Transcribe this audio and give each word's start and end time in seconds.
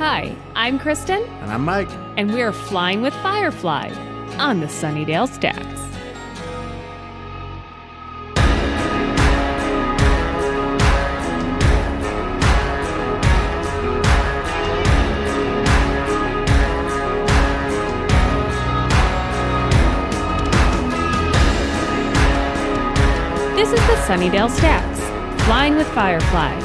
Hi, 0.00 0.34
I'm 0.54 0.78
Kristen, 0.78 1.22
And 1.42 1.50
I'm 1.52 1.62
Mike. 1.62 1.90
and 2.16 2.32
we're 2.32 2.52
flying 2.52 3.02
with 3.02 3.12
Firefly 3.16 3.90
on 4.38 4.60
the 4.60 4.66
Sunnydale 4.66 5.28
Stacks. 5.28 5.66
This 23.56 23.68
is 23.72 23.86
the 23.86 23.96
Sunnydale 24.06 24.48
Stacks, 24.50 25.00
flying 25.44 25.76
with 25.76 25.86
Firefly, 25.88 26.58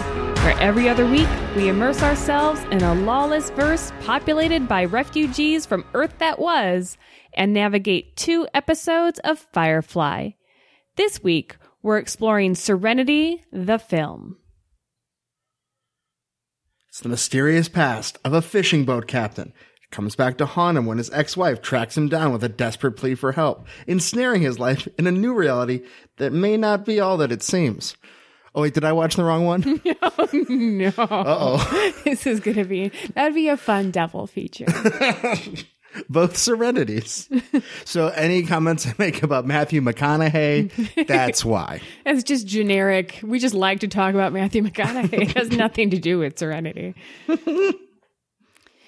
where 0.46 0.62
every 0.62 0.88
other 0.88 1.08
week 1.08 1.28
we 1.56 1.70
immerse 1.70 2.04
ourselves 2.04 2.62
in 2.66 2.80
a 2.84 2.94
lawless 2.94 3.50
verse 3.50 3.92
populated 4.02 4.68
by 4.68 4.86
refugees 4.86 5.66
from 5.66 5.84
Earth 5.96 6.20
that 6.20 6.38
was 6.38 7.00
and 7.34 7.52
navigate 7.52 8.16
two 8.16 8.48
episodes 8.54 9.18
of 9.24 9.40
Firefly. 9.54 10.30
This 10.98 11.24
week, 11.24 11.58
we're 11.82 11.98
exploring 11.98 12.54
Serenity, 12.54 13.44
the 13.52 13.80
film. 13.80 14.38
It's 16.90 17.00
the 17.00 17.10
mysterious 17.10 17.68
past 17.68 18.20
of 18.24 18.34
a 18.34 18.42
fishing 18.44 18.86
boat 18.86 19.08
captain. 19.08 19.48
It 19.48 19.90
comes 19.90 20.16
back 20.16 20.38
to 20.38 20.46
haunt 20.46 20.78
him 20.78 20.86
when 20.86 21.00
his 21.00 21.10
ex-wife 21.10 21.64
tracks 21.64 21.98
him 21.98 22.08
down 22.08 22.32
with 22.32 22.44
a 22.44 22.50
desperate 22.50 22.98
plea 22.98 23.16
for 23.16 23.32
help, 23.32 23.66
ensnaring 23.88 24.44
his 24.44 24.60
life 24.60 24.88
in 25.00 25.08
a 25.08 25.12
new 25.12 25.34
reality 25.34 25.82
that 26.18 26.34
may 26.34 26.56
not 26.56 26.86
be 26.86 27.00
all 27.00 27.18
that 27.18 27.32
it 27.32 27.42
seems. 27.42 27.96
Oh 28.56 28.62
wait, 28.62 28.74
did 28.74 28.86
I 28.86 28.94
watch 28.94 29.18
the 29.18 29.24
wrong 29.26 29.46
one? 29.46 29.82
no. 30.34 30.94
Uh-oh. 30.98 31.92
This 32.06 32.26
is 32.26 32.40
going 32.40 32.56
to 32.56 32.64
be, 32.64 32.90
that'd 33.14 33.36
be 33.36 33.50
a 33.50 33.58
fun 33.58 33.92
devil 33.92 34.28
feature. 34.28 34.66
Both 36.10 36.38
serenities. 36.38 37.30
so 37.84 38.08
any 38.10 38.44
comments 38.44 38.88
I 38.88 38.94
make 38.98 39.24
about 39.24 39.46
Matthew 39.46 39.82
McConaughey, 39.82 41.06
that's 41.08 41.44
why. 41.44 41.82
It's 42.06 42.24
just 42.24 42.48
generic. 42.48 43.20
We 43.24 43.40
just 43.40 43.56
like 43.56 43.80
to 43.82 43.88
talk 43.88 44.14
about 44.14 44.32
Matthew 44.32 44.62
McConaughey. 44.62 45.22
It 45.22 45.38
has 45.38 45.52
nothing 45.52 45.90
to 45.92 46.00
do 46.00 46.20
with 46.20 46.38
Serenity. 46.38 46.96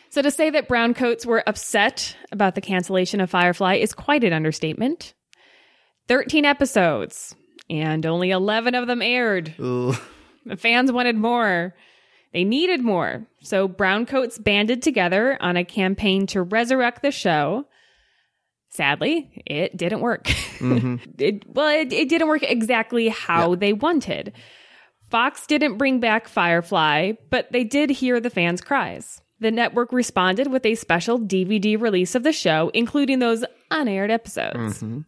so 0.10 0.22
to 0.22 0.32
say 0.32 0.50
that 0.50 0.68
browncoats 0.70 1.26
were 1.26 1.44
upset 1.48 2.16
about 2.32 2.56
the 2.56 2.62
cancellation 2.62 3.20
of 3.22 3.30
Firefly 3.30 3.76
is 3.76 3.94
quite 3.94 4.24
an 4.24 4.34
understatement. 4.34 5.14
13 6.08 6.46
episodes, 6.46 7.36
and 7.70 8.06
only 8.06 8.32
11 8.32 8.76
of 8.76 8.88
them 8.88 9.02
aired. 9.02 9.56
Ugh. 9.60 10.00
The 10.46 10.58
fans 10.58 10.92
wanted 10.92 11.18
more. 11.18 11.76
They 12.34 12.44
needed 12.44 12.82
more. 12.82 13.26
So 13.42 13.68
browncoats 13.68 14.42
banded 14.42 14.82
together 14.82 15.38
on 15.42 15.58
a 15.58 15.66
campaign 15.66 16.28
to 16.28 16.42
resurrect 16.42 17.02
the 17.02 17.12
show. 17.12 17.66
Sadly, 18.70 19.44
it 19.46 19.76
didn't 19.76 20.02
work. 20.02 20.26
Mm-hmm. 20.26 20.96
it, 21.18 21.44
well, 21.48 21.68
it, 21.68 21.92
it 21.92 22.10
didn't 22.10 22.28
work 22.28 22.44
exactly 22.44 23.10
how 23.10 23.56
they 23.56 23.74
wanted. 23.74 24.34
Fox 25.10 25.48
didn't 25.48 25.78
bring 25.78 26.00
back 26.00 26.28
Firefly, 26.28 27.14
but 27.30 27.52
they 27.52 27.64
did 27.64 27.90
hear 27.90 28.20
the 28.20 28.30
fans' 28.30 28.62
cries. 28.62 29.22
The 29.40 29.52
network 29.52 29.94
responded 29.94 30.48
with 30.48 30.66
a 30.66 30.76
special 30.76 31.20
DVD 31.20 31.80
release 31.80 32.16
of 32.16 32.24
the 32.24 32.34
show, 32.34 32.70
including 32.74 33.20
those 33.20 33.46
unaired 33.72 34.12
episodes. 34.12 34.82
Mm-hmm. 34.82 35.00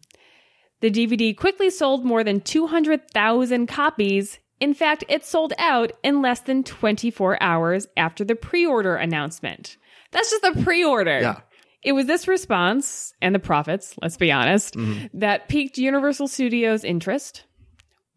The 0.80 0.90
DVD 0.90 1.36
quickly 1.36 1.70
sold 1.70 2.04
more 2.04 2.24
than 2.24 2.40
200,000 2.40 3.66
copies. 3.66 4.38
In 4.60 4.74
fact, 4.74 5.04
it 5.08 5.24
sold 5.24 5.52
out 5.58 5.92
in 6.02 6.22
less 6.22 6.40
than 6.40 6.64
24 6.64 7.42
hours 7.42 7.86
after 7.96 8.24
the 8.24 8.34
pre 8.34 8.66
order 8.66 8.96
announcement. 8.96 9.76
That's 10.10 10.30
just 10.30 10.42
the 10.42 10.62
pre 10.62 10.84
order. 10.84 11.20
Yeah. 11.20 11.40
It 11.82 11.92
was 11.92 12.06
this 12.06 12.28
response 12.28 13.14
and 13.22 13.34
the 13.34 13.38
profits, 13.38 13.94
let's 14.02 14.18
be 14.18 14.30
honest, 14.30 14.74
mm-hmm. 14.74 15.18
that 15.18 15.48
piqued 15.48 15.78
Universal 15.78 16.28
Studios' 16.28 16.84
interest. 16.84 17.44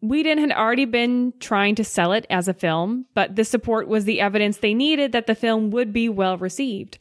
Whedon 0.02 0.36
had 0.36 0.52
already 0.52 0.84
been 0.84 1.32
trying 1.40 1.76
to 1.76 1.84
sell 1.84 2.12
it 2.12 2.26
as 2.28 2.46
a 2.46 2.52
film, 2.52 3.06
but 3.14 3.36
this 3.36 3.48
support 3.48 3.88
was 3.88 4.04
the 4.04 4.20
evidence 4.20 4.58
they 4.58 4.74
needed 4.74 5.12
that 5.12 5.26
the 5.26 5.34
film 5.34 5.70
would 5.70 5.94
be 5.94 6.10
well 6.10 6.36
received. 6.36 6.98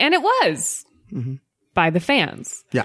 And 0.00 0.14
it 0.14 0.20
was 0.20 0.84
mm-hmm. 1.12 1.34
by 1.74 1.90
the 1.90 2.00
fans. 2.00 2.64
Yeah. 2.72 2.84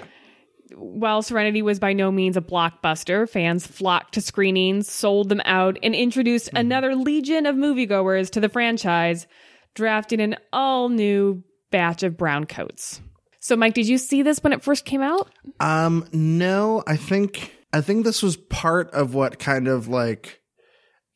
While 0.76 1.22
Serenity 1.22 1.62
was 1.62 1.80
by 1.80 1.94
no 1.94 2.12
means 2.12 2.38
a 2.38 2.42
blockbuster, 2.42 3.30
fans 3.30 3.66
flocked 3.66 4.14
to 4.16 4.22
screenings, 4.22 4.92
sold 4.92 5.30
them 5.30 5.42
out, 5.46 5.78
and 5.84 5.96
introduced 5.96 6.50
another 6.56 6.96
legion 6.96 7.46
of 7.46 7.56
moviegoers 7.56 8.30
to 8.32 8.40
the 8.40 8.50
franchise, 8.50 9.28
drafting 9.76 10.22
an 10.22 10.36
all 10.52 10.90
new 10.90 11.44
batch 11.72 12.04
of 12.04 12.18
brown 12.18 12.46
coats. 12.46 13.02
So, 13.40 13.56
Mike, 13.56 13.74
did 13.74 13.88
you 13.88 13.98
see 13.98 14.22
this 14.22 14.42
when 14.42 14.54
it 14.54 14.64
first 14.64 14.86
came 14.86 15.02
out? 15.02 15.30
Um, 15.60 16.08
no, 16.14 16.84
I 16.88 16.96
think 16.96 17.54
I 17.74 17.82
think 17.82 18.06
this 18.06 18.24
was 18.24 18.38
part 18.38 18.92
of 18.92 19.14
what 19.14 19.40
kind 19.40 19.68
of 19.68 19.88
like 19.88 20.40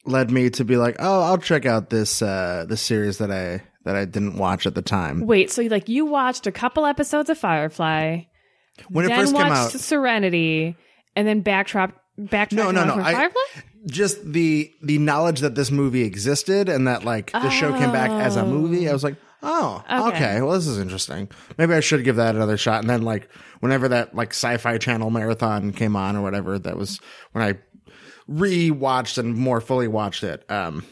led 0.05 0.31
me 0.31 0.49
to 0.51 0.65
be 0.65 0.75
like, 0.75 0.97
oh, 0.99 1.21
I'll 1.21 1.37
check 1.37 1.65
out 1.65 1.89
this 1.89 2.21
uh 2.21 2.65
this 2.67 2.81
series 2.81 3.19
that 3.19 3.31
I 3.31 3.63
that 3.85 3.95
I 3.95 4.03
didn't 4.03 4.35
watch 4.35 4.65
at 4.65 4.75
the 4.75 4.81
time. 4.81 5.25
Wait, 5.25 5.49
so 5.49 5.61
like 5.63 5.87
you 5.87 6.05
watched 6.05 6.47
a 6.47 6.51
couple 6.51 6.85
episodes 6.85 7.29
of 7.29 7.37
Firefly, 7.37 8.23
When 8.89 9.05
it 9.05 9.09
then 9.09 9.19
first 9.19 9.33
came 9.35 9.47
watched 9.49 9.75
out, 9.75 9.81
Serenity, 9.81 10.75
and 11.15 11.27
then 11.27 11.41
backtracked 11.41 11.97
backtracked 12.17 12.53
No, 12.53 12.71
no, 12.71 12.83
no, 12.83 13.01
I- 13.01 13.29
just 13.85 14.23
the 14.33 14.71
the 14.81 14.97
knowledge 14.97 15.39
that 15.41 15.55
this 15.55 15.71
movie 15.71 16.03
existed 16.03 16.67
and 16.69 16.87
that 16.87 17.03
like 17.05 17.31
the 17.31 17.49
show 17.49 17.71
came 17.77 17.91
back 17.91 18.09
as 18.11 18.35
a 18.35 18.45
movie, 18.45 18.89
I 18.89 18.93
was 18.93 19.03
like, 19.03 19.15
oh, 19.43 19.83
Okay. 19.89 20.07
okay. 20.15 20.41
well, 20.41 20.53
this 20.53 20.67
is 20.67 20.79
interesting. 20.79 21.29
Maybe 21.57 21.73
I 21.73 21.79
should 21.79 22.03
give 22.03 22.17
that 22.17 22.35
another 22.35 22.57
shot. 22.57 22.81
And 22.81 22.89
then 22.89 23.03
like 23.03 23.29
whenever 23.59 23.87
that 23.89 24.13
like 24.15 24.31
Sci-Fi 24.31 24.77
Channel 24.79 25.09
marathon 25.09 25.71
came 25.71 25.95
on 25.95 26.15
or 26.15 26.21
whatever, 26.21 26.57
that 26.59 26.75
was 26.75 26.99
when 27.31 27.43
I 27.45 27.59
rewatched 28.29 29.17
and 29.17 29.35
more 29.35 29.61
fully 29.61 29.87
watched 29.87 30.23
it. 30.23 30.49
Um, 30.51 30.83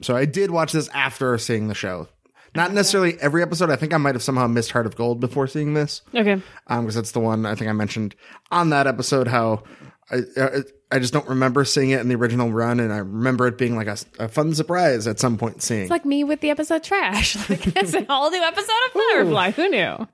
so 0.00 0.16
I 0.16 0.24
did 0.24 0.50
watch 0.50 0.72
this 0.72 0.88
after 0.88 1.36
seeing 1.38 1.68
the 1.68 1.74
show. 1.74 2.08
Not 2.54 2.72
necessarily 2.72 3.18
every 3.20 3.42
episode. 3.42 3.70
I 3.70 3.76
think 3.76 3.92
I 3.92 3.98
might 3.98 4.14
have 4.14 4.22
somehow 4.22 4.46
missed 4.46 4.70
Heart 4.72 4.86
of 4.86 4.96
Gold 4.96 5.20
before 5.20 5.46
seeing 5.46 5.74
this 5.74 6.02
Okay. 6.14 6.40
um, 6.66 6.80
because 6.84 6.94
that's 6.94 7.12
the 7.12 7.20
one 7.20 7.44
I 7.46 7.54
think 7.54 7.68
I 7.70 7.72
mentioned 7.72 8.14
on 8.50 8.70
that 8.70 8.86
episode. 8.86 9.28
How 9.28 9.62
I, 10.10 10.20
I 10.36 10.48
I 10.90 10.98
just 10.98 11.12
don't 11.12 11.28
remember 11.28 11.64
seeing 11.66 11.90
it 11.90 12.00
in 12.00 12.08
the 12.08 12.14
original 12.14 12.50
run, 12.50 12.80
and 12.80 12.92
I 12.92 12.98
remember 12.98 13.46
it 13.46 13.58
being 13.58 13.76
like 13.76 13.88
a, 13.88 13.98
a 14.18 14.28
fun 14.28 14.54
surprise 14.54 15.06
at 15.06 15.20
some 15.20 15.36
point 15.36 15.60
seeing. 15.62 15.82
It's 15.82 15.90
like 15.90 16.06
me 16.06 16.24
with 16.24 16.40
the 16.40 16.50
episode 16.50 16.82
Trash. 16.82 17.36
Like 17.50 17.66
it's 17.76 17.92
an 17.94 18.06
all 18.08 18.30
new 18.30 18.42
episode 18.42 18.72
of 18.86 18.92
Firefly. 18.92 19.50
Who 19.50 19.68
knew? 19.68 20.08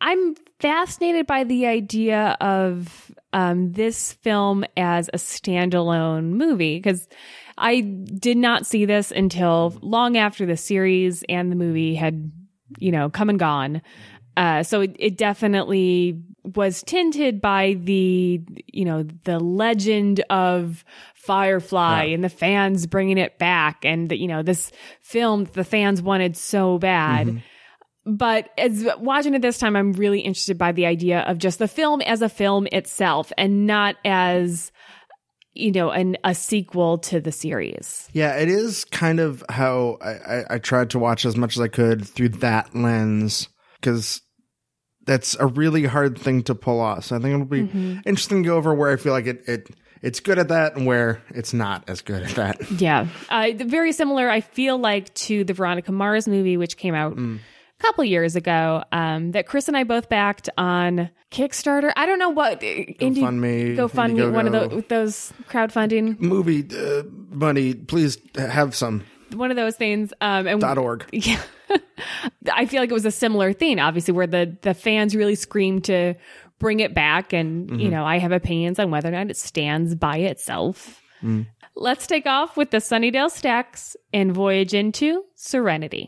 I'm 0.00 0.34
fascinated 0.60 1.26
by 1.26 1.44
the 1.44 1.66
idea 1.66 2.36
of 2.40 3.12
um, 3.32 3.72
this 3.72 4.14
film 4.14 4.64
as 4.76 5.08
a 5.12 5.16
standalone 5.18 6.30
movie 6.30 6.78
because 6.78 7.06
I 7.56 7.80
did 7.80 8.36
not 8.36 8.66
see 8.66 8.84
this 8.84 9.10
until 9.10 9.78
long 9.80 10.16
after 10.16 10.46
the 10.46 10.56
series 10.56 11.22
and 11.28 11.52
the 11.52 11.56
movie 11.56 11.94
had, 11.94 12.32
you 12.78 12.90
know, 12.90 13.10
come 13.10 13.30
and 13.30 13.38
gone. 13.38 13.82
Uh, 14.36 14.62
so 14.62 14.80
it, 14.80 14.96
it 14.98 15.16
definitely 15.16 16.20
was 16.42 16.82
tinted 16.82 17.40
by 17.40 17.76
the, 17.78 18.40
you 18.66 18.84
know, 18.84 19.04
the 19.24 19.38
legend 19.38 20.20
of 20.28 20.84
Firefly 21.14 22.04
and 22.06 22.22
the 22.22 22.28
fans 22.28 22.86
bringing 22.86 23.16
it 23.16 23.38
back 23.38 23.84
and, 23.84 24.10
you 24.12 24.26
know, 24.26 24.42
this 24.42 24.72
film 25.00 25.44
that 25.44 25.54
the 25.54 25.64
fans 25.64 26.02
wanted 26.02 26.36
so 26.36 26.78
bad. 26.78 27.42
But 28.04 28.50
as 28.58 28.86
watching 28.98 29.32
it 29.32 29.40
this 29.40 29.56
time, 29.56 29.76
I'm 29.76 29.92
really 29.92 30.20
interested 30.20 30.58
by 30.58 30.72
the 30.72 30.84
idea 30.84 31.20
of 31.20 31.38
just 31.38 31.58
the 31.58 31.68
film 31.68 32.02
as 32.02 32.20
a 32.20 32.28
film 32.28 32.66
itself 32.72 33.32
and 33.38 33.66
not 33.66 33.96
as, 34.04 34.72
you 35.54 35.72
know, 35.72 35.90
an, 35.90 36.16
a 36.24 36.34
sequel 36.34 36.98
to 36.98 37.20
the 37.20 37.32
series. 37.32 38.08
yeah, 38.12 38.36
it 38.36 38.48
is 38.48 38.84
kind 38.84 39.20
of 39.20 39.44
how 39.48 39.98
I, 40.00 40.10
I, 40.10 40.44
I 40.50 40.58
tried 40.58 40.90
to 40.90 40.98
watch 40.98 41.24
as 41.24 41.36
much 41.36 41.56
as 41.56 41.60
I 41.60 41.68
could 41.68 42.06
through 42.06 42.30
that 42.30 42.74
lens 42.74 43.48
because 43.80 44.20
that's 45.06 45.36
a 45.38 45.46
really 45.46 45.84
hard 45.84 46.18
thing 46.18 46.42
to 46.44 46.54
pull 46.54 46.80
off. 46.80 47.04
So 47.04 47.16
I 47.16 47.18
think 47.20 47.34
it'll 47.34 47.46
be 47.46 48.00
interesting 48.06 48.42
to 48.42 48.48
go 48.48 48.56
over 48.56 48.74
where 48.74 48.90
I 48.90 48.96
feel 48.96 49.12
like 49.12 49.26
it 49.26 49.48
it 49.48 49.70
it's 50.02 50.20
good 50.20 50.38
at 50.38 50.48
that 50.48 50.76
and 50.76 50.86
where 50.86 51.22
it's 51.30 51.54
not 51.54 51.84
as 51.88 52.02
good 52.02 52.22
at 52.22 52.34
that. 52.36 52.70
Yeah. 52.72 53.06
Uh, 53.30 53.50
very 53.56 53.92
similar, 53.92 54.28
I 54.28 54.42
feel 54.42 54.76
like, 54.76 55.14
to 55.14 55.44
the 55.44 55.54
Veronica 55.54 55.92
Mars 55.92 56.28
movie, 56.28 56.58
which 56.58 56.76
came 56.76 56.94
out 56.94 57.16
a 57.16 57.38
couple 57.84 58.04
years 58.04 58.36
ago, 58.36 58.82
um, 58.92 59.32
that 59.32 59.46
Chris 59.46 59.68
and 59.68 59.76
I 59.76 59.84
both 59.84 60.08
backed 60.08 60.48
on 60.56 61.10
Kickstarter. 61.30 61.92
I 61.96 62.06
don't 62.06 62.18
know 62.18 62.30
what. 62.30 62.60
Indie, 62.60 62.98
GoFundMe, 62.98 63.76
GoFundMe, 63.76 64.32
one 64.32 64.46
of 64.46 64.52
the, 64.52 64.84
those 64.88 65.32
crowdfunding, 65.48 66.18
Movie 66.18 66.66
uh, 66.76 67.02
money, 67.30 67.74
please 67.74 68.18
have 68.36 68.74
some 68.74 69.04
one 69.34 69.50
of 69.50 69.56
those 69.56 69.76
things. 69.76 70.12
Um, 70.20 70.46
and 70.46 70.60
dot 70.60 70.78
org. 70.78 71.06
Yeah. 71.12 71.40
I 72.52 72.66
feel 72.66 72.80
like 72.80 72.90
it 72.90 72.94
was 72.94 73.06
a 73.06 73.10
similar 73.10 73.52
thing, 73.52 73.80
obviously, 73.80 74.12
where 74.12 74.26
the 74.26 74.56
the 74.62 74.74
fans 74.74 75.16
really 75.16 75.34
screamed 75.34 75.84
to 75.84 76.14
bring 76.58 76.80
it 76.80 76.94
back. 76.94 77.32
And, 77.32 77.80
you 77.80 77.90
know, 77.90 78.04
I 78.04 78.18
have 78.18 78.32
opinions 78.32 78.78
on 78.78 78.90
whether 78.90 79.08
or 79.08 79.12
not 79.12 79.30
it 79.30 79.36
stands 79.36 79.94
by 79.94 80.18
itself. 80.18 81.00
Let's 81.74 82.06
take 82.06 82.26
off 82.26 82.56
with 82.56 82.70
the 82.70 82.76
Sunnydale 82.78 83.30
Stacks 83.30 83.96
and 84.12 84.32
voyage 84.32 84.74
into 84.74 85.24
Serenity. 85.34 86.06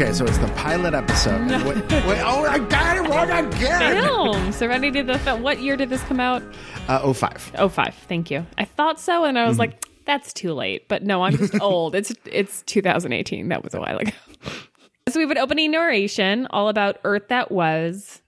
Okay, 0.00 0.14
so 0.14 0.24
it's 0.24 0.38
the 0.38 0.46
pilot 0.56 0.94
episode. 0.94 1.46
Wait, 1.50 1.76
wait, 2.06 2.22
oh, 2.24 2.46
I 2.48 2.58
got 2.58 2.96
it 2.96 3.00
wrong 3.00 3.30
again. 3.30 4.02
Film. 4.02 4.50
Serenity 4.50 5.02
the 5.02 5.18
film. 5.18 5.42
What 5.42 5.60
year 5.60 5.76
did 5.76 5.90
this 5.90 6.02
come 6.04 6.18
out? 6.18 6.42
Uh, 6.88 7.12
05. 7.12 7.52
Oh 7.58 7.68
five. 7.68 7.94
Thank 8.08 8.30
you. 8.30 8.46
I 8.56 8.64
thought 8.64 8.98
so, 8.98 9.24
and 9.24 9.38
I 9.38 9.46
was 9.46 9.58
like, 9.58 9.84
that's 10.06 10.32
too 10.32 10.54
late. 10.54 10.88
But 10.88 11.02
no, 11.02 11.22
I'm 11.22 11.36
just 11.36 11.60
old. 11.60 11.94
It's 11.94 12.14
it's 12.24 12.62
2018. 12.62 13.50
That 13.50 13.62
was 13.62 13.74
a 13.74 13.80
while 13.80 13.98
ago. 13.98 14.12
so 15.10 15.16
we 15.16 15.20
have 15.20 15.32
an 15.32 15.36
opening 15.36 15.70
narration 15.70 16.46
all 16.48 16.70
about 16.70 16.96
Earth 17.04 17.28
that 17.28 17.52
was. 17.52 18.22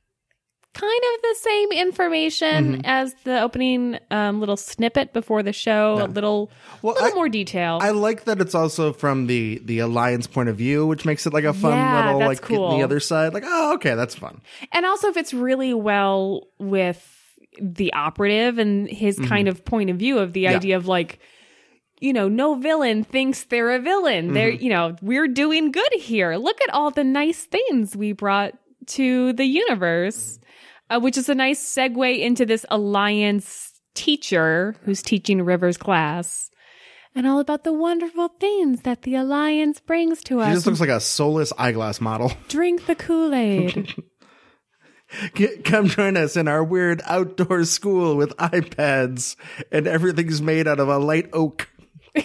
Kind 0.74 1.02
of 1.14 1.22
the 1.22 1.36
same 1.38 1.72
information 1.72 2.72
mm-hmm. 2.72 2.80
as 2.84 3.14
the 3.24 3.42
opening 3.42 3.98
um, 4.10 4.40
little 4.40 4.56
snippet 4.56 5.12
before 5.12 5.42
the 5.42 5.52
show. 5.52 5.98
A 6.00 6.06
little, 6.06 6.50
Well, 6.80 6.94
little 6.94 7.10
I- 7.10 7.14
more 7.14 7.28
detail. 7.28 7.78
I 7.82 7.90
like 7.90 8.24
that 8.24 8.40
it's 8.40 8.54
also 8.54 8.92
from 8.94 9.26
the 9.26 9.60
the 9.64 9.80
alliance 9.80 10.26
point 10.26 10.48
of 10.48 10.56
view, 10.56 10.86
which 10.86 11.04
makes 11.04 11.26
it 11.26 11.32
like 11.34 11.44
a 11.44 11.52
fun 11.52 11.72
Yeah, 11.72 12.12
little 12.14 12.26
like 12.26 12.40
cool. 12.40 12.76
the 12.78 12.84
other 12.84 13.00
side. 13.00 13.34
Like, 13.34 13.44
oh, 13.46 13.74
okay, 13.74 13.94
that's 13.94 14.14
fun. 14.14 14.40
and 14.72 14.86
also 14.86 15.12
fits 15.12 15.34
really 15.34 15.74
well 15.74 16.48
with 16.58 17.06
the 17.60 17.92
operative 17.92 18.58
and 18.58 18.88
his 18.88 19.18
mm-hmm. 19.18 19.28
kind 19.28 19.48
of 19.48 19.64
point 19.64 19.90
of 19.90 19.96
view 19.96 20.18
of 20.18 20.32
the 20.32 20.48
idea 20.48 20.76
of 20.76 20.86
like 20.86 21.18
you 22.00 22.12
know 22.12 22.28
no 22.28 22.54
villain 22.54 23.04
thinks 23.04 23.44
they're 23.44 23.72
a 23.72 23.78
villain 23.78 24.32
they're 24.32 24.52
mm-hmm. 24.52 24.64
you 24.64 24.70
know 24.70 24.96
we're 25.02 25.28
doing 25.28 25.70
good 25.70 25.92
here 25.94 26.36
look 26.36 26.60
at 26.62 26.70
all 26.70 26.90
the 26.90 27.04
nice 27.04 27.44
things 27.44 27.94
we 27.94 28.12
brought 28.12 28.54
to 28.86 29.32
the 29.32 29.44
universe 29.44 30.38
uh, 30.90 31.00
which 31.00 31.16
is 31.16 31.28
a 31.28 31.34
nice 31.34 31.62
segue 31.62 32.20
into 32.20 32.44
this 32.44 32.66
alliance 32.70 33.80
teacher 33.94 34.74
who's 34.84 35.02
teaching 35.02 35.42
rivers 35.42 35.76
class 35.76 36.50
and 37.14 37.26
all 37.26 37.40
about 37.40 37.64
the 37.64 37.72
wonderful 37.72 38.28
things 38.40 38.82
that 38.82 39.02
the 39.02 39.14
alliance 39.14 39.80
brings 39.80 40.22
to 40.22 40.40
us 40.40 40.54
just 40.54 40.66
looks 40.66 40.80
like 40.80 40.88
a 40.88 41.00
soulless 41.00 41.52
eyeglass 41.58 42.00
model. 42.00 42.32
drink 42.48 42.86
the 42.86 42.94
kool-aid 42.94 43.94
come 45.64 45.88
join 45.88 46.16
us 46.16 46.36
in 46.36 46.48
our 46.48 46.64
weird 46.64 47.02
outdoor 47.04 47.64
school 47.64 48.16
with 48.16 48.34
iPads 48.38 49.36
and 49.70 49.86
everything's 49.86 50.40
made 50.40 50.66
out 50.66 50.80
of 50.80 50.88
a 50.88 50.98
light 50.98 51.28
oak. 51.32 51.68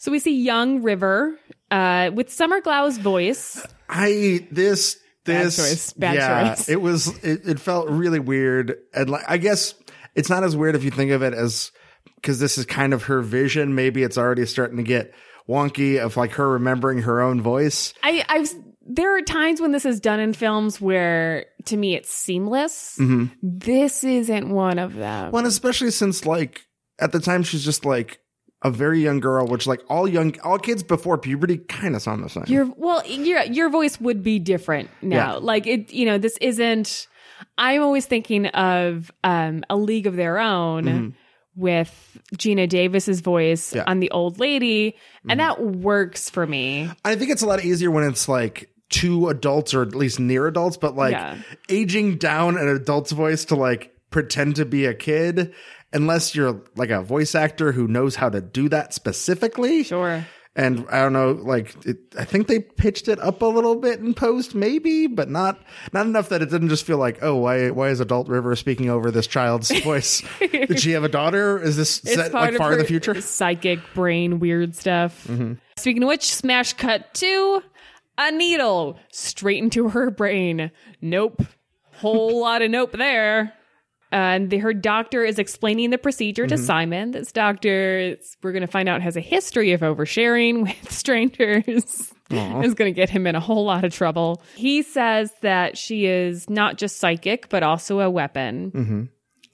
So 0.00 0.12
we 0.12 0.20
see 0.20 0.40
young 0.40 0.82
River 0.82 1.36
uh, 1.72 2.12
with 2.14 2.32
Summer 2.32 2.60
Glau's 2.60 2.98
voice. 2.98 3.66
I 3.88 4.46
this 4.52 4.96
Bad 5.34 5.52
choice. 5.52 5.92
Bad 5.92 6.14
yeah, 6.14 6.54
choice. 6.54 6.68
it 6.68 6.80
was 6.80 7.08
it, 7.24 7.46
it 7.46 7.60
felt 7.60 7.88
really 7.88 8.20
weird 8.20 8.76
and 8.94 9.08
like 9.10 9.24
I 9.28 9.36
guess 9.38 9.74
it's 10.14 10.28
not 10.28 10.44
as 10.44 10.56
weird 10.56 10.74
if 10.74 10.84
you 10.84 10.90
think 10.90 11.10
of 11.12 11.22
it 11.22 11.34
as 11.34 11.70
because 12.16 12.40
this 12.40 12.58
is 12.58 12.66
kind 12.66 12.92
of 12.92 13.04
her 13.04 13.22
vision. 13.22 13.74
Maybe 13.74 14.02
it's 14.02 14.18
already 14.18 14.44
starting 14.46 14.78
to 14.78 14.82
get 14.82 15.14
wonky 15.48 15.98
of 15.98 16.16
like 16.16 16.32
her 16.32 16.50
remembering 16.50 17.02
her 17.02 17.20
own 17.20 17.40
voice. 17.40 17.94
I, 18.02 18.24
I've 18.28 18.50
there 18.90 19.16
are 19.16 19.22
times 19.22 19.60
when 19.60 19.72
this 19.72 19.84
is 19.84 20.00
done 20.00 20.18
in 20.18 20.32
films 20.32 20.80
where 20.80 21.46
to 21.66 21.76
me 21.76 21.94
it's 21.94 22.10
seamless. 22.10 22.96
Mm-hmm. 22.98 23.26
This 23.42 24.02
isn't 24.02 24.48
one 24.48 24.78
of 24.78 24.94
them. 24.94 25.32
Well, 25.32 25.40
and 25.40 25.46
especially 25.46 25.90
since 25.90 26.24
like 26.24 26.66
at 26.98 27.12
the 27.12 27.20
time 27.20 27.42
she's 27.42 27.64
just 27.64 27.84
like 27.84 28.20
a 28.62 28.70
very 28.70 29.00
young 29.00 29.20
girl, 29.20 29.46
which 29.46 29.66
like 29.66 29.80
all 29.88 30.08
young 30.08 30.34
all 30.42 30.58
kids 30.58 30.82
before 30.82 31.16
puberty 31.18 31.58
kind 31.58 31.94
of 31.94 32.02
sound 32.02 32.24
the 32.24 32.28
same. 32.28 32.44
Your 32.48 32.64
well, 32.76 33.06
your 33.06 33.42
your 33.44 33.68
voice 33.70 34.00
would 34.00 34.22
be 34.22 34.38
different 34.38 34.90
now. 35.02 35.34
Yeah. 35.34 35.38
Like 35.40 35.66
it, 35.66 35.92
you 35.92 36.06
know, 36.06 36.18
this 36.18 36.36
isn't. 36.40 37.06
I'm 37.56 37.82
always 37.82 38.04
thinking 38.06 38.46
of 38.46 39.12
um, 39.22 39.62
a 39.70 39.76
League 39.76 40.06
of 40.06 40.16
Their 40.16 40.38
Own. 40.38 41.14
With 41.56 42.20
Geena 42.36 42.68
Davis's 42.68 43.20
voice 43.20 43.70
Mm-hmm. 43.70 43.76
Yeah. 43.78 43.82
Mm-hmm. 43.82 43.90
on 43.90 44.00
the 44.00 44.10
old 44.12 44.38
lady, 44.38 44.94
and 45.28 45.40
that 45.40 45.60
works 45.60 46.30
for 46.30 46.46
me. 46.46 46.88
I 47.04 47.16
think 47.16 47.32
it's 47.32 47.42
a 47.42 47.46
lot 47.46 47.64
easier 47.64 47.90
when 47.90 48.04
it's 48.04 48.28
like 48.28 48.70
two 48.90 49.28
adults 49.28 49.74
or 49.74 49.82
at 49.82 49.92
least 49.92 50.20
near 50.20 50.46
adults, 50.46 50.76
but 50.76 50.94
like 50.94 51.12
Yeah. 51.14 51.36
aging 51.68 52.18
down 52.18 52.56
an 52.56 52.68
adult's 52.68 53.10
voice 53.10 53.44
to 53.46 53.56
like 53.56 53.92
pretend 54.10 54.54
to 54.56 54.64
be 54.66 54.84
a 54.86 54.94
kid, 54.94 55.52
unless 55.92 56.34
you're 56.34 56.62
like 56.76 56.90
a 56.90 57.02
voice 57.02 57.34
actor 57.34 57.72
who 57.72 57.86
knows 57.88 58.16
how 58.16 58.28
to 58.28 58.40
do 58.40 58.68
that 58.68 58.94
specifically. 58.94 59.84
Sure. 59.84 60.26
And 60.56 60.86
I 60.90 61.02
don't 61.02 61.12
know, 61.12 61.32
like 61.32 61.76
it, 61.86 61.98
I 62.18 62.24
think 62.24 62.48
they 62.48 62.58
pitched 62.58 63.06
it 63.06 63.20
up 63.20 63.42
a 63.42 63.46
little 63.46 63.76
bit 63.76 64.00
in 64.00 64.12
post, 64.12 64.56
maybe, 64.56 65.06
but 65.06 65.30
not 65.30 65.60
not 65.92 66.06
enough 66.06 66.30
that 66.30 66.42
it 66.42 66.50
didn't 66.50 66.70
just 66.70 66.84
feel 66.84 66.98
like, 66.98 67.18
oh, 67.22 67.36
why 67.36 67.70
why 67.70 67.90
is 67.90 68.00
Adult 68.00 68.28
River 68.28 68.56
speaking 68.56 68.90
over 68.90 69.12
this 69.12 69.28
child's 69.28 69.70
voice? 69.84 70.20
Did 70.40 70.80
she 70.80 70.92
have 70.92 71.04
a 71.04 71.08
daughter? 71.08 71.62
Is 71.62 71.76
this 71.76 71.96
set 71.96 72.34
like 72.34 72.56
far 72.56 72.72
in 72.72 72.78
the 72.78 72.84
future? 72.84 73.12
Mm-hmm. 73.12 73.20
Psychic 73.20 73.78
brain 73.94 74.40
weird 74.40 74.74
stuff. 74.74 75.30
Speaking 75.76 76.02
of 76.02 76.08
which, 76.08 76.34
smash 76.34 76.72
cut 76.72 77.14
to 77.14 77.62
a 78.16 78.32
needle 78.32 78.98
straight 79.12 79.62
into 79.62 79.90
her 79.90 80.10
brain. 80.10 80.72
Nope. 81.00 81.42
Whole 81.92 82.40
lot 82.40 82.62
of 82.62 82.70
nope 82.72 82.92
there. 82.92 83.54
And 84.10 84.48
the, 84.50 84.58
her 84.58 84.72
doctor 84.72 85.24
is 85.24 85.38
explaining 85.38 85.90
the 85.90 85.98
procedure 85.98 86.44
Mm-hmm. 86.44 86.56
to 86.56 86.62
Simon. 86.62 87.10
This 87.10 87.30
doctor, 87.32 88.16
we're 88.42 88.52
going 88.52 88.62
to 88.62 88.66
find 88.66 88.88
out, 88.88 89.02
has 89.02 89.16
a 89.16 89.20
history 89.20 89.72
of 89.72 89.80
oversharing 89.82 90.62
with 90.82 90.90
strangers. 90.92 92.12
is 92.30 92.74
going 92.74 92.92
to 92.92 92.92
get 92.92 93.10
him 93.10 93.26
in 93.26 93.34
a 93.34 93.40
whole 93.40 93.64
lot 93.64 93.84
of 93.84 93.92
trouble. 93.92 94.42
He 94.54 94.82
says 94.82 95.30
that 95.42 95.76
she 95.78 96.06
is 96.06 96.48
not 96.48 96.76
just 96.78 96.96
psychic, 96.98 97.48
but 97.48 97.62
also 97.62 98.00
a 98.00 98.08
weapon. 98.10 98.70
Mm-hmm. 98.70 99.02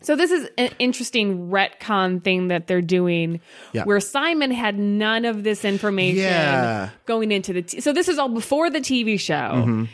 So 0.03 0.17
this 0.17 0.31
is 0.31 0.49
an 0.59 0.71
interesting 0.79 1.49
retcon 1.51 2.23
thing 2.23 2.49
that 2.49 2.67
they're 2.67 2.83
doing, 2.83 3.41
Yeah. 3.73 3.85
where 3.85 4.01
Simon 4.01 4.51
had 4.51 4.79
none 4.79 5.25
of 5.25 5.45
this 5.45 5.65
information 5.65 6.25
Yeah. 6.25 6.91
going 7.07 7.33
into 7.33 7.55
the. 7.55 7.63
T- 7.63 7.81
so 7.81 7.93
this 7.95 8.09
is 8.09 8.19
all 8.19 8.29
before 8.29 8.69
the 8.69 8.81
TV 8.81 9.19
show. 9.19 9.33
Mm-hmm. 9.35 9.85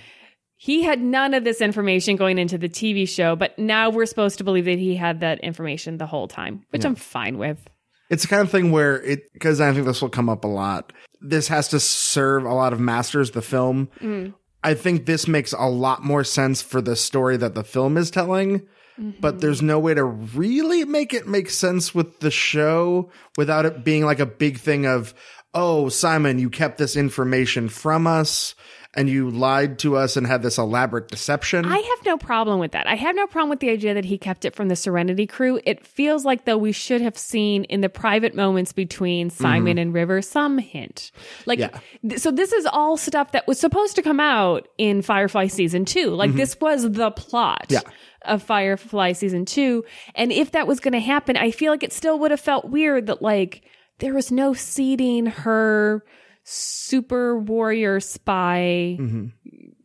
He 0.62 0.83
had 0.83 1.01
none 1.01 1.33
of 1.33 1.43
this 1.43 1.62
information 1.62 2.17
going 2.17 2.37
into 2.39 2.59
the 2.59 2.69
TV 2.69 3.09
show, 3.09 3.35
but 3.35 3.59
now 3.59 3.89
we're 3.89 4.05
supposed 4.05 4.37
to 4.37 4.45
believe 4.45 4.67
that 4.67 4.79
he 4.79 4.95
had 4.95 5.21
that 5.21 5.41
information 5.41 5.97
the 5.97 6.05
whole 6.05 6.29
time, 6.29 6.67
which 6.69 6.85
I'm 6.85 6.97
fine 6.97 7.39
with. 7.39 7.67
It's 8.11 8.25
the 8.25 8.29
kind 8.29 8.43
of 8.43 8.51
thing 8.51 8.71
where 8.71 9.01
it 9.01 9.33
because 9.33 9.59
I 9.59 9.73
think 9.73 9.87
this 9.87 10.03
will 10.03 10.11
come 10.11 10.29
up 10.29 10.45
a 10.45 10.49
lot. 10.49 10.93
This 11.23 11.49
has 11.49 11.69
to 11.69 11.81
serve 11.81 12.44
a 12.44 12.53
lot 12.53 12.75
of 12.75 12.81
masters 12.81 13.31
the 13.31 13.41
film. 13.41 13.89
Mm. 14.03 14.34
I 14.63 14.75
think 14.75 15.06
this 15.06 15.27
makes 15.27 15.55
a 15.55 15.65
lot 15.67 16.05
more 16.05 16.25
sense 16.25 16.61
for 16.61 16.82
the 16.82 16.94
story 16.94 17.39
that 17.39 17.55
the 17.55 17.65
film 17.65 17.96
is 17.96 18.11
telling, 18.11 18.67
Mm-hmm. 19.01 19.20
but 19.20 19.41
there's 19.41 19.63
no 19.63 19.79
way 19.79 19.94
to 19.94 20.05
really 20.05 20.84
make 20.84 21.15
it 21.15 21.27
make 21.27 21.49
sense 21.49 21.94
with 21.94 22.20
the 22.20 22.31
show 22.31 23.08
without 23.39 23.65
it 23.65 23.82
being 23.82 24.05
like 24.05 24.20
a 24.20 24.27
big 24.27 24.58
thing 24.58 24.84
of, 24.84 25.15
"Oh, 25.55 25.89
Simon, 25.89 26.39
you 26.39 26.51
kept 26.51 26.77
this 26.77 26.96
information 26.96 27.70
from 27.70 28.06
us 28.06 28.55
and 28.94 29.09
you 29.09 29.31
lied 29.31 29.79
to 29.81 29.97
us 29.97 30.17
and 30.17 30.27
had 30.27 30.43
this 30.43 30.59
elaborate 30.59 31.09
deception." 31.09 31.65
I 31.65 31.79
have 31.79 32.06
no 32.06 32.17
problem 32.17 32.61
with 32.61 32.73
that. 32.73 32.87
I 32.87 32.97
have 32.97 33.15
no 33.15 33.27
problem 33.27 33.51
with 33.51 33.61
the 33.61 33.70
idea 33.70 33.94
that 33.94 34.05
he 34.05 34.19
kept 34.19 34.44
it 34.44 34.55
from 34.55 34.69
the 34.69 34.77
Serenity 34.77 35.27
crew. 35.27 35.61
It 35.65 35.87
feels 35.87 36.25
like 36.25 36.44
though 36.44 36.59
we 36.59 36.73
should 36.73 37.01
have 37.01 37.17
seen 37.17 37.65
in 37.65 37.81
the 37.81 37.89
private 37.89 38.35
moments 38.35 38.73
between 38.73 39.29
mm-hmm. 39.29 39.43
Simon 39.43 39.79
and 39.79 39.94
River 39.94 40.23
some 40.23 40.59
hint. 40.59 41.13
Like 41.47 41.59
Yeah. 41.59 41.79
th- 42.09 42.20
so 42.20 42.31
this 42.31 42.53
is 42.53 42.67
all 42.67 42.97
stuff 42.97 43.32
that 43.32 43.47
was 43.47 43.59
supposed 43.59 43.97
to 43.97 44.03
come 44.03 44.20
out 44.20 44.69
in 44.79 45.03
Firefly 45.03 45.47
season 45.47 45.85
2. 45.85 46.11
Like 46.11 46.31
mm-hmm. 46.31 46.39
this 46.39 46.61
was 46.61 46.91
the 46.91 47.11
plot. 47.11 47.67
Yeah. 47.69 47.81
Of 48.23 48.43
Firefly 48.43 49.13
season 49.13 49.47
two. 49.47 49.82
And 50.15 50.31
if 50.31 50.51
that 50.51 50.67
was 50.67 50.79
going 50.79 50.93
to 50.93 51.01
happen, 51.01 51.39
I 51.39 51.51
feel 51.53 51.73
like 51.73 51.82
it 51.82 51.91
still 51.91 52.19
would 52.19 52.31
have 52.31 52.41
felt 52.41 52.69
weird 52.69 53.06
that, 53.06 53.23
like, 53.23 53.63
there 54.01 54.13
was 54.13 54.31
no 54.31 54.53
seeding 54.53 55.25
her 55.25 56.05
super 56.44 57.39
warrior 57.39 58.01
spy 58.01 58.99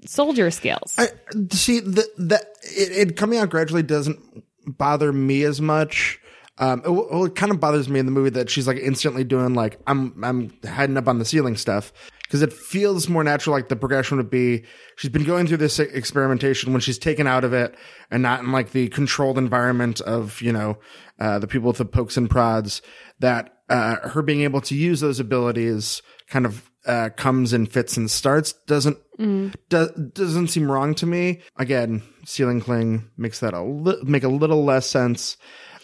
soldier 0.06 0.52
skills. 0.52 0.96
I 0.98 1.08
see 1.52 1.80
the 1.80 2.08
that 2.18 2.46
it, 2.64 3.10
it 3.10 3.18
coming 3.18 3.40
out 3.40 3.50
gradually 3.50 3.84
doesn't 3.84 4.20
bother 4.66 5.12
me 5.12 5.44
as 5.44 5.62
much. 5.62 6.20
Um, 6.58 6.82
it, 6.86 6.90
well, 6.90 7.26
it 7.26 7.36
kind 7.36 7.52
of 7.52 7.60
bothers 7.60 7.90
me 7.90 8.00
in 8.00 8.06
the 8.06 8.12
movie 8.12 8.30
that 8.32 8.50
she's 8.50 8.68
like 8.68 8.78
instantly 8.78 9.24
doing 9.24 9.54
like 9.54 9.80
I'm 9.88 10.24
I'm 10.24 10.54
hiding 10.66 10.98
up 10.98 11.08
on 11.08 11.20
the 11.20 11.26
ceiling 11.26 11.58
stuff 11.58 11.92
because 12.24 12.42
it 12.42 12.54
feels 12.54 13.10
more 13.10 13.24
natural. 13.24 13.56
Like 13.56 13.68
the 13.68 13.76
progression 13.76 14.18
would 14.18 14.30
be 14.30 14.64
she's 14.96 15.12
been 15.12 15.26
going 15.26 15.48
through 15.48 15.58
this 15.58 15.80
experimentation 15.80 16.72
when 16.72 16.82
she's 16.82 16.98
taken 16.98 17.28
out 17.28 17.44
of 17.44 17.54
it 17.54 17.76
and 18.10 18.24
not 18.24 18.40
in 18.42 18.52
like 18.52 18.72
the 18.72 18.88
controlled 18.90 19.38
environment 19.38 20.02
of 20.02 20.42
you 20.42 20.54
know 20.54 20.78
uh, 21.20 21.40
the 21.40 21.48
people 21.48 21.68
with 21.68 21.78
the 21.78 21.86
pokes 21.86 22.16
and 22.18 22.30
prods. 22.30 22.82
That 23.20 23.58
uh, 23.70 24.10
her 24.10 24.22
being 24.22 24.42
able 24.42 24.62
to 24.62 24.76
use 24.76 25.02
those 25.02 25.20
abilities 25.20 26.02
kind 26.28 26.46
of 26.46 26.70
uh, 26.86 27.10
comes 27.16 27.54
in 27.54 27.66
fits 27.66 27.98
and 27.98 28.10
starts 28.10 28.54
doesn't 28.68 28.98
mm. 29.20 29.54
do, 29.70 29.90
doesn't 30.14 30.48
seem 30.48 30.72
wrong 30.72 30.94
to 30.96 31.06
me. 31.06 31.42
Again, 31.58 32.04
ceiling 32.26 32.62
cling 32.62 33.10
makes 33.18 33.40
that 33.40 33.54
a 33.54 33.62
li- 33.62 34.02
make 34.04 34.24
a 34.24 34.30
little 34.30 34.64
less 34.64 34.86
sense. 34.86 35.38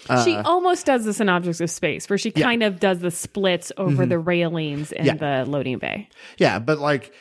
Uh, 0.10 0.24
she 0.24 0.36
almost 0.36 0.86
does 0.86 1.06
this 1.06 1.20
in 1.20 1.30
Objects 1.30 1.62
of 1.62 1.70
Space, 1.70 2.10
where 2.10 2.18
she 2.18 2.32
kind 2.32 2.64
of 2.64 2.80
does 2.80 3.00
the 3.00 3.12
splits 3.12 3.72
over 3.78 4.04
mm-hmm. 4.04 4.10
the 4.10 4.20
railings 4.20 4.92
in 4.92 5.06
Yeah. 5.06 5.16
the 5.16 5.50
loading 5.50 5.78
bay. 5.78 6.10
Yeah, 6.38 6.60
but 6.60 6.80
like 6.80 7.14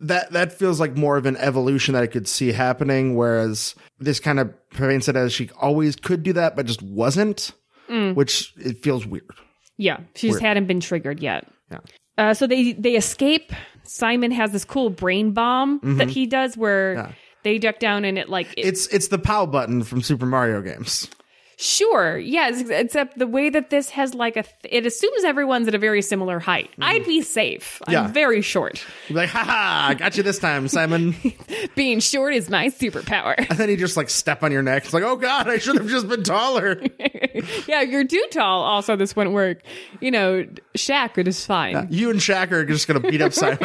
that 0.00 0.32
that 0.32 0.52
feels 0.52 0.78
like 0.78 0.96
more 0.96 1.16
of 1.16 1.24
an 1.24 1.36
evolution 1.38 1.94
that 1.94 2.02
I 2.02 2.06
could 2.06 2.28
see 2.28 2.52
happening. 2.52 3.16
Whereas 3.16 3.74
this 3.98 4.20
kind 4.20 4.38
of 4.38 4.52
paints 4.70 5.08
it 5.08 5.16
as 5.16 5.32
she 5.32 5.50
always 5.60 5.96
could 5.96 6.22
do 6.22 6.34
that, 6.34 6.56
but 6.56 6.66
just 6.66 6.82
wasn't, 6.82 7.52
mm. 7.88 8.14
which 8.14 8.52
it 8.58 8.82
feels 8.82 9.06
weird. 9.06 9.24
Yeah, 9.78 10.00
she 10.14 10.28
just 10.28 10.40
hadn't 10.40 10.66
been 10.66 10.80
triggered 10.80 11.20
yet. 11.20 11.46
Yeah. 11.70 11.78
Uh, 12.18 12.34
so 12.34 12.46
they 12.46 12.72
they 12.72 12.94
escape 12.96 13.52
Simon 13.84 14.30
has 14.30 14.50
this 14.52 14.64
cool 14.64 14.90
brain 14.90 15.32
bomb 15.32 15.80
that 15.98 16.08
he 16.10 16.26
does 16.26 16.56
where 16.56 16.94
Mm-hmm. 16.96 17.08
Yeah. 17.10 17.14
they 17.42 17.58
duck 17.58 17.78
down 17.78 18.04
and 18.04 18.18
it 18.18 18.28
like 18.28 18.52
it, 18.56 18.66
It's 18.66 18.86
it's 18.88 19.08
the 19.08 19.18
POW 19.18 19.46
button 19.46 19.84
from 19.84 20.02
Super 20.02 20.26
Mario 20.26 20.60
games. 20.62 21.08
Sure. 21.58 22.18
Yes. 22.18 22.68
Except 22.68 23.18
the 23.18 23.26
way 23.26 23.48
that 23.48 23.70
this 23.70 23.88
has 23.90 24.14
like 24.14 24.36
a, 24.36 24.42
th- 24.42 24.54
it 24.62 24.84
assumes 24.84 25.24
everyone's 25.24 25.66
at 25.66 25.74
a 25.74 25.78
very 25.78 26.02
similar 26.02 26.38
height. 26.38 26.70
I'd 26.78 27.06
be 27.06 27.22
safe. 27.22 27.78
Mm-hmm. 27.82 27.92
Yeah. 27.92 28.02
I'm 28.02 28.12
very 28.12 28.42
short. 28.42 28.84
You're 29.08 29.16
like, 29.16 29.30
haha, 29.30 29.88
I 29.90 29.94
got 29.94 30.18
you 30.18 30.22
this 30.22 30.38
time, 30.38 30.68
Simon. 30.68 31.16
Being 31.74 32.00
short 32.00 32.34
is 32.34 32.50
my 32.50 32.66
superpower. 32.66 33.34
and 33.50 33.58
then 33.58 33.70
he 33.70 33.76
just 33.76 33.96
like 33.96 34.10
step 34.10 34.42
on 34.42 34.52
your 34.52 34.62
neck. 34.62 34.84
It's 34.84 34.92
like, 34.92 35.02
oh 35.02 35.16
god, 35.16 35.48
I 35.48 35.56
should 35.56 35.76
have 35.76 35.88
just 35.88 36.08
been 36.08 36.22
taller. 36.22 36.82
yeah, 37.66 37.80
you're 37.80 38.06
too 38.06 38.24
tall. 38.30 38.62
Also, 38.62 38.94
this 38.94 39.16
wouldn't 39.16 39.34
work. 39.34 39.62
You 40.00 40.10
know, 40.10 40.46
Shaq 40.76 41.16
it 41.16 41.26
is 41.26 41.46
fine. 41.46 41.88
you 41.90 42.10
and 42.10 42.20
Shaq 42.20 42.52
are 42.52 42.66
just 42.66 42.86
gonna 42.86 43.00
beat 43.00 43.22
up 43.22 43.32
Simon. 43.32 43.58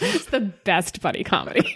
it's 0.00 0.26
the 0.26 0.40
best 0.64 1.00
buddy 1.00 1.22
comedy. 1.22 1.72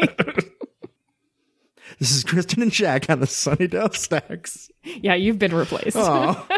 This 2.02 2.16
is 2.16 2.24
Kristen 2.24 2.62
and 2.62 2.72
Shaq 2.72 3.08
on 3.08 3.20
the 3.20 3.26
Sunnydale 3.26 3.94
Stacks. 3.94 4.68
yeah, 4.84 5.14
you've 5.14 5.38
been 5.38 5.54
replaced. 5.54 5.96
Oh, 5.96 6.46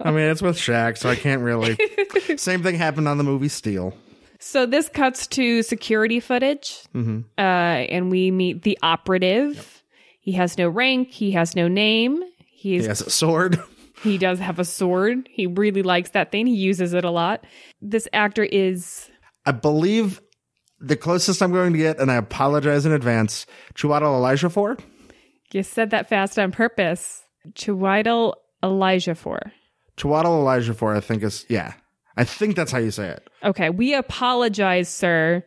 I 0.00 0.10
mean, 0.10 0.28
it's 0.30 0.42
with 0.42 0.56
Shaq, 0.58 0.98
so 0.98 1.08
I 1.08 1.14
can't 1.14 1.42
really. 1.42 1.78
Same 2.36 2.62
thing 2.64 2.74
happened 2.74 3.06
on 3.06 3.16
the 3.16 3.24
movie 3.24 3.48
Steel. 3.48 3.96
So 4.40 4.66
this 4.66 4.88
cuts 4.88 5.26
to 5.28 5.62
security 5.62 6.20
footage, 6.20 6.78
Mm-hmm. 6.94 7.20
uh, 7.38 7.40
and 7.40 8.10
we 8.10 8.30
meet 8.30 8.62
the 8.62 8.76
operative. 8.82 9.82
He 10.20 10.32
has 10.32 10.58
no 10.58 10.68
rank. 10.68 11.10
He 11.10 11.30
has 11.32 11.54
no 11.56 11.68
name. 11.68 12.22
He 12.46 12.74
is 12.76 12.84
He 12.84 12.88
has 12.88 13.00
a 13.00 13.10
sword. 13.10 13.60
He 14.02 14.16
does 14.16 14.38
have 14.38 14.60
a 14.60 14.64
sword. 14.64 15.28
He 15.28 15.48
really 15.48 15.82
likes 15.82 16.10
that 16.10 16.30
thing. 16.30 16.46
He 16.46 16.54
uses 16.54 16.94
it 16.94 17.04
a 17.04 17.10
lot. 17.10 17.44
This 17.82 18.06
actor 18.12 18.44
is 18.44 19.10
I 19.44 19.50
believe 19.50 20.20
the 20.80 20.96
closest 20.96 21.42
I'm 21.42 21.52
going 21.52 21.72
to 21.72 21.78
get, 21.78 21.98
and 21.98 22.10
I 22.10 22.16
apologize 22.16 22.86
in 22.86 22.92
advance. 22.92 23.46
Chiwetel 23.74 24.20
Ejiofor 24.22 24.78
you 25.52 25.62
said 25.62 25.90
that 25.90 26.08
fast 26.08 26.38
on 26.38 26.52
purpose. 26.52 27.22
Chiwetel 27.52 28.34
Ejiofor. 28.62 29.50
Chiwetel 29.96 30.44
Ejiofor 30.44 30.96
I 30.96 31.00
think 31.00 31.22
is 31.22 31.46
yeah. 31.48 31.74
I 32.16 32.24
think 32.24 32.56
that's 32.56 32.72
how 32.72 32.78
you 32.78 32.90
say 32.90 33.10
it. 33.10 33.28
Okay, 33.44 33.70
we 33.70 33.94
apologize, 33.94 34.88
sir, 34.88 35.44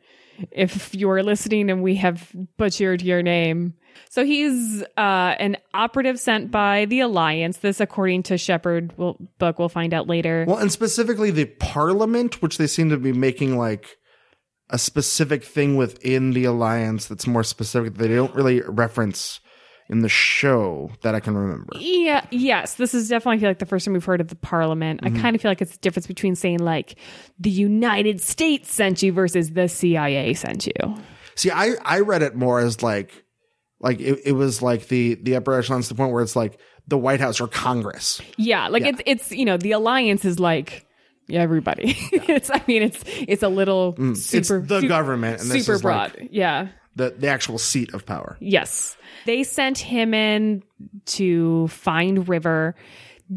if 0.52 0.96
you're 0.96 1.22
listening 1.22 1.70
and 1.70 1.84
we 1.84 1.96
have 1.96 2.34
butchered 2.56 3.02
your 3.02 3.22
name. 3.22 3.74
So 4.10 4.24
he's 4.24 4.82
uh, 4.96 5.36
an 5.38 5.58
operative 5.74 6.18
sent 6.18 6.50
by 6.50 6.86
the 6.86 7.02
Alliance. 7.02 7.58
This, 7.58 7.82
according 7.82 8.24
to 8.24 8.38
Shepherd 8.38 8.98
will, 8.98 9.18
book, 9.38 9.60
we'll 9.60 9.68
find 9.68 9.94
out 9.94 10.08
later. 10.08 10.46
Well, 10.48 10.60
and 10.60 10.72
specifically 10.72 11.30
the 11.30 11.46
Parliament, 11.46 12.42
which 12.42 12.58
they 12.58 12.68
seem 12.68 12.90
to 12.90 12.98
be 12.98 13.12
making 13.12 13.58
like 13.58 13.98
a 14.72 14.78
specific 14.78 15.44
thing 15.44 15.76
within 15.76 16.32
the 16.32 16.46
alliance 16.46 17.06
that's 17.08 17.28
more 17.28 17.44
specific. 17.44 17.96
That 17.96 18.08
they 18.08 18.16
don't 18.16 18.34
really 18.34 18.62
reference 18.62 19.40
in 19.90 20.00
the 20.00 20.10
show 20.10 20.90
that 21.02 21.14
I 21.14 21.20
can 21.20 21.36
remember. 21.36 21.74
Yeah, 21.78 22.26
yes. 22.32 22.76
This 22.76 22.94
is 22.94 23.10
definitely 23.10 23.38
I 23.38 23.40
feel 23.42 23.50
like 23.50 23.60
the 23.60 23.66
first 23.66 23.86
time 23.86 23.94
we've 23.94 24.06
heard 24.06 24.22
of 24.22 24.30
the 24.30 24.38
parliament. 24.38 25.02
I 25.04 25.10
mm-hmm. 25.10 25.22
kind 25.22 25.36
of 25.36 25.42
feel 25.42 25.52
like 25.52 25.62
it's 25.62 25.74
the 25.74 25.80
difference 25.80 26.08
between 26.08 26.36
saying 26.36 26.60
like 26.60 26.96
the 27.38 27.50
United 27.50 28.22
States 28.22 28.74
sent 28.74 29.04
you 29.04 29.12
versus 29.12 29.52
the 29.52 29.68
CIA 29.68 30.34
sent 30.34 30.66
you. 30.66 30.96
See, 31.36 31.52
I 31.52 31.76
I 31.84 32.00
read 32.00 32.22
it 32.22 32.36
more 32.36 32.60
as 32.60 32.82
like 32.82 33.26
like 33.82 34.00
it, 34.00 34.22
it 34.26 34.32
was 34.32 34.62
like 34.62 34.88
the 34.88 35.16
the 35.16 35.36
upper 35.36 35.54
echelons 35.54 35.90
to 35.90 35.94
the 35.94 35.98
point 35.98 36.14
where 36.14 36.24
it's 36.24 36.36
like 36.36 36.58
the 36.88 36.98
White 36.98 37.20
House 37.20 37.42
or 37.42 37.48
Congress. 37.48 38.22
Yeah, 38.38 38.70
like 38.70 38.84
it's 38.84 39.02
it's 39.06 39.32
you 39.32 39.44
know, 39.44 39.58
the 39.58 39.74
alliance 39.74 40.24
is 40.24 40.40
like 40.40 40.72
yeah, 40.72 40.86
everybody. 41.30 41.96
it's 42.12 42.50
I 42.50 42.62
mean 42.68 42.84
it's 42.84 43.04
it's 43.06 43.44
a 43.44 43.50
little 43.50 43.94
mm. 43.94 44.16
super 44.18 44.58
it's 44.58 44.68
the 44.68 44.82
super- 44.82 44.88
government, 44.88 45.42
and 45.42 45.52
this 45.52 45.66
super 45.66 45.80
broad. 45.80 46.16
like 46.20 46.30
yeah. 46.32 46.70
the 46.96 47.16
the 47.18 47.28
actual 47.28 47.58
seat 47.58 47.94
of 47.94 48.06
power. 48.06 48.38
Yes. 48.40 48.98
They 49.26 49.44
sent 49.44 49.78
him 49.78 50.14
in 50.14 50.64
to 51.06 51.68
find 51.68 52.28
River, 52.28 52.76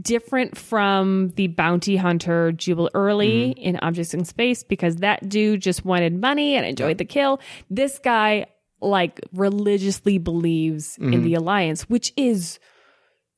different 0.01 0.57
from 0.57 1.31
the 1.37 1.49
bounty 1.49 1.97
hunter 1.97 2.53
Jubal 2.53 2.91
Early 2.95 3.51
mm-hmm. 3.51 3.61
in 3.61 3.79
Objects 3.83 4.15
in 4.15 4.25
Space, 4.25 4.65
because 4.65 4.97
that 4.97 5.29
dude 5.29 5.61
just 5.61 5.85
wanted 5.85 6.19
money 6.21 6.57
and 6.57 6.67
enjoyed 6.67 6.99
the 6.99 7.05
kill. 7.05 7.41
This 7.71 7.99
guy, 7.99 8.47
like, 8.81 9.21
religiously 9.33 10.19
believes 10.19 10.97
in 10.99 11.11
mm-hmm. 11.11 11.25
the 11.25 11.35
Alliance, 11.35 11.83
which 11.83 12.13
is 12.17 12.59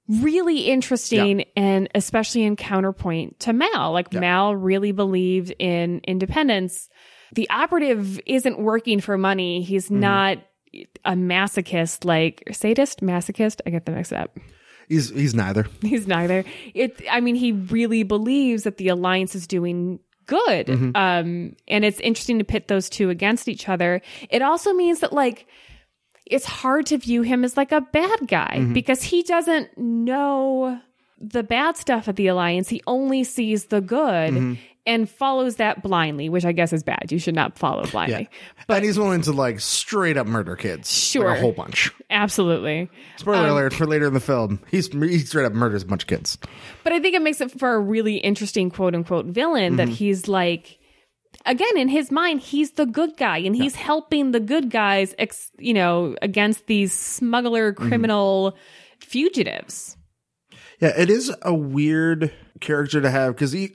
really 0.08 0.60
interesting 0.60 1.44
and 1.56 1.88
especially 1.94 2.44
in 2.44 2.56
counterpoint 2.56 3.40
to 3.40 3.52
Mal. 3.52 3.92
Like, 3.92 4.12
Mal 4.12 4.54
really 4.54 4.92
believed 4.92 5.54
in 5.58 6.00
independence. 6.04 6.88
The 7.32 7.48
operative 7.50 8.20
isn't 8.26 8.58
working 8.58 9.00
for 9.00 9.18
money. 9.18 9.62
He's 9.62 9.90
not 9.90 10.38
a 11.04 11.12
masochist, 11.12 12.04
like 12.04 12.42
sadist, 12.52 13.00
masochist. 13.00 13.60
I 13.66 13.70
get 13.70 13.86
them 13.86 13.94
mixed 13.94 14.12
up. 14.12 14.38
He's 14.88 15.10
he's 15.10 15.34
neither. 15.34 15.66
He's 15.82 16.06
neither. 16.06 16.44
It. 16.72 17.02
I 17.10 17.20
mean, 17.20 17.34
he 17.34 17.52
really 17.52 18.04
believes 18.04 18.62
that 18.62 18.76
the 18.76 18.88
alliance 18.88 19.34
is 19.34 19.46
doing 19.48 19.98
good. 20.26 20.68
Um, 20.94 21.56
and 21.66 21.84
it's 21.84 22.00
interesting 22.00 22.38
to 22.38 22.44
pit 22.44 22.68
those 22.68 22.88
two 22.88 23.10
against 23.10 23.48
each 23.48 23.68
other. 23.68 24.02
It 24.30 24.42
also 24.42 24.72
means 24.72 25.00
that 25.00 25.12
like 25.12 25.46
it's 26.26 26.44
hard 26.44 26.86
to 26.86 26.98
view 26.98 27.22
him 27.22 27.44
as 27.44 27.56
like 27.56 27.72
a 27.72 27.80
bad 27.80 28.26
guy 28.26 28.56
mm-hmm. 28.56 28.72
because 28.72 29.02
he 29.02 29.22
doesn't 29.22 29.76
know 29.78 30.80
the 31.20 31.42
bad 31.42 31.76
stuff 31.76 32.08
of 32.08 32.16
the 32.16 32.26
alliance. 32.26 32.68
He 32.68 32.82
only 32.86 33.24
sees 33.24 33.66
the 33.66 33.80
good. 33.80 34.34
Mm-hmm. 34.34 34.54
And 34.88 35.10
follows 35.10 35.56
that 35.56 35.82
blindly, 35.82 36.28
which 36.28 36.44
I 36.44 36.52
guess 36.52 36.72
is 36.72 36.84
bad. 36.84 37.10
You 37.10 37.18
should 37.18 37.34
not 37.34 37.58
follow 37.58 37.84
blindly. 37.86 38.30
But 38.68 38.76
and 38.76 38.84
he's 38.84 38.96
willing 38.96 39.20
to 39.22 39.32
like 39.32 39.58
straight 39.58 40.16
up 40.16 40.28
murder 40.28 40.54
kids. 40.54 40.88
Sure. 40.88 41.28
Like 41.28 41.38
a 41.38 41.40
whole 41.40 41.50
bunch. 41.50 41.90
Absolutely. 42.08 42.88
Spoiler 43.16 43.48
um, 43.48 43.50
alert 43.50 43.74
for 43.74 43.84
later 43.84 44.06
in 44.06 44.14
the 44.14 44.20
film. 44.20 44.60
He's 44.70 44.86
he 44.86 45.18
straight 45.18 45.44
up 45.44 45.54
murders 45.54 45.82
a 45.82 45.86
bunch 45.86 46.04
of 46.04 46.06
kids. 46.06 46.38
But 46.84 46.92
I 46.92 47.00
think 47.00 47.16
it 47.16 47.22
makes 47.22 47.40
it 47.40 47.50
for 47.58 47.74
a 47.74 47.80
really 47.80 48.18
interesting 48.18 48.70
quote 48.70 48.94
unquote 48.94 49.26
villain 49.26 49.74
that 49.74 49.88
mm-hmm. 49.88 49.94
he's 49.94 50.28
like, 50.28 50.78
again, 51.46 51.76
in 51.76 51.88
his 51.88 52.10
mind, 52.10 52.40
he's 52.40 52.72
the 52.72 52.86
good 52.86 53.16
guy 53.16 53.38
and 53.38 53.56
he's 53.56 53.74
helping 53.74 54.32
the 54.32 54.40
good 54.40 54.70
guys, 54.70 55.14
ex- 55.18 55.50
you 55.58 55.74
know, 55.74 56.16
against 56.20 56.66
these 56.66 56.92
smuggler 56.92 57.72
mm-hmm. 57.72 57.88
criminal 57.88 58.56
fugitives. 59.00 59.96
Yeah, 60.80 60.92
it 60.96 61.08
is 61.08 61.34
a 61.40 61.54
weird 61.54 62.32
character 62.60 63.00
to 63.00 63.10
have 63.10 63.34
because 63.34 63.52
he 63.52 63.72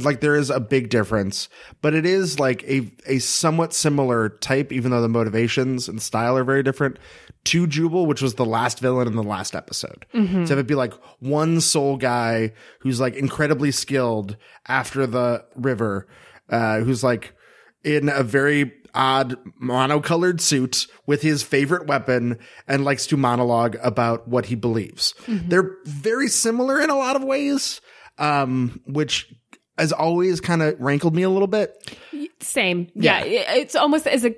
like 0.00 0.20
there 0.20 0.36
is 0.36 0.50
a 0.50 0.60
big 0.60 0.90
difference, 0.90 1.48
but 1.80 1.94
it 1.94 2.04
is 2.04 2.38
like 2.38 2.62
a 2.64 2.90
a 3.06 3.20
somewhat 3.20 3.72
similar 3.72 4.28
type, 4.28 4.70
even 4.70 4.90
though 4.90 5.00
the 5.00 5.08
motivations 5.08 5.88
and 5.88 6.00
style 6.00 6.36
are 6.36 6.44
very 6.44 6.62
different. 6.62 6.98
To 7.46 7.66
Jubal, 7.66 8.06
which 8.06 8.22
was 8.22 8.34
the 8.34 8.44
last 8.44 8.78
villain 8.78 9.08
in 9.08 9.16
the 9.16 9.22
last 9.22 9.56
episode, 9.56 10.06
mm-hmm. 10.14 10.44
so 10.44 10.50
have 10.50 10.52
it'd 10.52 10.66
be 10.66 10.76
like 10.76 10.92
one 11.18 11.60
sole 11.60 11.96
guy 11.96 12.52
who's 12.80 13.00
like 13.00 13.16
incredibly 13.16 13.72
skilled 13.72 14.36
after 14.68 15.06
the 15.06 15.44
river, 15.56 16.06
uh, 16.52 16.78
who's 16.80 17.02
like 17.02 17.34
in 17.82 18.08
a 18.08 18.22
very 18.22 18.72
odd 18.94 19.36
monocolored 19.60 20.40
suit 20.40 20.86
with 21.06 21.22
his 21.22 21.42
favorite 21.42 21.86
weapon 21.88 22.38
and 22.68 22.84
likes 22.84 23.06
to 23.08 23.16
monologue 23.16 23.76
about 23.82 24.28
what 24.28 24.46
he 24.46 24.54
believes. 24.54 25.14
They're 25.26 25.76
very 25.86 26.28
similar 26.28 26.80
in 26.80 26.90
a 26.90 26.96
lot 26.96 27.16
of 27.16 27.24
ways, 27.24 27.80
um, 28.18 28.80
which 28.86 29.32
has 29.78 29.90
always 29.92 30.40
kind 30.42 30.62
of 30.62 30.78
rankled 30.78 31.16
me 31.16 31.22
a 31.22 31.30
little 31.30 31.48
bit. 31.48 31.72
Same. 32.40 32.88
Yeah. 32.94 33.24
it- 33.24 33.46
It's 33.60 33.74
almost 33.74 34.06
as 34.06 34.24
a, 34.26 34.34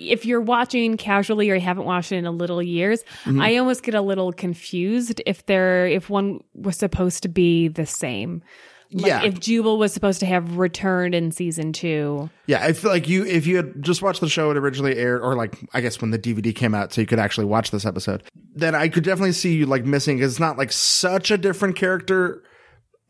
if 0.00 0.24
you're 0.24 0.40
watching 0.40 0.96
casually 0.96 1.50
or 1.50 1.54
you 1.56 1.60
haven't 1.60 1.84
watched 1.84 2.12
it 2.12 2.16
in 2.18 2.26
a 2.26 2.30
little 2.30 2.62
years, 2.62 3.02
I 3.26 3.56
almost 3.56 3.82
get 3.82 3.94
a 3.96 4.00
little 4.00 4.32
confused 4.32 5.20
if 5.26 5.44
they're, 5.46 5.88
if 5.88 6.08
one 6.08 6.40
was 6.54 6.76
supposed 6.76 7.24
to 7.24 7.28
be 7.28 7.66
the 7.68 7.84
same. 7.86 8.42
Like 8.90 9.06
yeah. 9.06 9.22
If 9.22 9.38
Jubal 9.38 9.78
was 9.78 9.92
supposed 9.92 10.20
to 10.20 10.26
have 10.26 10.56
returned 10.56 11.14
in 11.14 11.30
season 11.30 11.74
two. 11.74 12.30
Yeah, 12.46 12.64
I 12.64 12.72
feel 12.72 12.90
like 12.90 13.06
you 13.06 13.26
if 13.26 13.46
you 13.46 13.56
had 13.56 13.82
just 13.82 14.00
watched 14.00 14.22
the 14.22 14.28
show 14.30 14.50
it 14.50 14.56
originally 14.56 14.96
aired, 14.96 15.20
or 15.20 15.36
like 15.36 15.56
I 15.74 15.82
guess 15.82 16.00
when 16.00 16.10
the 16.10 16.18
DVD 16.18 16.54
came 16.54 16.74
out, 16.74 16.92
so 16.94 17.02
you 17.02 17.06
could 17.06 17.18
actually 17.18 17.46
watch 17.46 17.70
this 17.70 17.84
episode, 17.84 18.22
then 18.54 18.74
I 18.74 18.88
could 18.88 19.04
definitely 19.04 19.32
see 19.32 19.54
you 19.56 19.66
like 19.66 19.84
missing 19.84 20.16
because 20.16 20.32
it's 20.32 20.40
not 20.40 20.56
like 20.56 20.72
such 20.72 21.30
a 21.30 21.36
different 21.36 21.76
character. 21.76 22.42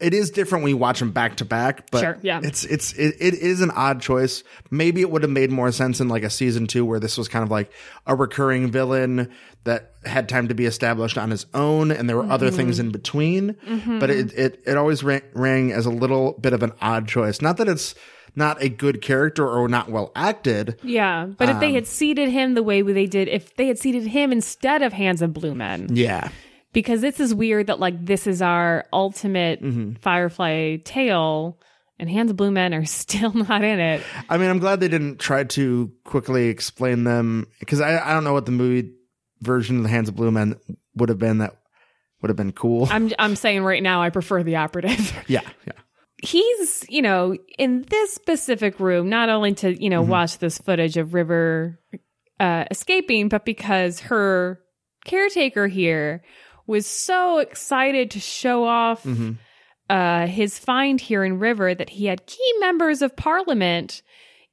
It 0.01 0.15
is 0.15 0.31
different 0.31 0.63
when 0.63 0.71
you 0.71 0.77
watch 0.77 1.01
them 1.01 1.11
back 1.11 1.37
to 1.37 1.45
back, 1.45 1.91
but 1.91 2.01
Sure, 2.01 2.19
yeah. 2.23 2.41
it's 2.43 2.65
it's 2.65 2.93
it, 2.95 3.17
it 3.21 3.35
is 3.35 3.61
an 3.61 3.71
odd 3.71 4.01
choice. 4.01 4.43
Maybe 4.71 5.01
it 5.01 5.11
would 5.11 5.23
have 5.23 5.31
made 5.31 5.51
more 5.51 5.71
sense 5.71 6.01
in 6.01 6.09
like 6.09 6.23
a 6.25 6.31
season 6.31 6.67
two 6.67 6.85
where 6.85 7.01
this 7.01 7.17
was 7.19 7.29
kind 7.29 7.43
of 7.45 7.51
like 7.51 7.73
a 8.07 8.15
recurring 8.17 8.71
villain 8.71 9.33
that 9.69 9.93
had 10.05 10.29
time 10.29 10.49
to 10.49 10.55
be 10.55 10.67
established 10.67 11.17
on 11.17 11.31
his 11.31 11.47
own, 11.55 11.91
and 11.91 12.09
there 12.09 12.17
were 12.17 12.31
other 12.31 12.51
things 12.51 12.79
mm-hmm. 12.79 12.87
in 12.87 12.93
between. 12.93 13.53
Mm-hmm. 13.67 13.99
But 13.99 14.11
it 14.11 14.33
it 14.33 14.63
it 14.67 14.77
always 14.77 15.05
rang, 15.05 15.23
rang 15.35 15.73
as 15.73 15.87
a 15.87 15.91
little 15.91 16.33
bit 16.41 16.53
of 16.53 16.63
an 16.63 16.73
odd 16.81 17.07
choice. 17.07 17.41
Not 17.41 17.59
that 17.59 17.69
it's 17.69 17.95
not 18.35 18.63
a 18.63 18.69
good 18.69 19.03
character 19.03 19.47
or 19.47 19.69
not 19.69 19.91
well 19.91 20.13
acted. 20.17 20.79
Yeah. 20.83 21.27
But 21.27 21.49
if 21.49 21.61
they 21.61 21.73
had 21.73 21.83
um, 21.83 21.87
seeded 21.87 22.31
him 22.31 22.55
the 22.55 22.63
way 22.63 22.83
they 22.83 23.07
did, 23.07 23.29
if 23.29 23.55
they 23.57 23.67
had 23.67 23.79
seeded 23.79 24.07
him 24.07 24.33
instead 24.33 24.83
of 24.83 24.93
Hands 24.93 25.21
of 25.23 25.33
Blue 25.33 25.55
Men, 25.55 25.89
Yeah. 25.91 26.29
because 26.73 27.01
this 27.01 27.21
is 27.21 27.35
weird 27.35 27.67
that 27.67 27.81
like 27.81 28.05
this 28.05 28.27
is 28.27 28.41
our 28.41 28.85
ultimate 28.93 29.63
Mm-hmm. 29.63 29.95
Firefly 30.01 30.77
tale 30.85 31.59
and 31.99 32.09
Hands 32.09 32.31
of 32.31 32.37
Blue 32.37 32.51
Men 32.51 32.73
are 32.75 32.85
still 33.03 33.33
not 33.33 33.65
in 33.65 33.81
it. 33.81 34.03
I 34.29 34.39
mean, 34.39 34.51
I'm 34.51 34.61
glad 34.61 34.81
they 34.81 34.89
didn't 34.89 35.19
try 35.19 35.45
to 35.45 35.91
quickly 36.05 36.49
explain 36.49 37.05
them 37.05 37.47
because 37.61 37.81
I, 37.81 37.99
I 37.99 38.15
don't 38.15 38.25
know 38.25 38.35
what 38.35 38.47
the 38.47 38.53
movie 38.53 38.93
version 39.41 39.77
of 39.79 39.83
the 39.85 39.89
Hands 39.89 40.09
of 40.09 40.17
Blue 40.17 40.31
Men 40.31 40.57
would 40.95 41.09
have 41.09 41.19
been. 41.19 41.39
That 41.39 41.57
would 42.23 42.29
have 42.31 42.37
been 42.37 42.53
cool. 42.53 42.89
I'm 42.91 43.13
I'm 43.19 43.37
saying 43.37 43.63
right 43.63 43.83
now 43.83 44.03
I 44.03 44.11
prefer 44.11 44.43
the 44.43 44.57
operative. 44.57 45.13
yeah, 45.29 45.41
yeah. 45.67 45.73
He's, 46.21 46.85
you 46.89 47.01
know, 47.01 47.37
in 47.59 47.83
this 47.83 48.13
specific 48.13 48.81
room, 48.81 49.09
not 49.09 49.29
only 49.29 49.55
to, 49.55 49.81
you 49.81 49.89
know, 49.89 50.03
watch 50.03 50.39
this 50.39 50.59
footage 50.59 50.97
of 50.97 51.15
River 51.15 51.79
uh, 52.41 52.65
escaping, 52.73 53.29
but 53.29 53.45
because 53.45 54.01
her 54.01 54.59
caretaker 55.05 55.69
here 55.69 56.25
was 56.67 56.87
so 56.87 57.39
excited 57.39 58.11
to 58.13 58.21
show 58.21 58.65
off 58.65 59.05
Mm-hmm. 59.05 59.33
uh, 59.91 60.27
his 60.27 60.59
find 60.59 61.01
here 61.01 61.23
in 61.23 61.39
River 61.39 61.73
that 61.73 61.89
he 61.91 62.07
had 62.07 62.27
key 62.27 62.53
members 62.59 63.01
of 63.01 63.15
parliament 63.15 64.03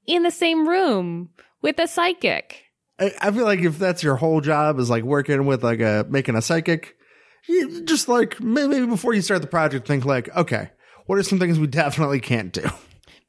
in 0.06 0.22
the 0.22 0.30
same 0.32 0.68
room 0.68 1.30
with 1.63 1.80
a 1.80 1.88
psychic. 1.88 2.64
I, 2.99 3.11
I 3.19 3.31
feel 3.31 3.43
like 3.45 3.59
if 3.59 3.77
that's 3.77 4.03
your 4.03 4.15
whole 4.15 4.41
job 4.41 4.79
is 4.79 4.89
like 4.89 5.03
working 5.03 5.45
with 5.45 5.63
like 5.63 5.79
a 5.81 6.05
making 6.09 6.35
a 6.35 6.41
psychic, 6.41 6.95
you 7.47 7.83
just 7.83 8.07
like 8.07 8.39
maybe 8.41 8.85
before 8.85 9.13
you 9.13 9.21
start 9.21 9.41
the 9.41 9.47
project, 9.47 9.87
think 9.87 10.05
like, 10.05 10.33
okay, 10.35 10.69
what 11.05 11.17
are 11.19 11.23
some 11.23 11.39
things 11.39 11.59
we 11.59 11.67
definitely 11.67 12.19
can't 12.19 12.51
do? 12.53 12.63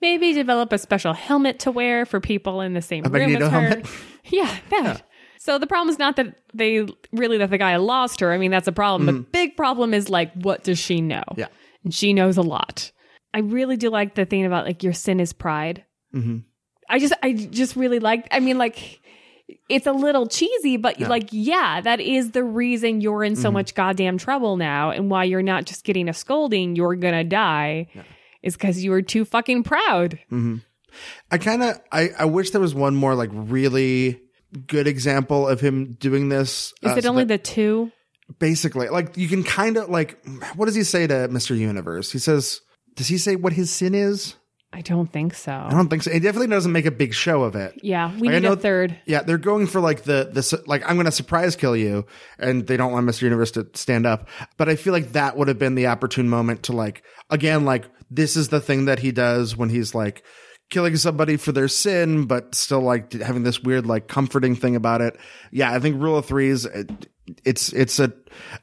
Maybe 0.00 0.32
develop 0.34 0.72
a 0.72 0.78
special 0.78 1.14
helmet 1.14 1.60
to 1.60 1.70
wear 1.72 2.04
for 2.06 2.20
people 2.20 2.60
in 2.60 2.74
the 2.74 2.82
same 2.82 3.04
A 3.06 3.08
room 3.08 3.34
as 3.36 3.42
her. 3.42 3.48
helmet? 3.50 3.86
Yeah, 4.28 4.54
that. 4.70 5.08
So 5.38 5.58
the 5.58 5.66
problem 5.66 5.88
is 5.90 5.98
not 5.98 6.16
that 6.16 6.34
they 6.52 6.84
really 7.12 7.38
that 7.38 7.50
the 7.50 7.58
guy 7.58 7.76
lost 7.76 8.18
her. 8.20 8.32
I 8.32 8.38
mean, 8.38 8.50
that's 8.50 8.66
a 8.68 8.72
problem. 8.72 9.06
The 9.06 9.12
big 9.12 9.56
problem 9.56 9.94
is 9.94 10.08
like, 10.10 10.32
what 10.34 10.64
does 10.64 10.78
she 10.78 11.00
know? 11.00 11.22
Mm-hmm. 11.30 11.40
Yeah. 11.40 11.46
and 11.84 11.94
she 11.94 12.12
knows 12.12 12.36
a 12.36 12.42
lot. 12.42 12.90
I 13.32 13.38
really 13.40 13.76
do 13.76 13.88
like 13.88 14.16
the 14.16 14.24
thing 14.24 14.44
about 14.44 14.66
like 14.66 14.82
your 14.82 14.92
sin 14.92 15.20
is 15.20 15.32
pride. 15.32 15.84
Mhm. 16.14 16.42
I 16.88 16.98
just, 16.98 17.14
I 17.22 17.32
just 17.32 17.76
really 17.76 17.98
like. 18.00 18.26
I 18.30 18.40
mean, 18.40 18.58
like. 18.58 19.00
It's 19.68 19.86
a 19.86 19.92
little 19.92 20.26
cheesy, 20.26 20.76
but 20.76 20.98
like, 21.00 21.28
yeah, 21.30 21.80
that 21.80 22.00
is 22.00 22.32
the 22.32 22.42
reason 22.42 23.00
you're 23.00 23.22
in 23.22 23.34
Mm-hmm. 23.34 23.42
so 23.42 23.50
much 23.52 23.74
goddamn 23.74 24.18
trouble 24.18 24.56
now, 24.56 24.90
and 24.90 25.08
why 25.10 25.24
you're 25.24 25.42
not 25.42 25.66
just 25.66 25.84
getting 25.84 26.08
a 26.08 26.12
scolding, 26.14 26.74
you're 26.76 26.96
gonna 26.96 27.22
die, 27.24 27.86
is 28.42 28.54
because 28.56 28.82
you 28.82 28.90
were 28.90 29.02
too 29.02 29.24
fucking 29.24 29.62
proud. 29.62 30.18
I 31.30 31.38
kind 31.38 31.62
of 31.62 31.80
I, 31.92 32.10
I 32.18 32.24
wish 32.24 32.50
there 32.50 32.60
was 32.60 32.74
one 32.74 32.96
more 32.96 33.14
like 33.14 33.30
really 33.32 34.20
good 34.66 34.86
example 34.88 35.46
of 35.46 35.60
him 35.60 35.92
doing 36.00 36.28
this. 36.28 36.72
Is 36.82 36.92
uh, 36.92 36.96
it 36.96 37.04
so 37.04 37.10
only 37.10 37.24
that- 37.24 37.44
the 37.44 37.50
two? 37.50 37.92
basically 38.40 38.88
like 38.88 39.16
you 39.16 39.28
can 39.28 39.44
kind 39.44 39.76
of 39.76 39.88
like 39.88 40.18
what 40.56 40.66
does 40.66 40.74
he 40.74 40.82
say 40.82 41.06
to 41.06 41.14
Mr. 41.28 41.56
Universe? 41.56 42.10
He 42.10 42.18
says, 42.18 42.60
does 42.96 43.06
he 43.06 43.18
say 43.18 43.36
what 43.36 43.52
his 43.52 43.70
sin 43.70 43.94
is? 43.94 44.34
I 44.76 44.82
don't 44.82 45.10
think 45.10 45.32
so. 45.34 45.52
I 45.52 45.70
don't 45.70 45.88
think 45.88 46.02
so. 46.02 46.10
It 46.10 46.20
definitely 46.20 46.48
doesn't 46.48 46.70
make 46.70 46.84
a 46.84 46.90
big 46.90 47.14
show 47.14 47.44
of 47.44 47.56
it. 47.56 47.80
Yeah, 47.82 48.12
we 48.18 48.28
Like, 48.28 48.34
need 48.34 48.42
know- 48.42 48.52
a 48.52 48.56
third. 48.56 48.94
Yeah, 49.06 49.22
they're 49.22 49.38
going 49.38 49.66
for 49.66 49.80
like 49.80 50.02
the 50.02 50.28
the 50.30 50.62
like 50.66 50.82
I'm 50.86 50.96
going 50.96 51.06
to 51.06 51.12
surprise 51.12 51.56
kill 51.56 51.74
you, 51.74 52.04
and 52.38 52.66
they 52.66 52.76
don't 52.76 52.92
want 52.92 53.06
Mr. 53.08 53.22
Universe 53.22 53.52
to 53.52 53.66
stand 53.72 54.04
up. 54.04 54.28
But 54.58 54.68
I 54.68 54.76
feel 54.76 54.92
like 54.92 55.12
that 55.12 55.36
would 55.38 55.48
have 55.48 55.58
been 55.58 55.76
the 55.76 55.86
opportune 55.86 56.28
moment 56.28 56.64
to 56.64 56.72
like 56.74 57.02
again 57.30 57.64
like 57.64 57.86
this 58.10 58.36
is 58.36 58.50
the 58.50 58.60
thing 58.60 58.84
that 58.84 58.98
he 58.98 59.12
does 59.12 59.56
when 59.56 59.70
he's 59.70 59.94
like 59.94 60.22
killing 60.68 60.96
somebody 60.96 61.36
for 61.38 61.52
their 61.52 61.68
sin, 61.68 62.26
but 62.26 62.54
still 62.54 62.80
like 62.82 63.12
having 63.14 63.44
this 63.44 63.60
weird 63.62 63.86
like 63.86 64.08
comforting 64.08 64.54
thing 64.56 64.76
about 64.76 65.00
it. 65.00 65.16
Yeah, 65.52 65.72
I 65.72 65.78
think 65.80 66.02
Rule 66.02 66.18
of 66.18 66.26
Threes. 66.26 66.66
It, 66.66 66.90
it's 67.46 67.72
it's 67.72 67.98
a 67.98 68.12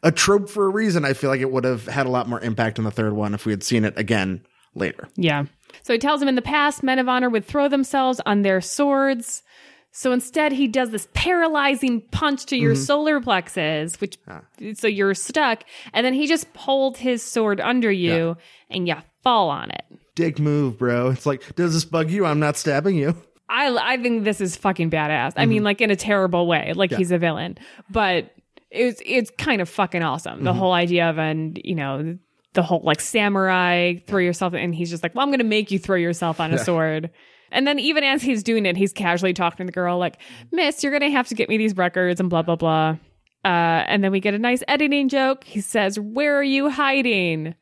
a 0.04 0.12
trope 0.12 0.48
for 0.50 0.66
a 0.66 0.70
reason. 0.70 1.06
I 1.06 1.14
feel 1.14 1.30
like 1.32 1.42
it 1.42 1.52
would 1.52 1.64
have 1.64 1.88
had 1.88 2.06
a 2.06 2.10
lot 2.10 2.30
more 2.30 2.40
impact 2.40 2.78
in 2.78 2.84
the 2.86 2.92
third 2.92 3.14
one 3.14 3.34
if 3.34 3.46
we 3.48 3.52
had 3.52 3.64
seen 3.64 3.84
it 3.84 3.98
again 3.98 4.46
later. 4.76 5.08
Yeah. 5.16 5.46
So 5.82 5.94
he 5.94 6.00
tells 6.00 6.22
him 6.22 6.28
in 6.28 6.36
the 6.36 6.42
past, 6.42 6.84
men 6.84 7.00
of 7.00 7.10
honor 7.10 7.30
would 7.30 7.46
throw 7.46 7.68
themselves 7.68 8.22
on 8.26 8.42
their 8.42 8.62
swords. 8.62 9.44
So 9.92 10.12
instead, 10.12 10.52
he 10.52 10.68
does 10.68 10.90
this 10.90 11.08
paralyzing 11.14 12.02
punch 12.02 12.48
to 12.48 12.58
your 12.58 12.74
mm-hmm. 12.74 12.84
solar 12.84 13.22
plexus, 13.22 14.02
which 14.02 14.18
ah. 14.28 14.42
so 14.74 14.88
you're 14.88 15.14
stuck, 15.14 15.64
and 15.94 16.04
then 16.04 16.14
he 16.16 16.26
just 16.26 16.52
pulled 16.54 16.98
his 16.98 17.22
sword 17.22 17.62
under 17.62 17.92
you, 17.92 18.36
and 18.72 18.88
you 18.88 18.96
fall 19.22 19.50
on 19.50 19.70
it. 19.70 19.84
Dick 20.16 20.40
move, 20.40 20.80
bro. 20.80 21.10
It's 21.10 21.28
like, 21.28 21.56
does 21.56 21.74
this 21.74 21.86
bug 21.86 22.10
you? 22.10 22.26
I'm 22.26 22.40
not 22.40 22.58
stabbing 22.58 22.96
you. 22.96 23.16
I 23.50 23.94
I 23.94 23.98
think 24.02 24.24
this 24.24 24.42
is 24.42 24.56
fucking 24.56 24.90
badass. 24.90 25.34
I 25.38 25.46
mean, 25.46 25.58
mm-hmm. 25.58 25.66
like 25.66 25.82
in 25.82 25.92
a 25.92 25.96
terrible 25.96 26.48
way, 26.48 26.74
like 26.76 26.92
he's 26.92 27.12
a 27.12 27.20
villain, 27.20 27.58
but 27.90 28.34
it's 28.72 29.02
it's 29.06 29.32
kind 29.38 29.62
of 29.62 29.70
fucking 29.70 30.02
awesome. 30.02 30.44
The 30.44 30.50
mm-hmm. 30.50 30.60
whole 30.60 30.74
idea 30.74 31.10
of 31.10 31.20
and 31.20 31.62
you 31.64 31.76
know 31.76 32.18
the 32.54 32.64
whole 32.64 32.82
like 32.84 33.00
samurai 33.02 33.96
throw 34.08 34.20
yourself, 34.20 34.54
and 34.54 34.74
he's 34.74 34.90
just 34.90 35.04
like, 35.04 35.16
well, 35.16 35.24
I'm 35.26 35.32
gonna 35.32 35.44
make 35.44 35.72
you 35.72 35.80
throw 35.80 35.96
yourself 35.98 36.40
on 36.40 36.54
a 36.54 36.58
sword. 36.58 37.10
And 37.52 37.68
then 37.68 37.78
even 37.78 38.04
as 38.04 38.22
he's 38.24 38.42
doing 38.42 38.66
it, 38.66 38.76
he's 38.78 38.92
casually 38.94 39.34
talking 39.34 39.58
to 39.60 39.66
the 39.66 39.72
girl 39.72 40.00
like, 40.00 40.18
"Miss, 40.52 40.84
you're 40.84 40.92
gonna 40.92 41.12
have 41.12 41.28
to 41.28 41.36
get 41.36 41.50
me 41.50 41.58
these 41.58 41.76
records 41.78 42.20
and 42.20 42.30
blah 42.30 42.42
blah 42.42 42.56
blah." 42.56 42.98
Uh, 43.46 43.84
and 43.88 44.04
then 44.04 44.12
we 44.12 44.20
get 44.20 44.34
a 44.34 44.40
nice 44.40 44.64
editing 44.68 45.10
joke. 45.10 45.44
He 45.44 45.62
says, 45.62 46.00
"Where 46.00 46.36
are 46.38 46.44
you 46.44 46.70
hiding?" 46.70 47.54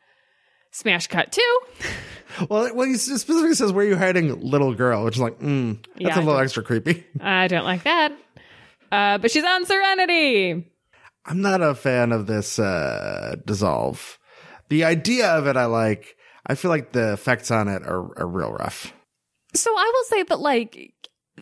Smash 0.72 1.08
cut 1.08 1.32
two. 1.32 1.60
Well, 2.50 2.74
well, 2.74 2.88
he 2.88 2.96
specifically 2.96 3.54
says, 3.56 3.74
"Where 3.74 3.86
are 3.86 3.90
you 3.90 3.98
hiding, 3.98 4.40
little 4.40 4.74
girl?" 4.74 5.04
Which 5.04 5.16
is 5.16 5.22
like, 5.22 5.38
mm, 5.40 5.84
that's 5.84 6.16
Yeah, 6.16 6.18
a 6.18 6.24
little 6.24 6.40
extra 6.40 6.64
creepy. 6.64 7.06
I 7.20 7.50
don't 7.50 7.66
like 7.66 7.84
that. 7.84 8.14
Uh, 8.90 9.18
but 9.18 9.32
she's 9.32 9.44
on 9.44 9.66
Serenity. 9.66 10.66
I'm 11.26 11.42
not 11.42 11.62
a 11.62 11.76
fan 11.76 12.14
of 12.14 12.28
this 12.28 12.58
uh, 12.58 13.36
dissolve. 13.46 14.18
The 14.72 14.86
idea 14.86 15.28
of 15.28 15.48
it, 15.48 15.58
I 15.58 15.66
like. 15.66 16.16
I 16.48 16.56
feel 16.56 16.72
like 16.72 16.94
the 16.94 17.12
effects 17.12 17.52
on 17.52 17.68
it 17.68 17.84
are, 17.84 18.18
are 18.18 18.26
real 18.26 18.54
rough. 18.54 18.94
So 19.54 19.70
I 19.70 19.92
will 19.94 20.04
say 20.06 20.24
that, 20.24 20.40
like, 20.40 20.94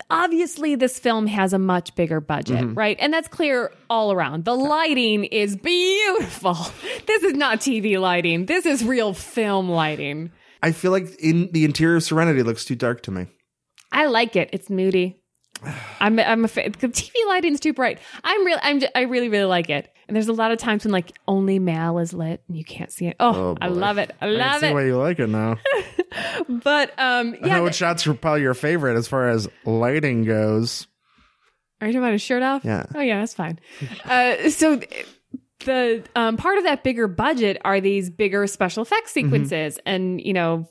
obviously 0.09 0.73
this 0.73 0.97
film 0.97 1.27
has 1.27 1.53
a 1.53 1.59
much 1.59 1.93
bigger 1.93 2.21
budget, 2.21 2.57
mm-hmm. 2.57 2.73
right? 2.73 2.97
And 2.99 3.13
that's 3.13 3.27
clear 3.27 3.71
all 3.87 4.11
around. 4.11 4.45
The 4.45 4.55
lighting 4.55 5.25
is 5.25 5.55
beautiful. 5.55 6.57
This 7.05 7.23
is 7.23 7.33
not 7.33 7.59
TV 7.59 7.99
lighting. 7.99 8.45
This 8.45 8.67
is 8.67 8.83
real 8.83 9.13
film 9.13 9.67
lighting. 9.67 10.31
I 10.61 10.71
feel 10.71 10.91
like 10.91 11.19
in 11.19 11.51
the 11.51 11.65
interior 11.65 11.95
of 11.97 12.03
Serenity 12.03 12.43
looks 12.43 12.65
too 12.65 12.75
dark 12.75 13.01
to 13.03 13.11
me. 13.11 13.25
I 13.91 14.05
like 14.05 14.35
it. 14.35 14.49
It's 14.53 14.69
moody. 14.69 15.18
I'm 16.00 16.19
I'm 16.19 16.45
a 16.45 16.48
fan. 16.48 16.72
The 16.80 16.88
TV 16.88 17.12
lighting's 17.28 17.60
too 17.60 17.74
bright. 17.74 18.00
I'm 18.24 18.45
real. 18.45 18.58
I'm 18.62 18.82
I 18.95 19.02
really 19.02 19.30
really 19.30 19.45
like 19.45 19.69
it. 19.69 19.91
And 20.08 20.15
there's 20.15 20.28
a 20.28 20.34
lot 20.34 20.52
of 20.52 20.58
times 20.58 20.86
when 20.86 20.91
like 20.91 21.17
only 21.28 21.60
Mal 21.60 22.00
is 22.00 22.13
lit 22.13 22.41
and 22.48 22.58
you 22.58 22.63
can't 22.65 22.91
see 22.91 23.06
it. 23.08 23.15
Oh, 23.19 23.34
Oh, 23.52 23.58
I 23.62 23.67
love 23.67 23.98
it. 24.00 24.15
I 24.22 24.26
I 24.26 24.30
love 24.30 24.62
see 24.62 24.67
it. 24.67 24.74
why 24.74 24.86
you 24.86 24.98
like 24.98 25.19
it 25.19 25.28
now. 25.28 25.58
But 26.48 26.89
um, 26.98 27.36
I 27.43 27.48
yeah. 27.48 27.58
know 27.58 27.63
which 27.63 27.76
shots 27.76 28.08
are 28.08 28.13
probably 28.15 28.41
your 28.41 28.56
favorite 28.56 28.98
as 28.98 29.08
far 29.08 29.30
as 29.30 29.48
lighting 29.65 30.24
goes. 30.24 30.88
Are 31.80 31.88
you 31.88 31.93
talking 31.93 32.04
about 32.04 32.13
his 32.13 32.22
shirt 32.24 32.41
off? 32.41 32.65
Yeah. 32.65 32.86
Oh 32.95 33.00
yeah, 33.02 33.19
that's 33.19 33.36
fine. 33.36 33.60
uh, 34.06 34.50
so 34.50 34.78
th- 34.80 35.06
the 35.65 36.04
um, 36.15 36.36
part 36.38 36.58
of 36.58 36.63
that 36.63 36.84
bigger 36.84 37.08
budget 37.08 37.58
are 37.63 37.80
these 37.80 38.10
bigger 38.10 38.48
special 38.48 38.82
effects 38.84 39.13
Mm-hmm. 39.13 39.28
sequences, 39.28 39.80
and 39.86 40.19
you 40.19 40.34
know 40.34 40.67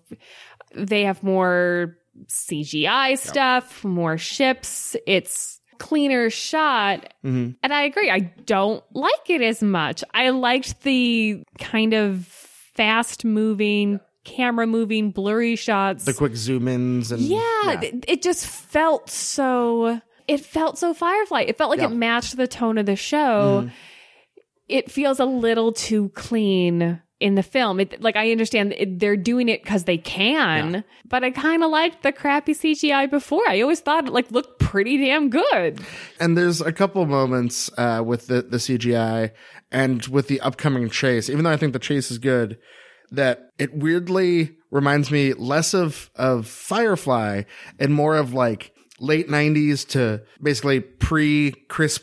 they 0.74 1.04
have 1.04 1.22
more 1.22 1.96
CGI 2.26 3.16
stuff, 3.18 3.84
more 3.84 4.18
ships. 4.18 4.96
It's 5.06 5.60
cleaner 5.78 6.28
shot, 6.30 7.12
Mm-hmm. 7.24 7.52
and 7.62 7.72
I 7.72 7.82
agree. 7.82 8.10
I 8.10 8.18
don't 8.44 8.82
like 8.94 9.30
it 9.30 9.42
as 9.42 9.62
much. 9.62 10.02
I 10.12 10.30
liked 10.30 10.82
the 10.82 11.42
kind 11.58 11.94
of 11.94 12.26
fast 12.74 13.24
moving, 13.24 14.00
camera 14.24 14.66
moving, 14.66 15.10
blurry 15.12 15.54
shots. 15.56 16.04
The 16.04 16.14
quick 16.14 16.34
zoom 16.36 16.66
ins 16.68 17.12
and 17.12 17.22
Yeah, 17.22 17.80
It, 17.80 18.04
it 18.08 18.22
just 18.22 18.46
felt 18.46 19.08
so. 19.10 20.00
It 20.26 20.40
felt 20.40 20.78
so 20.78 20.92
Firefly. 20.94 21.42
It 21.42 21.56
felt 21.56 21.70
like 21.70 21.78
Yeah. 21.80 21.86
It 21.86 21.94
matched 21.94 22.36
the 22.36 22.46
tone 22.48 22.76
of 22.76 22.84
the 22.86 22.96
show. 22.96 23.70
It 24.68 24.90
feels 24.90 25.18
a 25.20 25.24
little 25.24 25.72
too 25.72 26.10
clean 26.10 27.00
in 27.20 27.34
the 27.34 27.42
film. 27.42 27.80
It, 27.80 28.00
like 28.00 28.16
I 28.16 28.30
understand 28.30 28.74
it, 28.76 28.98
they're 28.98 29.16
doing 29.16 29.48
it 29.48 29.62
because 29.62 29.84
they 29.84 29.98
can, 29.98 30.84
but 31.04 31.24
I 31.24 31.30
kind 31.30 31.64
of 31.64 31.70
liked 31.70 32.02
the 32.02 32.12
crappy 32.12 32.54
CGI 32.54 33.10
before. 33.10 33.42
I 33.48 33.60
always 33.60 33.80
thought 33.80 34.06
it 34.06 34.12
like 34.12 34.30
looked 34.30 34.60
pretty 34.60 34.98
damn 34.98 35.30
good. 35.30 35.80
And 36.20 36.36
there's 36.36 36.60
a 36.60 36.72
couple 36.72 37.04
moments 37.06 37.70
uh, 37.76 38.02
with 38.04 38.28
the, 38.28 38.42
the 38.42 38.58
CGI 38.58 39.32
and 39.72 40.06
with 40.06 40.28
the 40.28 40.40
upcoming 40.40 40.88
chase, 40.90 41.28
even 41.28 41.44
though 41.44 41.52
I 41.52 41.56
think 41.56 41.72
the 41.72 41.78
chase 41.78 42.10
is 42.10 42.18
good, 42.18 42.58
that 43.10 43.50
it 43.58 43.74
weirdly 43.74 44.56
reminds 44.70 45.10
me 45.10 45.32
less 45.32 45.74
of, 45.74 46.10
of 46.14 46.46
Firefly 46.46 47.42
and 47.78 47.94
more 47.94 48.16
of 48.16 48.32
like 48.32 48.72
late 49.00 49.28
90s 49.28 49.86
to 49.88 50.22
basically 50.42 50.80
pre 50.80 51.52
Chris 51.68 52.00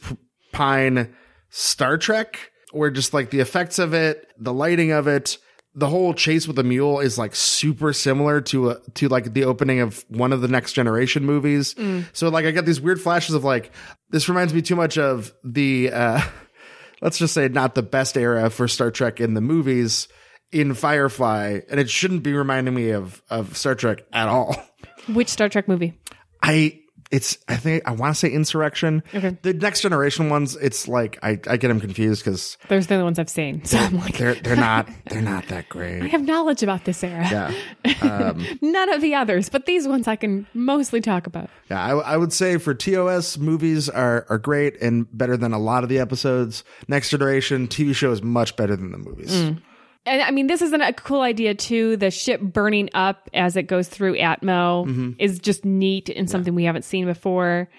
Pine 0.52 1.16
Star 1.50 1.98
Trek, 1.98 2.52
where 2.76 2.92
just 2.92 3.14
like 3.14 3.30
the 3.30 3.40
effects 3.40 3.80
of 3.80 3.94
it, 3.94 4.28
the 4.38 4.54
lighting 4.54 4.92
of 4.92 5.08
it, 5.08 5.38
the 5.74 5.88
whole 5.88 6.14
chase 6.14 6.48
with 6.48 6.56
the 6.56 6.64
mule 6.64 7.00
is 7.00 7.18
like 7.18 7.36
super 7.36 7.92
similar 7.92 8.40
to 8.40 8.72
a, 8.72 8.80
to 8.96 9.10
like 9.10 9.34
the 9.34 9.44
opening 9.44 9.82
of 9.82 10.06
one 10.08 10.32
of 10.32 10.42
the 10.42 10.48
next 10.48 10.74
generation 10.74 11.26
movies. 11.26 11.76
So 12.14 12.30
like 12.30 12.46
I 12.46 12.52
get 12.52 12.66
these 12.66 12.80
weird 12.80 13.02
flashes 13.02 13.36
of 13.36 13.44
like 13.44 13.72
this 14.10 14.30
reminds 14.30 14.54
me 14.54 14.62
too 14.62 14.76
much 14.76 14.98
of 14.98 15.34
the 15.44 15.92
uh 15.92 16.22
let's 17.02 17.18
just 17.18 17.34
say 17.34 17.48
not 17.50 17.76
the 17.76 17.84
best 17.84 18.18
era 18.18 18.50
for 18.50 18.68
Star 18.68 18.90
Trek 18.92 19.20
in 19.20 19.34
the 19.34 19.42
movies 19.42 20.08
in 20.52 20.74
Firefly, 20.74 21.60
and 21.70 21.80
it 21.80 21.90
shouldn't 21.90 22.24
be 22.24 22.34
reminding 22.34 22.74
me 22.74 22.92
of 22.92 23.22
of 23.30 23.58
Star 23.58 23.76
Trek 23.76 24.04
at 24.14 24.30
all. 24.30 24.56
Which 25.14 25.28
Star 25.28 25.50
Trek 25.50 25.68
movie? 25.68 26.00
I 26.42 26.80
it's 27.16 27.38
I 27.48 27.56
think 27.56 27.84
I 27.88 27.92
want 27.92 28.14
to 28.14 28.20
say 28.20 28.30
Insurrection. 28.30 29.02
Okay. 29.14 29.38
The 29.42 29.54
Next 29.54 29.82
Generation 29.82 30.30
ones, 30.30 30.56
it's 30.58 30.88
like 30.88 31.18
I 31.24 31.40
I 31.48 31.56
get 31.58 31.70
them 31.70 31.80
confused 31.80 32.24
because 32.24 32.58
Those 32.68 32.92
are 32.92 32.98
the 32.98 33.04
ones 33.04 33.20
I've 33.20 33.30
seen. 33.30 33.64
So 33.64 33.78
I'm 33.78 33.98
like, 33.98 34.18
they're 34.18 34.36
they're 34.36 34.56
not 34.58 34.90
they're 35.10 35.22
not 35.22 35.48
that 35.48 35.70
great. 35.70 36.02
I 36.02 36.08
have 36.08 36.24
knowledge 36.24 36.62
about 36.62 36.84
this 36.84 37.04
era. 37.04 37.54
Yeah. 37.86 38.02
Um, 38.02 38.46
None 38.62 38.90
of 38.94 39.02
the 39.02 39.16
others, 39.16 39.48
but 39.50 39.66
these 39.66 39.88
ones 39.88 40.08
I 40.08 40.18
can 40.18 40.46
mostly 40.54 41.00
talk 41.00 41.26
about. 41.26 41.50
Yeah, 41.70 41.84
I, 41.84 42.14
I 42.14 42.18
would 42.18 42.34
say 42.34 42.58
for 42.58 42.74
TOS, 42.74 43.38
movies 43.38 43.88
are, 43.90 44.26
are 44.30 44.38
great 44.38 44.82
and 44.82 45.08
better 45.18 45.38
than 45.38 45.54
a 45.54 45.60
lot 45.60 45.84
of 45.84 45.90
the 45.90 46.00
episodes. 46.00 46.64
Next 46.88 47.10
Generation 47.10 47.68
TV 47.68 47.96
show 47.96 48.12
is 48.12 48.22
much 48.22 48.56
better 48.56 48.76
than 48.76 48.92
the 48.92 48.98
movies. 48.98 49.32
Mm. 49.32 49.62
And 50.06 50.22
I 50.22 50.32
mean, 50.32 50.48
this 50.48 50.62
isn't 50.62 50.82
a 50.82 50.94
cool 50.94 51.22
idea 51.22 51.56
too. 51.56 51.98
The 51.98 52.12
ship 52.12 52.40
burning 52.42 52.90
up 52.94 53.30
as 53.34 53.56
it 53.56 53.64
goes 53.64 53.88
through 53.88 54.16
Atmo 54.18 54.86
Mm-hmm. 54.86 55.12
is 55.20 55.40
just 55.40 55.66
neat 55.66 56.10
and 56.10 56.30
something 56.30 56.54
we 56.54 56.64
haven't 56.66 56.84
seen 56.86 57.06
before. 57.06 57.70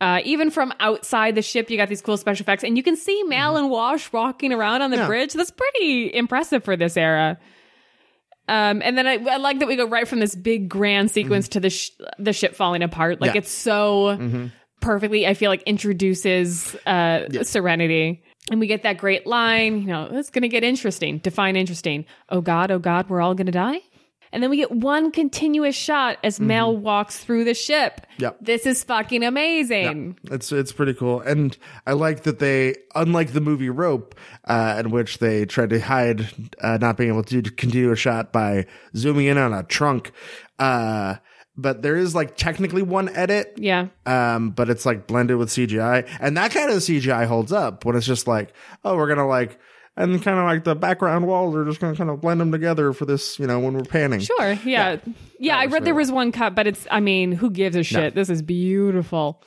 Uh, 0.00 0.18
even 0.24 0.50
from 0.50 0.72
outside 0.80 1.34
the 1.34 1.42
ship, 1.42 1.68
you 1.70 1.76
got 1.76 1.88
these 1.90 2.00
cool 2.00 2.16
special 2.16 2.42
effects, 2.42 2.64
and 2.64 2.76
you 2.76 2.82
can 2.82 2.96
see 2.96 3.22
Mal 3.24 3.56
and 3.58 3.68
Wash 3.70 4.10
walking 4.12 4.52
around 4.52 4.80
on 4.82 4.90
the 4.90 4.96
Mm-hmm. 4.96 5.02
Yeah. 5.02 5.06
bridge. 5.08 5.32
That's 5.34 5.50
pretty 5.50 6.10
impressive 6.14 6.64
for 6.64 6.74
this 6.76 6.96
era. 6.96 7.38
Um, 8.48 8.82
and 8.82 8.98
then 8.98 9.06
I, 9.06 9.14
I 9.30 9.36
like 9.36 9.60
that 9.60 9.68
we 9.68 9.76
go 9.76 9.86
right 9.86 10.08
from 10.08 10.18
this 10.18 10.34
big 10.34 10.68
grand 10.68 11.10
sequence 11.10 11.50
to 11.50 11.60
the 11.60 11.70
sh- 11.70 11.90
the 12.18 12.32
ship 12.32 12.56
falling 12.56 12.82
apart. 12.82 13.20
Like 13.20 13.30
Mm-hmm. 13.32 13.36
Yeah. 13.36 13.40
Mm-hmm. 14.16 14.36
it's 14.36 14.48
so 14.48 14.50
perfectly, 14.80 15.26
I 15.26 15.34
feel 15.34 15.50
like 15.50 15.62
introduces 15.64 16.74
uh, 16.86 17.44
Serenity. 17.44 18.22
And 18.50 18.58
we 18.58 18.66
get 18.66 18.82
that 18.82 18.98
great 18.98 19.26
line, 19.26 19.82
you 19.82 19.86
know, 19.86 20.08
it's 20.10 20.30
going 20.30 20.42
to 20.42 20.48
get 20.48 20.64
interesting. 20.64 21.18
Define 21.18 21.56
interesting. 21.56 22.06
Oh 22.30 22.40
God, 22.40 22.70
oh 22.70 22.78
God, 22.78 23.08
we're 23.08 23.20
all 23.20 23.34
going 23.34 23.46
to 23.46 23.52
die. 23.52 23.80
And 24.32 24.42
then 24.42 24.50
we 24.50 24.56
get 24.56 24.70
one 24.70 25.10
continuous 25.10 25.74
shot 25.74 26.18
as 26.22 26.38
Mal 26.38 26.76
walks 26.76 27.18
through 27.18 27.44
the 27.44 27.54
ship. 27.54 28.00
Mm-hmm. 28.12 28.22
Yep. 28.22 28.36
This 28.40 28.64
is 28.66 28.84
fucking 28.84 29.24
amazing. 29.24 30.18
It's 30.30 30.52
it's 30.52 30.70
pretty 30.70 30.94
cool, 30.94 31.20
and 31.20 31.56
I 31.84 31.94
like 31.94 32.22
that 32.22 32.38
they, 32.38 32.76
unlike 32.94 33.32
the 33.32 33.40
movie 33.40 33.70
Rope, 33.70 34.14
uh, 34.44 34.76
in 34.78 34.92
which 34.92 35.18
they 35.18 35.46
tried 35.46 35.70
to 35.70 35.80
hide 35.80 36.28
uh, 36.60 36.78
not 36.80 36.96
being 36.96 37.10
able 37.10 37.24
to 37.24 37.42
continue 37.42 37.90
a 37.90 37.96
shot 37.96 38.32
by 38.32 38.66
zooming 38.94 39.26
in 39.26 39.36
on 39.36 39.52
a 39.52 39.64
trunk. 39.64 40.12
Uh, 40.60 41.16
but 41.60 41.82
there 41.82 41.96
is 41.96 42.14
like 42.14 42.36
technically 42.36 42.82
one 42.82 43.08
edit, 43.10 43.54
Yeah. 43.56 43.88
um, 44.06 44.50
but 44.50 44.70
it's 44.70 44.86
like 44.86 45.06
blended 45.06 45.36
with 45.36 45.48
CGI, 45.50 46.08
and 46.20 46.36
that 46.36 46.52
kind 46.52 46.70
of 46.70 46.76
CGI 46.78 47.26
holds 47.26 47.52
up 47.52 47.84
when 47.84 47.96
it's 47.96 48.06
just 48.06 48.26
like, 48.26 48.52
oh, 48.84 48.96
we're 48.96 49.08
gonna 49.08 49.26
like. 49.28 49.58
And 49.96 50.22
kind 50.22 50.38
of 50.38 50.44
like 50.46 50.64
the 50.64 50.74
background 50.76 51.26
walls 51.26 51.54
are 51.54 51.64
just 51.66 51.78
going 51.78 51.92
to 51.92 51.98
kind 51.98 52.08
of 52.08 52.22
blend 52.22 52.40
them 52.40 52.52
together 52.52 52.94
for 52.94 53.04
this, 53.04 53.38
you 53.38 53.46
know, 53.46 53.58
when 53.58 53.74
we're 53.74 53.82
panning. 53.82 54.20
Sure. 54.20 54.52
Yeah. 54.64 54.96
Yeah. 55.38 55.58
I 55.58 55.66
was 55.66 55.74
read 55.74 55.84
there 55.84 55.94
was 55.96 56.10
one 56.10 56.32
cut, 56.32 56.54
but 56.54 56.66
it's, 56.66 56.86
I 56.90 57.00
mean, 57.00 57.32
who 57.32 57.50
gives 57.50 57.76
a 57.76 57.82
shit? 57.82 58.14
This 58.14 58.30
is 58.30 58.40
beautiful. 58.40 59.42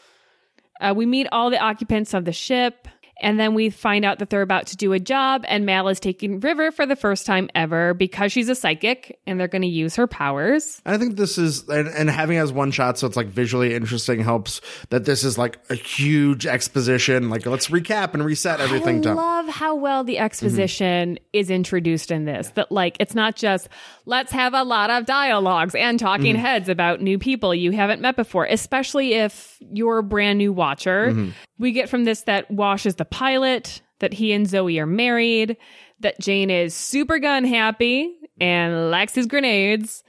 Uh, 0.80 0.94
we 0.96 1.08
meet 1.08 1.28
all 1.32 1.50
the 1.50 1.58
occupants 1.58 2.14
of 2.14 2.26
the 2.26 2.34
ship, 2.34 2.88
and 3.22 3.40
then 3.40 3.54
we 3.54 3.70
find 3.70 4.06
out 4.06 4.20
that 4.20 4.30
they're 4.30 4.42
about 4.42 4.68
to 4.68 4.78
do 4.78 4.94
a 4.94 5.00
job, 5.00 5.46
and 5.48 5.66
Mal 5.66 5.88
is 5.88 6.00
taking 6.00 6.40
River 6.40 6.72
for 6.72 6.86
the 6.86 6.96
first 6.96 7.26
time 7.26 7.50
ever 7.56 7.94
because 7.94 8.32
she's 8.32 8.50
a 8.50 8.56
psychic, 8.56 9.20
and 9.28 9.40
they're 9.40 9.48
going 9.48 9.62
to 9.62 9.68
use 9.68 9.96
her 9.96 10.08
powers. 10.08 10.82
I 10.86 10.98
think 10.98 11.16
this 11.16 11.38
is, 11.38 11.68
and, 11.70 11.88
and 11.88 12.10
having 12.10 12.38
it 12.38 12.42
as 12.42 12.52
one 12.52 12.72
shot, 12.72 12.98
so 12.98 13.08
it's 13.08 13.16
like 13.16 13.28
visually 13.28 13.74
interesting, 13.74 14.20
helps 14.20 14.62
that 14.90 15.06
this 15.06 15.24
is 15.24 15.38
like 15.38 15.60
a 15.70 15.76
huge 15.76 16.46
exposition. 16.46 17.30
Like, 17.30 17.46
let's 17.46 17.70
recap 17.70 18.14
and 18.14 18.26
reset 18.26 18.60
everything. 18.60 19.00
I 19.00 19.02
to, 19.02 19.14
love 19.14 19.48
how 19.48 19.76
well 19.76 20.04
the 20.04 20.16
mm-hmm. 20.16 20.26
exposition 20.26 21.20
is 21.32 21.50
introduced 21.50 22.12
in 22.12 22.26
this. 22.26 22.50
That 22.56 22.72
like 22.72 22.98
it's 23.00 23.16
not 23.16 23.36
just 23.36 23.70
let's 24.06 24.32
have 24.32 24.54
a 24.54 24.64
lot 24.64 24.90
of 24.90 25.06
dialogues 25.06 25.76
and 25.76 26.00
talking 26.00 26.36
mm-hmm. 26.36 26.46
heads 26.46 26.70
about 26.70 27.02
new 27.02 27.18
people 27.18 27.54
you 27.54 27.72
haven't 27.72 28.02
met 28.02 28.16
before, 28.16 28.46
especially 28.46 29.14
if 29.14 29.58
you're 29.72 30.00
a 30.00 30.04
brand 30.04 30.38
new 30.38 30.52
watcher. 30.52 31.10
Mm-hmm. 31.10 31.30
We 31.60 31.72
get 31.72 31.88
from 31.88 32.04
this 32.04 32.24
that 32.24 32.50
Wash 32.52 32.86
is 32.86 32.96
the 32.96 33.03
pilot, 33.06 33.82
that 34.00 34.14
he 34.14 34.34
and 34.34 34.48
Zoe 34.48 34.80
are 34.80 34.86
married, 34.86 35.58
that 36.00 36.20
Jayne 36.20 36.50
is 36.50 36.74
super 36.74 37.20
gun 37.20 37.44
happy 37.46 38.14
and 38.40 38.92
likes 38.92 39.16
his 39.16 39.26
grenades. 39.28 40.04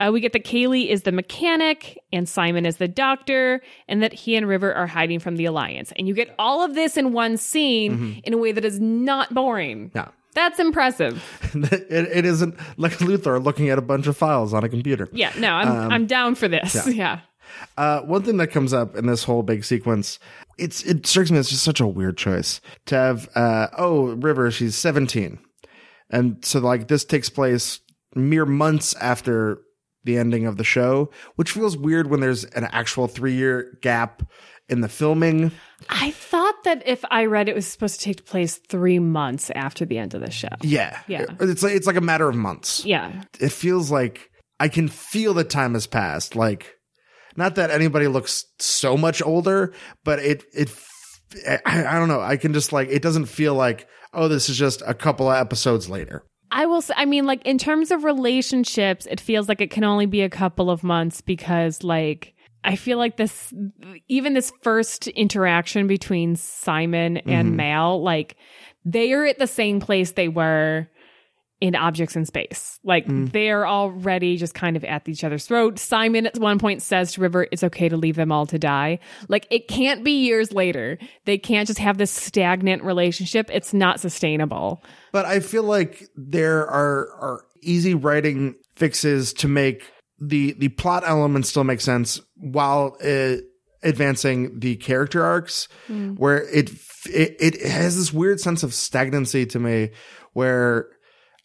Uh, 0.00 0.10
we 0.12 0.20
get 0.20 0.32
that 0.32 0.44
Kaylee 0.44 0.88
is 0.88 1.02
the 1.02 1.12
mechanic 1.12 2.02
and 2.12 2.28
Simon 2.28 2.66
is 2.66 2.78
the 2.78 2.88
doctor, 2.88 3.62
and 3.86 4.02
that 4.02 4.12
he 4.12 4.34
and 4.34 4.48
River 4.48 4.74
are 4.74 4.88
hiding 4.88 5.20
from 5.20 5.36
the 5.36 5.44
Alliance. 5.44 5.92
And 5.96 6.08
you 6.08 6.14
get 6.14 6.34
all 6.38 6.64
of 6.64 6.74
this 6.74 6.96
in 6.96 7.12
one 7.12 7.36
scene 7.36 8.20
in 8.24 8.32
a 8.34 8.36
way 8.38 8.50
that 8.52 8.64
is 8.64 8.80
not 8.80 9.32
boring. 9.32 9.90
yeah. 9.94 10.08
That's 10.34 10.58
impressive. 10.58 11.22
it, 11.54 11.90
it 11.90 12.24
isn't 12.24 12.56
like 12.76 12.94
Luthor 12.98 13.40
looking 13.42 13.70
at 13.70 13.78
a 13.78 13.82
bunch 13.82 14.08
of 14.08 14.16
files 14.16 14.52
on 14.52 14.64
a 14.64 14.68
computer. 14.68 15.08
Yeah, 15.12 15.32
no, 15.38 15.48
I'm 15.52 15.92
I'm 15.92 16.06
down 16.06 16.34
for 16.34 16.48
this. 16.48 16.86
Yeah. 16.92 17.20
Uh, 17.76 18.00
one 18.00 18.22
thing 18.24 18.38
that 18.38 18.48
comes 18.48 18.72
up 18.72 18.96
in 18.96 19.06
this 19.06 19.22
whole 19.22 19.44
big 19.44 19.64
sequence, 19.64 20.18
it's 20.58 20.82
it 20.84 21.06
strikes 21.06 21.30
me 21.30 21.38
as 21.38 21.48
just 21.48 21.64
such 21.64 21.80
a 21.80 21.86
weird 21.86 22.16
choice 22.16 22.60
to 22.86 22.94
have. 22.94 23.28
Uh, 23.34 23.68
oh, 23.76 24.14
River, 24.14 24.50
she's 24.50 24.76
seventeen, 24.76 25.38
and 26.10 26.44
so 26.44 26.60
like 26.60 26.88
this 26.88 27.04
takes 27.04 27.28
place 27.28 27.80
mere 28.14 28.46
months 28.46 28.94
after 28.94 29.58
the 30.04 30.18
ending 30.18 30.46
of 30.46 30.56
the 30.56 30.64
show, 30.64 31.10
which 31.36 31.50
feels 31.50 31.76
weird 31.76 32.10
when 32.10 32.20
there's 32.20 32.44
an 32.44 32.64
actual 32.64 33.08
three 33.08 33.34
year 33.34 33.78
gap 33.80 34.22
in 34.68 34.80
the 34.80 34.88
filming. 34.88 35.50
I 35.88 36.10
thought 36.12 36.64
that 36.64 36.86
if 36.86 37.04
I 37.10 37.26
read 37.26 37.48
it 37.48 37.54
was 37.54 37.66
supposed 37.66 38.00
to 38.00 38.04
take 38.04 38.24
place 38.24 38.56
three 38.68 38.98
months 38.98 39.50
after 39.50 39.84
the 39.84 39.98
end 39.98 40.14
of 40.14 40.20
the 40.20 40.30
show. 40.30 40.48
Yeah, 40.62 40.98
Yeah. 41.06 41.26
It's 41.40 41.62
like 41.62 41.74
it's 41.74 41.86
like 41.86 41.96
a 41.96 42.00
matter 42.00 42.28
of 42.28 42.36
months. 42.36 42.84
Yeah. 42.84 43.22
It 43.40 43.52
feels 43.52 43.90
like 43.90 44.30
I 44.60 44.68
can 44.68 44.88
feel 44.88 45.34
the 45.34 45.44
time 45.44 45.74
has 45.74 45.86
passed. 45.86 46.36
Like, 46.36 46.74
not 47.36 47.56
that 47.56 47.70
anybody 47.70 48.08
looks 48.08 48.46
so 48.58 48.96
much 48.96 49.22
older, 49.22 49.72
but 50.04 50.18
it 50.18 50.44
it 50.52 50.70
I, 51.66 51.86
I 51.86 51.98
don't 51.98 52.08
know. 52.08 52.20
I 52.20 52.36
can 52.36 52.52
just 52.52 52.72
like 52.72 52.88
it 52.88 53.02
doesn't 53.02 53.26
feel 53.26 53.54
like 53.54 53.88
oh 54.12 54.28
this 54.28 54.48
is 54.48 54.56
just 54.56 54.82
a 54.86 54.94
couple 54.94 55.30
of 55.30 55.36
episodes 55.36 55.88
later. 55.88 56.24
I 56.50 56.66
will 56.66 56.82
say, 56.82 56.94
I 56.96 57.04
mean, 57.04 57.26
like 57.26 57.44
in 57.44 57.58
terms 57.58 57.90
of 57.90 58.04
relationships, 58.04 59.06
it 59.10 59.20
feels 59.20 59.48
like 59.48 59.60
it 59.60 59.72
can 59.72 59.82
only 59.82 60.06
be 60.06 60.22
a 60.22 60.30
couple 60.30 60.70
of 60.70 60.84
months 60.84 61.20
because, 61.20 61.82
like, 61.82 62.32
I 62.62 62.76
feel 62.76 62.96
like 62.96 63.16
this, 63.16 63.52
even 64.08 64.34
this 64.34 64.52
first 64.62 65.08
interaction 65.08 65.88
between 65.88 66.36
Simon 66.36 67.16
and 67.16 67.48
mm-hmm. 67.48 67.56
Mal, 67.56 68.02
like, 68.02 68.36
they 68.84 69.12
are 69.12 69.24
at 69.24 69.40
the 69.40 69.48
same 69.48 69.80
place 69.80 70.12
they 70.12 70.28
were 70.28 70.88
in 71.64 71.74
Objects 71.74 72.14
in 72.14 72.26
Space. 72.26 72.78
Like, 72.84 73.06
they're 73.08 73.66
already 73.66 74.36
just 74.36 74.52
kind 74.52 74.76
of 74.76 74.84
at 74.84 75.08
each 75.08 75.24
other's 75.24 75.46
throat. 75.46 75.78
Simon 75.78 76.26
at 76.26 76.38
one 76.38 76.58
point 76.58 76.82
says 76.82 77.12
to 77.12 77.22
River, 77.22 77.46
it's 77.50 77.64
okay 77.64 77.88
to 77.88 77.96
leave 77.96 78.16
them 78.16 78.30
all 78.30 78.44
to 78.44 78.58
die. 78.58 78.98
Like, 79.28 79.46
it 79.50 79.66
can't 79.66 80.04
be 80.04 80.26
years 80.26 80.52
later. 80.52 80.98
They 81.24 81.38
can't 81.38 81.66
just 81.66 81.78
have 81.78 81.96
this 81.96 82.10
stagnant 82.10 82.84
relationship. 82.84 83.48
It's 83.50 83.72
not 83.72 83.98
sustainable. 83.98 84.84
But 85.10 85.24
I 85.24 85.40
feel 85.40 85.62
like 85.62 86.06
there 86.14 86.66
are 86.66 87.08
are 87.18 87.44
easy 87.62 87.94
writing 87.94 88.56
fixes 88.76 89.32
to 89.32 89.48
make 89.48 89.90
the 90.20 90.52
the 90.58 90.68
plot 90.68 91.02
elements 91.06 91.48
still 91.48 91.64
make 91.64 91.80
sense 91.80 92.20
while 92.36 92.98
uh, 93.02 93.36
advancing 93.82 94.60
the 94.60 94.76
character 94.76 95.24
arcs 95.24 95.66
where 96.16 96.42
it, 96.48 96.70
it 97.06 97.36
it 97.40 97.66
has 97.66 97.96
this 97.96 98.12
weird 98.12 98.38
sense 98.38 98.62
of 98.62 98.74
stagnancy 98.74 99.46
to 99.46 99.58
me 99.58 99.90
where 100.34 100.88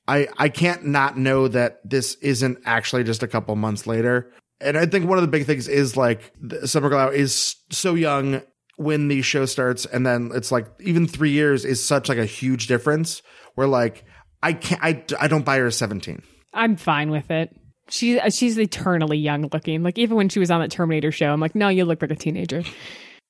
I 0.10 0.28
I 0.38 0.50
can't 0.50 0.86
not 0.86 1.18
know 1.18 1.48
that 1.48 1.88
this 1.88 2.16
isn't 2.16 2.58
actually 2.66 3.04
just 3.04 3.22
a 3.22 3.28
couple 3.28 3.56
months 3.56 3.86
later. 3.86 4.34
And 4.60 4.76
I 4.76 4.88
think 4.88 5.08
one 5.08 5.20
of 5.20 5.22
the 5.22 5.30
big 5.30 5.46
things 5.46 5.68
is 5.68 5.96
like 5.96 6.34
Summer 6.66 6.90
Glau 6.90 7.14
is 7.14 7.56
so 7.70 7.94
young 7.94 8.42
when 8.76 9.08
the 9.08 9.22
show 9.22 9.46
starts 9.46 9.86
and 9.86 10.06
then 10.06 10.32
it's 10.34 10.52
like 10.52 10.66
even 10.80 11.06
3 11.06 11.30
years 11.30 11.64
is 11.64 11.84
such 11.84 12.10
like 12.10 12.18
a 12.18 12.26
huge 12.26 12.68
difference 12.68 13.22
where 13.56 13.68
like 13.68 14.04
I 14.42 14.54
can't 14.54 14.84
I, 14.84 15.04
I 15.20 15.28
don't 15.28 15.46
buy 15.46 15.60
her 15.60 15.70
17. 15.70 16.24
I'm 16.54 16.76
fine 16.76 17.12
with 17.12 17.30
it. 17.30 17.56
She 17.90 18.20
she's 18.32 18.58
eternally 18.58 19.18
young 19.18 19.48
looking. 19.54 19.84
Like 19.84 20.00
even 20.00 20.18
when 20.18 20.30
she 20.30 20.40
was 20.40 20.50
on 20.50 20.60
that 20.62 20.72
Terminator 20.72 21.12
show, 21.12 21.32
I'm 21.32 21.40
like, 21.40 21.56
no, 21.56 21.70
you 21.70 21.86
look 21.86 22.02
like 22.02 22.12
a 22.12 22.16
teenager. 22.16 22.64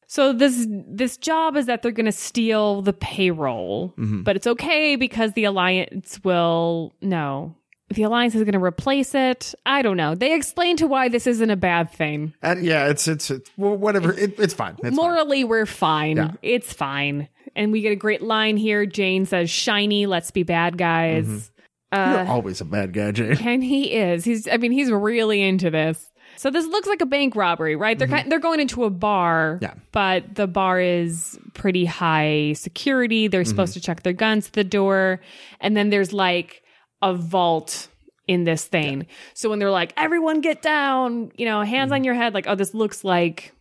So 0.10 0.34
this 0.34 0.66
this 0.68 1.18
job 1.18 1.56
is 1.56 1.68
that 1.68 1.84
they're 1.84 1.92
going 1.92 2.08
to 2.08 2.12
steal 2.12 2.82
the 2.82 2.94
payroll, 2.94 3.90
mm-hmm. 3.90 4.24
but 4.24 4.36
it's 4.36 4.48
okay 4.48 4.96
because 4.96 5.34
the 5.34 5.44
alliance 5.44 6.20
will 6.24 6.96
no. 7.00 7.56
The 7.90 8.02
alliance 8.04 8.34
is 8.34 8.42
going 8.42 8.54
to 8.54 8.64
replace 8.64 9.14
it. 9.14 9.54
I 9.68 9.84
don't 9.84 9.98
know. 9.98 10.16
They 10.16 10.34
explain 10.34 10.78
to 10.78 10.88
why 10.88 11.10
this 11.10 11.28
isn't 11.28 11.50
a 11.52 11.56
bad 11.56 11.92
thing. 11.92 12.34
And 12.42 12.66
yeah, 12.66 12.88
it's 12.88 13.08
it's, 13.08 13.30
it's 13.30 13.52
well, 13.56 13.78
whatever. 13.78 14.12
It, 14.12 14.40
it's 14.40 14.56
fine. 14.56 14.74
It's 14.80 14.82
fine. 14.82 14.96
Morally, 14.96 15.44
we're 15.44 15.68
fine. 15.68 16.18
Yeah. 16.18 16.32
It's 16.42 16.74
fine. 16.74 17.30
And 17.56 17.72
we 17.72 17.82
get 17.82 17.92
a 17.92 17.96
great 17.96 18.24
line 18.24 18.58
here. 18.58 18.88
Jayne 18.88 19.28
says, 19.28 19.52
"Shiny, 19.52 20.08
let's 20.08 20.32
be 20.32 20.42
bad 20.42 20.76
guys." 20.76 21.28
Mm-hmm. 21.28 22.12
You're 22.12 22.20
uh, 22.20 22.28
always 22.28 22.62
a 22.62 22.66
bad 22.66 22.94
guy, 22.94 23.12
Jayne. 23.12 23.38
And 23.48 23.64
he 23.64 23.94
is. 23.94 24.26
He's. 24.26 24.48
I 24.48 24.58
mean, 24.58 24.72
he's 24.72 24.90
really 24.90 25.44
into 25.44 25.70
this. 25.70 26.12
So 26.40 26.50
this 26.50 26.66
looks 26.66 26.88
like 26.88 27.02
a 27.02 27.06
bank 27.06 27.36
robbery, 27.36 27.76
right? 27.76 28.00
They're 28.00 28.08
kind, 28.08 28.32
they're 28.32 28.40
going 28.40 28.62
into 28.62 28.86
a 28.86 28.90
bar, 28.90 29.56
Mm-hmm. 29.56 29.64
Yeah. 29.66 29.74
but 29.92 30.36
the 30.36 30.48
bar 30.48 30.80
is 30.80 31.38
pretty 31.54 31.84
high 31.84 32.54
security. 32.54 33.28
They're 33.28 33.42
Mm-hmm. 33.42 33.50
supposed 33.50 33.74
to 33.74 33.82
check 33.82 34.04
their 34.04 34.14
guns 34.14 34.48
at 34.48 34.54
the 34.54 34.64
door, 34.64 35.20
and 35.60 35.76
then 35.76 35.90
there's 35.90 36.14
like 36.14 36.64
a 37.02 37.14
vault 37.14 37.90
in 38.26 38.46
this 38.46 38.64
thing. 38.66 39.08
So 39.34 39.50
when 39.50 39.60
they're 39.60 39.70
like, 39.70 39.92
everyone 39.98 40.40
get 40.40 40.62
down, 40.62 41.32
you 41.36 41.46
know, 41.46 41.62
hands 41.64 41.92
on 41.92 42.04
your 42.06 42.14
head, 42.14 42.34
like, 42.34 42.46
oh, 42.48 42.56
this 42.56 42.74
looks 42.74 43.04
like 43.04 43.52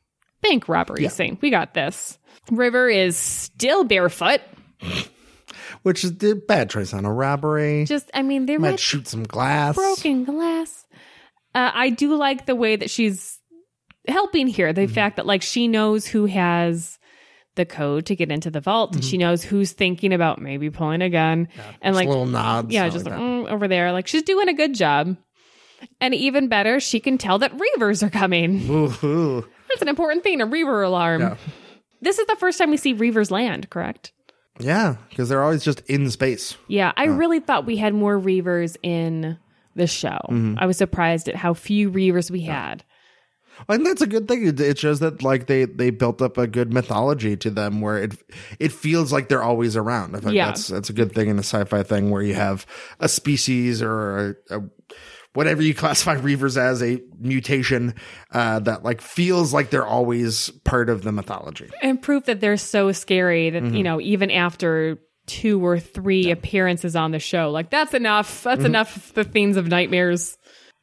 bank 0.42 0.68
robbery 0.68 1.02
Yeah. 1.02 1.08
scene. 1.08 1.36
We 1.40 1.50
got 1.50 1.74
this. 1.74 2.16
River 2.50 2.88
is 2.88 3.16
still 3.16 3.82
barefoot. 3.84 4.40
Which 5.82 6.04
is 6.04 6.18
the 6.18 6.34
bad 6.34 6.70
choice 6.70 6.92
on 6.94 7.04
a 7.04 7.12
robbery. 7.12 7.84
Just, 7.86 8.10
I 8.14 8.22
mean, 8.22 8.46
they 8.46 8.56
Might 8.58 8.70
might 8.72 8.80
shoot 8.80 9.06
some 9.08 9.24
glass. 9.24 9.74
broken 9.74 10.24
glass. 10.24 10.84
Uh, 11.58 11.70
I 11.74 11.90
do 11.90 12.14
like 12.14 12.46
the 12.46 12.54
way 12.54 12.76
that 12.76 12.90
she's 12.90 13.38
helping 14.06 14.46
here. 14.46 14.68
Mm-hmm. 14.68 14.80
The 14.80 14.86
fact 14.86 15.16
that 15.16 15.26
like 15.26 15.42
she 15.42 15.66
knows 15.68 16.06
who 16.06 16.26
has 16.26 16.98
the 17.56 17.64
code 17.66 18.06
to 18.06 18.14
get 18.16 18.30
into 18.30 18.50
the 18.50 18.60
vault, 18.60 18.94
and 18.94 19.04
she 19.04 19.16
Mm-hmm. 19.16 19.20
knows 19.26 19.42
who's 19.42 19.72
thinking 19.72 20.12
about 20.12 20.40
maybe 20.40 20.70
pulling 20.70 21.02
a 21.02 21.10
gun, 21.10 21.48
and 21.82 21.92
Just 21.92 21.96
like 21.96 22.08
little 22.08 22.26
nods. 22.26 22.72
yeah, 22.72 22.88
just 22.88 23.04
like 23.04 23.14
like, 23.14 23.20
mm, 23.22 23.48
over 23.50 23.66
there. 23.66 23.90
Like 23.92 24.06
she's 24.06 24.22
doing 24.22 24.48
a 24.48 24.54
good 24.54 24.74
job. 24.74 25.16
And 26.00 26.14
even 26.14 26.48
better, 26.48 26.80
she 26.80 26.98
can 27.00 27.18
tell 27.18 27.38
that 27.38 27.52
reavers 27.56 28.02
are 28.02 28.10
coming. 28.10 28.68
Ooh, 28.70 28.92
ooh. 29.04 29.48
That's 29.68 29.82
an 29.82 29.88
important 29.88 30.24
thing, 30.24 30.40
a 30.40 30.46
reaver 30.46 30.82
alarm. 30.82 31.20
Yeah. 31.22 31.36
This 32.00 32.18
is 32.18 32.26
the 32.26 32.36
first 32.36 32.58
time 32.58 32.70
we 32.70 32.76
see 32.76 32.94
reavers 32.94 33.30
land, 33.30 33.70
correct? 33.70 34.12
Yeah, 34.60 34.96
because 35.10 35.28
they're 35.28 35.42
always 35.42 35.62
just 35.64 35.80
in 35.88 36.10
space. 36.10 36.56
Yeah, 36.68 36.92
I 36.96 37.04
really 37.04 37.38
thought 37.40 37.64
we 37.66 37.76
had 37.76 37.94
more 37.94 38.18
reavers 38.18 38.76
in 38.82 39.38
the 39.78 39.86
show. 39.86 40.18
Mm-hmm. 40.28 40.56
I 40.58 40.66
was 40.66 40.76
surprised 40.76 41.28
at 41.28 41.34
how 41.36 41.54
few 41.54 41.90
reavers 41.90 42.30
we 42.30 42.42
had. 42.42 42.84
I 43.68 43.74
think 43.74 43.88
that's 43.88 44.02
a 44.02 44.06
good 44.06 44.28
thing. 44.28 44.46
It- 44.46 44.78
shows 44.78 45.00
that 45.00 45.22
like 45.24 45.46
they 45.46 45.64
they 45.64 45.90
built 45.90 46.22
up 46.22 46.38
a 46.38 46.46
good 46.46 46.72
mythology 46.72 47.36
to 47.38 47.50
them, 47.50 47.80
where 47.80 47.98
it 48.04 48.16
it 48.60 48.70
feels 48.70 49.12
like 49.12 49.28
they're 49.28 49.42
always 49.42 49.76
around. 49.76 50.14
I 50.14 50.20
think 50.20 50.34
Yeah. 50.34 50.46
that's 50.46 50.68
that's 50.68 50.90
a 50.90 50.92
good 50.92 51.12
thing 51.12 51.28
in 51.28 51.36
a 51.38 51.42
sci-fi 51.42 51.82
thing 51.82 52.10
where 52.10 52.22
you 52.22 52.34
have 52.34 52.66
a 53.00 53.08
species 53.08 53.82
or 53.82 54.36
a, 54.50 54.58
a 54.58 54.60
whatever 55.34 55.60
you 55.62 55.74
classify 55.74 56.16
reavers 56.16 56.56
as 56.56 56.82
a 56.82 57.00
mutation 57.20 57.94
uh, 58.32 58.60
that 58.60 58.84
like 58.84 59.00
feels 59.00 59.52
like 59.52 59.70
they're 59.70 59.86
always 59.86 60.50
part 60.64 60.88
of 60.88 61.02
the 61.02 61.10
mythology. 61.12 61.68
And 61.82 62.00
proof 62.00 62.26
that 62.26 62.40
they're 62.40 62.56
so 62.56 62.92
scary 62.92 63.50
Mm-hmm. 63.50 63.68
that, 63.70 63.76
you 63.76 63.82
know, 63.82 64.00
even 64.00 64.30
after 64.30 64.98
two 65.28 65.64
or 65.64 65.78
three 65.78 66.30
appearances 66.32 66.96
on 66.96 67.12
the 67.12 67.18
show, 67.20 67.50
like 67.50 67.70
that's 67.70 67.94
enough. 67.94 68.42
That's 68.42 68.58
Mm-hmm. 68.58 68.66
enough 68.66 68.96
of 68.96 69.14
the 69.14 69.24
themes 69.24 69.56
of 69.56 69.68
nightmares. 69.68 70.36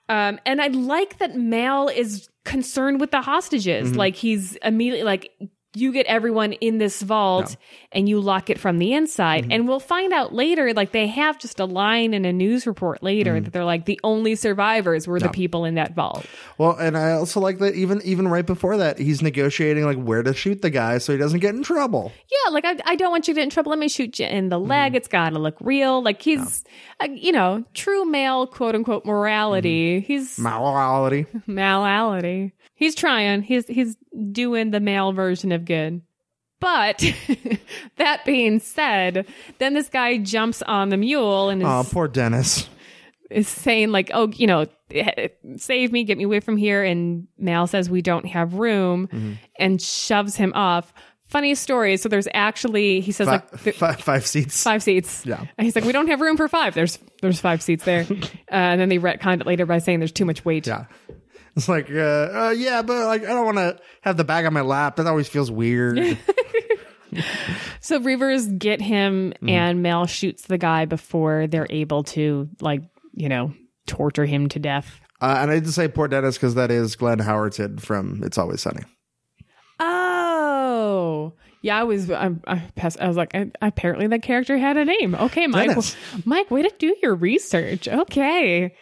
Um, 0.08 0.40
and 0.46 0.62
I 0.62 0.68
like 0.68 1.18
that 1.18 1.36
Mal 1.36 1.88
is 1.90 2.30
concerned 2.46 3.02
with 3.02 3.12
the 3.12 3.22
hostages. 3.22 3.90
Mm-hmm. 3.90 3.98
Like 3.98 4.16
he's 4.16 4.56
immediately 4.58 5.04
like, 5.04 5.32
you 5.76 5.92
get 5.92 6.06
everyone 6.08 6.54
in 6.54 6.78
this 6.78 7.02
vault 7.02 7.56
and 7.92 8.08
you 8.10 8.20
lock 8.20 8.50
it 8.50 8.60
from 8.60 8.78
the 8.80 8.94
inside. 8.94 9.44
Mm-hmm. 9.44 9.52
And 9.52 9.68
we'll 9.68 9.80
find 9.80 10.14
out 10.14 10.34
later, 10.34 10.74
like 10.74 10.92
they 10.92 11.08
have 11.08 11.38
just 11.40 11.60
a 11.60 11.66
line 11.66 12.14
in 12.14 12.26
a 12.26 12.34
news 12.34 12.66
report 12.66 13.02
later 13.04 13.34
Mm-hmm. 13.34 13.44
that 13.46 13.54
they're 13.54 13.66
like, 13.66 13.86
the 13.86 14.00
only 14.04 14.36
survivors 14.36 15.08
were 15.08 15.20
the 15.20 15.30
people 15.30 15.66
in 15.66 15.76
that 15.76 15.94
vault. 15.96 16.26
Well, 16.58 16.76
and 16.78 16.98
I 16.98 17.12
also 17.14 17.40
like 17.40 17.58
that 17.60 17.76
even 17.76 18.02
even 18.04 18.28
right 18.28 18.46
before 18.46 18.78
that, 18.78 18.98
he's 19.00 19.22
negotiating 19.22 19.84
like 19.86 19.98
where 19.98 20.24
to 20.24 20.34
shoot 20.34 20.62
the 20.62 20.70
guy 20.70 20.98
so 21.00 21.12
he 21.12 21.18
doesn't 21.20 21.40
get 21.40 21.56
in 21.56 21.64
trouble. 21.64 22.12
Yeah, 22.32 22.52
like 22.52 22.66
I, 22.66 22.76
I 22.86 22.96
don't 22.96 23.12
want 23.12 23.28
you 23.28 23.34
to 23.34 23.40
get 23.40 23.44
in 23.44 23.50
trouble. 23.50 23.72
Let 23.72 23.80
me 23.80 23.88
shoot 23.90 24.20
you 24.20 24.26
in 24.28 24.50
the 24.50 24.60
leg. 24.60 24.90
Mm-hmm. 24.92 24.96
It's 24.98 25.08
got 25.08 25.30
to 25.32 25.40
look 25.40 25.56
real. 25.60 26.02
Like 26.04 26.22
he's, 26.22 26.64
uh, 27.00 27.08
you 27.12 27.32
know, 27.32 27.64
true 27.74 28.06
Mal 28.06 28.48
quote 28.48 28.76
unquote 28.76 29.06
morality. 29.06 30.02
Mm-hmm. 30.02 30.06
He's 30.06 30.38
Morality. 30.40 31.26
malality. 31.48 32.52
He's 32.86 32.96
trying. 32.96 33.42
He's 33.42 33.68
he's 33.68 33.98
doing 34.32 34.72
the 34.72 34.80
male 34.80 35.12
version 35.12 35.52
of 35.52 35.66
good. 35.66 36.02
But 36.62 37.04
that 37.98 38.24
being 38.26 38.60
said, 38.60 39.26
then 39.60 39.74
this 39.74 39.90
guy 39.90 40.18
jumps 40.20 40.62
on 40.62 40.90
the 40.90 40.98
mule 40.98 41.50
and 41.50 41.62
is, 41.62 41.68
Oh, 41.68 41.86
poor 41.92 42.08
Dennis. 42.08 42.70
is 43.30 43.48
saying 43.48 43.92
like, 43.92 44.12
"Oh, 44.14 44.30
you 44.30 44.48
know, 44.48 44.66
save 45.58 45.92
me, 45.92 46.04
get 46.04 46.18
me 46.18 46.24
away 46.24 46.40
from 46.40 46.58
here." 46.58 46.84
And 46.84 47.28
Mal 47.38 47.68
says, 47.68 47.90
"We 47.90 48.02
don't 48.02 48.26
have 48.28 48.54
room," 48.54 49.08
Mm-hmm. 49.08 49.34
and 49.60 49.82
shoves 49.82 50.36
him 50.36 50.54
off. 50.56 50.94
Funny 51.28 51.56
story. 51.56 51.98
So 51.98 52.08
there's 52.08 52.28
actually 52.36 53.02
he 53.02 53.12
says 53.12 53.26
Fi- 53.28 53.32
like 53.34 53.64
th- 53.64 53.76
fi- 53.78 53.94
five 53.96 54.28
seats. 54.28 54.64
five 54.64 54.84
seats. 54.84 55.26
Yeah. 55.26 55.44
And 55.58 55.66
he's 55.66 55.76
like, 55.76 55.84
we 55.86 55.92
don't 55.92 56.08
have 56.08 56.22
room 56.22 56.38
for 56.38 56.48
five. 56.48 56.76
There's 56.76 57.00
there's 57.22 57.40
five 57.42 57.62
seats 57.64 57.84
there. 57.84 58.06
uh, 58.12 58.22
and 58.50 58.80
then 58.80 58.90
they 58.90 59.00
retconned 59.00 59.42
it 59.42 59.48
later 59.48 59.66
by 59.66 59.80
saying 59.80 60.00
there's 60.00 60.12
too 60.12 60.26
much 60.26 60.46
weight. 60.46 60.68
Yeah. 60.68 60.86
It's 61.56 61.70
like, 61.70 61.90
uh, 61.90 61.94
uh, 62.48 62.54
yeah, 62.58 62.82
but 62.82 63.06
like, 63.08 63.24
I 63.24 63.28
don't 63.28 63.46
want 63.46 63.58
to 63.58 63.80
have 64.02 64.18
the 64.18 64.24
bag 64.26 64.46
on 64.46 64.54
my 64.54 64.62
lap. 64.62 64.98
That 64.98 65.08
always 65.08 65.28
feels 65.30 65.50
weird. 65.52 66.18
So 67.80 68.00
Reavers 68.00 68.58
get 68.58 68.82
him, 68.82 69.32
Mm-hmm. 69.36 69.50
and 69.50 69.84
Mal 69.84 70.06
shoots 70.06 70.44
the 70.48 70.58
guy 70.58 70.86
before 70.86 71.48
they're 71.48 71.68
able 71.70 72.04
to 72.16 72.50
like 72.60 72.82
you 73.14 73.30
know 73.30 73.54
torture 73.88 74.26
him 74.26 74.50
to 74.50 74.60
death. 74.60 75.00
uh, 75.22 75.38
and 75.40 75.52
I 75.52 75.60
did 75.60 75.72
say 75.72 75.88
poor 75.88 76.08
Dennis 76.08 76.36
because 76.36 76.56
that 76.56 76.72
is 76.72 76.96
Glenn 76.96 77.20
Howerton 77.20 77.80
from 77.80 78.22
It's 78.24 78.38
Always 78.38 78.62
Sunny. 78.62 78.82
Oh. 79.80 81.34
Yeah, 81.62 81.80
I 81.80 81.84
was. 81.84 82.12
I, 82.12 82.32
I, 82.46 82.58
passed, 82.76 83.00
I 83.00 83.08
was 83.08 83.18
like, 83.18 83.34
I, 83.34 83.52
apparently 83.62 84.08
that 84.08 84.22
character 84.22 84.58
had 84.58 84.78
a 84.78 84.86
name. 84.86 85.16
Okay, 85.16 85.48
Mike. 85.48 85.70
Dennis. 85.70 85.96
Mike, 86.26 86.52
way 86.52 86.62
to 86.64 86.72
do 86.78 86.96
your 87.02 87.16
research. 87.16 87.88
Okay. 87.88 88.76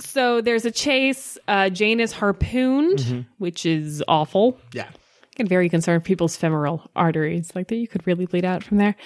So 0.00 0.40
there's 0.40 0.64
a 0.64 0.70
chase. 0.70 1.38
Uh, 1.46 1.68
Jayne 1.70 2.00
is 2.00 2.12
harpooned, 2.12 2.98
Mm-hmm. 2.98 3.20
which 3.38 3.66
is 3.66 4.02
awful. 4.08 4.58
Yeah. 4.72 4.88
I 4.88 5.42
get 5.42 5.48
very 5.48 5.68
concerned 5.68 6.00
with 6.02 6.06
people's 6.06 6.36
femoral 6.36 6.90
arteries. 6.96 7.52
Like 7.54 7.68
that, 7.68 7.76
you 7.76 7.86
could 7.88 8.06
really 8.06 8.26
bleed 8.26 8.44
out 8.44 8.62
from 8.64 8.78
there. 8.78 8.96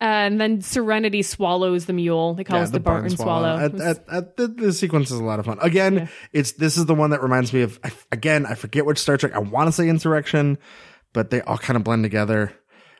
Uh, 0.00 0.04
and 0.04 0.40
then 0.40 0.60
Serenity 0.60 1.22
swallows 1.22 1.86
the 1.86 1.92
mule. 1.92 2.34
They 2.34 2.44
call 2.44 2.58
Yeah, 2.58 2.64
it 2.66 2.72
the, 2.72 2.80
Barton 2.80 3.10
swallow. 3.16 3.56
At, 3.56 3.80
at, 3.80 4.04
at 4.08 4.36
the, 4.36 4.48
the 4.48 4.72
sequence 4.72 5.10
is 5.10 5.18
a 5.18 5.24
lot 5.24 5.38
of 5.40 5.46
fun. 5.46 5.58
Again, 5.60 6.08
it's 6.32 6.52
this 6.52 6.76
is 6.76 6.86
the 6.86 6.94
one 6.94 7.10
that 7.10 7.22
reminds 7.22 7.52
me 7.52 7.62
of 7.62 7.80
I, 7.82 7.90
again. 8.12 8.46
I 8.46 8.54
forget 8.54 8.84
which 8.86 8.98
Star 8.98 9.16
Trek. 9.16 9.32
I 9.34 9.38
want 9.38 9.68
to 9.68 9.72
say 9.72 9.88
Insurrection, 9.88 10.58
but 11.12 11.30
they 11.30 11.40
all 11.40 11.58
kind 11.58 11.76
of 11.76 11.84
blend 11.84 12.04
together, 12.04 12.52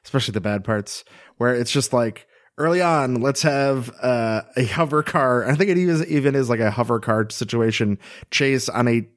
especially 0.04 0.32
the 0.32 0.40
bad 0.40 0.64
parts 0.64 1.04
where 1.36 1.54
it's 1.54 1.70
just 1.70 1.92
like 1.92 2.26
early 2.58 2.80
on. 2.82 3.20
Let's 3.20 3.42
have 3.42 3.90
uh, 4.02 4.42
a 4.56 4.64
hover 4.66 5.02
car. 5.02 5.46
I 5.48 5.54
think 5.54 5.70
it 5.70 5.78
even 5.78 6.04
even 6.08 6.34
is 6.34 6.48
like 6.50 6.60
a 6.60 6.70
hover 6.70 7.00
car 7.00 7.28
situation 7.30 7.98
chase 8.30 8.68
on 8.68 8.88
a 8.88 9.08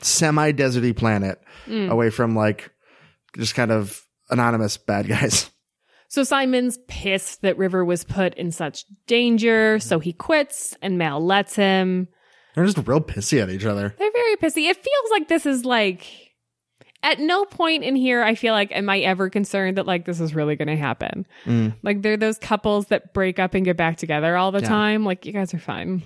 semi 0.00 0.52
deserty 0.52 0.96
planet 0.96 1.40
Mm. 1.66 1.88
away 1.88 2.10
from 2.10 2.36
like 2.36 2.70
just 3.38 3.54
kind 3.54 3.72
of 3.72 4.04
anonymous 4.28 4.76
bad 4.76 5.08
guys. 5.08 5.50
so 6.08 6.22
Simon's 6.22 6.78
pissed 6.88 7.40
that 7.40 7.56
River 7.56 7.84
was 7.86 8.04
put 8.04 8.34
in 8.34 8.50
such 8.50 8.84
danger, 9.06 9.78
so 9.78 9.98
he 9.98 10.12
quits, 10.12 10.76
and 10.82 10.98
Mal 10.98 11.24
lets 11.24 11.56
him. 11.56 12.08
They're 12.54 12.66
just 12.66 12.86
real 12.86 13.00
pissy 13.00 13.40
at 13.42 13.48
each 13.48 13.64
other. 13.64 13.94
They're 13.98 14.12
very 14.12 14.36
pissy. 14.36 14.68
It 14.68 14.76
feels 14.76 15.10
like 15.10 15.28
this 15.28 15.46
is 15.46 15.64
like. 15.64 16.23
At 17.04 17.20
no 17.20 17.44
point 17.44 17.84
in 17.84 17.94
here, 17.94 18.22
I 18.22 18.34
feel 18.34 18.54
like, 18.54 18.72
am 18.72 18.88
I 18.90 18.98
ever 19.00 19.28
concerned 19.30 19.76
that 19.76 19.86
like 19.86 20.06
this 20.06 20.18
is 20.20 20.34
really 20.34 20.56
going 20.56 20.68
to 20.68 20.76
happen? 20.76 21.26
Mm. 21.44 21.74
Like 21.82 22.02
they're 22.02 22.16
those 22.16 22.38
couples 22.38 22.86
that 22.86 23.12
break 23.14 23.38
up 23.38 23.54
and 23.54 23.64
get 23.64 23.76
back 23.76 23.98
together 23.98 24.36
all 24.36 24.50
the 24.50 24.60
Yeah. 24.62 24.68
time. 24.68 25.04
Like 25.04 25.26
you 25.26 25.32
guys 25.32 25.52
are 25.54 25.58
fine. 25.58 26.02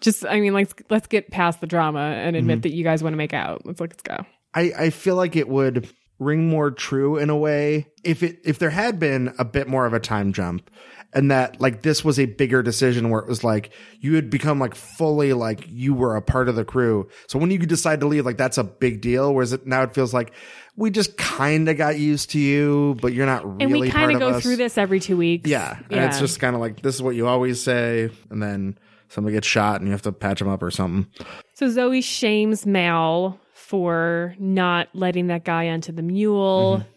Just, 0.00 0.26
I 0.26 0.40
mean, 0.40 0.52
like 0.52 0.82
let's 0.90 1.06
get 1.06 1.30
past 1.30 1.60
the 1.60 1.66
drama 1.66 2.00
and 2.00 2.34
admit 2.36 2.56
Mm-hmm. 2.56 2.60
that 2.62 2.74
you 2.74 2.84
guys 2.84 3.02
want 3.02 3.12
to 3.12 3.18
make 3.18 3.32
out. 3.32 3.64
Let's 3.64 3.80
let's 3.80 4.02
go. 4.02 4.18
I, 4.52 4.72
I 4.76 4.90
feel 4.90 5.14
like 5.14 5.36
it 5.36 5.48
would 5.48 5.88
ring 6.18 6.48
more 6.48 6.70
true 6.70 7.16
in 7.16 7.30
a 7.30 7.36
way 7.36 7.86
if 8.04 8.22
it 8.22 8.40
if 8.44 8.58
there 8.58 8.70
had 8.70 8.98
been 8.98 9.32
a 9.38 9.44
bit 9.44 9.68
more 9.68 9.86
of 9.86 9.92
a 9.94 10.00
time 10.00 10.32
jump 10.32 10.70
and 11.12 11.30
that 11.30 11.60
like 11.60 11.82
this 11.82 12.04
was 12.04 12.18
a 12.18 12.26
bigger 12.26 12.62
decision 12.62 13.10
where 13.10 13.20
it 13.20 13.26
was 13.28 13.42
like 13.42 13.70
you 14.00 14.14
had 14.14 14.30
become 14.30 14.58
like 14.58 14.74
fully 14.74 15.32
like 15.32 15.64
you 15.68 15.92
were 15.94 16.16
a 16.16 16.22
part 16.22 16.48
of 16.48 16.54
the 16.56 16.64
crew 16.64 17.08
so 17.26 17.38
when 17.38 17.50
you 17.50 17.58
decide 17.58 18.00
to 18.00 18.06
leave 18.06 18.24
like 18.24 18.36
that's 18.36 18.58
a 18.58 18.64
big 18.64 19.00
deal 19.00 19.34
whereas 19.34 19.52
it 19.52 19.66
now 19.66 19.82
it 19.82 19.92
feels 19.94 20.14
like 20.14 20.32
we 20.76 20.90
just 20.90 21.16
kind 21.16 21.68
of 21.68 21.76
got 21.76 21.98
used 21.98 22.30
to 22.30 22.38
you 22.38 22.96
but 23.00 23.12
you're 23.12 23.26
not 23.26 23.44
really 23.44 23.64
And 23.64 23.72
we 23.72 23.90
kind 23.90 24.12
of 24.12 24.18
go 24.20 24.28
us. 24.30 24.42
through 24.42 24.56
this 24.56 24.78
every 24.78 25.00
two 25.00 25.16
weeks. 25.16 25.48
yeah 25.48 25.78
and 25.90 26.04
it's 26.04 26.18
just 26.18 26.38
kind 26.40 26.54
of 26.54 26.60
like 26.60 26.80
this 26.82 26.94
is 26.94 27.02
what 27.02 27.14
you 27.16 27.26
always 27.26 27.62
say 27.62 28.10
and 28.30 28.42
then 28.42 28.78
somebody 29.08 29.34
gets 29.34 29.46
shot 29.46 29.80
and 29.80 29.86
you 29.88 29.92
have 29.92 30.02
to 30.02 30.12
patch 30.12 30.38
them 30.38 30.48
up 30.48 30.62
or 30.62 30.70
something 30.70 31.06
so 31.54 31.68
Zoe 31.68 32.00
shames 32.00 32.64
Mal 32.66 33.38
for 33.52 34.34
not 34.38 34.88
letting 34.94 35.28
that 35.28 35.44
guy 35.44 35.68
onto 35.68 35.92
the 35.92 36.02
mule. 36.02 36.78
Mm-hmm. 36.78 36.88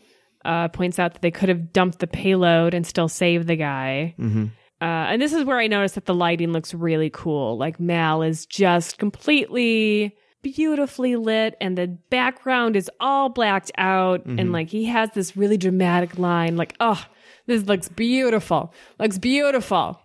Uh, 0.45 0.67
points 0.67 0.99
out 0.99 1.13
that 1.13 1.21
they 1.21 1.32
could 1.32 1.47
have 1.49 1.71
dumped 1.71 1.99
the 1.99 2.08
payload 2.08 2.73
and 2.73 2.86
still 2.86 3.08
saved 3.08 3.47
the 3.47 3.56
guy. 3.56 4.13
Mm-hmm. 4.19 4.45
Uh, 4.82 4.86
and 4.86 5.21
this 5.21 5.32
is 5.32 5.45
where 5.45 5.58
I 5.58 5.67
noticed 5.67 5.95
that 5.95 6.06
the 6.06 6.13
lighting 6.13 6.51
looks 6.51 6.73
really 6.73 7.10
cool. 7.10 7.58
Like 7.58 7.79
Mal 7.79 8.21
is 8.23 8.45
just 8.45 8.97
completely 8.97 10.15
beautifully 10.41 11.15
lit 11.15 11.56
and 11.62 11.77
the 11.77 11.88
background 12.10 12.75
is 12.75 12.91
all 12.99 13.29
blacked 13.29 13.71
out 13.77 14.19
Mm-hmm. 14.27 14.39
and 14.39 14.51
like 14.51 14.67
he 14.69 14.84
has 14.86 15.10
this 15.12 15.38
really 15.38 15.56
dramatic 15.56 16.17
line 16.19 16.58
like 16.58 16.75
oh 16.82 17.01
this 17.47 17.63
looks 17.63 17.88
beautiful 17.88 18.73
looks 18.99 19.17
beautiful 19.17 20.01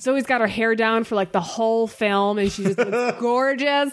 zoe's 0.00 0.24
got 0.26 0.40
her 0.40 0.48
hair 0.48 0.74
down 0.74 1.04
for 1.04 1.14
like 1.14 1.30
the 1.30 1.40
whole 1.40 1.86
film 1.86 2.36
and 2.38 2.50
she 2.50 2.64
just 2.64 2.78
looks 2.78 3.20
gorgeous 3.20 3.92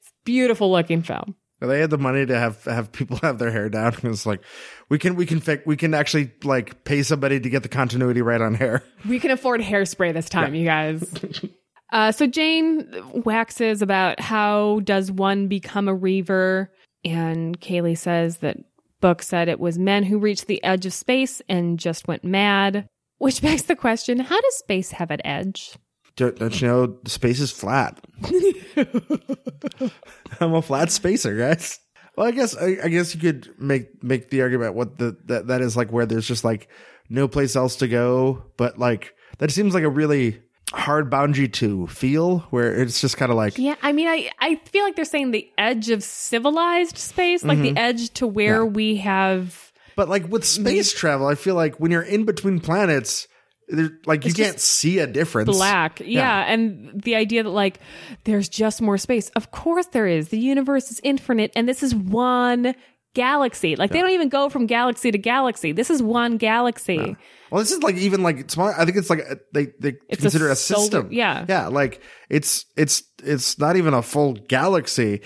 it's 0.00 0.12
beautiful 0.24 0.72
looking 0.72 1.02
film 1.02 1.36
They 1.66 1.80
had 1.80 1.90
the 1.90 1.98
money 1.98 2.26
to 2.26 2.38
have 2.38 2.64
have 2.64 2.92
people 2.92 3.16
have 3.22 3.38
their 3.38 3.50
hair 3.50 3.68
down. 3.68 3.94
It's 4.02 4.26
like 4.26 4.42
we 4.88 4.98
can 4.98 5.14
we 5.16 5.26
can 5.26 5.40
fix 5.40 5.64
we 5.64 5.76
can 5.76 5.94
actually 5.94 6.32
like 6.44 6.84
pay 6.84 7.02
somebody 7.02 7.40
to 7.40 7.50
get 7.50 7.62
the 7.62 7.68
continuity 7.68 8.22
right 8.22 8.40
on 8.40 8.54
hair. 8.54 8.82
We 9.08 9.18
can 9.18 9.32
afford 9.32 9.60
hairspray 9.60 10.12
this 10.14 10.28
time, 10.28 10.54
you 10.54 10.64
guys. 10.64 11.12
Uh, 11.92 12.10
so 12.10 12.26
Jayne 12.26 12.88
waxes 13.12 13.82
about 13.82 14.18
how 14.18 14.80
does 14.82 15.12
one 15.12 15.46
become 15.46 15.88
a 15.88 15.94
reaver, 15.94 16.72
and 17.04 17.60
Kaylee 17.60 17.98
says 17.98 18.38
that 18.38 18.56
Book 19.02 19.22
said 19.22 19.48
it 19.48 19.60
was 19.60 19.78
men 19.78 20.02
who 20.02 20.18
reached 20.18 20.46
the 20.46 20.64
edge 20.64 20.86
of 20.86 20.94
space 20.94 21.42
and 21.50 21.78
just 21.78 22.08
went 22.08 22.24
mad. 22.24 22.88
Which 23.18 23.42
begs 23.42 23.64
the 23.64 23.76
question: 23.76 24.20
How 24.20 24.40
does 24.40 24.56
space 24.56 24.92
have 24.92 25.10
an 25.10 25.20
edge? 25.26 25.76
Don't, 26.16 26.38
don't 26.38 26.60
you 26.60 26.68
know 26.68 26.86
the 27.02 27.10
space 27.10 27.40
is 27.40 27.50
flat? 27.52 27.98
I'm 30.40 30.54
a 30.54 30.62
flat 30.62 30.90
spacer, 30.90 31.36
guys. 31.36 31.78
Well, 32.16 32.26
I 32.26 32.30
guess 32.32 32.56
I, 32.56 32.76
I 32.84 32.88
guess 32.88 33.14
you 33.14 33.20
could 33.20 33.48
make 33.58 34.02
make 34.04 34.28
the 34.30 34.42
argument 34.42 34.74
what 34.74 34.98
the 34.98 35.16
that 35.26 35.46
that 35.46 35.62
is 35.62 35.76
like 35.76 35.90
where 35.90 36.04
there's 36.06 36.28
just 36.28 36.44
like 36.44 36.68
no 37.08 37.26
place 37.28 37.56
else 37.56 37.76
to 37.76 37.88
go, 37.88 38.44
but 38.56 38.78
like 38.78 39.14
that 39.38 39.50
seems 39.50 39.72
like 39.74 39.84
a 39.84 39.88
really 39.88 40.42
hard 40.72 41.10
boundary 41.10 41.48
to 41.48 41.86
feel 41.88 42.38
where 42.50 42.74
it's 42.74 43.00
just 43.00 43.16
kind 43.16 43.30
of 43.30 43.36
like 43.36 43.56
Yeah, 43.58 43.76
I 43.82 43.92
mean, 43.92 44.08
I 44.08 44.30
I 44.40 44.56
feel 44.66 44.84
like 44.84 44.96
they're 44.96 45.04
saying 45.06 45.30
the 45.30 45.48
edge 45.56 45.88
of 45.88 46.02
civilized 46.02 46.98
space, 46.98 47.42
like 47.44 47.58
the 47.60 47.76
edge 47.76 48.10
to 48.14 48.26
where 48.26 48.60
Mm-hmm. 48.60 48.66
Yeah. 48.66 48.72
we 48.76 48.96
have. 48.96 49.72
But 49.96 50.08
like 50.10 50.28
with 50.28 50.44
space 50.44 50.92
travel, 50.92 51.26
I 51.26 51.34
feel 51.34 51.54
like 51.54 51.80
when 51.80 51.90
you're 51.90 52.02
in 52.02 52.24
between 52.24 52.60
planets, 52.60 53.26
there, 53.26 53.31
like 54.06 54.24
you 54.24 54.32
can't 54.34 54.60
see 54.60 54.98
a 54.98 55.06
difference. 55.06 55.50
black. 55.50 56.00
Yeah. 56.04 56.44
And 56.52 57.00
the 57.02 57.14
idea 57.16 57.42
that 57.42 57.50
like 57.50 57.80
there's 58.24 58.48
just 58.48 58.82
more 58.82 58.98
space. 58.98 59.28
Of 59.30 59.50
course 59.50 59.86
there 59.86 60.06
is. 60.06 60.28
The 60.28 60.38
universe 60.38 60.90
is 60.90 61.00
infinite 61.02 61.52
and 61.56 61.68
this 61.68 61.82
is 61.82 61.94
one 61.94 62.74
galaxy. 63.14 63.76
Like 63.76 63.90
they 63.90 64.00
don't 64.00 64.10
even 64.10 64.28
go 64.30 64.48
from 64.48 64.66
galaxy 64.66 65.10
to 65.10 65.18
galaxy. 65.18 65.72
This 65.72 65.90
is 65.90 66.02
one 66.02 66.38
galaxy. 66.38 67.16
Well, 67.50 67.60
this 67.60 67.70
is 67.70 67.82
like 67.82 67.96
even 67.96 68.22
like 68.22 68.50
small. 68.50 68.68
I 68.76 68.84
think 68.86 68.96
it's 68.96 69.10
like 69.10 69.18
a, 69.20 69.36
they 69.52 69.66
they 69.80 69.94
It's 70.08 70.22
consider 70.22 70.48
a 70.48 70.52
a, 70.52 70.56
solar- 70.56 70.80
system. 70.82 71.08
yeah. 71.12 71.44
yeah. 71.48 71.66
Like 71.68 72.00
it's 72.30 72.64
it's 72.76 73.02
it's 73.22 73.58
not 73.58 73.76
even 73.76 73.92
a 73.94 74.00
full 74.02 74.32
galaxy. 74.48 75.20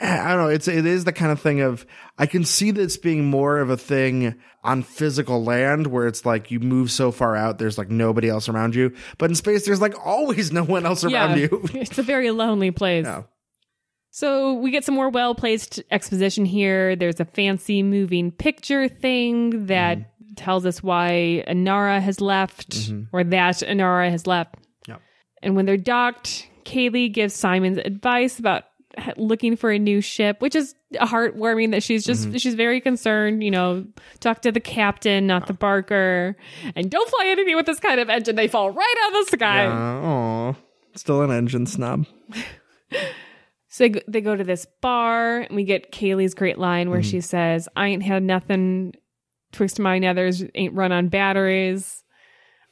I 0.00 0.28
don't 0.28 0.38
know. 0.38 0.48
It's 0.48 0.68
it 0.68 0.86
is 0.86 1.04
the 1.04 1.12
kind 1.12 1.32
of 1.32 1.40
thing 1.40 1.60
of 1.60 1.84
I 2.18 2.26
can 2.26 2.44
see 2.44 2.70
this 2.70 2.96
being 2.96 3.24
more 3.24 3.58
of 3.58 3.68
a 3.70 3.76
thing 3.76 4.38
on 4.62 4.82
physical 4.82 5.42
land 5.42 5.88
where 5.88 6.06
it's 6.06 6.24
like 6.24 6.50
you 6.50 6.60
move 6.60 6.90
so 6.90 7.10
far 7.10 7.34
out, 7.34 7.58
there's 7.58 7.78
like 7.78 7.90
nobody 7.90 8.28
else 8.28 8.48
around 8.48 8.74
you. 8.74 8.94
But 9.18 9.30
in 9.30 9.34
space, 9.34 9.66
there's 9.66 9.80
like 9.80 9.94
always 10.06 10.52
no 10.52 10.62
one 10.64 10.86
else 10.86 11.02
around 11.04 11.38
you. 11.38 11.48
it's 11.74 11.98
a 11.98 12.02
very 12.02 12.30
lonely 12.30 12.70
place. 12.70 13.06
Yeah. 13.06 13.22
So 14.10 14.54
we 14.54 14.70
get 14.70 14.84
some 14.84 14.94
more 14.94 15.10
well 15.10 15.34
placed 15.34 15.82
exposition 15.90 16.44
here. 16.44 16.96
There's 16.96 17.20
a 17.20 17.24
fancy 17.24 17.82
moving 17.82 18.30
picture 18.30 18.88
thing 18.88 19.66
that 19.66 19.98
Mm-hmm. 19.98 20.34
tells 20.44 20.66
us 20.66 20.82
why 20.82 21.42
Inara 21.48 22.00
has 22.00 22.20
left 22.20 22.90
or 23.12 23.24
that 23.24 23.56
Inara 23.56 24.10
has 24.10 24.26
left. 24.26 24.54
Yep. 24.86 25.00
And 25.42 25.56
when 25.56 25.64
they're 25.66 25.76
docked, 25.76 26.46
Kaylee 26.64 27.12
gives 27.12 27.34
Simon's 27.34 27.78
advice 27.78 28.38
about 28.38 28.64
looking 29.16 29.56
for 29.56 29.70
a 29.70 29.78
new 29.78 30.00
ship, 30.00 30.40
which 30.40 30.54
is 30.54 30.74
heartwarming 30.94 31.72
that 31.72 31.82
she's 31.82 32.04
just 32.04 32.28
mm-hmm. 32.28 32.36
she's 32.36 32.54
very 32.54 32.80
concerned, 32.80 33.42
you 33.42 33.50
know, 33.50 33.86
talk 34.20 34.42
to 34.42 34.52
the 34.52 34.60
captain, 34.60 35.26
not 35.26 35.46
the 35.46 35.52
Barker, 35.52 36.36
and 36.74 36.90
don't 36.90 37.08
fly 37.08 37.26
anything 37.26 37.56
with 37.56 37.66
this 37.66 37.80
kind 37.80 38.00
of 38.00 38.08
engine. 38.08 38.36
They 38.36 38.48
fall 38.48 38.70
right 38.70 38.94
out 39.04 39.20
of 39.20 39.26
the 39.26 39.36
sky. 39.36 39.66
Oh, 39.66 40.56
still 40.94 41.22
an 41.22 41.30
engine 41.30 41.66
snob. 41.66 42.06
So 43.70 43.84
they 43.84 43.88
go, 43.90 44.00
they 44.08 44.20
go 44.22 44.34
to 44.34 44.44
this 44.44 44.66
bar, 44.80 45.40
and 45.40 45.54
we 45.54 45.62
get 45.62 45.92
Kaylee's 45.92 46.34
great 46.34 46.58
line 46.58 46.88
where 46.90 47.00
mm-hmm. 47.00 47.10
she 47.10 47.20
says, 47.20 47.68
"I 47.76 47.88
ain't 47.88 48.02
had 48.02 48.22
nothing 48.22 48.94
twixt 49.52 49.78
my 49.78 50.00
nethers, 50.00 50.50
ain't 50.54 50.74
run 50.74 50.90
on 50.90 51.08
batteries." 51.08 52.02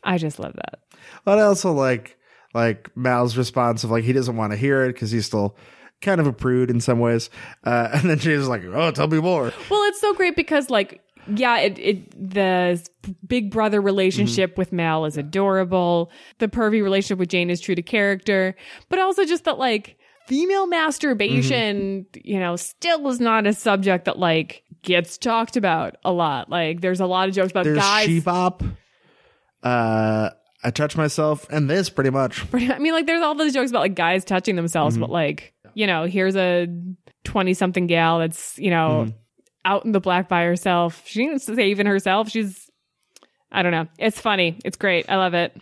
I 0.03 0.19
just 0.19 0.39
love 0.39 0.55
that. 0.55 0.81
But 1.25 1.39
I 1.39 1.43
also 1.43 1.73
like 1.73 2.17
like 2.55 2.97
Mal's 2.97 3.37
response 3.37 3.85
of 3.85 3.91
like 3.91 4.05
he 4.05 4.15
doesn't 4.15 4.37
want 4.37 4.53
to 4.53 4.57
hear 4.57 4.85
it 4.85 4.95
because 4.95 5.11
he's 5.11 5.27
still 5.27 5.57
kind 6.01 6.21
of 6.21 6.27
a 6.27 6.33
prude 6.33 6.71
in 6.71 6.81
some 6.81 6.99
ways. 6.99 7.31
Uh, 7.65 7.89
and 7.95 8.09
then 8.11 8.19
she's 8.19 8.47
like, 8.47 8.63
"Oh, 8.65 8.91
tell 8.91 9.09
me 9.09 9.21
more." 9.21 9.53
Well, 9.71 9.83
it's 9.89 10.01
so 10.01 10.15
great 10.15 10.37
because 10.37 10.71
like 10.71 11.03
yeah, 11.35 11.59
it, 11.59 11.79
it 11.79 12.31
the 12.31 12.85
big 13.27 13.51
brother 13.51 13.81
relationship 13.81 14.57
with 14.57 14.73
Mal 14.73 15.05
is 15.05 15.17
adorable. 15.17 16.11
The 16.39 16.49
pervy 16.49 16.83
relationship 16.83 17.19
with 17.19 17.29
Jayne 17.29 17.51
is 17.51 17.61
true 17.61 17.75
to 17.75 17.83
character, 17.83 18.55
but 18.89 18.99
also 18.99 19.25
just 19.25 19.45
that 19.45 19.59
like 19.59 19.99
female 20.27 20.67
masturbation, 20.67 22.07
you 22.15 22.39
know, 22.39 22.57
still 22.57 23.09
is 23.09 23.21
not 23.21 23.47
a 23.47 23.53
subject 23.53 24.05
that 24.05 24.19
like 24.19 24.63
gets 24.83 25.19
talked 25.19 25.57
about 25.57 25.97
a 26.05 26.13
lot. 26.13 26.49
Like 26.49 26.81
there's 26.81 27.01
a 27.01 27.07
lot 27.07 27.29
of 27.29 27.35
jokes 27.35 27.51
about 27.51 27.65
There's 27.65 27.79
guys 27.79 28.07
She 28.07 28.21
Bop. 28.21 28.63
Uh, 29.63 30.31
I 30.63 30.71
touch 30.71 30.97
myself, 30.97 31.47
and 31.51 31.69
this 31.69 31.91
pretty 31.91 32.11
much. 32.11 32.45
I 32.53 32.79
mean, 32.79 32.93
like, 32.93 33.07
there's 33.07 33.23
all 33.23 33.35
those 33.35 33.53
jokes 33.53 33.71
about 33.71 33.81
like 33.81 33.95
guys 33.95 34.25
touching 34.25 34.57
themselves, 34.57 34.97
but 34.99 35.11
like, 35.11 35.55
you 35.77 35.87
know, 35.87 36.07
here's 36.07 36.35
a 36.37 36.69
20 37.25 37.53
something 37.53 37.87
gal 37.87 38.19
that's, 38.19 38.59
you 38.59 38.71
know, 38.71 39.13
out 39.67 39.85
in 39.85 39.93
the 39.93 40.01
black 40.01 40.27
by 40.27 40.45
herself. 40.45 41.03
She 41.05 41.27
didn't 41.27 41.41
say 41.41 41.69
even 41.69 41.87
herself. 41.87 42.31
She's, 42.31 42.71
I 43.53 43.63
don't 43.63 43.73
know. 43.73 43.87
It's 43.99 44.19
funny. 44.19 44.59
It's 44.65 44.79
great. 44.79 45.05
I 45.11 45.17
love 45.17 45.35
it. 45.35 45.55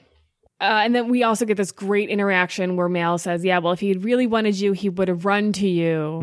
Uh, 0.61 0.83
and 0.85 0.95
then 0.95 1.09
we 1.09 1.25
also 1.25 1.45
get 1.45 1.57
this 1.57 1.73
great 1.73 2.11
interaction 2.11 2.77
where 2.77 2.89
Mal 2.89 3.19
says, 3.19 3.45
Yeah, 3.45 3.59
well, 3.59 3.73
if 3.73 3.81
he 3.81 3.89
had 3.89 4.05
really 4.05 4.29
wanted 4.29 4.59
you, 4.59 4.73
he 4.73 4.89
would 4.89 5.09
have 5.09 5.25
run 5.25 5.53
to 5.55 5.67
you. 5.67 6.21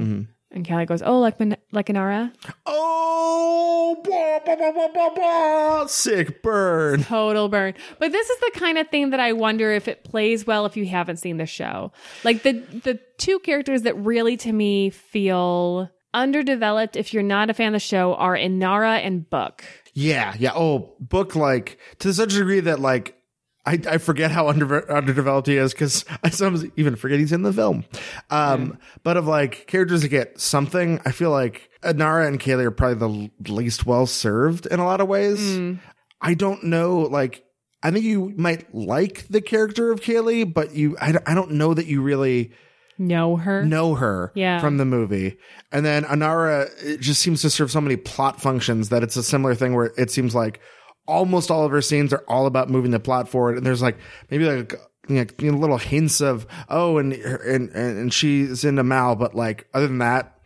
And 0.54 0.66
Kaylee 0.66 0.86
goes, 0.88 1.02
Oh, 1.02 1.20
like, 1.20 1.40
Man- 1.40 1.58
like 1.72 1.88
Anara? 1.88 2.34
Oh, 2.66 4.02
blah, 4.04 4.40
blah, 4.44 4.56
blah, 4.56 4.72
blah, 4.72 4.88
blah, 4.90 5.10
blah. 5.16 5.86
sick 5.88 6.44
burn. 6.44 7.04
Total 7.04 7.48
burn. 7.48 7.74
But 8.00 8.12
this 8.12 8.30
is 8.30 8.40
the 8.40 8.52
kind 8.60 8.78
of 8.78 8.90
thing 8.90 9.12
that 9.12 9.20
I 9.20 9.34
wonder 9.34 9.72
if 9.72 9.88
it 9.88 10.04
plays 10.04 10.46
well 10.46 10.66
if 10.66 10.76
you 10.76 10.86
haven't 10.86 11.18
seen 11.18 11.38
the 11.38 11.46
show. 11.46 11.92
Like 12.24 12.44
the 12.44 12.54
the 12.84 13.00
two 13.18 13.40
characters 13.40 13.84
that 13.84 13.96
really 13.98 14.36
to 14.38 14.52
me 14.52 14.90
feel 14.90 15.90
underdeveloped 16.14 16.96
if 16.98 17.14
you're 17.14 17.24
not 17.24 17.50
a 17.50 17.54
fan 17.54 17.68
of 17.70 17.74
the 17.74 17.80
show 17.80 18.16
are 18.16 18.36
Inara 18.36 18.98
and 19.06 19.30
Book. 19.30 19.64
Yeah, 19.94 20.36
yeah. 20.38 20.52
Oh, 20.56 20.94
book 21.00 21.36
like 21.36 21.78
to 22.00 22.14
such 22.14 22.34
a 22.34 22.40
degree 22.40 22.60
that 22.62 22.80
like 22.80 23.16
I, 23.66 23.80
I 23.88 23.98
forget 24.00 24.32
how 24.32 24.48
under, 24.50 24.92
underdeveloped 24.92 25.48
he 25.48 25.58
is 25.58 25.72
because 25.74 26.04
I 26.24 26.30
sometimes 26.30 26.66
even 26.78 26.96
forget 26.96 27.20
he's 27.20 27.32
in 27.32 27.44
the 27.44 27.54
film. 27.54 27.86
Um, 28.30 28.80
but 29.04 29.18
of 29.18 29.28
like 29.28 29.68
characters 29.68 30.02
that 30.02 30.10
get 30.10 30.40
something, 30.40 31.00
I 31.06 31.12
feel 31.12 31.30
like 31.32 31.70
Inara 31.84 32.28
and 32.28 32.40
Kaylee 32.40 32.66
are 32.66 32.72
probably 32.72 33.30
the 33.40 33.52
least 33.54 33.86
well 33.86 34.06
served 34.08 34.66
in 34.66 34.80
a 34.80 34.86
lot 34.86 35.00
of 35.02 35.08
ways. 35.08 35.78
I 36.22 36.34
don't 36.34 36.64
know, 36.66 37.00
like 37.02 37.44
I 37.84 37.92
think 37.92 38.06
you 38.06 38.34
might 38.38 38.74
like 38.76 39.28
the 39.28 39.42
character 39.42 39.92
of 39.92 40.02
Kaylee, 40.02 40.52
but 40.52 40.74
you 40.76 40.98
I, 41.02 41.12
don't- 41.12 41.28
I 41.30 41.34
don't 41.34 41.52
know 41.52 41.74
that 41.74 41.86
you 41.88 42.02
really 42.02 42.52
Know 42.98 43.36
her? 43.38 43.66
know 43.66 43.96
her 43.96 44.32
Yeah. 44.36 44.60
from 44.60 44.78
the 44.78 44.86
movie. 44.86 45.38
And 45.72 45.84
then 45.86 46.04
Inara 46.04 46.70
it 46.84 47.00
just 47.00 47.22
seems 47.22 47.42
to 47.42 47.50
serve 47.50 47.72
so 47.72 47.82
many 47.82 47.96
plot 47.96 48.40
functions 48.42 48.90
that 48.90 49.02
it's 49.04 49.16
a 49.18 49.24
similar 49.24 49.56
thing 49.56 49.74
where 49.76 49.92
it 49.98 50.12
seems 50.12 50.36
like 50.36 50.60
almost 51.08 51.52
all 51.52 51.66
of 51.66 51.72
her 51.72 51.82
scenes 51.82 52.14
are 52.14 52.24
all 52.28 52.46
about 52.46 52.70
moving 52.70 52.92
the 52.92 53.00
plot 53.00 53.30
forward. 53.30 53.58
And 53.58 53.66
there's 53.66 53.82
like 53.82 53.98
maybe 54.30 54.46
like 54.46 54.74
you 55.08 55.52
know, 55.52 55.58
little 55.58 55.78
hints 55.78 56.22
of 56.22 56.48
oh, 56.70 56.98
and 56.98 57.14
and 57.14 57.70
and 57.70 58.14
she's 58.14 58.64
into 58.64 58.84
Mal, 58.84 59.16
but 59.16 59.36
like 59.36 59.68
other 59.74 59.88
than 59.88 59.98
that, 60.00 60.38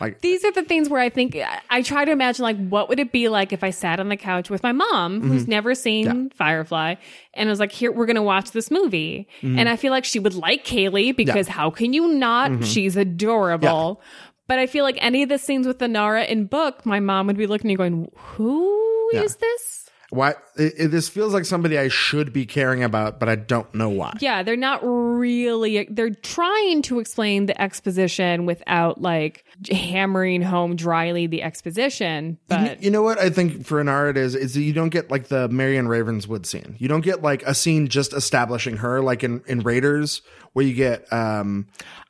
like 0.00 0.20
These 0.20 0.44
are 0.44 0.52
the 0.52 0.62
things 0.62 0.88
where 0.88 1.00
I 1.00 1.08
think 1.08 1.36
I- 1.70 1.82
try 1.82 2.04
to 2.04 2.10
imagine 2.10 2.42
like 2.42 2.68
what 2.68 2.88
would 2.88 2.98
it 2.98 3.12
be 3.12 3.28
like 3.28 3.52
if 3.52 3.62
I 3.64 3.70
sat 3.70 4.00
on 4.00 4.08
the 4.08 4.16
couch 4.16 4.50
with 4.50 4.62
my 4.62 4.72
mom 4.72 5.20
mm-hmm. 5.20 5.28
who's 5.28 5.48
never 5.48 5.74
seen 5.74 6.30
Firefly 6.30 6.96
and 7.34 7.48
I 7.48 7.50
was 7.52 7.60
like, 7.60 7.72
"Here, 7.72 7.92
we're 7.92 8.06
going 8.06 8.16
to 8.16 8.22
watch 8.22 8.50
this 8.50 8.70
movie," 8.70 9.28
mm-hmm. 9.40 9.58
and 9.58 9.68
I 9.68 9.76
feel 9.76 9.90
like 9.92 10.04
she 10.04 10.18
would 10.18 10.34
like 10.34 10.64
Kaylee 10.64 11.16
because 11.16 11.48
how 11.48 11.70
can 11.70 11.92
you 11.92 12.08
not? 12.08 12.50
Mm-hmm. 12.50 12.64
She's 12.64 12.96
adorable. 12.96 14.00
But 14.48 14.60
I 14.60 14.66
feel 14.68 14.84
like 14.84 14.96
any 15.00 15.24
of 15.24 15.28
the 15.28 15.38
scenes 15.38 15.66
with 15.66 15.80
the 15.80 15.88
Nara 15.88 16.24
in 16.24 16.46
book, 16.46 16.86
my 16.86 17.00
mom 17.00 17.26
would 17.26 17.36
be 17.36 17.48
looking 17.48 17.68
at 17.68 17.72
me 17.72 17.76
going, 17.76 18.10
"Who 18.16 19.08
is 19.12 19.32
Yeah. 19.32 19.40
this?" 19.40 19.75
Why 20.10 20.34
it, 20.56 20.74
it, 20.78 20.88
this 20.88 21.08
feels 21.08 21.34
like 21.34 21.44
somebody 21.44 21.78
I 21.78 21.88
should 21.88 22.32
be 22.32 22.46
caring 22.46 22.84
about, 22.84 23.18
but 23.18 23.28
I 23.28 23.34
don't 23.34 23.72
know 23.74 23.88
why. 23.88 24.14
Yeah, 24.20 24.42
they're 24.42 24.56
not 24.56 24.80
really. 24.82 25.88
They're 25.90 26.10
trying 26.10 26.82
to 26.82 27.00
explain 27.00 27.46
the 27.46 27.60
exposition 27.60 28.46
without 28.46 29.00
like 29.00 29.44
hammering 29.70 30.42
home 30.42 30.76
dryly 30.76 31.26
the 31.26 31.42
exposition. 31.42 32.38
But 32.46 32.82
You 32.82 32.90
know 32.90 33.02
what 33.02 33.18
I 33.18 33.30
think 33.30 33.66
for 33.66 33.82
Inara 33.82 34.16
is 34.16 34.34
is 34.34 34.54
that 34.54 34.62
you 34.62 34.72
don't 34.72 34.90
get 34.90 35.10
like 35.10 35.26
the 35.28 35.48
Marion 35.48 35.88
Ravenwood 35.88 36.46
scene. 36.46 36.76
You 36.78 36.88
don't 36.88 37.00
get 37.04 37.22
like 37.22 37.42
a 37.42 37.54
scene 37.54 37.88
just 37.88 38.12
establishing 38.12 38.76
her 38.78 39.00
like 39.00 39.24
in 39.24 39.42
in 39.46 39.60
Raiders 39.60 40.22
where 40.52 40.64
you 40.64 40.74
get 40.74 41.12
um 41.12 41.66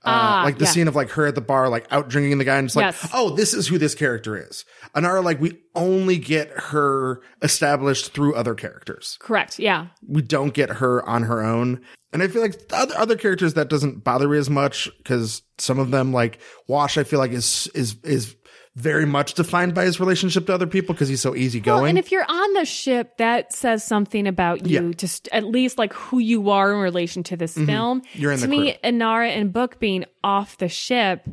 uh, 0.07 0.11
Ah, 0.11 0.43
like 0.45 0.59
the 0.59 0.65
yeah. 0.65 0.71
scene 0.71 0.89
of 0.89 0.95
like 0.97 1.11
her 1.11 1.27
at 1.27 1.35
the 1.35 1.41
bar 1.41 1.69
like 1.69 1.87
out 1.91 2.09
drinking 2.09 2.39
the 2.39 2.45
guy 2.45 2.57
and 2.59 2.69
just 2.69 2.77
like 2.77 2.87
Yes. 2.95 3.11
oh 3.13 3.31
this 3.31 3.53
is 3.55 3.67
who 3.67 3.77
this 3.79 3.95
character 3.95 4.37
is. 4.37 4.65
Inara 4.95 5.23
like 5.25 5.41
we 5.41 5.59
only 5.75 6.17
get 6.19 6.51
her 6.51 7.21
established 7.43 8.13
through 8.13 8.35
other 8.35 8.55
characters. 8.55 9.17
correct, 9.21 9.59
yeah. 9.59 9.89
We 10.07 10.23
don't 10.23 10.55
get 10.55 10.71
her 10.71 11.07
on 11.09 11.25
her 11.25 11.43
own. 11.43 11.81
and 12.13 12.23
I 12.23 12.29
feel 12.29 12.41
like 12.43 12.69
the 12.69 12.77
other 12.77 12.95
other 12.97 13.17
characters 13.17 13.55
that 13.55 13.69
doesn't 13.69 14.05
bother 14.05 14.29
me 14.29 14.39
as 14.39 14.49
much 14.49 14.89
because 14.99 15.43
some 15.59 15.79
of 15.79 15.91
them 15.91 16.13
like 16.13 16.39
Wash, 16.69 16.97
I 16.99 17.05
feel 17.05 17.19
like 17.19 17.33
is 17.33 17.69
is 17.75 17.97
is 18.05 18.36
very 18.77 19.07
much 19.07 19.33
defined 19.33 19.75
by 19.75 19.85
his 19.87 19.99
relationship 19.99 20.47
to 20.47 20.53
other 20.55 20.67
people 20.67 20.95
because 20.95 21.09
he's 21.09 21.23
so 21.23 21.35
easygoing. 21.35 21.77
Well, 21.81 21.85
and 21.89 21.99
if 21.99 22.13
you're 22.13 22.27
on 22.29 22.53
the 22.53 22.67
ship, 22.67 23.17
that 23.17 23.55
says 23.55 23.83
something 23.83 24.27
about 24.27 24.67
you, 24.67 24.89
Yeah. 24.89 24.93
just 24.95 25.29
at 25.33 25.45
least 25.47 25.79
like 25.79 25.95
who 25.95 26.19
you 26.19 26.51
are 26.51 26.73
in 26.75 26.81
relation 26.81 27.23
to 27.25 27.37
this 27.39 27.55
film. 27.55 28.03
Mm-hmm. 28.03 28.21
You're 28.21 28.33
in 28.33 28.39
to 28.41 28.47
the 28.47 28.49
me, 28.49 28.79
Inara 28.85 29.31
and 29.31 29.51
Book 29.51 29.79
being 29.81 30.05
off 30.23 30.59
the 30.59 30.69
ship 30.69 31.27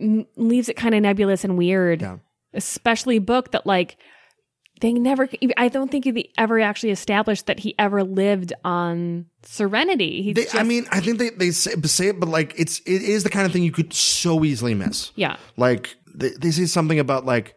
m- 0.00 0.26
leaves 0.36 0.68
it 0.68 0.74
kind 0.74 0.96
of 0.96 1.02
nebulous 1.02 1.44
and 1.44 1.56
weird. 1.56 2.02
Yeah. 2.02 2.16
Especially 2.52 3.20
Book 3.20 3.52
that 3.52 3.66
like 3.66 3.96
they 4.80 4.92
never. 4.92 5.28
I 5.56 5.68
don't 5.68 5.90
think 5.92 6.04
they 6.04 6.30
ever 6.36 6.58
actually 6.58 6.90
established 6.90 7.46
that 7.46 7.60
he 7.60 7.76
ever 7.78 8.02
lived 8.02 8.52
on 8.64 9.26
Serenity. 9.42 10.22
He's 10.22 10.34
they, 10.34 10.42
just, 10.42 10.56
I 10.56 10.64
mean, 10.64 10.86
I 10.90 10.98
think 11.00 11.18
they 11.18 11.30
they 11.30 11.52
say, 11.52 11.70
say 11.84 12.08
it, 12.08 12.18
but 12.18 12.28
like 12.28 12.52
it's 12.58 12.80
it 12.80 13.02
is 13.02 13.22
the 13.22 13.30
kind 13.30 13.46
of 13.46 13.52
thing 13.52 13.62
you 13.62 13.70
could 13.70 13.92
so 13.92 14.44
easily 14.44 14.74
miss. 14.74 15.12
yeah. 15.14 15.36
Like 15.56 15.94
they, 16.14 16.30
they 16.30 16.50
say 16.50 16.66
something 16.66 16.98
about 16.98 17.24
like, 17.26 17.54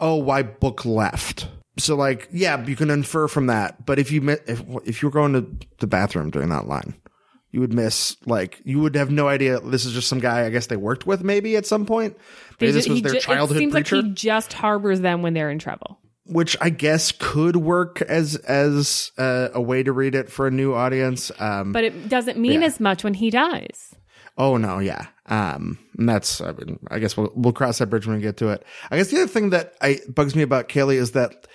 oh, 0.00 0.16
why 0.16 0.42
book 0.42 0.84
left. 0.84 1.48
So 1.78 1.96
like, 1.96 2.28
yeah, 2.32 2.62
you 2.66 2.76
can 2.76 2.90
infer 2.90 3.28
from 3.28 3.46
that. 3.46 3.86
But 3.86 3.98
if 3.98 4.10
you 4.12 4.20
mi- 4.20 4.36
if 4.46 4.62
if 4.84 5.00
you're 5.02 5.10
going 5.10 5.32
to 5.34 5.66
the 5.78 5.86
bathroom 5.86 6.30
during 6.30 6.48
that 6.50 6.66
line, 6.68 6.94
you 7.52 7.60
would 7.60 7.72
miss 7.72 8.16
like 8.26 8.60
you 8.64 8.80
would 8.80 8.94
have 8.96 9.10
no 9.10 9.28
idea. 9.28 9.60
This 9.60 9.84
is 9.86 9.94
just 9.94 10.08
some 10.08 10.20
guy. 10.20 10.44
I 10.44 10.50
guess 10.50 10.66
they 10.66 10.76
worked 10.76 11.06
with 11.06 11.22
maybe 11.24 11.56
at 11.56 11.66
some 11.66 11.86
point. 11.86 12.16
Maybe 12.60 12.72
this 12.72 12.88
was 12.88 13.00
their 13.02 13.12
ju- 13.12 13.18
it 13.18 13.22
childhood 13.22 13.58
seems 13.58 13.72
preacher, 13.72 13.96
like 13.96 14.04
he 14.06 14.12
just 14.12 14.52
harbors 14.52 15.00
them 15.00 15.22
when 15.22 15.32
they're 15.32 15.50
in 15.50 15.58
trouble. 15.58 15.98
which 16.26 16.56
I 16.60 16.70
guess 16.70 17.12
could 17.12 17.56
work 17.56 18.02
as 18.02 18.36
as 18.36 19.10
uh, 19.16 19.48
a 19.54 19.60
way 19.62 19.82
to 19.82 19.92
read 19.92 20.14
it 20.14 20.30
for 20.30 20.46
a 20.46 20.50
new 20.50 20.74
audience. 20.74 21.32
Um, 21.40 21.72
But 21.72 21.84
it 21.84 22.08
doesn't 22.08 22.38
mean 22.38 22.60
Yeah. 22.60 22.66
as 22.66 22.78
much 22.80 23.04
when 23.04 23.14
he 23.14 23.30
dies. 23.30 23.94
Oh 24.36 24.56
no, 24.56 24.78
yeah. 24.80 25.06
Um, 25.30 25.78
and 25.96 26.08
that's 26.08 26.40
I 26.40 26.52
mean, 26.52 26.78
I 26.90 26.98
guess 26.98 27.16
we'll 27.16 27.32
we'll 27.34 27.52
cross 27.52 27.78
that 27.78 27.86
bridge 27.86 28.06
when 28.06 28.16
we 28.16 28.22
get 28.22 28.36
to 28.38 28.48
it. 28.48 28.64
I 28.90 28.96
guess 28.96 29.08
the 29.08 29.18
other 29.18 29.28
thing 29.28 29.50
that 29.50 29.74
I 29.80 30.00
bugs 30.08 30.34
me 30.34 30.42
about 30.42 30.68
Kaylee 30.68 30.96
is 30.96 31.12
that 31.12 31.46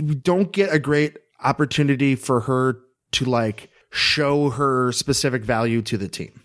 we 0.00 0.14
don't 0.14 0.52
get 0.52 0.72
a 0.72 0.78
great 0.78 1.18
opportunity 1.42 2.14
for 2.14 2.40
her 2.42 2.78
to 3.12 3.24
like 3.24 3.68
show 3.90 4.50
her 4.50 4.92
specific 4.92 5.42
value 5.42 5.82
to 5.82 5.98
the 5.98 6.08
team. 6.08 6.40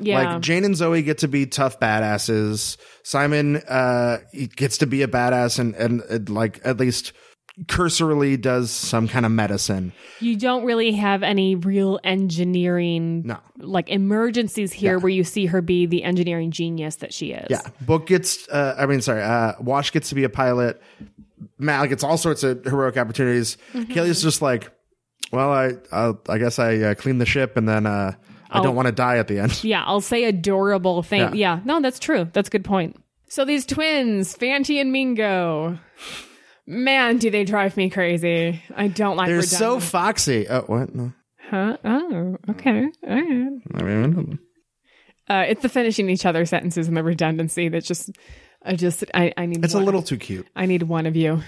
Yeah. 0.00 0.22
Like 0.22 0.42
Jayne 0.42 0.64
and 0.64 0.76
Zoe 0.76 1.02
get 1.02 1.18
to 1.18 1.28
be 1.28 1.46
tough 1.46 1.78
badasses. 1.80 2.76
Simon 3.04 3.56
uh 3.68 4.18
he 4.32 4.48
gets 4.48 4.78
to 4.78 4.86
be 4.86 5.02
a 5.02 5.08
badass 5.08 5.58
and 5.58 5.74
and, 5.76 6.00
and 6.02 6.28
like 6.28 6.60
at 6.64 6.78
least 6.78 7.12
cursorily 7.66 8.36
does 8.36 8.70
some 8.70 9.08
kind 9.08 9.26
of 9.26 9.32
medicine. 9.32 9.92
You 10.20 10.36
don't 10.36 10.64
really 10.64 10.92
have 10.92 11.22
any 11.22 11.54
real 11.56 11.98
engineering 12.04 13.22
No. 13.26 13.38
like 13.58 13.88
emergencies 13.88 14.72
here 14.72 14.98
where 14.98 15.10
you 15.10 15.24
see 15.24 15.46
her 15.46 15.60
be 15.60 15.86
the 15.86 16.04
engineering 16.04 16.50
genius 16.50 16.96
that 16.96 17.12
she 17.12 17.32
is. 17.32 17.46
Yeah, 17.50 17.62
Book 17.80 18.06
gets. 18.06 18.48
Uh, 18.48 18.76
I 18.78 18.86
mean, 18.86 19.00
sorry. 19.00 19.22
Uh, 19.22 19.54
Wash 19.60 19.90
gets 19.92 20.08
to 20.10 20.14
be 20.14 20.24
a 20.24 20.28
pilot. 20.28 20.80
Mal 21.58 21.86
gets 21.86 22.04
all 22.04 22.16
sorts 22.16 22.42
of 22.42 22.64
heroic 22.64 22.96
opportunities. 22.96 23.56
Mm-hmm. 23.72 23.92
Kaylee's 23.92 24.22
just 24.22 24.42
like, 24.42 24.70
well, 25.32 25.50
I, 25.52 25.72
I, 25.92 26.12
I 26.28 26.38
guess 26.38 26.58
I 26.58 26.76
uh, 26.78 26.94
clean 26.94 27.18
the 27.18 27.26
ship, 27.26 27.56
and 27.56 27.68
then 27.68 27.86
uh, 27.86 28.12
I 28.50 28.62
don't 28.62 28.74
want 28.76 28.86
to 28.86 28.92
die 28.92 29.18
at 29.18 29.28
the 29.28 29.38
end. 29.40 29.58
Yeah, 29.64 29.82
I'll 29.84 30.00
say 30.00 30.24
adorable 30.24 31.02
thing. 31.02 31.20
Yeah. 31.20 31.56
Yeah. 31.56 31.60
no, 31.64 31.80
that's 31.80 31.98
true. 31.98 32.28
That's 32.32 32.48
a 32.48 32.50
good 32.50 32.64
point. 32.64 32.96
So 33.28 33.44
these 33.44 33.66
twins, 33.66 34.34
Fanti 34.34 34.78
and 34.80 34.90
Mingo, 34.90 35.78
man, 36.68 37.16
do 37.16 37.30
they 37.30 37.44
drive 37.44 37.76
me 37.76 37.90
crazy. 37.90 38.62
I 38.76 38.88
don't 38.88 39.16
like 39.16 39.28
They're 39.28 39.42
so 39.42 39.80
foxy. 39.80 40.46
Oh, 40.48 40.62
what? 40.62 40.94
No. 40.94 41.12
Huh? 41.50 41.78
Oh, 41.82 42.36
okay. 42.50 42.86
All 43.08 43.16
right. 43.16 43.60
I 43.74 43.82
mean, 43.82 44.38
Uh, 45.28 45.44
it's 45.48 45.62
the 45.62 45.68
finishing 45.68 46.10
each 46.10 46.26
other 46.26 46.44
sentences 46.44 46.86
and 46.88 46.96
the 46.96 47.02
redundancy 47.02 47.68
that 47.68 47.84
just, 47.84 48.10
I 48.62 48.76
just, 48.76 49.04
I, 49.14 49.32
I 49.36 49.46
need 49.46 49.64
it's 49.64 49.74
a 49.74 49.80
little 49.80 50.02
too 50.02 50.18
cute. 50.18 50.46
I 50.54 50.66
need 50.66 50.82
one 50.82 51.06
of 51.06 51.16
you. 51.16 51.42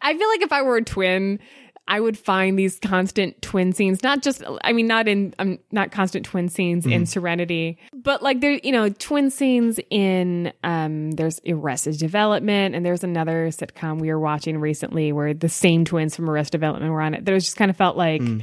I 0.00 0.16
feel 0.16 0.28
like 0.28 0.42
if 0.42 0.52
I 0.52 0.62
were 0.62 0.76
a 0.76 0.84
twin, 0.84 1.40
I 1.88 2.00
would 2.00 2.18
find 2.18 2.58
these 2.58 2.78
constant 2.80 3.40
twin 3.42 3.72
scenes, 3.72 4.02
not 4.02 4.22
just, 4.22 4.42
I 4.64 4.72
mean, 4.72 4.86
not 4.88 5.06
in, 5.06 5.34
um, 5.38 5.58
not 5.70 5.92
constant 5.92 6.26
twin 6.26 6.48
scenes 6.48 6.84
Mm-hmm. 6.84 6.92
in 6.92 7.06
Serenity, 7.06 7.78
but 7.94 8.22
like 8.22 8.40
there, 8.40 8.58
you 8.62 8.72
know, 8.72 8.88
twin 8.88 9.30
scenes 9.30 9.78
in, 9.90 10.52
um, 10.64 11.12
there's 11.12 11.40
Arrested 11.46 11.98
Development 11.98 12.74
and 12.74 12.84
there's 12.84 13.04
another 13.04 13.48
sitcom 13.48 14.00
we 14.00 14.08
were 14.08 14.18
watching 14.18 14.58
recently 14.58 15.12
where 15.12 15.32
the 15.32 15.48
same 15.48 15.84
twins 15.84 16.16
from 16.16 16.28
Arrested 16.28 16.52
Development 16.52 16.90
were 16.92 17.00
on 17.02 17.14
it. 17.14 17.24
That 17.24 17.32
was 17.32 17.44
just 17.44 17.56
kind 17.56 17.70
of 17.70 17.76
felt 17.76 17.96
like, 17.96 18.20
Mm. 18.20 18.42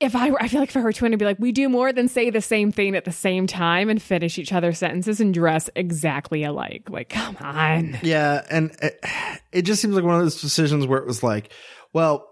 if 0.00 0.16
I 0.16 0.30
were, 0.30 0.42
I 0.42 0.48
feel 0.48 0.60
like 0.60 0.70
if 0.70 0.76
I 0.76 0.80
were 0.80 0.88
a 0.88 0.94
twin, 0.94 1.12
I'd 1.12 1.18
be 1.18 1.24
like, 1.26 1.38
we 1.38 1.52
do 1.52 1.68
more 1.68 1.92
than 1.92 2.08
say 2.08 2.30
the 2.30 2.40
same 2.40 2.72
thing 2.72 2.96
at 2.96 3.04
the 3.04 3.12
same 3.12 3.46
time 3.46 3.88
and 3.90 4.00
finish 4.02 4.38
each 4.38 4.52
other's 4.52 4.78
sentences 4.78 5.20
and 5.20 5.32
dress 5.34 5.68
exactly 5.76 6.42
alike. 6.42 6.88
Like, 6.90 7.10
come 7.10 7.36
on. 7.38 7.98
Yeah, 8.02 8.42
and 8.50 8.74
it, 8.82 8.98
it 9.52 9.62
just 9.62 9.80
seems 9.82 9.94
like 9.94 10.04
one 10.04 10.14
of 10.16 10.22
those 10.22 10.40
decisions 10.40 10.86
where 10.86 10.98
it 10.98 11.06
was 11.06 11.22
like, 11.22 11.52
well, 11.92 12.29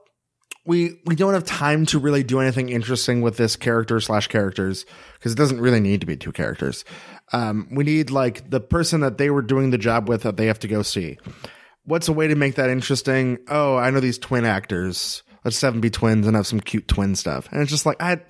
we 0.69 1.01
we 1.07 1.17
don't 1.17 1.33
have 1.33 1.45
time 1.45 1.87
to 1.87 1.99
really 1.99 2.23
do 2.23 2.41
anything 2.41 2.69
interesting 2.69 3.23
with 3.23 3.39
this 3.39 3.57
character 3.57 3.99
slash 4.01 4.29
characters 4.29 4.85
because 5.15 5.33
it 5.33 5.37
doesn't 5.37 5.63
really 5.63 5.81
need 5.81 6.03
to 6.03 6.07
be 6.07 6.15
two 6.15 6.31
characters. 6.31 6.85
Um, 7.33 7.69
we 7.73 7.85
need 7.85 8.11
like 8.11 8.51
the 8.51 8.61
person 8.61 9.01
that 9.01 9.17
they 9.17 9.31
were 9.31 9.41
doing 9.41 9.71
the 9.71 9.79
job 9.79 10.11
with 10.11 10.25
that 10.25 10.37
they 10.37 10.45
have 10.47 10.59
to 10.61 10.69
go 10.69 10.83
see. 10.83 11.19
What's 11.85 12.09
a 12.09 12.13
way 12.13 12.29
to 12.29 12.35
make 12.35 12.57
that 12.57 12.69
interesting? 12.69 13.39
Oh, 13.49 13.79
I 13.79 13.89
know 13.91 14.01
these 14.01 14.19
twin 14.19 14.45
actors. 14.45 15.23
Let's 15.43 15.59
have 15.63 15.73
them 15.73 15.81
be 15.81 15.89
twins 15.89 16.27
and 16.27 16.37
have 16.37 16.47
some 16.47 16.61
cute 16.61 16.87
twin 16.87 17.15
stuff. 17.15 17.49
And 17.51 17.63
it's 17.63 17.71
just 17.71 17.87
like 17.87 18.03
I, 18.03 18.21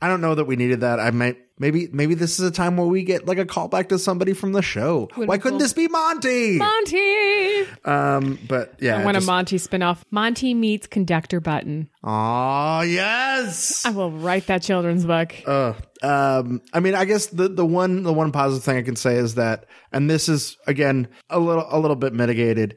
I 0.00 0.06
don't 0.06 0.20
know 0.20 0.36
that 0.36 0.44
we 0.44 0.54
needed 0.54 0.82
that. 0.82 1.00
I 1.00 1.10
might 1.10 1.38
maybe 1.58 1.88
maybe 1.92 2.14
this 2.14 2.38
is 2.38 2.46
a 2.46 2.50
time 2.50 2.76
where 2.76 2.86
we 2.86 3.02
get 3.02 3.26
like 3.26 3.38
a 3.38 3.44
callback 3.46 3.88
to 3.90 3.98
somebody 3.98 4.32
from 4.32 4.52
the 4.52 4.62
show. 4.62 5.08
Why 5.14 5.38
couldn't 5.38 5.58
this 5.58 5.72
be 5.72 5.88
Monty? 5.88 6.58
Monty! 6.58 7.66
Um, 7.84 8.38
but 8.48 8.74
yeah, 8.80 8.98
I 8.98 9.04
want 9.04 9.16
just- 9.16 9.26
a 9.26 9.30
Monty 9.30 9.56
spinoff. 9.56 9.98
Monty 10.10 10.54
meets 10.54 10.86
Conductor 10.86 11.40
Button. 11.40 11.88
Aw, 12.04 12.82
yes. 12.82 13.84
I 13.84 13.90
will 13.90 14.10
write 14.10 14.46
that 14.46 14.62
children's 14.62 15.04
book. 15.04 15.34
Uh, 15.46 15.74
um, 16.02 16.60
I 16.72 16.80
mean, 16.80 16.94
I 16.94 17.04
guess 17.04 17.26
the 17.26 17.48
the 17.48 17.66
one 17.66 18.02
the 18.02 18.12
one 18.12 18.32
positive 18.32 18.64
thing 18.64 18.76
I 18.76 18.82
can 18.82 18.96
say 18.96 19.16
is 19.16 19.34
that, 19.34 19.66
and 19.92 20.08
this 20.08 20.28
is 20.28 20.56
again 20.66 21.08
a 21.28 21.38
little 21.38 21.66
a 21.68 21.78
little 21.78 21.96
bit 21.96 22.12
mitigated. 22.12 22.76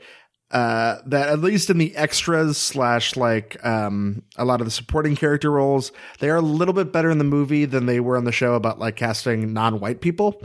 Uh, 0.51 0.97
that 1.05 1.29
at 1.29 1.39
least 1.39 1.69
in 1.69 1.77
the 1.77 1.95
extras 1.95 2.57
slash 2.57 3.15
like 3.15 3.57
um 3.65 4.21
a 4.35 4.43
lot 4.43 4.59
of 4.59 4.67
the 4.67 4.71
supporting 4.71 5.15
character 5.15 5.49
roles, 5.49 5.91
they 6.19 6.29
are 6.29 6.35
a 6.35 6.41
little 6.41 6.73
bit 6.73 6.91
better 6.91 7.09
in 7.09 7.17
the 7.19 7.23
movie 7.23 7.63
than 7.65 7.85
they 7.85 7.99
were 8.01 8.17
on 8.17 8.25
the 8.25 8.31
show 8.33 8.53
about 8.55 8.77
like 8.77 8.95
casting 8.97 9.53
non-white 9.53 10.01
people. 10.01 10.41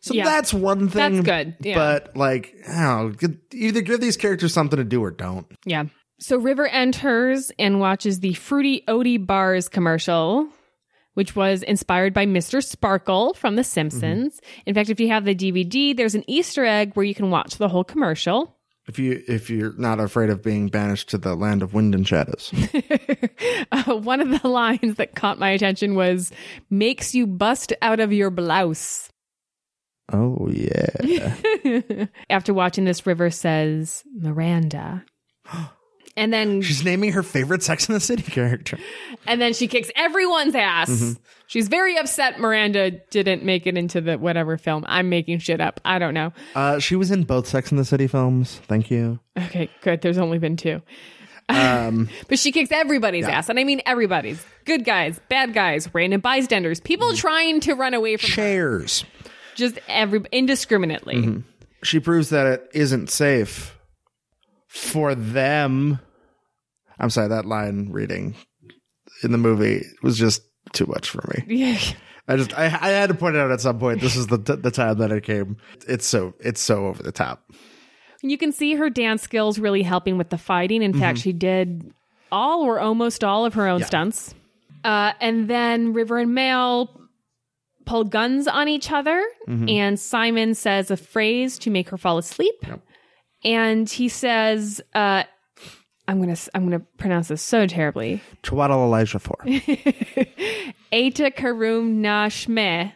So 0.00 0.12
Yeah. 0.12 0.24
that's 0.24 0.52
one 0.52 0.88
thing. 0.88 1.22
That's 1.22 1.26
good, 1.26 1.56
yeah. 1.60 1.74
But 1.76 2.16
like, 2.16 2.54
I 2.68 2.82
don't 2.82 3.22
know, 3.22 3.28
either 3.52 3.80
give 3.80 4.00
these 4.00 4.16
characters 4.16 4.52
something 4.52 4.76
to 4.76 4.84
do 4.84 5.02
or 5.02 5.10
don't. 5.12 5.46
Yeah. 5.64 5.84
So 6.18 6.36
River 6.36 6.66
enters 6.66 7.50
and 7.58 7.80
watches 7.80 8.20
the 8.20 8.34
Fruity 8.34 8.82
Oaty 8.88 9.24
Bars 9.24 9.68
commercial, 9.68 10.48
which 11.14 11.34
was 11.36 11.62
inspired 11.62 12.12
by 12.12 12.26
Mr. 12.26 12.62
Sparkle 12.62 13.34
from 13.34 13.56
The 13.56 13.64
Simpsons. 13.64 14.40
In 14.66 14.74
fact, 14.74 14.90
if 14.90 15.00
you 15.00 15.08
have 15.08 15.24
the 15.24 15.34
DVD, 15.34 15.96
there's 15.96 16.14
an 16.14 16.24
Easter 16.28 16.64
egg 16.64 16.94
where 16.94 17.04
you 17.06 17.14
can 17.14 17.30
watch 17.30 17.56
the 17.56 17.68
whole 17.68 17.84
commercial. 17.84 18.53
If 18.86 18.98
you 18.98 19.22
if 19.26 19.48
you're 19.48 19.72
not 19.78 19.98
afraid 19.98 20.28
of 20.30 20.42
being 20.42 20.68
banished 20.68 21.08
to 21.10 21.18
the 21.18 21.34
land 21.34 21.62
of 21.62 21.72
wind 21.74 21.94
and 21.94 22.06
shadows. 22.06 22.52
Uh, 23.72 23.96
one 23.96 24.20
of 24.20 24.40
the 24.42 24.48
lines 24.48 24.96
that 24.96 25.14
caught 25.16 25.38
my 25.38 25.50
attention 25.50 25.94
was 25.94 26.30
makes 26.70 27.14
you 27.14 27.26
bust 27.26 27.72
out 27.82 27.98
of 27.98 28.12
your 28.12 28.30
blouse. 28.30 29.08
oh 30.12 30.48
yeah. 30.50 32.06
After 32.30 32.54
watching 32.54 32.84
this, 32.84 33.06
River 33.06 33.30
says 33.30 34.04
Miranda. 34.14 35.04
And 36.16 36.32
then 36.32 36.62
She's 36.62 36.84
naming 36.84 37.10
her 37.10 37.24
favorite 37.24 37.64
Sex 37.64 37.88
in 37.88 37.92
the 37.94 37.98
City 37.98 38.22
character. 38.22 38.78
and 39.26 39.40
then 39.40 39.52
she 39.52 39.66
kicks 39.66 39.90
everyone's 39.96 40.54
ass. 40.54 40.88
Mm-hmm. 40.88 41.12
She's 41.54 41.68
very 41.68 41.96
upset 41.96 42.40
Miranda 42.40 42.90
didn't 42.90 43.44
make 43.44 43.68
it 43.68 43.78
into 43.78 44.00
the 44.00 44.18
whatever 44.18 44.58
film. 44.58 44.84
I'm 44.88 45.08
making 45.08 45.38
shit 45.38 45.60
up. 45.60 45.80
I 45.84 46.00
don't 46.00 46.12
know. 46.12 46.32
Uh, 46.56 46.80
she 46.80 46.96
was 46.96 47.12
in 47.12 47.22
both 47.22 47.46
Sex 47.46 47.70
in 47.70 47.76
the 47.76 47.84
City 47.84 48.08
films. 48.08 48.60
Thank 48.66 48.90
you. 48.90 49.20
Okay, 49.38 49.70
good. 49.80 50.00
There's 50.00 50.18
only 50.18 50.40
been 50.40 50.56
two. 50.56 50.82
Um, 51.48 52.08
But 52.28 52.40
she 52.40 52.50
kicks 52.50 52.72
everybody's 52.72 53.28
ass. 53.28 53.48
And 53.50 53.60
I 53.60 53.62
mean 53.62 53.82
everybody's. 53.86 54.44
Good 54.64 54.84
guys, 54.84 55.20
bad 55.28 55.54
guys, 55.54 55.88
random 55.94 56.20
bystanders, 56.20 56.80
people 56.80 57.10
Mm-hmm. 57.10 57.16
trying 57.18 57.60
to 57.60 57.74
run 57.74 57.94
away 57.94 58.16
from 58.16 58.30
her. 58.30 58.34
chairs. 58.34 59.04
Just 59.54 59.78
every 59.86 60.22
indiscriminately. 60.32 61.14
Mm-hmm. 61.14 61.38
She 61.84 62.00
proves 62.00 62.30
that 62.30 62.46
it 62.48 62.68
isn't 62.74 63.10
safe 63.10 63.78
for 64.66 65.14
them. 65.14 66.00
I'm 66.98 67.10
sorry, 67.10 67.28
that 67.28 67.46
line 67.46 67.90
reading 67.92 68.34
in 69.22 69.30
the 69.30 69.38
movie 69.38 69.84
was 70.02 70.18
just 70.18 70.42
too 70.74 70.86
much 70.86 71.08
for 71.10 71.22
me. 71.34 71.56
Yeah. 71.56 71.78
I 72.26 72.36
just 72.36 72.56
I, 72.58 72.64
I 72.64 72.88
had 72.88 73.08
to 73.08 73.14
point 73.14 73.36
it 73.36 73.38
out 73.40 73.50
at 73.50 73.60
some 73.60 73.78
point. 73.78 74.00
This 74.00 74.16
is 74.16 74.26
the 74.28 74.38
the 74.38 74.70
time 74.70 74.98
that 74.98 75.10
it 75.12 75.24
came. 75.24 75.56
It's 75.86 76.06
so 76.06 76.34
it's 76.40 76.60
so 76.60 76.86
over 76.86 77.02
the 77.02 77.12
top. 77.12 77.50
You 78.22 78.38
can 78.38 78.52
see 78.52 78.74
her 78.76 78.88
dance 78.88 79.22
skills 79.22 79.58
really 79.58 79.82
helping 79.82 80.16
with 80.16 80.30
the 80.30 80.38
fighting. 80.38 80.82
In 80.82 80.92
Mm-hmm. 80.92 81.00
fact, 81.00 81.18
she 81.18 81.32
did 81.34 81.92
all 82.32 82.62
or 82.62 82.80
almost 82.80 83.22
all 83.22 83.44
of 83.44 83.54
her 83.54 83.68
own 83.68 83.82
stunts. 83.84 84.34
Uh, 84.82 85.12
and 85.20 85.48
then 85.48 85.92
River 85.92 86.18
and 86.18 86.34
Mal 86.34 86.88
pull 87.84 88.04
guns 88.04 88.48
on 88.48 88.66
each 88.68 88.90
other, 88.90 89.22
and 89.46 90.00
Simon 90.00 90.54
says 90.54 90.90
a 90.90 90.96
phrase 90.96 91.58
to 91.58 91.70
make 91.70 91.90
her 91.90 91.98
fall 91.98 92.16
asleep. 92.16 92.54
And 93.44 93.88
he 93.90 94.08
says, 94.08 94.80
uh, 94.94 95.24
"I'm 96.06 96.20
gonna 96.20 96.36
I'm 96.54 96.64
gonna 96.64 96.84
pronounce 96.98 97.28
this 97.28 97.42
so 97.42 97.66
terribly." 97.66 98.22
Twaddle 98.42 98.84
Elijah 98.84 99.18
for. 99.18 99.36
Eta 100.92 101.30
karum 101.30 101.96
na 101.96 102.28
shme. 102.28 102.92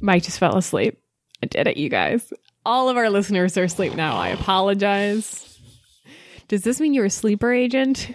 Mike 0.00 0.24
just 0.24 0.38
fell 0.38 0.56
asleep. 0.56 0.98
I 1.42 1.46
did 1.46 1.66
it, 1.66 1.76
you 1.76 1.88
guys. 1.88 2.32
All 2.64 2.88
of 2.88 2.96
our 2.96 3.10
listeners 3.10 3.56
are 3.56 3.64
asleep 3.64 3.94
now. 3.94 4.16
I 4.16 4.28
apologize. 4.28 5.58
Does 6.48 6.62
this 6.62 6.80
mean 6.80 6.92
you're 6.94 7.06
a 7.06 7.10
sleeper 7.10 7.52
agent? 7.52 8.10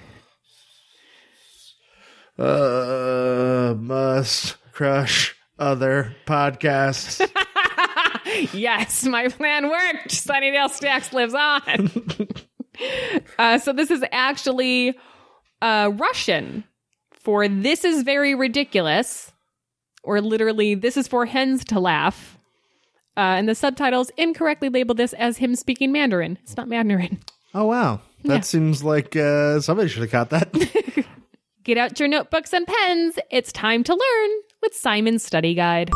uh, 2.37 3.73
must 3.77 4.57
crush 4.71 5.35
other 5.57 6.15
podcasts. 6.25 7.27
yes, 8.53 9.05
my 9.05 9.27
plan 9.29 9.69
worked. 9.69 10.09
Sunnydale 10.09 10.69
Stacks 10.69 11.13
lives 11.13 11.33
on. 11.33 11.91
uh, 13.39 13.57
so 13.57 13.73
this 13.73 13.91
is 13.91 14.03
actually 14.11 14.97
uh, 15.61 15.91
Russian 15.95 16.63
for 17.11 17.47
"This 17.47 17.83
is 17.83 18.03
very 18.03 18.35
ridiculous," 18.35 19.31
or 20.03 20.21
literally 20.21 20.75
"This 20.75 20.97
is 20.97 21.07
for 21.07 21.25
hens 21.25 21.63
to 21.65 21.79
laugh." 21.79 22.37
Uh, 23.15 23.33
and 23.37 23.49
the 23.49 23.55
subtitles 23.55 24.11
incorrectly 24.17 24.69
label 24.69 24.93
this 24.93 25.13
as 25.13 25.37
him 25.37 25.55
speaking 25.55 25.91
Mandarin. 25.91 26.37
It's 26.43 26.55
not 26.55 26.67
Mandarin. 26.67 27.19
oh 27.55 27.65
wow, 27.65 28.01
that 28.23 28.33
Yeah. 28.35 28.39
seems 28.41 28.83
like 28.83 29.15
uh, 29.15 29.59
somebody 29.59 29.89
should 29.89 30.03
have 30.03 30.11
caught 30.11 30.29
that. 30.29 30.53
Get 31.63 31.77
out 31.77 31.99
your 31.99 32.07
notebooks 32.07 32.53
and 32.53 32.65
pens. 32.65 33.17
It's 33.31 33.51
time 33.51 33.83
to 33.85 33.91
learn 33.93 34.29
with 34.61 34.73
Simon's 34.73 35.23
Study 35.23 35.53
Guide. 35.55 35.89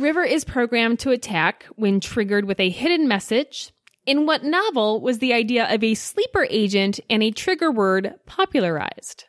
River 0.00 0.24
is 0.24 0.46
programmed 0.46 0.98
to 1.00 1.10
attack 1.10 1.66
when 1.76 2.00
triggered 2.00 2.46
with 2.46 2.58
a 2.58 2.70
hidden 2.70 3.06
message. 3.06 3.70
In 4.06 4.24
what 4.24 4.42
novel 4.42 5.02
was 5.02 5.18
the 5.18 5.34
idea 5.34 5.72
of 5.72 5.84
a 5.84 5.94
sleeper 5.94 6.46
agent 6.48 7.00
and 7.10 7.22
a 7.22 7.30
trigger 7.30 7.70
word 7.70 8.14
popularized? 8.24 9.24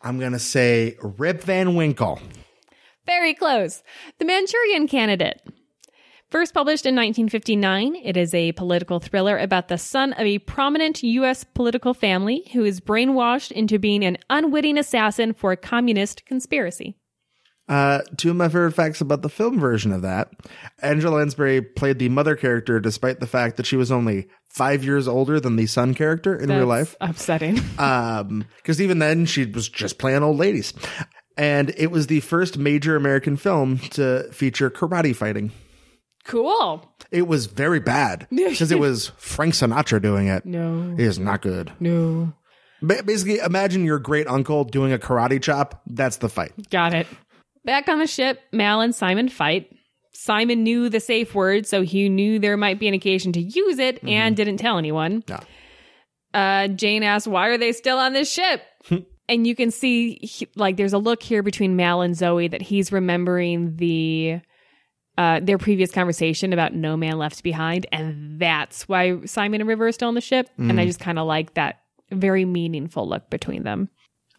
I'm 0.00 0.18
gonna 0.18 0.38
say 0.38 0.96
Rip 1.02 1.42
Van 1.42 1.74
Winkle. 1.74 2.18
Very 3.04 3.34
close. 3.34 3.82
The 4.18 4.24
Manchurian 4.24 4.88
Candidate. 4.88 5.42
First 6.30 6.52
published 6.52 6.84
in 6.84 6.94
1959, 6.94 7.96
it 8.04 8.18
is 8.18 8.34
a 8.34 8.52
political 8.52 9.00
thriller 9.00 9.38
about 9.38 9.68
the 9.68 9.78
son 9.78 10.12
of 10.12 10.26
a 10.26 10.38
prominent 10.40 11.02
U.S. 11.02 11.42
political 11.42 11.94
family 11.94 12.46
who 12.52 12.66
is 12.66 12.80
brainwashed 12.80 13.50
into 13.50 13.78
being 13.78 14.04
an 14.04 14.18
unwitting 14.28 14.76
assassin 14.76 15.32
for 15.32 15.52
a 15.52 15.56
communist 15.56 16.26
conspiracy. 16.26 16.96
Uh, 17.66 18.00
two 18.18 18.28
of 18.28 18.36
my 18.36 18.48
favorite 18.48 18.72
facts 18.72 19.00
about 19.00 19.22
the 19.22 19.30
film 19.30 19.58
version 19.58 19.90
of 19.90 20.02
that. 20.02 20.30
Angela 20.82 21.16
Lansbury 21.16 21.62
played 21.62 21.98
the 21.98 22.10
mother 22.10 22.36
character 22.36 22.78
despite 22.78 23.20
the 23.20 23.26
fact 23.26 23.56
that 23.56 23.64
she 23.64 23.76
was 23.76 23.90
only 23.90 24.28
five 24.50 24.84
years 24.84 25.08
older 25.08 25.40
than 25.40 25.56
the 25.56 25.66
son 25.66 25.94
character 25.94 26.36
in 26.36 26.50
real 26.50 26.66
life. 26.66 26.94
Upsetting. 27.00 27.58
Um, 27.78 28.44
because 28.58 28.82
even 28.82 28.98
then 28.98 29.24
she 29.24 29.46
was 29.46 29.66
just 29.66 29.98
playing 29.98 30.22
old 30.22 30.36
ladies. 30.36 30.74
And 31.38 31.72
it 31.78 31.90
was 31.90 32.08
the 32.08 32.20
first 32.20 32.58
major 32.58 32.96
American 32.96 33.38
film 33.38 33.78
to 33.90 34.30
feature 34.30 34.68
karate 34.68 35.16
fighting. 35.16 35.52
Cool. 36.28 36.88
It 37.10 37.26
was 37.26 37.46
very 37.46 37.80
bad 37.80 38.28
because 38.30 38.70
it 38.70 38.78
was 38.78 39.08
Frank 39.16 39.54
Sinatra 39.54 40.00
doing 40.00 40.28
it. 40.28 40.46
No. 40.46 40.92
It 40.92 41.00
is 41.00 41.18
not 41.18 41.42
good. 41.42 41.72
No. 41.80 42.32
Ba- 42.80 43.02
Basically, 43.02 43.38
imagine 43.38 43.84
your 43.84 43.98
great 43.98 44.28
uncle 44.28 44.62
doing 44.62 44.92
a 44.92 44.98
karate 44.98 45.42
chop. 45.42 45.82
That's 45.86 46.18
the 46.18 46.28
fight. 46.28 46.52
Got 46.70 46.94
it. 46.94 47.06
Back 47.64 47.88
on 47.88 47.98
the 47.98 48.06
ship, 48.06 48.40
Mal 48.52 48.80
and 48.80 48.94
Simon 48.94 49.28
fight. 49.28 49.68
Simon 50.12 50.62
knew 50.62 50.88
the 50.88 51.00
safe 51.00 51.34
word, 51.34 51.66
so 51.66 51.82
he 51.82 52.08
knew 52.08 52.38
there 52.38 52.56
might 52.56 52.78
be 52.78 52.88
an 52.88 52.94
occasion 52.94 53.32
to 53.32 53.40
use 53.40 53.78
it 53.78 54.02
and 54.06 54.36
didn't 54.36 54.56
tell 54.58 54.78
anyone. 54.78 55.24
Yeah. 55.28 55.40
Uh, 56.34 56.68
Jayne 56.68 57.02
asks, 57.02 57.26
Why 57.26 57.48
are 57.48 57.58
they 57.58 57.72
still 57.72 57.98
on 57.98 58.12
this 58.12 58.30
ship? 58.30 58.62
and 59.28 59.46
you 59.46 59.54
can 59.54 59.70
see, 59.70 60.14
he- 60.22 60.48
like, 60.56 60.76
there's 60.76 60.92
a 60.92 60.98
look 60.98 61.22
here 61.22 61.42
between 61.42 61.74
Mal 61.76 62.00
and 62.02 62.16
Zoe 62.16 62.48
that 62.48 62.62
he's 62.62 62.92
remembering 62.92 63.76
the. 63.76 64.40
Uh, 65.18 65.40
their 65.42 65.58
previous 65.58 65.90
conversation 65.90 66.52
about 66.52 66.72
no 66.74 66.96
man 66.96 67.18
left 67.18 67.42
behind, 67.42 67.86
and 67.90 68.38
that's 68.38 68.86
why 68.88 69.18
Simon 69.26 69.60
and 69.60 69.66
River 69.66 69.88
are 69.88 69.92
still 69.92 70.06
on 70.06 70.14
the 70.14 70.20
ship. 70.20 70.48
And 70.58 70.80
I 70.80 70.86
just 70.86 71.00
kind 71.00 71.18
of 71.18 71.26
like 71.26 71.54
that 71.54 71.80
very 72.12 72.44
meaningful 72.44 73.08
look 73.08 73.28
between 73.28 73.64
them. 73.64 73.88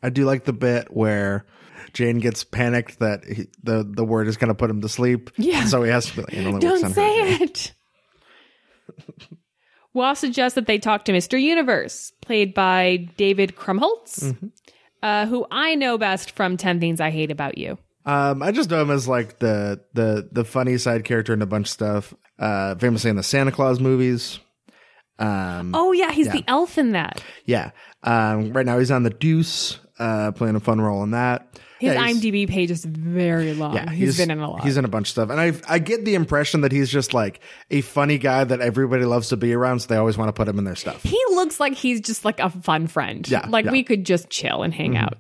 I 0.01 0.09
do 0.09 0.23
like 0.23 0.45
the 0.45 0.53
bit 0.53 0.87
where 0.89 1.45
Jayne 1.91 2.19
gets 2.19 2.45
panicked 2.45 2.99
that 2.99 3.25
he, 3.25 3.47
the 3.61 3.83
the 3.85 4.05
word 4.05 4.27
is 4.29 4.37
going 4.37 4.47
to 4.47 4.55
put 4.55 4.69
him 4.69 4.79
to 4.79 4.87
sleep. 4.87 5.31
Yeah. 5.35 5.65
So 5.65 5.83
he 5.83 5.91
has 5.91 6.05
to 6.05 6.15
be 6.15 6.21
like, 6.21 6.33
it 6.33 6.45
only 6.47 6.59
Don't 6.61 6.77
on 6.85 6.91
her. 6.91 6.95
say 6.95 7.17
it. 7.41 7.73
Wash 9.93 10.19
suggests 10.19 10.55
that 10.55 10.67
they 10.67 10.77
talk 10.77 11.05
to 11.05 11.11
Mr. 11.11 11.41
Universe, 11.41 12.13
played 12.21 12.53
by 12.53 13.07
David 13.17 13.55
Krumholtz, 13.55 14.23
Mm-hmm. 14.23 14.47
uh, 15.03 15.25
who 15.25 15.45
I 15.51 15.75
know 15.75 15.97
best 15.97 16.31
from 16.31 16.57
10 16.57 16.79
Things 16.79 17.01
I 17.01 17.09
Hate 17.09 17.31
About 17.31 17.57
You. 17.57 17.77
Um, 18.09 18.41
I 18.41 18.51
just 18.51 18.69
know 18.69 18.81
him 18.81 18.91
as 18.91 19.07
like 19.07 19.39
the 19.39 19.81
the 19.93 20.27
the 20.31 20.43
funny 20.45 20.77
side 20.77 21.03
character 21.05 21.33
in 21.33 21.41
a 21.41 21.45
bunch 21.45 21.67
of 21.67 21.71
stuff. 21.71 22.13
Uh, 22.37 22.75
famously 22.75 23.09
in 23.09 23.15
the 23.17 23.23
Santa 23.23 23.51
Claus 23.51 23.79
movies. 23.79 24.39
Um, 25.19 25.71
Oh, 25.75 25.91
yeah, 25.91 26.11
he's 26.11 26.29
the 26.29 26.43
elf 26.47 26.77
in 26.77 26.91
that. 26.91 27.21
yeah. 27.45 27.71
Um, 28.03 28.53
right 28.53 28.65
now 28.65 28.79
he's 28.79 28.91
on 28.91 29.03
the 29.03 29.09
Deuce, 29.09 29.77
uh, 29.99 30.31
playing 30.31 30.55
a 30.55 30.61
fun 30.61 30.79
role 30.79 31.03
in 31.03 31.11
that. 31.11 31.59
His 31.79 31.93
Yeah, 31.93 32.01
IMDb 32.07 32.47
page 32.47 32.71
is 32.71 32.85
very 32.85 33.53
long. 33.53 33.73
Yeah, 33.75 33.89
he's 33.91 34.17
been 34.17 34.31
in 34.31 34.39
a 34.39 34.49
lot. 34.49 34.63
He's 34.63 34.77
in 34.77 34.85
a 34.85 34.89
bunch 34.89 35.07
of 35.07 35.11
stuff, 35.11 35.29
and 35.29 35.39
I 35.39 35.53
I 35.67 35.79
get 35.79 36.05
the 36.05 36.15
impression 36.15 36.61
that 36.61 36.71
he's 36.71 36.89
just 36.89 37.13
like 37.13 37.41
a 37.69 37.81
funny 37.81 38.17
guy 38.17 38.43
that 38.45 38.61
everybody 38.61 39.03
loves 39.05 39.29
to 39.29 39.37
be 39.37 39.53
around, 39.53 39.79
so 39.81 39.87
they 39.87 39.97
always 39.97 40.17
want 40.17 40.29
to 40.29 40.33
put 40.33 40.47
him 40.47 40.57
in 40.57 40.63
their 40.65 40.75
stuff. 40.75 41.03
he 41.03 41.21
looks 41.31 41.59
like 41.59 41.73
he's 41.73 41.99
just 42.01 42.23
like 42.25 42.39
a 42.39 42.49
fun 42.49 42.87
friend. 42.87 43.29
Yeah, 43.29 43.45
Like 43.49 43.65
yeah. 43.65 43.71
we 43.71 43.83
could 43.83 44.05
just 44.05 44.29
chill 44.29 44.63
and 44.63 44.73
hang 44.73 44.95
out. 44.97 45.17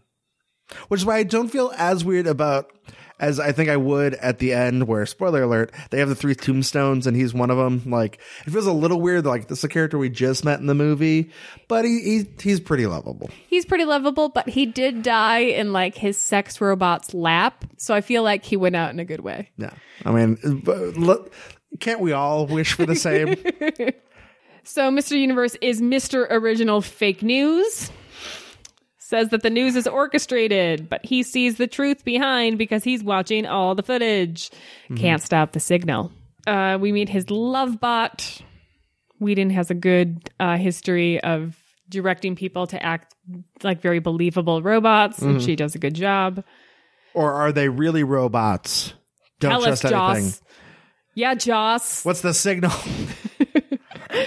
Which 0.87 1.01
is 1.01 1.05
why 1.05 1.17
I 1.17 1.23
don't 1.23 1.49
feel 1.49 1.71
as 1.77 2.03
weird 2.03 2.27
about 2.27 2.71
as 3.19 3.39
I 3.39 3.51
think 3.51 3.69
I 3.69 3.75
would 3.75 4.13
at 4.15 4.39
the 4.39 4.53
end, 4.53 4.87
where 4.87 5.05
spoiler 5.05 5.43
alert, 5.43 5.73
they 5.89 5.99
have 5.99 6.07
the 6.07 6.15
three 6.15 6.35
tombstones 6.35 7.05
and 7.05 7.17
he's 7.17 7.33
one 7.33 7.49
of 7.49 7.57
them. 7.57 7.83
Like 7.85 8.19
it 8.45 8.51
feels 8.51 8.65
a 8.65 8.71
little 8.71 9.01
weird. 9.01 9.25
Like 9.25 9.47
this 9.47 9.59
is 9.59 9.63
a 9.65 9.69
character 9.69 9.97
we 9.97 10.09
just 10.09 10.45
met 10.45 10.59
in 10.59 10.67
the 10.67 10.75
movie, 10.75 11.31
but 11.67 11.85
he, 11.85 12.01
he 12.01 12.27
he's 12.41 12.59
pretty 12.59 12.85
lovable. 12.85 13.29
He's 13.47 13.65
pretty 13.65 13.85
lovable, 13.85 14.29
but 14.29 14.47
he 14.47 14.65
did 14.65 15.03
die 15.03 15.39
in 15.39 15.73
like 15.73 15.95
his 15.95 16.17
sex 16.17 16.61
robot's 16.61 17.13
lap. 17.13 17.65
So 17.77 17.93
I 17.93 18.01
feel 18.01 18.23
like 18.23 18.45
he 18.45 18.55
went 18.55 18.75
out 18.75 18.91
in 18.91 18.99
a 18.99 19.05
good 19.05 19.21
way. 19.21 19.49
Yeah, 19.57 19.73
I 20.05 20.11
mean, 20.11 20.37
look, 20.95 21.33
can't 21.79 21.99
we 21.99 22.13
all 22.13 22.47
wish 22.47 22.73
for 22.73 22.85
the 22.85 22.95
same? 22.95 23.35
So 24.65 24.91
Mr. 24.91 25.19
Universe 25.19 25.55
is 25.61 25.81
Mr. 25.81 26.27
Original 26.29 26.81
Fake 26.81 27.23
News. 27.23 27.89
Says 29.09 29.29
that 29.29 29.41
the 29.41 29.49
news 29.49 29.75
is 29.75 29.87
orchestrated, 29.87 30.87
but 30.87 31.03
he 31.03 31.23
sees 31.23 31.57
the 31.57 31.65
truth 31.65 32.05
behind 32.05 32.59
because 32.59 32.83
he's 32.83 33.03
watching 33.03 33.47
all 33.47 33.73
the 33.73 33.81
footage. 33.81 34.51
Can't 34.95 35.19
stop 35.19 35.51
the 35.51 35.59
signal. 35.59 36.11
Uh, 36.45 36.77
we 36.79 36.91
meet 36.91 37.09
his 37.09 37.31
love 37.31 37.79
bot. 37.79 38.39
Whedon 39.19 39.49
has 39.49 39.71
a 39.71 39.73
good 39.73 40.29
uh, 40.39 40.57
history 40.57 41.19
of 41.23 41.57
directing 41.89 42.35
people 42.35 42.67
to 42.67 42.85
act 42.85 43.15
like 43.63 43.81
very 43.81 43.97
believable 43.97 44.61
robots, 44.61 45.17
and 45.23 45.41
she 45.41 45.55
does 45.55 45.73
a 45.73 45.79
good 45.79 45.95
job. 45.95 46.43
or 47.15 47.33
are 47.33 47.51
they 47.51 47.67
really 47.67 48.03
robots? 48.03 48.93
Don't 49.39 49.49
Tell 49.49 49.61
us, 49.61 49.81
trust 49.81 49.85
anything. 49.85 50.25
Joss. 50.29 50.41
Yeah, 51.15 51.33
Joss. 51.33 52.05
What's 52.05 52.21
the 52.21 52.35
signal? 52.35 52.71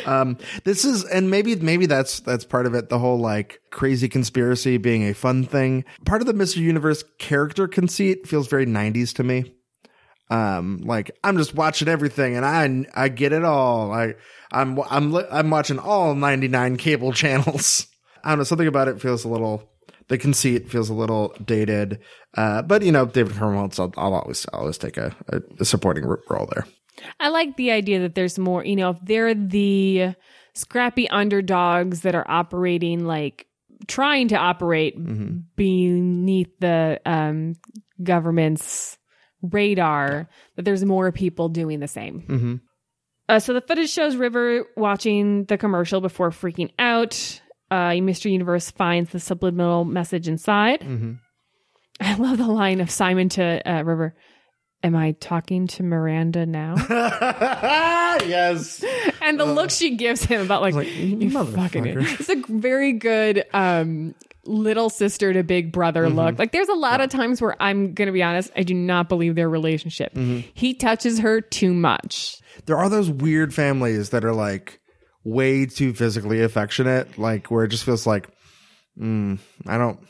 um, 0.07 0.39
this 0.65 0.85
is, 0.85 1.05
and 1.05 1.31
maybe, 1.31 1.57
maybe 1.57 1.87
that's, 1.87 2.21
that's 2.21 2.45
part 2.45 2.67
of 2.67 2.75
it. 2.75 2.89
The 2.89 2.99
whole 2.99 3.19
like 3.19 3.61
crazy 3.71 4.09
conspiracy 4.09 4.77
being 4.77 5.05
a 5.05 5.15
fun 5.15 5.45
thing. 5.45 5.85
Part 6.05 6.23
of 6.23 6.27
the 6.27 6.35
Mr. 6.35 6.57
Universe 6.57 7.05
character 7.19 7.67
conceit 7.69 8.27
feels 8.27 8.49
very 8.49 8.67
90s 8.67 9.15
to 9.15 9.25
me. 9.25 9.55
Um, 10.31 10.79
like 10.85 11.11
I'm 11.23 11.37
just 11.37 11.55
watching 11.55 11.89
everything 11.89 12.37
and 12.37 12.47
I, 12.47 13.05
I 13.05 13.09
get 13.09 13.33
it 13.33 13.45
all. 13.45 13.93
I, 13.93 14.15
I'm, 14.51 14.81
I'm, 14.89 15.15
I'm 15.15 15.51
watching 15.51 15.79
all 15.79 16.15
99 16.15 16.77
cable 16.77 17.13
channels. 17.13 17.87
I 18.25 18.31
don't 18.31 18.39
know. 18.39 18.45
Something 18.45 18.69
about 18.69 18.89
it 18.89 19.01
feels 19.01 19.25
a 19.25 19.29
little, 19.29 19.69
the 20.09 20.17
conceit 20.17 20.71
feels 20.71 20.89
a 20.89 20.95
little 20.95 21.35
dated. 21.45 22.01
Uh, 22.35 22.63
but 22.63 22.83
you 22.83 22.93
know, 22.93 23.05
David 23.05 23.35
Krumholtz, 23.35 23.79
I'll, 23.79 23.93
I'll 23.97 24.15
always, 24.15 24.47
I'll 24.53 24.61
always 24.61 24.79
take 24.79 24.97
a, 24.97 25.15
a 25.59 25.65
supporting 25.65 26.05
role 26.07 26.49
there. 26.55 26.67
I 27.21 27.29
like 27.29 27.57
the 27.57 27.71
idea 27.71 28.01
that 28.01 28.15
there's 28.15 28.39
more, 28.39 28.65
you 28.65 28.77
know, 28.77 28.91
if 28.91 28.99
they're 29.03 29.35
the 29.35 30.15
scrappy 30.55 31.09
underdogs 31.09 32.01
that 32.03 32.15
are 32.15 32.29
operating 32.31 33.05
like 33.07 33.47
trying 33.89 34.29
to 34.29 34.37
operate 34.37 34.95
beneath 35.57 36.51
the 36.61 37.01
um 37.07 37.55
government's 38.03 38.99
radar 39.43 40.29
that 40.57 40.65
there's 40.65 40.85
more 40.85 41.11
people 41.13 41.49
doing 41.49 41.81
the 41.81 41.89
same. 41.89 42.23
Mhm. 42.29 42.61
Uh, 43.29 43.39
so 43.39 43.53
the 43.55 43.61
footage 43.61 43.91
shows 43.91 44.17
River 44.17 44.67
watching 44.77 45.45
the 45.47 45.57
commercial 45.57 46.01
before 46.01 46.31
freaking 46.31 46.71
out. 46.79 47.41
Uh, 47.71 47.91
Mr. 47.93 48.31
Universe 48.31 48.71
finds 48.71 49.11
the 49.13 49.19
subliminal 49.21 49.85
message 49.85 50.29
inside. 50.29 50.81
Mhm. 50.81 51.19
I 52.01 52.15
love 52.17 52.39
the 52.39 52.47
line 52.47 52.81
of 52.81 52.91
Simon 52.91 53.29
to 53.31 53.63
uh, 53.69 53.83
River. 53.83 54.15
Am 54.85 54.97
I 54.97 55.13
talking 55.13 55.67
to 55.69 55.83
Miranda 55.83 56.45
now? 56.47 56.75
yes. 58.27 58.85
and 59.21 59.39
the 59.39 59.45
look 59.45 59.71
she 59.71 59.97
gives 59.97 60.25
him 60.25 60.41
about 60.41 60.63
like, 60.63 60.75
like, 60.75 60.89
you 60.95 61.31
fucking 61.31 61.85
motherfucker. 61.85 62.21
it's 62.21 62.29
a 62.29 62.43
very 62.49 62.93
good 62.93 63.45
um 63.53 64.15
little 64.45 64.91
sister 64.91 65.33
to 65.33 65.45
big 65.45 65.71
brother 65.71 66.03
Mm-hmm. 66.07 66.17
look 66.19 66.39
like 66.39 66.51
there's 66.51 66.69
a 66.69 66.75
lot 66.75 67.01
of 67.01 67.11
times 67.11 67.41
where 67.41 67.55
i'm 67.63 67.95
gonna 67.95 68.11
be 68.11 68.25
honest 68.25 68.51
i 68.57 68.65
do 68.65 68.75
not 68.75 69.09
believe 69.09 69.37
their 69.37 69.49
relationship 69.49 70.13
Mm-hmm. 70.15 70.49
he 70.55 70.75
touches 70.75 71.21
her 71.21 71.41
too 71.41 71.73
much 71.73 72.39
There 72.67 72.77
are 72.77 72.89
those 72.89 73.09
weird 73.09 73.55
families 73.55 74.11
that 74.11 74.25
are 74.25 74.35
like 74.35 74.81
way 75.25 75.67
too 75.67 75.95
physically 75.95 76.43
affectionate, 76.43 77.17
like 77.19 77.53
where 77.53 77.63
it 77.63 77.69
just 77.69 77.85
feels 77.85 78.05
like, 78.09 78.29
mm, 79.01 79.39
I 79.69 79.79
don't, 79.79 80.01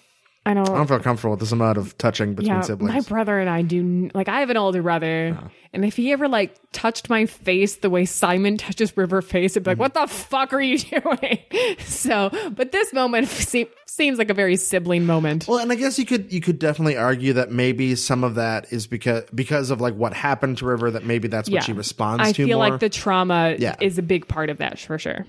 i 0.45 0.55
don't 0.55 0.69
I 0.69 0.75
don't 0.75 0.87
feel 0.89 0.99
comfortable 1.01 1.31
with 1.33 1.41
this 1.41 1.53
amount 1.53 1.79
of 1.79 1.97
touching 1.99 2.35
between 2.35 2.55
yeah, 2.57 2.61
siblings. 2.63 2.93
my 2.93 3.01
brother 3.01 3.39
and 3.39 3.49
I 3.49 3.63
do 3.63 4.11
like 4.15 4.29
I 4.29 4.41
have 4.41 4.51
an 4.51 4.57
older 4.57 4.83
brother, 4.83 5.39
and 5.73 5.85
if 5.85 5.95
he 5.97 6.11
ever 6.13 6.27
like 6.27 6.57
touched 6.73 7.09
my 7.09 7.27
face 7.27 7.77
the 7.77 7.89
way 7.89 8.05
Simon 8.07 8.59
touches 8.59 8.97
River 8.97 9.23
face, 9.23 9.53
it'd 9.53 9.63
be 9.63 9.71
like, 9.71 9.75
Mm-hmm. 9.77 9.81
"What 9.83 9.95
the 9.95 10.07
fuck 10.13 10.53
are 10.53 10.61
you 10.61 10.79
doing?" 10.79 11.39
so, 11.85 12.31
but 12.57 12.73
this 12.73 12.93
moment 12.93 13.29
se- 13.29 13.69
seems 13.87 14.19
like 14.19 14.31
a 14.31 14.35
very 14.35 14.57
sibling 14.57 15.07
moment. 15.07 15.47
Well, 15.47 15.59
and 15.59 15.71
I 15.71 15.77
guess 15.77 15.97
you 15.99 16.05
could 16.07 16.33
you 16.33 16.41
could 16.41 16.59
definitely 16.59 16.97
argue 16.97 17.35
that 17.35 17.53
maybe 17.53 17.95
some 17.95 18.25
of 18.25 18.35
that 18.35 18.73
is 18.73 18.89
because 18.89 19.23
because 19.35 19.71
of 19.71 19.81
like 19.81 19.95
what 19.95 20.13
happened 20.13 20.59
to 20.59 20.67
River 20.67 20.91
that 20.91 21.05
maybe 21.05 21.29
that's 21.29 21.49
what 21.49 21.55
Yeah. 21.55 21.61
she 21.61 21.73
responds 21.73 22.23
I 22.29 22.33
to 22.33 22.43
I 22.43 22.47
feel 22.47 22.59
more. 22.59 22.69
like 22.71 22.81
the 22.81 22.89
trauma 22.89 23.55
Yeah. 23.59 23.77
is 23.81 23.97
a 23.99 24.03
big 24.03 24.27
part 24.27 24.51
of 24.51 24.59
that 24.59 24.79
for 24.81 24.99
sure. 24.99 25.25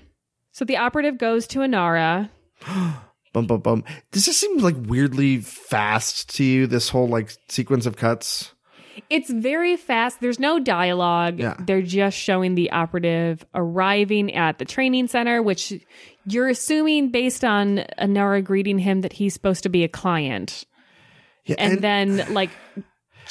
So 0.50 0.64
the 0.64 0.76
operative 0.78 1.18
goes 1.18 1.46
to 1.48 1.60
Inara. 1.60 2.30
bum 3.34 3.46
bum 3.46 3.60
bum. 3.60 3.84
Does 4.12 4.24
this 4.24 4.38
seem 4.40 4.56
like 4.58 4.76
weirdly 4.78 5.38
fast 5.40 6.34
to 6.36 6.44
you? 6.44 6.66
This 6.66 6.88
whole 6.88 7.06
like 7.08 7.30
sequence 7.50 7.84
of 7.84 7.96
cuts. 7.98 8.52
It's 9.10 9.28
very 9.30 9.76
fast. 9.76 10.20
There's 10.20 10.38
no 10.38 10.58
dialogue. 10.60 11.40
Yeah. 11.40 11.56
They're 11.58 11.82
just 11.82 12.16
showing 12.16 12.54
the 12.54 12.70
operative 12.70 13.44
arriving 13.54 14.32
at 14.34 14.58
the 14.58 14.64
training 14.64 15.08
center, 15.08 15.42
which 15.42 15.72
you're 16.26 16.48
assuming 16.48 17.10
based 17.10 17.44
on 17.44 17.84
Inara 17.98 18.42
greeting 18.42 18.78
him 18.78 19.00
that 19.02 19.12
he's 19.12 19.34
supposed 19.34 19.64
to 19.64 19.68
be 19.68 19.82
a 19.84 19.88
client. 19.88 20.64
Yeah, 21.44 21.56
And, 21.58 21.80
then 21.82 22.32
like 22.32 22.50
and 22.76 22.84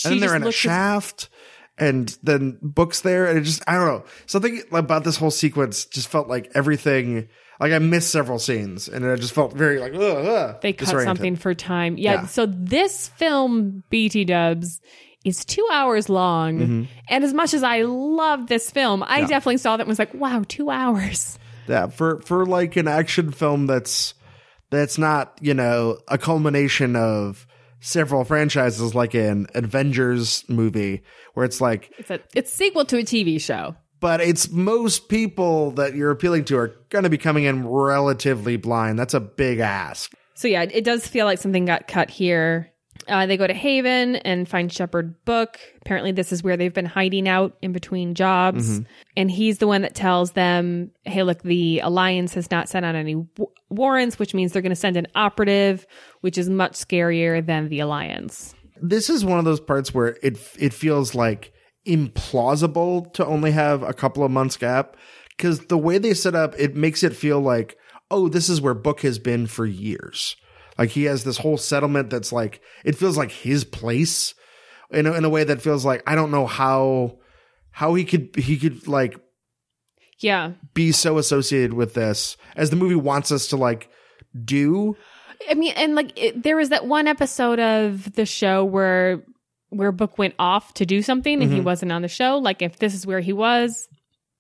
then 0.04 0.20
they're 0.20 0.30
just 0.30 0.36
in 0.36 0.42
a 0.42 0.46
looks 0.46 0.58
at- 0.58 0.60
shaft 0.60 1.30
and 1.78 2.16
then 2.22 2.60
books 2.62 3.02
there 3.02 3.26
and 3.26 3.40
it 3.40 3.42
just 3.42 3.64
i 3.68 3.74
don't 3.74 3.88
know 3.88 4.04
something 4.28 4.62
about 4.72 5.04
this 5.04 5.18
whole 5.18 5.32
sequence 5.32 5.86
just 5.86 6.08
felt 6.08 6.28
like 6.28 6.52
everything 6.54 7.28
like 7.64 7.72
i 7.72 7.80
missed 7.80 8.12
several 8.12 8.40
scenes 8.40 8.90
and 8.90 9.06
I 9.06 9.16
just 9.16 9.34
felt 9.34 9.54
very 9.54 9.80
like 9.80 9.94
ugh, 9.94 10.02
ugh, 10.26 10.62
they 10.62 10.74
cut 10.74 10.90
something 10.90 11.38
for 11.38 11.54
time. 11.54 11.98
Yeah, 11.98 12.14
Yeah. 12.14 12.26
So 12.26 12.46
this 12.46 13.08
film, 13.08 13.84
BT 13.90 14.26
Dubs, 14.26 14.82
is 15.24 15.46
two 15.46 15.66
hours 15.72 16.10
long. 16.10 16.60
Mm-hmm. 16.60 16.84
And 17.08 17.24
as 17.24 17.34
much 17.34 17.54
as 17.54 17.64
I 17.64 17.84
love 17.84 18.48
this 18.48 18.70
film, 18.70 19.02
I 19.08 19.22
definitely 19.22 19.58
saw 19.58 19.78
that 19.78 19.84
and 19.84 19.88
was 19.88 19.98
like, 20.00 20.14
wow, 20.14 20.44
two 20.46 20.70
hours. 20.70 21.40
yeah 21.70 21.88
for 21.88 22.20
for 22.22 22.46
like 22.46 22.76
an 22.76 22.90
action 22.90 23.32
film 23.32 23.66
that's 23.66 24.14
that's 24.70 24.98
not 24.98 25.38
you 25.40 25.54
know 25.54 25.98
a 26.10 26.18
culmination 26.18 26.98
of 26.98 27.48
several 27.80 28.26
franchises 28.26 28.94
like 28.94 29.14
an 29.14 29.48
avengers 29.56 30.44
movie 30.50 31.02
where 31.34 31.46
it's 31.46 31.62
like 31.62 31.94
It's 31.98 32.12
a 32.12 32.20
it's 32.36 32.52
sequel 32.52 32.84
to 32.86 32.98
a 32.98 33.04
TV 33.04 33.40
show. 33.40 33.78
But 34.04 34.20
it's 34.20 34.52
most 34.52 35.08
people 35.08 35.72
that 35.72 35.96
you're 35.96 36.12
appealing 36.12 36.44
to 36.46 36.58
are 36.58 36.76
going 36.90 37.06
to 37.06 37.10
be 37.10 37.18
coming 37.18 37.46
in 37.46 37.66
relatively 37.66 38.58
blind 38.58 39.00
that's 39.00 39.14
a 39.14 39.22
big 39.22 39.60
ask 39.60 40.12
So 40.36 40.50
yeah, 40.50 40.64
it 40.64 40.84
does 40.84 41.08
feel 41.08 41.26
like 41.26 41.40
something 41.40 41.64
got 41.64 41.88
cut 41.88 42.10
here. 42.10 42.70
Uh, 43.08 43.26
they 43.26 43.38
go 43.38 43.48
to 43.48 43.54
Haven 43.54 44.18
and 44.18 44.48
find 44.48 44.72
Shepherd 44.72 45.24
Book. 45.24 45.58
Apparently, 45.82 46.12
this 46.12 46.34
is 46.34 46.44
where 46.44 46.58
they've 46.58 46.74
been 46.74 46.86
hiding 46.86 47.30
out 47.30 47.56
in 47.62 47.72
between 47.72 48.14
jobs. 48.14 48.82
And 49.18 49.32
he's 49.32 49.60
the 49.60 49.68
one 49.68 49.84
that 49.84 49.96
tells 49.96 50.34
them, 50.34 50.92
hey, 51.04 51.24
look, 51.24 51.42
the 51.42 51.80
Alliance 51.80 52.34
has 52.34 52.52
not 52.52 52.68
sent 52.68 52.86
out 52.86 52.96
any 52.96 53.16
w- 53.16 53.50
warrants, 53.70 54.20
which 54.20 54.34
means 54.34 54.52
they're 54.52 54.62
going 54.62 54.70
to 54.70 54.76
send 54.76 54.98
an 54.98 55.08
operative, 55.16 55.86
which 56.22 56.38
is 56.38 56.50
much 56.50 56.74
scarier 56.74 57.46
than 57.46 57.70
the 57.70 57.80
Alliance. 57.80 58.54
this 58.82 59.10
is 59.10 59.24
one 59.24 59.40
of 59.40 59.46
those 59.46 59.62
parts 59.62 59.94
where 59.94 60.18
it 60.22 60.38
it 60.60 60.74
feels 60.74 61.16
like 61.16 61.53
implausible 61.86 63.12
to 63.14 63.26
only 63.26 63.52
have 63.52 63.84
a 63.84 63.94
couple 63.94 64.24
of 64.24 64.32
months 64.32 64.58
gap 64.58 64.96
because 65.30 65.66
the 65.68 65.78
way 65.78 65.98
they 65.98 66.14
set 66.14 66.36
up 66.36 66.54
it 66.58 66.76
makes 66.76 67.04
it 67.04 67.16
feel 67.16 67.40
like 67.40 67.78
oh 68.12 68.28
this 68.30 68.50
is 68.50 68.62
where 68.62 68.74
book 68.74 69.02
has 69.02 69.20
been 69.20 69.48
for 69.48 69.66
years 69.66 70.36
like 70.78 70.92
he 70.92 71.04
has 71.04 71.24
this 71.24 71.38
whole 71.40 71.58
settlement 71.58 72.10
that's 72.10 72.32
like 72.32 72.62
it 72.86 72.96
feels 72.96 73.18
like 73.18 73.32
his 73.32 73.64
place 73.64 74.34
in 74.92 75.06
a, 75.08 75.14
in 75.14 75.26
a 75.26 75.30
way 75.30 75.44
that 75.44 75.62
feels 75.62 75.84
like 75.84 76.02
i 76.08 76.16
don't 76.16 76.32
know 76.32 76.46
how 76.48 77.18
how 77.72 77.94
he 77.96 78.06
could 78.06 78.30
he 78.38 78.58
could 78.58 78.88
like 78.88 79.20
Yeah. 80.20 80.54
be 80.74 80.92
so 80.94 81.18
associated 81.18 81.74
with 81.74 81.96
this 81.96 82.38
as 82.56 82.70
the 82.70 82.76
movie 82.78 82.96
wants 82.96 83.32
us 83.32 83.48
to 83.48 83.58
like 83.58 83.90
do 84.46 84.96
I 85.50 85.56
mean, 85.56 85.74
and 85.76 85.94
like 85.94 86.18
it, 86.18 86.42
there 86.42 86.56
was 86.56 86.70
that 86.70 86.88
one 86.88 87.06
episode 87.06 87.60
of 87.60 88.14
the 88.14 88.26
show 88.26 88.64
where 88.64 89.22
where 89.74 89.92
Book 89.92 90.18
went 90.18 90.36
off 90.40 90.74
to 90.76 90.86
do 90.86 91.02
something 91.02 91.42
and 91.42 91.52
he 91.52 91.58
mm-hmm. 91.58 91.66
wasn't 91.66 91.92
on 91.92 92.02
the 92.02 92.08
show. 92.08 92.38
Like 92.38 92.62
if 92.62 92.78
this 92.78 92.94
is 92.94 93.06
where 93.06 93.20
he 93.20 93.34
was, 93.34 93.88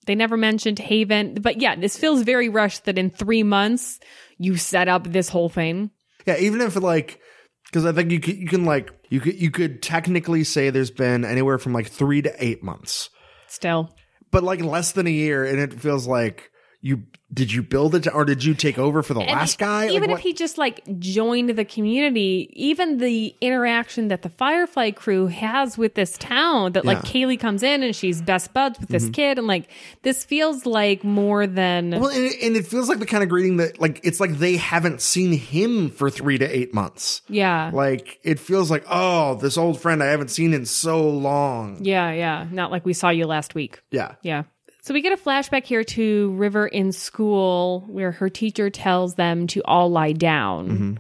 they 0.06 0.16
never 0.16 0.38
mentioned 0.38 0.80
Haven. 0.80 1.36
But 1.36 1.62
yeah, 1.62 1.76
this 1.76 1.98
feels 1.98 2.22
very 2.24 2.50
rushed. 2.50 2.86
That 2.86 2.98
in 2.98 3.10
three 3.10 3.44
months 3.44 4.00
you 4.38 4.58
set 4.58 4.88
up 4.88 5.08
this 5.08 5.30
whole 5.30 5.50
thing. 5.50 5.92
Yeah, 6.26 6.38
even 6.38 6.62
if 6.62 6.76
like, 6.76 7.20
because 7.66 7.86
I 7.86 7.92
think 7.92 8.12
you 8.12 8.20
could, 8.20 8.38
you 8.38 8.48
can 8.48 8.66
like, 8.66 8.92
you 9.10 9.20
could, 9.20 9.40
you 9.40 9.52
could 9.52 9.82
technically 9.82 10.44
say 10.44 10.70
there's 10.70 10.92
been 10.92 11.26
anywhere 11.26 11.58
from 11.58 11.74
like 11.74 11.88
three 11.88 12.22
to 12.22 12.34
eight 12.44 12.64
months, 12.64 13.10
Still, 13.48 13.94
but 14.32 14.44
like 14.44 14.62
less 14.62 14.94
than 14.94 15.08
a 15.08 15.12
year, 15.12 15.44
and 15.44 15.60
it 15.60 15.74
feels 15.74 16.08
like 16.08 16.50
you 16.86 17.04
did 17.34 17.52
you 17.52 17.64
build 17.64 17.96
it 17.96 18.06
or 18.14 18.26
did 18.26 18.44
you 18.44 18.54
take 18.54 18.78
over 18.78 19.02
for 19.02 19.16
the 19.16 19.22
And 19.22 19.32
last 19.32 19.58
guy? 19.58 19.88
Even 19.88 20.12
like, 20.12 20.20
if 20.20 20.24
he 20.24 20.34
just 20.34 20.60
like 20.60 20.84
joined 21.00 21.50
the 21.52 21.66
community, 21.66 22.48
even 22.54 23.00
the 23.00 23.34
interaction 23.42 24.10
that 24.10 24.22
the 24.22 24.30
Firefly 24.30 24.92
crew 24.92 25.26
has 25.28 25.76
with 25.76 25.96
this 25.96 26.16
town, 26.20 26.74
that 26.74 26.86
like 26.86 27.00
Kaylee 27.00 27.40
comes 27.40 27.64
in 27.64 27.82
and 27.82 27.96
she's 27.96 28.22
best 28.22 28.54
buds 28.54 28.78
with 28.80 28.90
Mm-hmm. 28.90 29.06
this 29.08 29.10
kid, 29.16 29.38
and 29.40 29.48
like 29.48 29.68
this 30.04 30.24
feels 30.26 30.68
like 30.68 31.04
more 31.04 31.48
than 31.48 31.92
well, 31.92 32.10
and 32.10 32.26
it, 32.26 32.44
and 32.44 32.56
it 32.56 32.68
feels 32.68 32.88
like 32.90 33.00
the 33.00 33.08
kind 33.08 33.24
of 33.24 33.30
greeting 33.30 33.58
that 33.58 33.80
like 33.80 34.02
it's 34.04 34.20
like 34.20 34.34
they 34.38 34.58
haven't 34.58 35.02
seen 35.02 35.32
him 35.32 35.90
for 35.90 36.12
three 36.12 36.38
to 36.38 36.46
eight 36.46 36.74
months. 36.74 37.22
yeah. 37.30 37.72
Like 37.74 38.20
it 38.24 38.40
feels 38.40 38.70
like 38.70 38.84
oh, 38.90 39.36
this 39.36 39.58
old 39.58 39.82
friend 39.82 40.04
I 40.04 40.08
haven't 40.08 40.30
seen 40.30 40.54
in 40.54 40.66
so 40.68 41.10
long. 41.10 41.78
Yeah, 41.82 42.12
yeah. 42.12 42.46
Not 42.52 42.70
like 42.70 42.86
we 42.86 42.94
saw 42.94 43.10
you 43.10 43.26
last 43.26 43.56
week. 43.56 43.80
Yeah, 43.90 44.16
Yeah. 44.22 44.44
So 44.84 44.94
we 44.94 45.02
get 45.02 45.14
a 45.14 45.18
flashback 45.18 45.64
here 45.66 45.84
to 45.86 46.34
River 46.34 46.68
in 46.68 46.92
school 46.92 47.86
where 47.88 48.12
her 48.12 48.30
teacher 48.30 48.70
tells 48.70 49.16
them 49.16 49.48
to 49.48 49.62
all 49.64 49.90
lie 49.90 50.12
down. 50.12 50.70
Mm-hmm. 50.70 50.94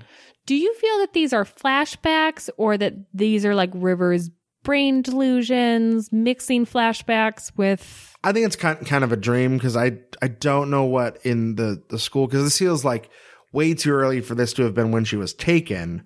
Do 0.45 0.55
you 0.55 0.73
feel 0.75 0.99
that 0.99 1.11
these 1.11 1.33
are 1.33 1.43
flashbacks 1.43 2.49
or 2.55 2.77
that 2.77 2.93
these 3.13 3.45
are 3.45 3.53
like 3.53 3.71
River's 3.73 4.29
brain 4.63 5.01
delusions, 5.01 6.11
mixing 6.11 6.65
flashbacks 6.65 7.51
with. 7.57 8.15
I 8.23 8.31
think 8.31 8.45
it's 8.45 8.55
kind 8.55 8.85
kind 8.85 9.03
of 9.03 9.11
a 9.11 9.17
dream 9.17 9.57
because 9.57 9.75
I 9.75 9.99
I 10.21 10.29
don't 10.29 10.69
know 10.69 10.85
what 10.85 11.19
in 11.23 11.55
the 11.55 11.83
the 11.89 11.99
school 11.99 12.25
because 12.25 12.43
this 12.43 12.57
feels 12.57 12.83
like 12.83 13.09
way 13.51 13.73
too 13.73 13.91
early 13.91 14.21
for 14.21 14.33
this 14.33 14.53
to 14.53 14.63
have 14.63 14.73
been 14.73 14.91
when 14.91 15.05
she 15.05 15.15
was 15.15 15.33
taken 15.33 16.05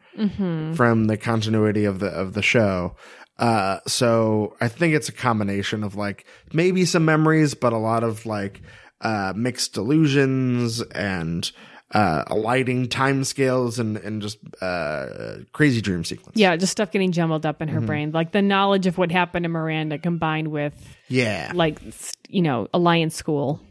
from 0.75 1.05
the 1.05 1.17
continuity 1.17 1.85
of 1.85 1.99
the 1.99 2.07
of 2.07 2.33
the 2.33 2.41
show. 2.41 2.95
Uh, 3.39 3.79
so 3.87 4.55
I 4.59 4.67
think 4.67 4.93
it's 4.95 5.09
a 5.09 5.13
combination 5.13 5.83
of 5.83 5.95
like 5.95 6.25
maybe 6.53 6.85
some 6.85 7.05
memories, 7.05 7.53
but 7.53 7.73
a 7.73 7.77
lot 7.77 8.03
of 8.03 8.25
like 8.25 8.61
uh 9.01 9.31
mixed 9.35 9.73
delusions 9.73 10.81
and 10.81 11.51
uh 11.93 12.23
alighting 12.27 12.89
time 12.89 13.23
scales 13.23 13.77
and 13.77 13.95
and 13.97 14.21
just 14.23 14.39
uh 14.61 15.37
crazy 15.53 15.81
dream 15.81 16.03
sequence. 16.03 16.35
Yeah, 16.35 16.55
just 16.55 16.71
stuff 16.71 16.89
getting 16.91 17.11
jumbled 17.11 17.45
up 17.45 17.61
in 17.61 17.67
her 17.67 17.77
Mm-hmm. 17.77 17.85
brain. 17.85 18.11
Like 18.11 18.31
the 18.31 18.41
knowledge 18.41 18.87
of 18.87 18.97
what 18.97 19.11
happened 19.11 19.43
to 19.43 19.49
Miranda 19.49 19.99
combined 19.99 20.47
with 20.47 20.73
Yeah. 21.07 21.51
like 21.53 21.79
you 22.27 22.41
know 22.41 22.67
alliance 22.73 23.15
school 23.15 23.61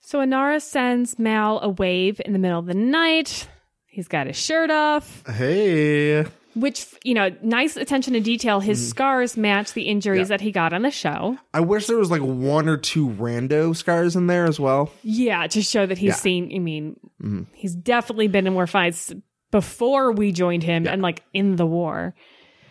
so 0.00 0.18
inara 0.18 0.60
sends 0.60 1.18
mal 1.18 1.60
a 1.62 1.68
wave 1.68 2.20
in 2.24 2.32
the 2.32 2.38
middle 2.40 2.58
of 2.58 2.66
the 2.66 2.74
night 2.74 3.46
he's 3.86 4.08
got 4.08 4.26
his 4.26 4.36
shirt 4.36 4.70
off 4.70 5.22
Hey. 5.26 6.26
Which 6.54 6.86
you 7.04 7.14
know 7.14 7.30
nice 7.42 7.76
attention 7.76 8.12
to 8.14 8.20
detail 8.20 8.58
Mm-hmm. 8.60 8.66
his 8.68 8.88
scars 8.90 9.36
match 9.36 9.72
the 9.72 9.82
injuries 9.82 10.28
that 10.28 10.40
he 10.40 10.50
got 10.50 10.72
on 10.72 10.82
the 10.82 10.90
show 10.90 11.38
I 11.54 11.60
wish 11.60 11.86
there 11.86 11.96
was 11.98 12.10
like 12.10 12.22
one 12.22 12.68
or 12.68 12.76
two 12.76 13.08
rando 13.10 13.74
scars 13.76 14.16
in 14.16 14.26
there 14.26 14.46
as 14.46 14.58
well. 14.58 14.90
yeah 15.02 15.46
to 15.46 15.62
show 15.62 15.86
that 15.86 15.98
he's 15.98 16.08
Yeah. 16.08 16.12
Mm-hmm. 16.14 16.20
seen 16.20 16.52
i 16.54 16.58
mean 16.58 17.46
he's 17.54 17.74
definitely 17.74 18.28
been 18.28 18.46
in 18.46 18.52
more 18.52 18.66
fights 18.66 19.12
before 19.50 20.12
we 20.12 20.32
joined 20.32 20.62
him 20.62 20.86
and 20.86 21.02
like 21.02 21.22
in 21.32 21.56
the 21.56 21.66
war 21.66 22.14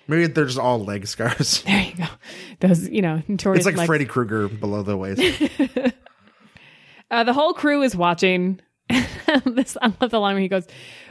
Maybe 0.08 0.26
they're 0.26 0.46
just 0.46 0.58
all 0.58 0.84
leg 0.84 1.06
scars. 1.06 1.62
There 1.68 1.84
you 1.84 1.96
go. 1.96 2.06
Those, 2.62 2.90
you 2.90 3.04
know, 3.04 3.22
notorious 3.28 3.60
It's 3.60 3.66
like 3.68 3.76
legs. 3.78 3.86
Freddy 3.86 4.06
Krueger 4.06 4.48
below 4.48 4.82
the 4.82 4.98
waist. 4.98 5.22
Uh, 7.12 7.24
the 7.24 7.34
whole 7.34 7.54
crew 7.54 7.82
is 7.82 7.96
watching. 7.96 8.60
this 9.46 9.78
I 9.82 9.94
love 10.02 10.12
the 10.12 10.20
line 10.20 10.36
where 10.36 10.42
he 10.42 10.48
goes, 10.48 10.68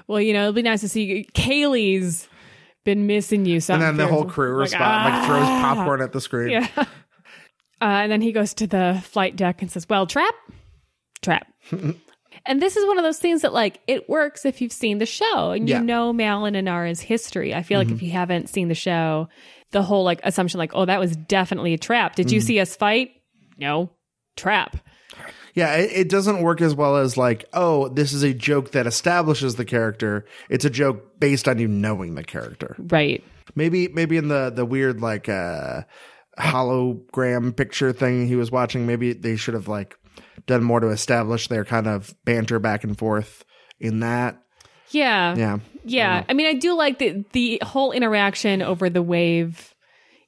"Well, 0.07 0.21
you 0.21 0.33
know, 0.33 0.43
it'll 0.43 0.53
be 0.53 0.63
nice 0.63 0.81
to 0.83 0.89
see. 0.89 1.29
Kaylee's 1.35 2.29
been 2.89 3.07
missing 3.07 3.45
you." 3.45 3.61
So 3.61 3.75
and 3.75 3.83
then 3.83 3.97
the 3.99 4.07
whole 4.07 4.23
fearful." 4.23 4.33
crew 4.33 4.57
Like, 4.57 4.71
respond, 4.71 5.15
like 5.15 5.27
throws 5.27 5.43
"Ah." 5.43 5.75
popcorn 5.75 6.01
at 6.01 6.13
the 6.13 6.21
screen. 6.21 6.51
Yeah. 6.51 6.69
Uh, 7.81 8.03
and 8.03 8.11
then 8.11 8.21
he 8.21 8.33
goes 8.33 8.55
to 8.55 8.67
the 8.67 9.01
flight 9.05 9.37
deck 9.37 9.63
and 9.63 9.71
says, 9.71 9.89
"Well, 9.89 10.07
trap, 10.07 10.35
trap." 11.23 11.47
and 12.47 12.61
this 12.61 12.77
is 12.77 12.87
one 12.87 12.99
of 12.99 13.05
those 13.05 13.19
things 13.19 13.43
that, 13.43 13.53
like, 13.53 13.79
it 13.87 14.09
works 14.09 14.45
if 14.45 14.61
you've 14.61 14.73
seen 14.73 14.99
the 14.99 15.07
show 15.07 15.53
and 15.53 15.69
you 15.69 15.79
know 15.81 16.13
Mal 16.13 16.45
and 16.45 16.57
Inara's 16.57 17.01
history. 17.01 17.55
I 17.55 17.63
feel 17.63 17.79
like 17.79 17.91
if 17.91 18.03
you 18.03 18.11
haven't 18.11 18.49
seen 18.49 18.67
the 18.67 18.75
show, 18.75 19.29
the 19.71 19.83
whole 19.83 20.03
like 20.03 20.21
assumption, 20.25 20.59
like, 20.59 20.73
"Oh, 20.75 20.87
that 20.87 20.99
was 20.99 21.15
definitely 21.15 21.75
a 21.75 21.79
trap." 21.79 22.17
Did 22.17 22.33
you 22.33 22.41
see 22.41 22.59
us 22.59 22.75
fight? 22.75 23.11
No, 23.59 23.91
trap. 24.37 24.77
Yeah, 25.59 25.75
it, 25.75 25.91
it 25.93 26.09
doesn't 26.09 26.43
work 26.43 26.61
as 26.61 26.75
well 26.75 26.97
as 26.97 27.17
like, 27.17 27.45
oh, 27.53 27.89
this 27.89 28.13
is 28.13 28.23
a 28.23 28.33
joke 28.33 28.71
that 28.73 28.87
establishes 28.87 29.57
the 29.57 29.65
character. 29.65 30.25
It's 30.49 30.65
a 30.65 30.71
joke 30.71 31.19
based 31.19 31.49
on 31.49 31.59
you 31.59 31.69
knowing 31.69 32.15
the 32.15 32.25
character. 32.25 32.77
Right. 32.79 33.25
Maybe 33.55 33.89
maybe 33.89 34.17
in 34.17 34.29
the 34.29 34.51
the 34.51 34.65
weird 34.65 35.01
like 35.01 35.29
uh 35.29 35.83
hologram 36.39 37.57
picture 37.57 37.93
thing 37.93 38.29
he 38.29 38.37
was 38.37 38.51
watching, 38.51 38.87
maybe 38.87 39.13
they 39.13 39.37
should 39.37 39.55
have 39.55 39.69
like 39.69 39.97
done 40.47 40.63
more 40.63 40.81
to 40.81 40.89
establish 40.89 41.49
their 41.49 41.65
kind 41.65 41.87
of 41.87 42.15
banter 42.25 42.59
back 42.59 42.85
and 42.85 42.97
forth 42.97 43.45
in 43.81 44.01
that. 44.01 44.41
Yeah. 44.91 45.35
Yeah. 45.37 45.59
Yeah, 45.85 46.25
I 46.29 46.35
mean, 46.35 46.47
I 46.47 46.55
do 46.55 46.75
like 46.75 46.99
that 46.99 47.33
the 47.33 47.61
whole 47.65 47.93
interaction 47.93 48.63
over 48.63 48.91
the 48.91 49.03
wave 49.03 49.75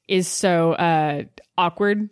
is 0.09 0.26
so 0.26 0.72
uh, 0.72 1.24
awkward, 1.59 2.09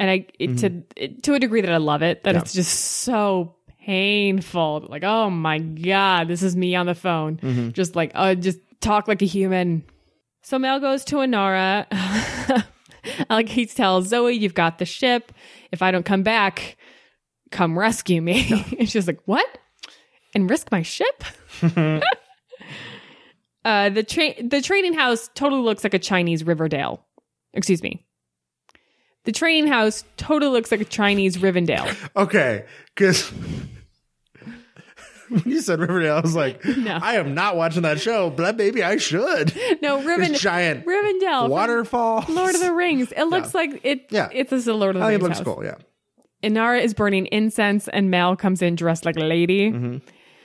and 0.00 0.10
I 0.10 0.26
it, 0.40 0.58
to 0.58 0.82
it, 0.96 1.22
to 1.24 1.34
a 1.34 1.38
degree 1.38 1.60
that 1.60 1.70
I 1.70 1.76
love 1.76 2.02
it. 2.02 2.24
That 2.24 2.34
Yeah. 2.34 2.40
it's 2.40 2.52
just 2.54 2.72
so 3.02 3.54
painful. 3.84 4.86
Like, 4.88 5.04
oh 5.04 5.30
my 5.30 5.58
god, 5.58 6.26
this 6.26 6.42
is 6.42 6.56
me 6.56 6.74
on 6.74 6.86
the 6.86 6.94
phone, 6.94 7.70
just 7.74 7.94
like 7.94 8.10
uh, 8.14 8.34
just 8.34 8.58
talk 8.80 9.06
like 9.06 9.22
a 9.22 9.26
human. 9.26 9.84
So 10.42 10.58
Mal 10.58 10.80
goes 10.80 11.04
to 11.06 11.16
Inara. 11.16 11.86
like 13.30 13.48
he 13.48 13.66
tells 13.66 14.08
Zoe, 14.08 14.32
"You've 14.34 14.54
got 14.54 14.78
the 14.78 14.86
ship. 14.86 15.32
If 15.70 15.82
I 15.82 15.90
don't 15.90 16.04
come 16.06 16.22
back, 16.22 16.76
come 17.50 17.78
rescue 17.78 18.22
me." 18.22 18.50
and 18.78 18.88
she's 18.90 19.06
like, 19.06 19.20
"What?" 19.26 19.46
And 20.34 20.48
risk 20.48 20.70
my 20.72 20.82
ship? 20.82 21.24
Uh, 23.62 23.90
the 23.90 24.02
train 24.02 24.48
the 24.48 24.62
training 24.62 24.94
house 24.94 25.28
totally 25.34 25.60
looks 25.60 25.84
like 25.84 25.92
a 25.92 25.98
Chinese 25.98 26.44
Riverdale. 26.44 27.04
Excuse 27.52 27.82
me. 27.82 28.06
The 29.24 29.32
training 29.32 29.66
house 29.66 30.04
totally 30.16 30.50
looks 30.52 30.70
like 30.70 30.80
a 30.80 30.84
Chinese 30.86 31.36
Rivendell. 31.38 31.94
Okay, 32.16 32.64
because 32.94 33.30
when 35.28 35.42
you 35.46 35.60
said 35.60 35.78
Riverdale, 35.78 36.16
I 36.16 36.20
was 36.20 36.34
like, 36.34 36.64
No. 36.64 36.98
I 37.00 37.16
am 37.16 37.34
not 37.34 37.56
watching 37.56 37.82
that 37.82 38.00
show, 38.00 38.30
but 38.30 38.56
maybe 38.56 38.82
I 38.82 38.96
should. 38.96 39.52
No, 39.82 40.02
Riven 40.02 40.32
This 40.32 40.40
giant 40.40 40.86
Rivendell. 40.86 41.48
waterfall. 41.48 42.24
Lord 42.28 42.54
of 42.54 42.60
the 42.60 42.72
Rings. 42.72 43.12
It 43.12 43.24
looks 43.24 43.54
like 43.54 43.80
it. 43.84 44.06
Yeah. 44.10 44.28
it's 44.32 44.52
a 44.66 44.72
Lord 44.74 44.96
of 44.96 45.00
the 45.00 45.06
I 45.06 45.10
Rings. 45.10 45.20
it 45.20 45.22
looks 45.24 45.38
house. 45.38 45.44
cool. 45.44 45.64
Yeah, 45.64 45.76
Inara 46.42 46.82
is 46.82 46.94
burning 46.94 47.26
incense, 47.26 47.88
and 47.88 48.10
Mal 48.10 48.36
comes 48.36 48.62
in 48.62 48.74
dressed 48.74 49.04
like 49.04 49.16
a 49.16 49.20
lady. 49.24 49.70
Mm-hmm. 49.70 49.98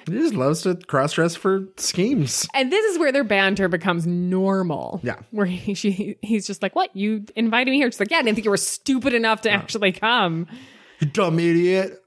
He 0.05 0.13
just 0.13 0.33
loves 0.33 0.61
to 0.63 0.75
cross 0.75 1.13
dress 1.13 1.35
for 1.35 1.67
schemes. 1.77 2.47
And 2.53 2.71
this 2.71 2.85
is 2.85 2.99
where 2.99 3.11
their 3.11 3.23
banter 3.23 3.67
becomes 3.67 4.05
normal. 4.05 4.99
Yeah. 5.03 5.19
Where 5.31 5.45
he, 5.45 5.73
she, 5.73 6.17
he's 6.21 6.47
just 6.47 6.61
like, 6.61 6.75
What? 6.75 6.95
You 6.95 7.25
invited 7.35 7.71
me 7.71 7.77
here? 7.77 7.91
She's 7.91 7.99
like, 7.99 8.11
Yeah, 8.11 8.17
I 8.17 8.21
didn't 8.23 8.35
think 8.35 8.45
you 8.45 8.51
were 8.51 8.57
stupid 8.57 9.13
enough 9.13 9.41
to 9.41 9.51
actually 9.51 9.91
come. 9.91 10.47
You 10.99 11.07
dumb 11.07 11.39
idiot. 11.39 12.01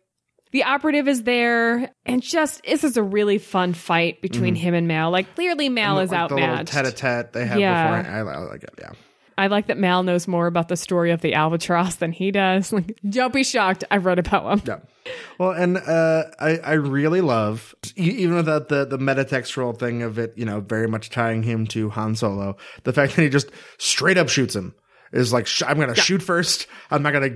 The 0.50 0.64
operative 0.64 1.08
is 1.08 1.24
there, 1.24 1.92
and 2.06 2.22
just 2.22 2.62
this 2.62 2.82
is 2.82 2.96
a 2.96 3.02
really 3.02 3.36
fun 3.36 3.74
fight 3.74 4.22
between 4.22 4.54
mm-hmm. 4.54 4.62
him 4.62 4.74
and 4.74 4.88
Mal. 4.88 5.10
Like, 5.10 5.34
clearly, 5.34 5.68
Mal 5.68 5.98
is. 5.98 6.10
Like 6.10 6.30
the 6.30 6.36
little 6.36 6.48
outmatched. 6.48 6.72
tete 6.72 6.86
a 6.86 6.92
tete 6.92 7.32
they 7.34 7.44
have 7.44 7.60
Yeah. 7.60 8.00
before. 8.00 8.14
I, 8.14 8.18
I 8.20 8.38
like 8.44 8.62
it. 8.62 8.70
Yeah. 8.78 8.92
I 9.38 9.46
like 9.46 9.68
that 9.68 9.78
Mal 9.78 10.02
knows 10.02 10.26
more 10.26 10.48
about 10.48 10.66
the 10.68 10.76
story 10.76 11.12
of 11.12 11.20
the 11.20 11.34
albatross 11.34 11.94
than 11.94 12.12
he 12.12 12.30
does. 12.30 12.72
Like, 12.78 12.98
don't 13.08 13.32
be 13.32 13.42
shocked. 13.44 13.82
I've 13.90 14.04
read 14.04 14.18
about 14.18 14.60
him. 14.60 14.62
Yeah. 14.66 15.12
Well, 15.38 15.50
and 15.50 15.78
uh, 15.78 16.24
I 16.38 16.58
I 16.58 16.72
really 16.74 17.20
love 17.20 17.74
even 17.96 18.34
without 18.36 18.68
the 18.68 18.84
the 18.84 18.98
metatextual 18.98 19.78
thing 19.78 20.02
of 20.02 20.18
it, 20.18 20.34
you 20.36 20.44
know, 20.44 20.60
very 20.60 20.86
much 20.86 21.10
tying 21.10 21.42
him 21.42 21.66
to 21.68 21.90
Han 21.90 22.14
Solo. 22.14 22.56
The 22.84 22.92
fact 22.92 23.16
that 23.16 23.22
he 23.22 23.28
just 23.28 23.50
straight 23.78 24.18
up 24.18 24.28
shoots 24.28 24.54
him 24.54 24.74
is 25.12 25.32
like 25.32 25.46
sh- 25.46 25.62
I'm 25.66 25.78
gonna 25.78 25.94
shoot 25.94 26.22
first. 26.22 26.66
I'm 26.90 27.02
not 27.02 27.12
gonna 27.12 27.30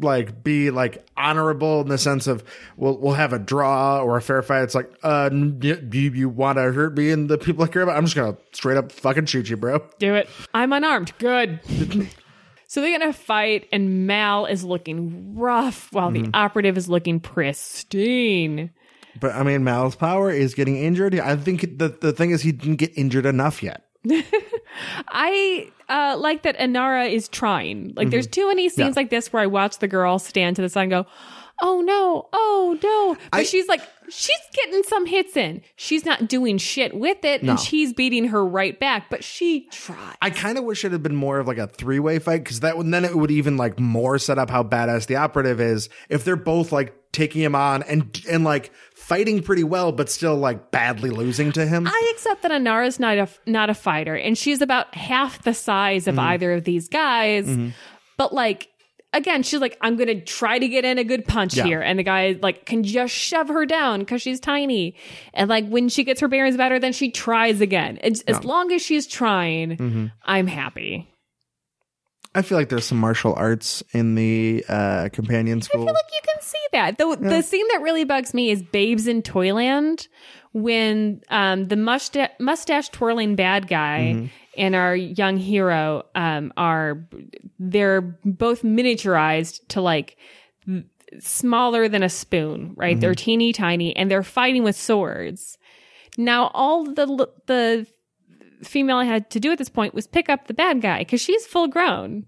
like 0.00 0.42
be 0.44 0.70
like 0.70 1.06
honorable 1.16 1.80
in 1.80 1.88
the 1.88 1.98
sense 1.98 2.26
of 2.26 2.44
we'll 2.76 2.98
we'll 2.98 3.14
have 3.14 3.32
a 3.32 3.38
draw 3.38 4.00
or 4.00 4.16
a 4.16 4.22
fair 4.22 4.42
fight. 4.42 4.62
It's 4.62 4.74
like 4.74 4.90
uh, 5.02 5.30
you 5.32 5.78
you 5.90 6.28
want 6.28 6.58
to 6.58 6.72
hurt 6.72 6.96
me 6.96 7.10
and 7.10 7.28
the 7.28 7.38
people 7.38 7.64
I 7.64 7.68
care 7.68 7.82
about? 7.82 7.96
I'm 7.96 8.04
just 8.04 8.16
gonna 8.16 8.36
straight 8.52 8.76
up 8.76 8.92
fucking 8.92 9.26
shoot 9.26 9.48
you, 9.50 9.56
bro. 9.56 9.80
Do 9.98 10.14
it. 10.14 10.28
I'm 10.54 10.72
unarmed. 10.72 11.12
Good. 11.18 11.60
so 12.68 12.80
they're 12.80 12.98
going 12.98 13.12
to 13.12 13.16
fight, 13.18 13.68
and 13.72 14.06
Mal 14.06 14.46
is 14.46 14.64
looking 14.64 15.36
rough 15.36 15.92
while 15.92 16.10
Mm-hmm. 16.10 16.30
the 16.30 16.36
operative 16.38 16.76
is 16.76 16.88
looking 16.88 17.20
pristine. 17.20 18.70
But 19.18 19.34
I 19.34 19.42
mean, 19.44 19.64
Mal's 19.64 19.96
power 19.96 20.30
is 20.30 20.54
getting 20.54 20.76
injured. 20.76 21.18
I 21.18 21.36
think 21.36 21.78
the 21.78 21.88
the 21.88 22.12
thing 22.12 22.30
is 22.32 22.42
he 22.42 22.52
didn't 22.52 22.76
get 22.76 22.92
injured 22.98 23.24
enough 23.26 23.62
yet. 23.62 23.85
I 25.08 25.70
uh, 25.88 26.16
like 26.18 26.42
that 26.42 26.58
Inara 26.58 27.10
is 27.10 27.28
trying. 27.28 27.92
Like, 27.96 28.10
there's 28.10 28.26
too 28.26 28.48
many 28.48 28.68
scenes 28.68 28.76
Mm-hmm. 28.76 28.88
Yeah. 28.90 28.92
like 28.96 29.10
this 29.10 29.32
where 29.32 29.42
I 29.42 29.46
watch 29.46 29.78
the 29.78 29.88
girl 29.88 30.18
stand 30.18 30.56
to 30.56 30.62
the 30.62 30.68
side 30.68 30.82
and 30.82 30.90
go, 30.90 31.06
"Oh 31.62 31.80
no, 31.80 32.28
oh 32.32 32.78
no!" 32.82 33.16
But 33.30 33.40
I- 33.40 33.42
she's 33.44 33.68
like, 33.68 33.80
she's 34.08 34.36
getting 34.54 34.82
some 34.84 35.06
hits 35.06 35.36
in. 35.36 35.62
She's 35.76 36.04
not 36.04 36.28
doing 36.28 36.58
shit 36.58 36.94
with 36.94 37.24
it, 37.24 37.42
No. 37.42 37.52
and 37.52 37.60
she's 37.60 37.92
beating 37.92 38.28
her 38.28 38.44
right 38.44 38.78
back. 38.78 39.08
But 39.10 39.24
she 39.24 39.68
tried. 39.70 40.16
I 40.20 40.30
kind 40.30 40.58
of 40.58 40.64
wish 40.64 40.84
it 40.84 40.92
had 40.92 41.02
been 41.02 41.16
more 41.16 41.38
of 41.38 41.46
like 41.48 41.58
a 41.58 41.66
three 41.66 41.98
way 41.98 42.18
fight 42.18 42.44
because 42.44 42.60
that 42.60 42.76
would 42.76 42.90
then 42.90 43.04
it 43.04 43.16
would 43.16 43.30
even 43.30 43.56
like 43.56 43.78
more 43.80 44.18
set 44.18 44.38
up 44.38 44.50
how 44.50 44.62
badass 44.62 45.06
the 45.06 45.16
operative 45.16 45.60
is 45.60 45.88
if 46.08 46.24
they're 46.24 46.36
both 46.36 46.72
like 46.72 46.94
taking 47.12 47.40
him 47.42 47.54
on 47.54 47.82
and 47.84 48.22
and 48.28 48.44
like 48.44 48.70
fighting 49.06 49.42
pretty 49.42 49.64
well 49.64 49.92
but 49.92 50.08
still 50.10 50.36
like 50.36 50.70
badly 50.70 51.10
losing 51.10 51.52
to 51.52 51.66
him. 51.66 51.86
I 51.86 52.12
accept 52.14 52.42
that 52.42 52.50
Inara's 52.50 52.98
not 53.00 53.16
a 53.18 53.28
not 53.46 53.70
a 53.70 53.74
fighter, 53.74 54.14
and 54.16 54.36
she's 54.36 54.60
about 54.62 54.94
half 54.94 55.42
the 55.42 55.54
size 55.54 56.06
of 56.06 56.14
Mm-hmm. 56.16 56.24
either 56.28 56.52
of 56.52 56.64
these 56.64 56.88
guys. 56.88 57.48
But 58.16 58.32
like 58.34 58.68
again, 59.12 59.42
she's 59.42 59.60
like, 59.60 59.78
I'm 59.80 59.96
gonna 59.96 60.20
try 60.20 60.58
to 60.58 60.68
get 60.68 60.84
in 60.84 60.98
a 60.98 61.04
good 61.04 61.24
punch 61.24 61.56
Yeah. 61.56 61.64
here, 61.64 61.80
and 61.80 61.98
the 61.98 62.02
guy 62.02 62.38
like 62.42 62.66
can 62.66 62.82
just 62.82 63.14
shove 63.14 63.48
her 63.48 63.64
down 63.64 64.00
because 64.00 64.20
she's 64.22 64.40
tiny. 64.40 64.96
And 65.32 65.48
like 65.48 65.66
when 65.68 65.88
she 65.88 66.04
gets 66.04 66.20
her 66.20 66.28
bearings 66.28 66.56
better, 66.56 66.78
then 66.78 66.92
she 66.92 67.10
tries 67.10 67.60
again. 67.60 67.98
It's, 68.02 68.20
As 68.22 68.44
long 68.44 68.72
as 68.72 68.82
she's 68.82 69.06
trying, 69.06 69.76
Mm-hmm. 69.76 70.06
I'm 70.24 70.46
happy. 70.46 71.08
I 72.36 72.42
feel 72.42 72.58
like 72.58 72.68
there's 72.68 72.84
some 72.84 72.98
martial 72.98 73.34
arts 73.34 73.82
in 73.92 74.14
the 74.14 74.62
uh, 74.68 75.08
companion 75.10 75.62
school. 75.62 75.82
I 75.82 75.86
feel 75.86 75.94
like 75.94 76.12
you 76.12 76.20
can 76.22 76.42
see 76.42 76.66
that. 76.72 76.98
The 76.98 77.16
the 77.16 77.42
scene 77.42 77.66
that 77.72 77.80
really 77.80 78.04
bugs 78.04 78.34
me 78.34 78.50
is 78.50 78.62
Babes 78.62 79.06
in 79.06 79.22
Toyland 79.22 80.06
when 80.52 81.22
um, 81.30 81.68
the 81.68 81.76
mustache 81.76 82.30
mustache 82.38 82.90
twirling 82.90 83.36
bad 83.36 83.68
guy 83.68 84.30
and 84.56 84.74
our 84.74 84.94
young 84.94 85.38
hero 85.38 86.04
um, 86.14 86.52
are 86.58 87.08
they're 87.58 88.02
both 88.02 88.62
miniaturized 88.62 89.66
to 89.68 89.80
like 89.80 90.18
smaller 91.20 91.88
than 91.88 92.02
a 92.02 92.08
spoon, 92.08 92.74
right? 92.76 93.00
They're 93.00 93.14
teeny 93.14 93.54
tiny 93.54 93.96
and 93.96 94.10
they're 94.10 94.22
fighting 94.22 94.62
with 94.62 94.76
swords. 94.76 95.56
Now 96.18 96.50
all 96.52 96.84
the 96.84 97.28
the 97.46 97.86
female 98.62 99.00
had 99.00 99.30
to 99.30 99.40
do 99.40 99.52
at 99.52 99.58
this 99.58 99.68
point 99.68 99.94
was 99.94 100.06
pick 100.06 100.28
up 100.28 100.46
the 100.46 100.54
bad 100.54 100.80
guy 100.80 100.98
because 100.98 101.20
she's 101.20 101.46
full 101.46 101.68
grown 101.68 102.26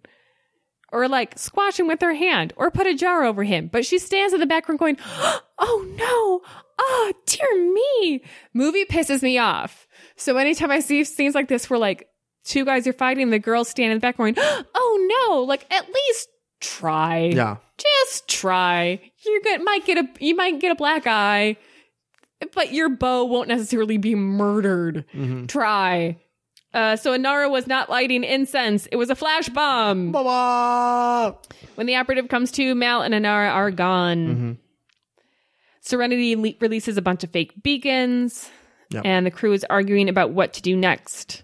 or 0.93 1.09
like 1.09 1.39
squash 1.39 1.79
him 1.79 1.87
with 1.87 2.01
her 2.01 2.15
hand 2.15 2.53
or 2.57 2.71
put 2.71 2.87
a 2.87 2.95
jar 2.95 3.25
over 3.25 3.45
him. 3.45 3.69
But 3.71 3.85
she 3.85 3.99
stands 3.99 4.33
in 4.33 4.41
the 4.41 4.47
background 4.47 4.79
going, 4.79 4.99
Oh 5.59 5.87
no. 5.97 6.41
Oh, 6.81 7.13
dear 7.27 7.73
me. 7.73 8.23
Movie 8.55 8.85
pisses 8.85 9.23
me 9.23 9.39
off. 9.39 9.87
So 10.17 10.37
anytime 10.37 10.71
I 10.71 10.81
see 10.81 11.03
scenes 11.05 11.35
like 11.35 11.49
this 11.49 11.69
where 11.69 11.79
like 11.79 12.09
two 12.45 12.65
guys 12.65 12.87
are 12.87 12.93
fighting, 12.93 13.31
the 13.31 13.39
girls 13.39 13.69
stand 13.69 13.93
in 13.93 13.99
the 13.99 14.01
back 14.01 14.17
going, 14.17 14.35
Oh 14.39 15.27
no. 15.29 15.43
Like 15.43 15.67
at 15.73 15.87
least 15.93 16.29
try. 16.61 17.31
yeah. 17.35 17.57
Just 17.77 18.29
try. 18.29 19.01
You're 19.25 19.41
good. 19.41 19.63
Might 19.65 19.85
get 19.85 19.99
a, 19.99 20.09
you 20.21 20.35
might 20.35 20.61
get 20.61 20.73
a 20.73 20.75
black 20.75 21.07
eye, 21.07 21.57
but 22.55 22.73
your 22.73 22.89
bow 22.89 23.25
won't 23.25 23.49
necessarily 23.49 23.97
be 23.99 24.15
murdered. 24.15 25.05
Try. 25.49 26.19
Uh, 26.75 26.97
so 26.97 27.17
Inara 27.17 27.51
was 27.51 27.67
not 27.67 27.89
lighting 27.89 28.25
incense. 28.25 28.87
It 28.87 28.97
was 28.97 29.09
a 29.11 29.15
flash 29.15 29.49
bomb. 29.49 30.11
Mama! 30.11 31.37
When 31.77 31.87
the 31.87 31.97
operative 31.97 32.29
comes 32.29 32.51
to, 32.53 32.75
Mal 32.75 33.01
and 33.03 33.15
Inara 33.15 33.51
are 33.51 33.71
gone. 33.71 34.27
Mm-hmm. 34.27 34.53
Serenity 35.81 36.37
le- 36.37 36.53
releases 36.61 36.97
a 36.97 37.03
bunch 37.03 37.25
of 37.25 37.31
fake 37.31 37.55
beacons, 37.63 38.51
Yep. 38.91 39.03
and 39.05 39.27
the 39.27 39.31
crew 39.31 39.53
is 39.53 39.65
arguing 39.69 40.09
about 40.09 40.31
what 40.33 40.53
to 40.55 40.63
do 40.63 40.77
next. 40.77 41.43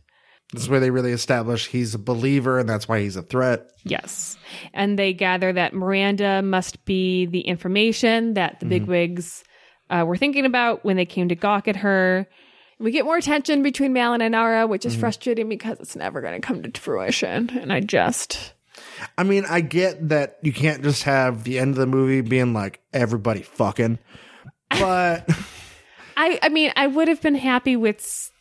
This 0.52 0.62
is 0.64 0.68
where 0.68 0.80
they 0.80 0.90
really 0.90 1.12
establish 1.12 1.66
he's 1.66 1.94
a 1.94 1.98
believer 1.98 2.58
and 2.58 2.68
that's 2.68 2.86
why 2.88 3.00
he's 3.00 3.16
a 3.16 3.22
threat. 3.22 3.66
Yes. 3.84 4.36
And 4.72 4.98
they 4.98 5.12
gather 5.12 5.52
that 5.52 5.74
Miranda 5.74 6.42
must 6.42 6.84
be 6.84 7.26
the 7.26 7.40
information 7.40 8.34
that 8.34 8.60
the 8.60 8.66
bigwigs 8.66 9.42
uh, 9.90 10.04
were 10.06 10.16
thinking 10.16 10.46
about 10.46 10.84
when 10.84 10.96
they 10.96 11.06
came 11.06 11.28
to 11.28 11.34
gawk 11.34 11.68
at 11.68 11.76
her. 11.76 12.26
We 12.78 12.90
get 12.90 13.04
more 13.04 13.20
tension 13.20 13.62
between 13.62 13.92
Mal 13.92 14.14
and 14.14 14.22
Inara, 14.22 14.68
which 14.68 14.84
is 14.84 14.94
mm-hmm. 14.94 15.00
frustrating 15.00 15.48
because 15.48 15.78
it's 15.80 15.96
never 15.96 16.20
going 16.20 16.40
to 16.40 16.46
come 16.46 16.62
to 16.62 16.80
fruition. 16.80 17.50
And 17.50 17.72
I 17.72 17.80
just. 17.80 18.52
I 19.16 19.22
mean, 19.22 19.44
I 19.48 19.60
get 19.60 20.08
that 20.08 20.38
you 20.42 20.52
can't 20.52 20.82
just 20.82 21.04
have 21.04 21.44
the 21.44 21.58
end 21.58 21.70
of 21.70 21.76
the 21.76 21.86
movie 21.86 22.20
being 22.20 22.52
like 22.52 22.80
everybody 22.92 23.42
fucking, 23.42 23.98
but 24.70 25.28
I, 26.16 26.38
I 26.42 26.48
mean, 26.48 26.72
I 26.76 26.86
would 26.86 27.08
have 27.08 27.22
been 27.22 27.36
happy 27.36 27.76
with 27.76 28.32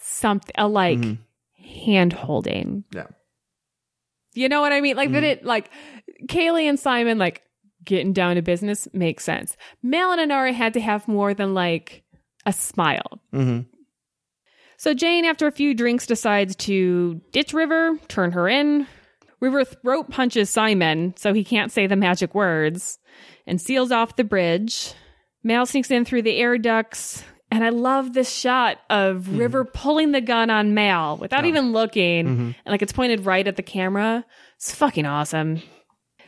something, 0.00 0.54
a 0.56 0.68
like 0.68 0.98
mm-hmm. 0.98 1.64
hand 1.64 2.12
holding. 2.12 2.84
yeah. 2.92 3.06
You 4.34 4.48
know 4.48 4.60
what 4.60 4.72
I 4.72 4.80
mean? 4.80 4.96
Like 4.96 5.10
that 5.12 5.24
mm-hmm. 5.24 5.40
it 5.40 5.44
like 5.44 5.70
Kaylee 6.26 6.68
and 6.68 6.78
Simon 6.78 7.18
like 7.18 7.42
getting 7.88 8.12
down 8.12 8.36
to 8.36 8.42
business 8.42 8.86
makes 8.92 9.24
sense. 9.24 9.56
Mal 9.82 10.12
and 10.12 10.30
Inara 10.30 10.52
had 10.54 10.74
to 10.74 10.80
have 10.80 11.08
more 11.08 11.34
than 11.34 11.54
like 11.54 12.04
a 12.46 12.52
smile. 12.52 13.20
hmm 13.32 13.60
So 14.76 14.94
Jayne, 14.94 15.24
after 15.24 15.48
a 15.48 15.52
few 15.52 15.74
drinks, 15.74 16.06
decides 16.06 16.54
to 16.56 17.20
ditch 17.32 17.52
River, 17.52 17.98
turn 18.06 18.30
her 18.32 18.48
in. 18.48 18.86
River 19.40 19.64
throat 19.64 20.10
punches 20.10 20.50
Simon 20.50 21.14
so 21.16 21.32
he 21.32 21.44
can't 21.44 21.72
say 21.72 21.86
the 21.86 21.96
magic 21.96 22.34
words 22.34 22.98
and 23.46 23.60
seals 23.60 23.90
off 23.92 24.16
the 24.16 24.24
bridge. 24.24 24.92
Mal 25.42 25.64
sneaks 25.66 25.90
in 25.90 26.04
through 26.04 26.22
the 26.22 26.36
air 26.36 26.58
ducts. 26.58 27.24
And 27.50 27.64
I 27.64 27.70
love 27.70 28.12
this 28.12 28.30
shot 28.30 28.76
of 28.90 29.38
River 29.38 29.64
pulling 29.64 30.12
the 30.12 30.20
gun 30.20 30.50
on 30.50 30.74
Mal 30.74 31.16
without 31.16 31.46
even 31.46 31.72
looking. 31.72 32.26
And 32.28 32.54
like 32.66 32.82
it's 32.82 32.92
pointed 32.92 33.24
right 33.24 33.46
at 33.48 33.56
the 33.56 33.62
camera. 33.62 34.22
It's 34.56 34.74
fucking 34.74 35.06
awesome. 35.06 35.62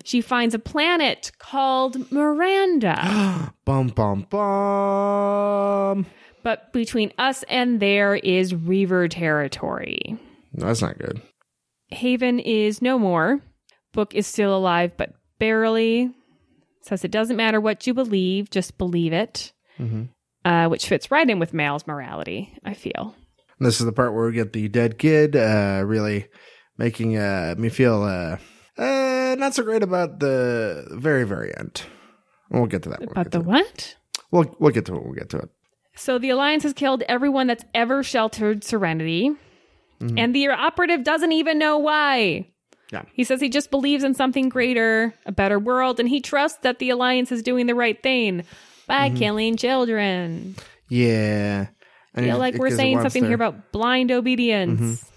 She 0.04 0.20
finds 0.20 0.54
a 0.54 0.58
planet 0.58 1.30
called 1.38 2.10
Miranda. 2.10 3.52
Bum 3.64 3.88
bum 3.88 4.26
bum. 4.30 6.06
but 6.42 6.72
between 6.72 7.12
us 7.18 7.44
and 7.48 7.78
there 7.80 8.16
is 8.16 8.54
Reaver 8.54 9.08
territory. 9.08 10.18
That's 10.54 10.82
not 10.82 10.98
good. 10.98 11.20
Haven 11.88 12.38
is 12.40 12.80
no 12.82 12.98
more. 12.98 13.40
Book 13.92 14.14
is 14.14 14.26
still 14.26 14.56
alive, 14.56 14.92
but 14.96 15.12
barely. 15.38 16.10
Says 16.82 17.04
it 17.04 17.10
doesn't 17.10 17.36
matter 17.36 17.60
what 17.60 17.86
you 17.86 17.94
believe, 17.94 18.50
just 18.50 18.78
believe 18.78 19.12
it. 19.12 19.52
Uh, 20.44 20.66
which 20.68 20.86
fits 20.88 21.10
right 21.10 21.28
in 21.28 21.38
with 21.38 21.54
Mal's 21.54 21.86
morality, 21.86 22.54
I 22.64 22.74
feel. 22.74 23.14
This 23.58 23.78
is 23.80 23.86
the 23.86 23.92
part 23.92 24.14
where 24.14 24.26
we 24.26 24.32
get 24.32 24.52
the 24.52 24.68
dead 24.68 24.98
kid, 24.98 25.36
uh, 25.36 25.82
really 25.84 26.28
making 26.78 27.16
uh, 27.18 27.54
me 27.58 27.68
feel 27.68 28.02
uh, 28.80 29.36
not 29.38 29.54
so 29.54 29.62
great 29.62 29.82
about 29.82 30.20
the 30.20 30.86
very, 30.90 31.24
very 31.24 31.56
end. 31.56 31.82
We'll 32.50 32.66
get 32.66 32.82
to 32.84 32.88
that. 32.88 33.00
We'll 33.00 33.10
About 33.10 33.30
the 33.30 33.38
to 33.38 33.44
it. 33.44 33.46
what? 33.46 33.96
We'll, 34.30 34.56
we'll 34.58 34.72
get 34.72 34.86
to 34.86 34.96
it. 34.96 35.04
We'll 35.04 35.14
get 35.14 35.28
to 35.30 35.38
it. 35.38 35.50
So 35.96 36.18
the 36.18 36.30
Alliance 36.30 36.62
has 36.62 36.72
killed 36.72 37.02
everyone 37.08 37.46
that's 37.46 37.64
ever 37.74 38.02
sheltered 38.02 38.64
Serenity. 38.64 39.30
Mm-hmm. 40.00 40.18
And 40.18 40.34
the 40.34 40.48
operative 40.48 41.04
doesn't 41.04 41.32
even 41.32 41.58
know 41.58 41.78
why. 41.78 42.48
Yeah. 42.90 43.02
He 43.12 43.24
says 43.24 43.40
he 43.40 43.48
just 43.48 43.70
believes 43.70 44.02
in 44.02 44.14
something 44.14 44.48
greater, 44.48 45.14
a 45.26 45.32
better 45.32 45.58
world, 45.58 46.00
and 46.00 46.08
he 46.08 46.20
trusts 46.20 46.58
that 46.62 46.78
the 46.78 46.90
Alliance 46.90 47.30
is 47.30 47.42
doing 47.42 47.66
the 47.66 47.74
right 47.74 48.02
thing 48.02 48.44
by 48.86 49.08
mm-hmm. 49.08 49.18
killing 49.18 49.56
children. 49.56 50.56
Yeah. 50.88 51.68
I 52.14 52.22
feel 52.22 52.38
like 52.38 52.56
we're 52.56 52.70
saying 52.70 53.00
something 53.02 53.24
here 53.24 53.34
about 53.34 53.70
blind 53.70 54.10
obedience. 54.10 54.80
Mm-hmm. 54.80 55.09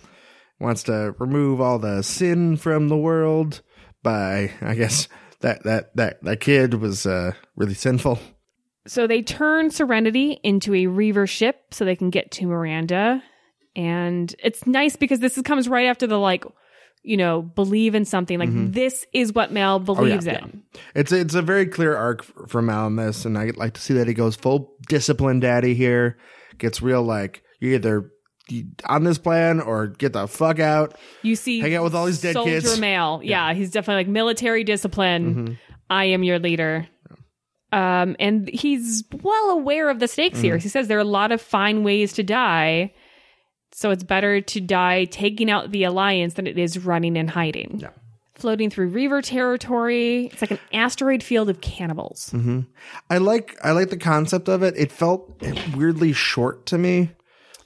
Wants 0.64 0.84
to 0.84 1.14
remove 1.20 1.59
all 1.59 1.78
the 1.78 2.01
sin 2.03 2.55
from 2.55 2.88
the 2.88 2.95
world 2.95 3.61
by, 4.01 4.53
I 4.61 4.76
guess 4.76 5.09
that 5.41 5.64
that 5.64 5.93
that 5.97 6.24
that 6.24 6.39
kid 6.39 6.76
was 6.76 7.05
uh, 7.05 7.34
really 7.57 7.74
sinful. 7.74 8.18
So 8.88 9.05
they 9.05 9.22
turn 9.22 9.72
Serenity 9.72 10.39
into 10.41 10.74
a 10.74 10.88
Reaver 10.88 11.28
ship 11.28 11.57
so 11.72 11.84
they 11.84 11.97
can 11.97 12.11
get 12.11 12.32
to 12.32 12.45
Miranda. 12.45 13.22
And 13.76 14.34
it's 14.41 14.66
nice 14.66 14.95
because 14.95 15.20
this 15.20 15.38
is, 15.38 15.43
comes 15.43 15.68
right 15.68 15.88
after 15.88 16.07
the 16.07 16.18
like, 16.18 16.45
you 17.01 17.18
know, 17.18 17.41
believe 17.41 17.93
in 17.93 18.05
something. 18.05 18.39
Like 18.39 18.72
this 18.72 19.05
is 19.11 19.34
what 19.34 19.51
Mal 19.51 19.80
believes 19.80 20.26
yeah. 20.26 20.45
in. 20.45 20.64
It's 20.95 21.11
it's 21.11 21.36
a 21.36 21.41
very 21.41 21.66
clear 21.66 21.93
arc 21.93 22.22
f- 22.22 22.49
from 22.49 22.68
Mal 22.68 22.88
in 22.88 22.95
this, 22.95 23.26
and 23.26 23.38
I 23.38 23.51
like 23.57 23.74
to 23.74 23.82
see 23.82 23.95
that 23.95 24.07
he 24.07 24.14
goes 24.14 24.38
full 24.38 24.78
discipline 24.88 25.41
daddy 25.41 25.74
here. 25.74 26.18
Gets 26.57 26.82
real 26.82 27.03
like 27.03 27.43
you 27.59 27.76
either 27.76 28.12
on 28.86 29.04
this 29.04 29.18
plan 29.18 29.60
or 29.62 29.88
get 29.88 30.14
the 30.14 30.28
fuck 30.28 30.60
out. 30.60 30.98
You 31.22 31.36
see, 31.36 31.60
Hang 31.60 31.76
out 31.76 31.84
with 31.84 31.96
all 31.96 32.06
these 32.06 32.22
dead 32.22 32.34
soldier 32.34 32.62
kids. 32.62 32.80
male. 32.80 33.22
Yeah. 33.24 33.54
he's 33.54 33.72
definitely 33.72 34.02
like 34.04 34.08
military 34.10 34.64
discipline. 34.64 35.36
Mm-hmm. 35.36 35.54
I 35.89 36.06
am 36.06 36.24
your 36.24 36.39
leader. 36.39 36.88
Um, 37.72 38.16
and 38.20 38.48
he's 38.50 39.04
well 39.24 39.50
aware 39.52 39.89
of 39.89 40.00
the 40.00 40.08
stakes 40.08 40.39
here. 40.39 40.56
Mm-hmm. 40.58 40.64
He 40.64 40.70
says 40.70 40.88
there 40.88 40.98
are 40.98 41.02
a 41.02 41.06
lot 41.06 41.32
of 41.32 41.41
fine 41.41 41.84
ways 41.84 42.14
to 42.14 42.24
die. 42.24 42.94
So 43.72 43.89
it's 43.89 44.04
better 44.04 44.39
to 44.41 44.62
die 44.62 45.06
taking 45.06 45.50
out 45.50 45.72
the 45.72 45.84
alliance 45.84 46.36
than 46.36 46.46
it 46.46 46.60
is 46.60 46.78
running 46.78 47.18
and 47.18 47.30
hiding. 47.30 47.80
Yeah. 47.80 47.89
Floating 48.36 48.70
through 48.70 48.89
Reaver 48.89 49.22
territory. 49.24 50.28
It's 50.28 50.41
like 50.41 50.52
an 50.52 50.60
asteroid 50.72 51.24
field 51.24 51.50
of 51.50 51.62
cannibals. 51.62 52.30
Mm-hmm. 52.34 52.62
I 53.10 53.18
like 53.18 53.58
I 53.64 53.72
like 53.72 53.89
the 53.89 53.98
concept 53.98 54.48
of 54.50 54.62
it. 54.62 54.76
It 54.78 54.91
felt 54.91 55.41
weirdly 55.76 56.14
short 56.14 56.66
to 56.68 56.78
me. 56.78 57.12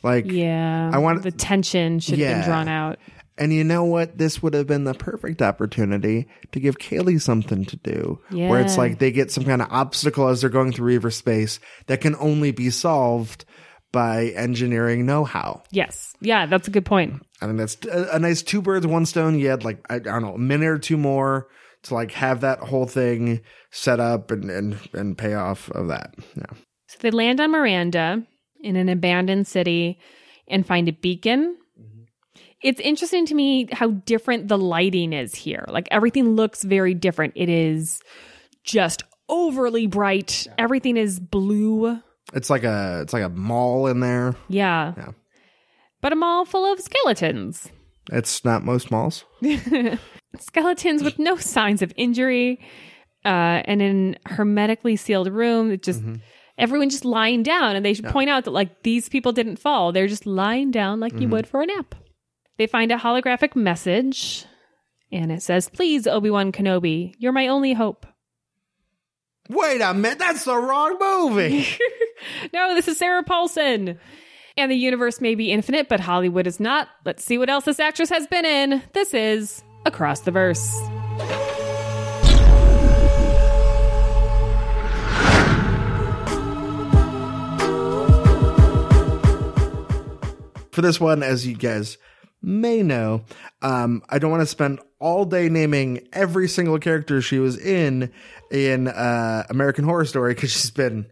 Like 0.08 0.32
Yeah. 0.32 0.90
I 0.94 0.98
want- 0.98 1.24
the 1.24 1.32
tension 1.32 2.00
should 2.00 2.20
have 2.20 2.38
been 2.40 2.46
drawn 2.46 2.68
out. 2.68 2.98
And 3.40 3.54
you 3.54 3.64
know 3.64 3.84
what? 3.84 4.18
This 4.18 4.42
would 4.42 4.56
have 4.56 4.66
been 4.66 4.84
the 4.84 4.96
perfect 4.96 5.44
opportunity 5.44 6.28
to 6.54 6.60
give 6.60 6.80
Kaylee 6.80 7.22
something 7.22 7.66
to 7.66 7.76
do. 7.78 8.20
Where 8.32 8.60
it's 8.62 8.80
like 8.80 8.98
they 8.98 9.12
get 9.12 9.30
some 9.32 9.44
kind 9.44 9.62
of 9.62 9.68
obstacle 9.70 10.28
as 10.30 10.42
they're 10.42 10.50
going 10.50 10.72
through 10.72 10.88
Reaver 10.88 11.12
space 11.12 11.60
that 11.86 12.02
can 12.02 12.16
only 12.16 12.52
be 12.52 12.72
solved 12.72 13.46
by 13.92 14.28
engineering 14.36 15.06
know 15.06 15.24
how. 15.24 15.62
Yes. 15.72 16.14
Yeah, 16.20 16.48
that's 16.48 16.68
a 16.68 16.72
good 16.72 16.86
point. 16.86 17.22
I 17.42 17.46
think 17.46 17.60
that's 17.60 17.78
a, 17.86 18.16
a 18.16 18.20
nice 18.20 18.42
two 18.42 18.62
birds, 18.62 18.88
one 18.88 19.06
stone. 19.06 19.38
You 19.38 19.50
had 19.50 19.64
like, 19.64 19.80
I, 19.90 19.96
I 19.96 20.00
don't 20.00 20.24
know, 20.24 20.34
a 20.34 20.40
minute 20.40 20.68
or 20.68 20.80
two 20.80 20.98
more 20.98 21.48
to 21.84 21.94
like 21.94 22.12
have 22.14 22.42
that 22.42 22.60
whole 22.60 22.88
thing 22.88 23.42
set 23.72 24.00
up 24.00 24.32
and, 24.32 24.50
and, 24.50 24.78
and 24.94 25.16
pay 25.18 25.36
off 25.36 25.70
of 25.72 25.90
that. 25.90 26.16
Yeah. 26.36 26.58
So 26.88 26.98
they 27.02 27.12
land 27.12 27.40
on 27.40 27.52
Miranda 27.52 28.26
in 28.62 28.76
an 28.76 28.90
abandoned 28.90 29.48
city 29.48 30.00
and 30.48 30.66
find 30.66 30.88
a 30.88 30.94
beacon. 30.94 31.58
It's 32.64 32.80
interesting 32.80 33.26
to 33.28 33.36
me 33.36 33.68
how 33.72 33.92
different 33.92 34.48
the 34.48 34.58
lighting 34.58 35.14
is 35.14 35.36
here. 35.36 35.66
Like 35.68 35.88
everything 35.92 36.36
looks 36.36 36.64
very 36.64 36.94
different. 36.94 37.34
It 37.36 37.50
is 37.50 38.02
just 38.64 39.04
overly 39.30 39.88
bright. 39.88 40.48
Everything 40.58 40.98
is 40.98 41.20
blue. 41.20 42.00
It's 42.34 42.50
like 42.50 42.64
a, 42.64 43.02
it's 43.04 43.14
like 43.14 43.24
a 43.24 43.30
mall 43.30 43.88
in 43.88 44.00
there. 44.00 44.36
Yeah. 44.50 44.94
Yeah. 44.98 45.12
But 46.02 46.14
a 46.14 46.16
mall 46.16 46.46
full 46.46 46.72
of 46.72 46.80
skeletons. 46.80 47.70
It's 48.12 48.44
not 48.46 48.64
most 48.64 48.90
malls. 48.92 49.26
Skeletons 50.40 51.04
with 51.04 51.20
no 51.20 51.36
signs 51.38 51.82
of 51.82 51.94
injury. 51.96 52.60
Uh, 53.26 53.62
and 53.66 53.82
in 53.82 54.18
hermetically 54.26 54.96
sealed 54.96 55.28
room, 55.28 55.72
it 55.72 55.84
just 55.84 56.02
everyone 56.58 56.90
just 56.90 57.06
lying 57.06 57.44
down. 57.44 57.76
And 57.76 57.86
they 57.86 57.94
should 57.94 58.06
point 58.06 58.30
out 58.30 58.46
that 58.46 58.52
like 58.52 58.84
these 58.84 59.10
people 59.10 59.32
didn't 59.32 59.58
fall; 59.58 59.92
they're 59.92 60.08
just 60.08 60.26
lying 60.26 60.72
down 60.72 61.00
like 61.00 61.14
you 61.14 61.20
mm-hmm. 61.22 61.32
would 61.32 61.48
for 61.48 61.62
a 61.62 61.66
nap. 61.66 61.96
They 62.58 62.68
find 62.68 62.92
a 62.92 62.98
holographic 62.98 63.56
message, 63.56 64.46
and 65.12 65.32
it 65.32 65.42
says, 65.42 65.70
"Please, 65.70 66.08
Obi 66.08 66.30
Wan 66.30 66.52
Kenobi, 66.52 67.14
you're 67.18 67.32
my 67.32 67.48
only 67.48 67.74
hope." 67.74 68.06
Wait 69.50 69.82
a 69.82 69.94
minute. 69.94 70.20
That's 70.20 70.46
the 70.46 70.58
wrong 70.58 70.98
movie. 71.00 71.66
No, 72.54 72.74
this 72.74 72.88
is 72.88 72.98
Sarah 72.98 73.24
Paulson. 73.24 74.00
And 74.58 74.72
the 74.72 74.76
universe 74.76 75.22
may 75.22 75.36
be 75.36 75.52
infinite, 75.52 75.88
but 75.88 76.00
Hollywood 76.00 76.48
is 76.48 76.60
not. 76.60 76.88
Let's 77.06 77.24
see 77.24 77.38
what 77.38 77.50
else 77.50 77.66
this 77.66 77.80
actress 77.80 78.10
has 78.10 78.26
been 78.26 78.46
in. 78.46 78.82
This 78.94 79.14
is 79.14 79.64
Across 79.86 80.22
the 80.22 80.32
Verse. 80.32 80.68
For 90.78 90.84
this 90.84 91.00
one, 91.00 91.24
as 91.24 91.48
you 91.48 91.56
guys 91.56 91.98
may 92.40 92.84
know, 92.84 93.24
um, 93.64 94.04
I 94.10 94.20
don't 94.20 94.30
want 94.30 94.42
to 94.42 94.46
spend 94.46 94.80
all 95.00 95.26
day 95.26 95.50
naming 95.50 96.08
every 96.14 96.48
single 96.48 96.78
character 96.78 97.20
she 97.20 97.40
was 97.40 97.58
in 97.58 98.12
in 98.52 98.88
uh, 98.88 99.48
American 99.50 99.86
Horror 99.86 100.06
Story 100.06 100.36
because 100.36 100.52
she's 100.52 100.70
been 100.70 101.08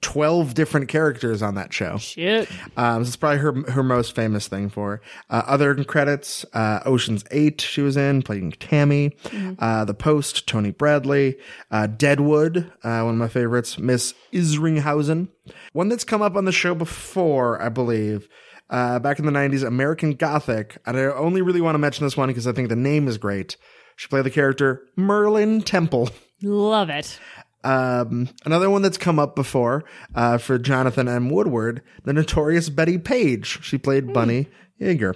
12 0.00 0.54
different 0.54 0.88
characters 0.88 1.42
on 1.42 1.56
that 1.56 1.70
show. 1.70 1.98
Shit. 1.98 2.48
Um, 2.78 3.02
this 3.02 3.10
is 3.10 3.16
probably 3.16 3.40
her 3.40 3.52
her 3.72 3.82
most 3.82 4.16
famous 4.16 4.48
thing 4.48 4.70
for. 4.70 5.02
Uh, 5.28 5.42
other 5.44 5.84
credits: 5.84 6.46
uh, 6.54 6.80
Ocean's 6.86 7.22
Eight, 7.30 7.60
she 7.60 7.82
was 7.82 7.98
in 7.98 8.22
playing 8.22 8.52
Tammy. 8.52 9.14
Uh, 9.58 9.84
the 9.84 9.92
Post, 9.92 10.46
Tony 10.48 10.72
Bradlee. 10.72 11.38
Uh, 11.70 11.88
Deadwood, 11.88 12.72
uh, 12.82 13.02
one 13.02 13.10
of 13.10 13.16
my 13.16 13.28
favorites, 13.28 13.78
Miss 13.78 14.14
Isringhausen. 14.32 15.28
One 15.74 15.90
that's 15.90 16.04
come 16.04 16.22
up 16.22 16.36
on 16.36 16.46
the 16.46 16.52
show 16.52 16.74
before, 16.74 17.60
I 17.60 17.68
believe. 17.68 18.26
Uh, 18.70 19.00
back 19.00 19.18
in 19.18 19.26
the 19.26 19.32
90s, 19.32 19.66
American 19.66 20.12
Gothic. 20.14 20.78
And 20.86 20.96
I 20.96 21.04
only 21.06 21.42
really 21.42 21.60
want 21.60 21.74
to 21.74 21.78
mention 21.80 22.06
this 22.06 22.16
one 22.16 22.28
because 22.28 22.46
I 22.46 22.52
think 22.52 22.68
the 22.68 22.76
name 22.76 23.08
is 23.08 23.18
great. 23.18 23.56
She 23.96 24.08
played 24.08 24.24
the 24.24 24.30
character 24.30 24.86
Merlyn 24.96 25.64
Temple. 25.64 26.08
Love 26.40 26.88
it. 26.88 27.18
Um, 27.62 28.30
another 28.46 28.70
one 28.70 28.82
that's 28.82 28.96
come 28.96 29.18
up 29.18 29.34
before 29.34 29.84
uh, 30.14 30.38
for 30.38 30.58
Jonathan 30.58 31.08
M. 31.08 31.28
Woodward, 31.28 31.82
the 32.04 32.12
notorious 32.12 32.70
Bettie 32.70 32.98
Page. 32.98 33.62
She 33.62 33.76
played 33.76 34.12
Bunny 34.12 34.48
Yeager. 34.80 35.14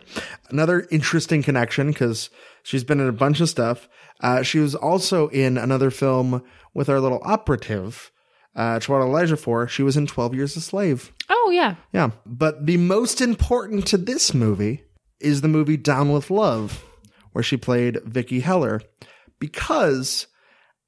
Another 0.51 0.87
interesting 0.91 1.43
connection 1.43 1.89
because 1.89 2.29
she's 2.63 2.85
been 2.85 3.01
in 3.01 3.09
a 3.09 3.13
bunch 3.13 3.41
of 3.41 3.49
stuff. 3.49 3.89
Uh, 4.21 4.43
she 4.43 4.59
was 4.59 4.75
also 4.75 5.29
in 5.29 5.57
another 5.57 5.91
film 5.91 6.43
with 6.75 6.89
our 6.89 7.01
little 7.01 7.21
operative, 7.25 8.11
uh, 8.57 8.79
Chiwetel 8.79 9.11
Ejiofor. 9.11 9.69
She 9.69 9.83
was 9.83 9.97
in 9.97 10.07
12 10.07 10.35
Years 10.35 10.57
a 10.57 10.61
Slave. 10.61 11.13
Oh, 11.29 11.51
yeah. 11.53 11.77
Yeah. 11.93 12.11
But 12.27 12.67
the 12.67 12.77
most 12.77 13.21
important 13.21 13.87
to 13.89 13.97
this 13.97 14.35
movie 14.35 14.85
is 15.21 15.41
the 15.41 15.49
movie 15.49 15.77
Down 15.77 16.13
with 16.13 16.31
Love, 16.31 16.85
where 17.33 17.43
she 17.43 17.57
played 17.57 18.01
Vicky 18.05 18.41
Heller. 18.41 18.81
Because 19.39 20.27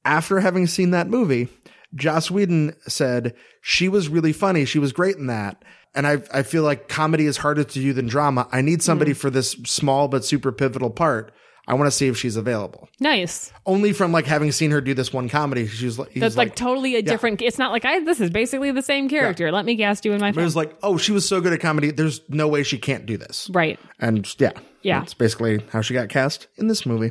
after 0.04 0.40
having 0.40 0.66
seen 0.66 0.90
that 0.92 1.08
movie, 1.08 1.48
Joss 1.94 2.30
Whedon 2.30 2.74
said 2.86 3.34
she 3.60 3.88
was 3.88 4.08
really 4.08 4.32
funny. 4.32 4.64
She 4.64 4.78
was 4.78 4.92
great 4.92 5.16
in 5.16 5.26
that. 5.26 5.64
And 5.94 6.06
I, 6.06 6.22
I 6.32 6.42
feel 6.42 6.62
like 6.62 6.88
comedy 6.88 7.24
is 7.26 7.38
harder 7.38 7.64
to 7.64 7.80
do 7.80 7.92
than 7.92 8.06
drama. 8.06 8.48
I 8.52 8.60
need 8.60 8.82
somebody 8.82 9.14
for 9.14 9.30
this 9.30 9.52
small 9.64 10.08
but 10.08 10.24
super 10.24 10.52
pivotal 10.52 10.90
part. 10.90 11.32
I 11.68 11.74
want 11.74 11.86
to 11.88 11.90
see 11.90 12.06
if 12.06 12.16
she's 12.16 12.36
available. 12.36 12.88
Nice. 13.00 13.52
Only 13.66 13.92
from 13.92 14.12
like 14.12 14.24
having 14.26 14.52
seen 14.52 14.70
her 14.70 14.80
do 14.80 14.94
this 14.94 15.12
one 15.12 15.28
comedy. 15.28 15.66
she's 15.66 15.98
like, 15.98 16.14
That's 16.14 16.36
like, 16.36 16.50
like 16.50 16.56
totally 16.56 16.94
a 16.94 17.02
different. 17.02 17.42
It's 17.42 17.58
not 17.58 17.72
like 17.72 17.84
I. 17.84 18.00
This 18.00 18.20
is 18.20 18.30
basically 18.30 18.70
the 18.70 18.82
same 18.82 19.08
character. 19.08 19.50
Let 19.50 19.64
me 19.64 19.76
cast 19.76 20.04
you 20.04 20.12
in 20.12 20.20
my 20.20 20.28
it 20.28 20.34
film. 20.34 20.44
was 20.44 20.54
like, 20.54 20.76
oh, 20.82 20.96
she 20.96 21.10
was 21.12 21.28
so 21.28 21.40
good 21.40 21.52
at 21.52 21.60
comedy. 21.60 21.90
There's 21.90 22.20
no 22.28 22.46
way 22.48 22.62
she 22.62 22.78
can't 22.78 23.04
do 23.06 23.16
this. 23.16 23.50
right. 23.52 23.78
And 23.98 24.32
yeah, 24.38 24.52
Yeah. 24.82 25.00
that's 25.00 25.14
basically 25.14 25.60
how 25.72 25.80
she 25.80 25.92
got 25.94 26.08
cast 26.08 26.46
in 26.56 26.68
this 26.68 26.86
movie. 26.86 27.10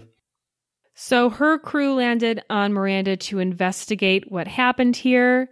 So 0.93 1.29
her 1.29 1.57
crew 1.59 1.93
landed 1.95 2.41
on 2.49 2.71
Miranda 2.71 3.17
to 3.17 3.39
investigate 3.39 4.31
what 4.31 4.47
happened 4.47 4.95
here, 4.95 5.49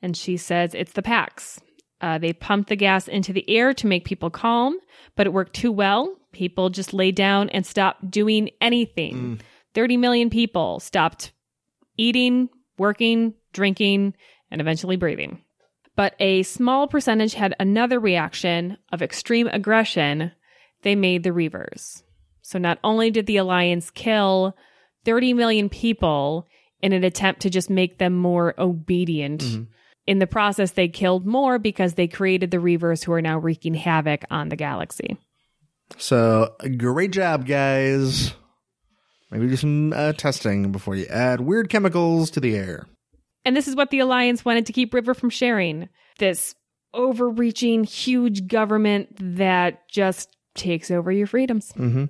and 0.00 0.16
she 0.16 0.38
says 0.38 0.72
it's 0.74 0.92
the 0.92 1.02
packs. 1.02 1.60
Uh, 2.00 2.18
they 2.18 2.32
pumped 2.32 2.68
the 2.68 2.76
gas 2.76 3.08
into 3.08 3.32
the 3.32 3.48
air 3.48 3.72
to 3.74 3.86
make 3.86 4.04
people 4.04 4.30
calm, 4.30 4.78
but 5.14 5.26
it 5.26 5.32
worked 5.32 5.54
too 5.54 5.72
well. 5.72 6.14
People 6.32 6.68
just 6.68 6.92
lay 6.92 7.10
down 7.10 7.48
and 7.50 7.64
stopped 7.64 8.10
doing 8.10 8.50
anything. 8.60 9.40
30 9.74 9.96
million 9.96 10.30
people 10.30 10.78
stopped 10.80 11.32
eating, 11.96 12.48
working, 12.78 13.32
drinking, 13.52 14.14
and 14.50 14.60
eventually 14.60 14.96
breathing. 14.96 15.40
But 15.96 16.14
a 16.20 16.42
small 16.42 16.86
percentage 16.86 17.32
had 17.32 17.54
another 17.58 17.98
reaction 17.98 18.76
of 18.92 19.00
extreme 19.00 19.48
aggression. 19.48 20.32
They 20.82 20.94
made 20.94 21.22
the 21.22 21.30
Reavers. 21.30 22.02
So 22.42 22.58
not 22.58 22.78
only 22.84 23.10
did 23.10 23.24
the 23.26 23.38
Alliance 23.38 23.90
kill 23.90 24.54
30 25.06 25.32
million 25.32 25.68
people 25.70 26.46
in 26.82 26.92
an 26.92 27.02
attempt 27.02 27.40
to 27.42 27.50
just 27.50 27.70
make 27.70 27.96
them 27.96 28.12
more 28.12 28.54
obedient, 28.58 29.42
in 30.06 30.18
the 30.18 30.26
process, 30.26 30.72
they 30.72 30.88
killed 30.88 31.26
more 31.26 31.58
because 31.58 31.94
they 31.94 32.08
created 32.08 32.50
the 32.50 32.58
Reavers 32.58 33.04
who 33.04 33.12
are 33.12 33.22
now 33.22 33.38
wreaking 33.38 33.74
havoc 33.74 34.24
on 34.30 34.48
the 34.48 34.56
galaxy. 34.56 35.16
So 35.98 36.54
great 36.76 37.12
job, 37.12 37.46
guys. 37.46 38.32
Maybe 39.30 39.48
do 39.48 39.56
some 39.56 39.92
uh, 39.92 40.12
testing 40.12 40.70
before 40.70 40.94
you 40.94 41.06
add 41.06 41.40
weird 41.40 41.68
chemicals 41.68 42.30
to 42.30 42.40
the 42.40 42.56
air. 42.56 42.86
And 43.44 43.56
this 43.56 43.68
is 43.68 43.76
what 43.76 43.90
the 43.90 44.00
Alliance 44.00 44.44
wanted 44.44 44.66
to 44.66 44.72
keep 44.72 44.94
River 44.94 45.14
from 45.14 45.30
sharing 45.30 45.88
this 46.18 46.54
overreaching, 46.94 47.84
huge 47.84 48.46
government 48.48 49.08
that 49.36 49.88
just 49.88 50.28
takes 50.54 50.90
over 50.90 51.12
your 51.12 51.26
freedoms. 51.26 51.72
Mm-hmm. 51.72 52.04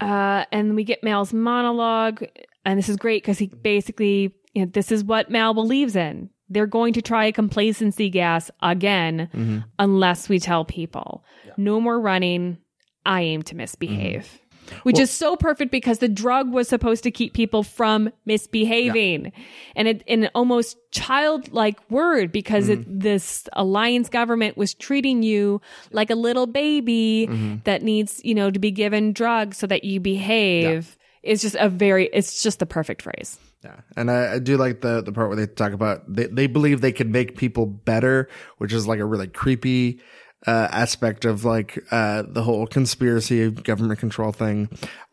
Uh, 0.00 0.44
and 0.52 0.76
we 0.76 0.84
get 0.84 1.04
Mal's 1.04 1.32
monologue, 1.32 2.24
and 2.64 2.78
this 2.78 2.88
is 2.88 2.96
great 2.96 3.22
because 3.22 3.38
he 3.38 3.48
basically, 3.48 4.34
you 4.54 4.64
know, 4.64 4.70
this 4.72 4.90
is 4.90 5.04
what 5.04 5.30
Mal 5.30 5.52
believes 5.52 5.96
in. 5.96 6.30
They're 6.50 6.66
going 6.66 6.92
to 6.94 7.02
try 7.02 7.26
a 7.26 7.32
complacency 7.32 8.10
gas 8.10 8.50
again 8.60 9.30
mm-hmm. 9.32 9.58
unless 9.78 10.28
we 10.28 10.38
tell 10.38 10.64
people. 10.64 11.24
No 11.56 11.80
more 11.80 11.98
running. 11.98 12.58
I 13.06 13.22
aim 13.22 13.42
to 13.44 13.56
misbehave. 13.56 14.24
Mm-hmm. 14.24 14.36
Which 14.82 14.98
is 15.00 15.10
so 15.10 15.36
perfect 15.36 15.72
because 15.72 15.98
the 15.98 16.08
drug 16.08 16.52
was 16.52 16.68
supposed 16.68 17.02
to 17.02 17.10
keep 17.10 17.34
people 17.34 17.64
from 17.64 18.12
misbehaving. 18.24 19.32
And 19.74 19.88
it 19.88 20.02
in 20.06 20.24
an 20.24 20.30
almost 20.34 20.76
childlike 20.92 21.78
word 21.90 22.30
because 22.30 22.68
it, 22.68 22.80
mm-hmm. 22.80 22.98
this 23.00 23.48
alliance 23.54 24.08
government 24.08 24.56
was 24.56 24.74
treating 24.74 25.24
you 25.24 25.60
like 25.90 26.10
a 26.10 26.14
little 26.14 26.46
baby 26.46 27.26
that 27.64 27.82
needs, 27.82 28.20
you 28.22 28.34
know, 28.34 28.50
to 28.50 28.60
be 28.60 28.70
given 28.70 29.12
drugs 29.12 29.58
so 29.58 29.66
that 29.66 29.82
you 29.82 29.98
behave. 29.98 30.96
It's 31.22 31.42
just 31.42 31.56
a 31.58 31.68
very, 31.68 32.08
it's 32.12 32.42
just 32.42 32.60
the 32.60 32.66
perfect 32.66 33.02
phrase. 33.02 33.38
Yeah, 33.62 33.80
and 33.94 34.10
I, 34.10 34.34
I 34.34 34.38
do 34.38 34.56
like 34.56 34.80
the 34.80 35.02
the 35.02 35.12
part 35.12 35.28
where 35.28 35.36
they 35.36 35.46
talk 35.46 35.72
about 35.72 36.02
they 36.12 36.26
they 36.26 36.46
believe 36.46 36.80
they 36.80 36.92
can 36.92 37.12
make 37.12 37.36
people 37.36 37.66
better, 37.66 38.28
which 38.58 38.72
is 38.72 38.86
like 38.86 39.00
a 39.00 39.04
really 39.04 39.28
creepy 39.28 40.00
uh, 40.46 40.68
aspect 40.70 41.24
of 41.24 41.44
like 41.44 41.78
uh, 41.90 42.22
the 42.26 42.42
whole 42.42 42.66
conspiracy 42.66 43.50
government 43.50 44.00
control 44.00 44.32
thing. 44.32 44.68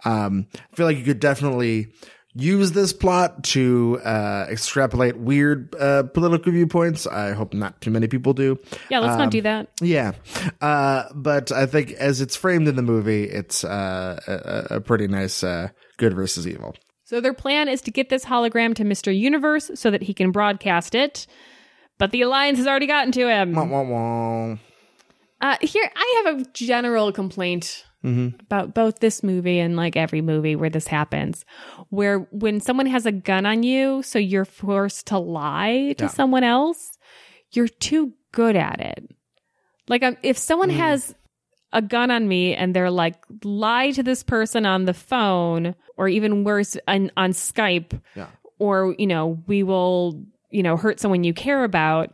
Um, 0.06 0.48
I 0.56 0.76
feel 0.76 0.86
like 0.86 0.98
you 0.98 1.04
could 1.04 1.20
definitely 1.20 1.88
use 2.34 2.72
this 2.72 2.94
plot 2.94 3.44
to 3.44 4.00
uh, 4.04 4.46
extrapolate 4.50 5.18
weird 5.18 5.76
uh, 5.76 6.04
political 6.04 6.52
viewpoints. 6.52 7.08
I 7.08 7.32
hope 7.32 7.54
not 7.54 7.82
too 7.82 7.92
many 7.92 8.08
people 8.08 8.34
do. 8.34 8.60
Yeah, 8.90 9.00
let's 9.00 9.18
not 9.18 9.32
do 9.32 9.42
that. 9.42 9.70
Yeah, 9.82 10.14
uh, 10.62 11.06
but 11.14 11.52
I 11.52 11.66
think 11.66 11.92
as 11.92 12.22
it's 12.22 12.36
framed 12.36 12.68
in 12.68 12.76
the 12.76 12.82
movie, 12.82 13.24
it's 13.24 13.64
uh, 13.64 14.68
a, 14.72 14.76
a 14.76 14.82
pretty 14.82 15.08
nice 15.08 15.44
uh, 15.44 15.70
good 15.98 16.14
versus 16.14 16.48
evil. 16.48 16.76
So 17.08 17.22
their 17.22 17.34
plan 17.34 17.70
is 17.70 17.80
to 17.84 17.92
get 17.92 18.10
this 18.10 18.26
hologram 18.26 18.76
to 18.76 18.84
Mr. 18.84 19.18
Universe 19.18 19.72
so 19.76 19.90
that 19.92 20.04
he 20.04 20.14
can 20.14 20.32
broadcast 20.32 20.94
it. 20.94 21.26
But 21.98 22.12
the 22.12 22.22
Alliance 22.22 22.58
has 22.58 22.68
already 22.68 22.86
gotten 22.86 23.14
to 23.14 23.30
him. 23.30 23.54
Wah, 23.54 23.64
wah, 23.64 23.82
wah. 23.84 24.58
Uh, 25.40 25.56
here, 25.62 25.90
I 25.96 26.24
have 26.26 26.42
a 26.42 26.44
general 26.52 27.14
complaint 27.14 27.86
about 28.04 28.74
both 28.74 29.00
this 29.00 29.24
movie 29.24 29.60
and 29.60 29.76
like 29.78 29.96
every 29.96 30.22
movie 30.22 30.56
where 30.58 30.70
this 30.70 30.88
happens, 30.88 31.46
where 31.90 32.20
when 32.32 32.60
someone 32.60 32.86
has 32.88 33.06
a 33.06 33.12
gun 33.14 33.46
on 33.46 33.64
you, 33.64 34.02
so 34.04 34.20
you're 34.20 34.46
forced 34.46 35.08
to 35.08 35.18
lie 35.18 35.94
to 35.98 36.06
Yeah. 36.06 36.10
someone 36.10 36.44
else, 36.44 36.98
you're 37.52 37.68
too 37.70 38.14
good 38.34 38.56
at 38.58 38.82
it. 38.82 39.10
Like, 39.88 40.04
um, 40.04 40.18
if 40.24 40.38
someone 40.38 40.70
has 40.72 41.16
a 41.74 41.82
gun 41.82 42.12
on 42.12 42.28
me 42.28 42.56
and 42.56 42.76
they're 42.76 42.92
like, 42.92 43.16
lie 43.44 43.92
to 43.92 44.04
this 44.04 44.24
person 44.24 44.66
on 44.66 44.86
the 44.86 44.94
phone, 44.94 45.76
or 45.98 46.08
even 46.08 46.44
worse, 46.44 46.78
on, 46.88 47.12
on 47.18 47.32
Skype, 47.32 48.00
Yeah. 48.16 48.28
or, 48.60 48.96
you 48.98 49.08
know, 49.08 49.44
we 49.48 49.64
will, 49.64 50.24
you 50.50 50.64
know, 50.64 50.78
hurt 50.78 51.00
someone 51.00 51.24
you 51.24 51.34
care 51.34 51.64
about. 51.64 52.14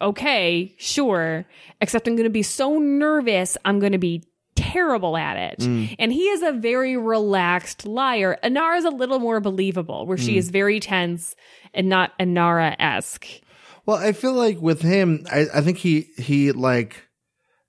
Okay, 0.00 0.74
sure. 0.78 1.46
Except 1.80 2.08
I'm 2.08 2.16
going 2.16 2.24
to 2.24 2.30
be 2.30 2.42
so 2.42 2.78
nervous, 2.78 3.56
I'm 3.64 3.80
going 3.80 3.92
to 3.92 3.98
be 3.98 4.22
terrible 4.54 5.16
at 5.16 5.36
it. 5.36 5.58
Mm. 5.60 5.96
And 5.98 6.12
he 6.12 6.24
is 6.28 6.42
a 6.42 6.52
very 6.52 6.96
relaxed 6.96 7.86
liar. 7.86 8.38
Inara 8.42 8.78
is 8.78 8.84
a 8.84 8.90
little 8.90 9.18
more 9.18 9.40
believable, 9.40 10.06
where 10.06 10.18
she 10.18 10.34
mm. 10.34 10.38
is 10.38 10.50
very 10.50 10.80
tense 10.80 11.34
and 11.74 11.88
not 11.88 12.16
Inara 12.18 12.76
esque. 12.78 13.26
Well, 13.86 13.96
I 13.96 14.12
feel 14.12 14.34
like 14.34 14.60
with 14.60 14.82
him, 14.82 15.26
I, 15.30 15.46
I 15.54 15.60
think 15.62 15.78
he 15.78 16.02
he 16.16 16.52
like 16.52 17.08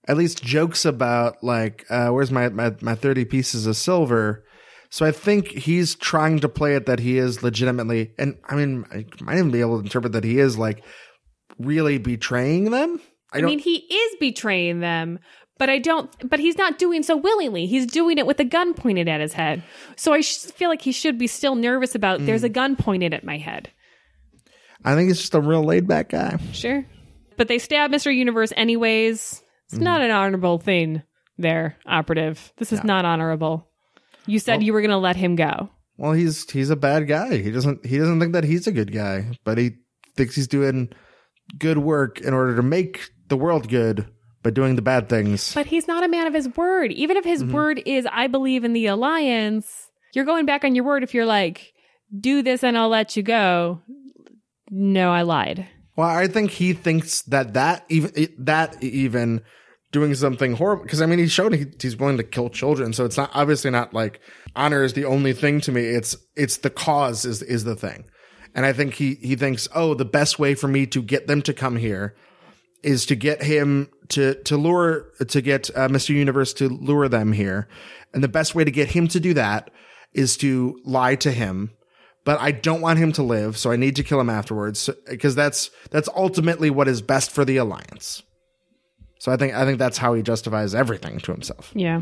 at 0.07 0.17
least 0.17 0.43
jokes 0.43 0.85
about 0.85 1.43
like 1.43 1.85
uh, 1.89 2.09
where's 2.09 2.31
my, 2.31 2.49
my 2.49 2.75
my 2.81 2.95
thirty 2.95 3.25
pieces 3.25 3.67
of 3.67 3.75
silver. 3.75 4.43
So 4.89 5.05
I 5.05 5.11
think 5.11 5.47
he's 5.47 5.95
trying 5.95 6.39
to 6.39 6.49
play 6.49 6.75
it 6.75 6.85
that 6.85 6.99
he 6.99 7.17
is 7.17 7.43
legitimately, 7.43 8.11
and 8.17 8.37
I 8.49 8.55
mean, 8.55 8.85
I 8.91 9.05
might 9.23 9.37
even 9.37 9.51
be 9.51 9.61
able 9.61 9.77
to 9.77 9.83
interpret 9.83 10.11
that 10.11 10.25
he 10.25 10.37
is 10.37 10.57
like 10.57 10.83
really 11.57 11.97
betraying 11.97 12.71
them. 12.71 12.99
I 13.31 13.37
I 13.37 13.41
mean, 13.43 13.59
he 13.59 13.75
is 13.75 14.15
betraying 14.19 14.81
them, 14.81 15.19
but 15.57 15.69
I 15.69 15.79
don't. 15.79 16.11
But 16.29 16.41
he's 16.41 16.57
not 16.57 16.77
doing 16.77 17.03
so 17.03 17.15
willingly. 17.15 17.67
He's 17.67 17.85
doing 17.85 18.17
it 18.17 18.25
with 18.25 18.41
a 18.41 18.43
gun 18.43 18.73
pointed 18.73 19.07
at 19.07 19.21
his 19.21 19.31
head. 19.31 19.63
So 19.95 20.11
I 20.11 20.19
sh- 20.19 20.39
feel 20.39 20.67
like 20.67 20.81
he 20.81 20.91
should 20.91 21.17
be 21.17 21.27
still 21.27 21.55
nervous 21.55 21.95
about. 21.95 22.25
There's 22.25 22.43
a 22.43 22.49
gun 22.49 22.75
pointed 22.75 23.13
at 23.13 23.23
my 23.23 23.37
head. 23.37 23.69
I 24.83 24.95
think 24.95 25.07
he's 25.07 25.19
just 25.19 25.35
a 25.35 25.39
real 25.39 25.63
laid 25.63 25.87
back 25.87 26.09
guy. 26.09 26.37
Sure, 26.51 26.85
but 27.37 27.47
they 27.47 27.59
stab 27.59 27.91
Mister 27.91 28.11
Universe 28.11 28.51
anyways. 28.57 29.41
It's 29.71 29.81
not 29.81 30.01
an 30.01 30.11
honorable 30.11 30.57
thing. 30.57 31.03
There, 31.37 31.77
operative. 31.87 32.53
This 32.57 32.71
is 32.71 32.83
not 32.83 33.03
honorable. 33.03 33.67
You 34.27 34.37
said 34.37 34.61
you 34.61 34.73
were 34.73 34.81
going 34.81 34.91
to 34.91 34.97
let 34.97 35.15
him 35.15 35.35
go. 35.35 35.69
Well, 35.97 36.13
he's 36.13 36.49
he's 36.49 36.69
a 36.69 36.75
bad 36.75 37.07
guy. 37.07 37.37
He 37.37 37.51
doesn't 37.51 37.85
he 37.85 37.97
doesn't 37.97 38.19
think 38.19 38.33
that 38.33 38.43
he's 38.43 38.67
a 38.67 38.71
good 38.71 38.91
guy, 38.93 39.31
but 39.43 39.57
he 39.57 39.71
thinks 40.15 40.35
he's 40.35 40.47
doing 40.47 40.89
good 41.57 41.77
work 41.77 42.21
in 42.21 42.33
order 42.33 42.55
to 42.55 42.61
make 42.61 43.09
the 43.27 43.37
world 43.37 43.69
good 43.69 44.07
by 44.43 44.49
doing 44.49 44.75
the 44.75 44.81
bad 44.81 45.09
things. 45.09 45.53
But 45.53 45.67
he's 45.67 45.87
not 45.87 46.03
a 46.03 46.07
man 46.07 46.27
of 46.27 46.33
his 46.33 46.55
word. 46.55 46.91
Even 46.91 47.17
if 47.17 47.25
his 47.25 47.43
mm-hmm. 47.43 47.53
word 47.53 47.81
is, 47.85 48.07
I 48.11 48.27
believe 48.27 48.63
in 48.63 48.73
the 48.73 48.87
alliance, 48.87 49.89
you're 50.13 50.25
going 50.25 50.45
back 50.45 50.63
on 50.63 50.75
your 50.75 50.85
word 50.85 51.03
if 51.03 51.13
you're 51.13 51.25
like, 51.25 51.73
do 52.19 52.41
this 52.41 52.63
and 52.63 52.77
I'll 52.77 52.89
let 52.89 53.15
you 53.15 53.23
go. 53.23 53.81
No, 54.69 55.11
I 55.11 55.21
lied. 55.21 55.67
Well, 55.95 56.09
I 56.09 56.27
think 56.27 56.51
he 56.51 56.73
thinks 56.73 57.21
that 57.23 57.53
that 57.53 57.85
even 57.89 58.11
that 58.39 58.81
even 58.81 59.41
doing 59.91 60.15
something 60.15 60.53
horrible 60.53 60.83
because 60.83 61.01
I 61.01 61.05
mean 61.05 61.19
he 61.19 61.27
showed 61.27 61.53
he, 61.53 61.65
he's 61.79 61.97
willing 61.97 62.17
to 62.17 62.23
kill 62.23 62.49
children, 62.49 62.93
so 62.93 63.05
it's 63.05 63.17
not 63.17 63.31
obviously 63.33 63.71
not 63.71 63.93
like 63.93 64.19
honor 64.55 64.83
is 64.83 64.93
the 64.93 65.05
only 65.05 65.33
thing 65.33 65.61
to 65.61 65.71
me. 65.71 65.85
It's 65.85 66.15
it's 66.35 66.57
the 66.57 66.69
cause 66.69 67.25
is 67.25 67.41
is 67.41 67.63
the 67.63 67.75
thing, 67.75 68.05
and 68.55 68.65
I 68.65 68.73
think 68.73 68.95
he 68.95 69.15
he 69.15 69.35
thinks 69.35 69.67
oh 69.75 69.93
the 69.93 70.05
best 70.05 70.39
way 70.39 70.55
for 70.55 70.67
me 70.67 70.85
to 70.87 71.01
get 71.01 71.27
them 71.27 71.41
to 71.43 71.53
come 71.53 71.75
here 71.75 72.15
is 72.83 73.05
to 73.07 73.15
get 73.15 73.43
him 73.43 73.89
to 74.09 74.35
to 74.43 74.57
lure 74.57 75.07
to 75.27 75.41
get 75.41 75.69
uh, 75.75 75.87
Mr. 75.87 76.09
Universe 76.09 76.53
to 76.53 76.69
lure 76.69 77.09
them 77.09 77.33
here, 77.33 77.67
and 78.13 78.23
the 78.23 78.29
best 78.29 78.55
way 78.55 78.63
to 78.63 78.71
get 78.71 78.89
him 78.89 79.07
to 79.09 79.19
do 79.19 79.33
that 79.33 79.69
is 80.13 80.37
to 80.37 80.79
lie 80.83 81.15
to 81.15 81.31
him 81.31 81.71
but 82.23 82.39
I 82.39 82.51
don't 82.51 82.81
want 82.81 82.99
him 82.99 83.11
to 83.13 83.23
live, 83.23 83.57
so 83.57 83.71
I 83.71 83.77
need 83.77 83.95
to 83.95 84.03
kill 84.03 84.19
him 84.19 84.29
afterwards 84.29 84.89
because 85.09 85.35
that's 85.35 85.71
that's 85.89 86.09
ultimately 86.15 86.69
what 86.69 86.87
is 86.87 87.01
best 87.01 87.31
for 87.31 87.43
the 87.43 87.57
alliance. 87.57 88.21
So 89.21 89.31
I 89.31 89.37
think 89.37 89.53
I 89.53 89.65
think 89.65 89.77
that's 89.77 89.99
how 89.99 90.15
he 90.15 90.23
justifies 90.23 90.73
everything 90.73 91.19
to 91.19 91.31
himself. 91.31 91.71
Yeah. 91.75 92.01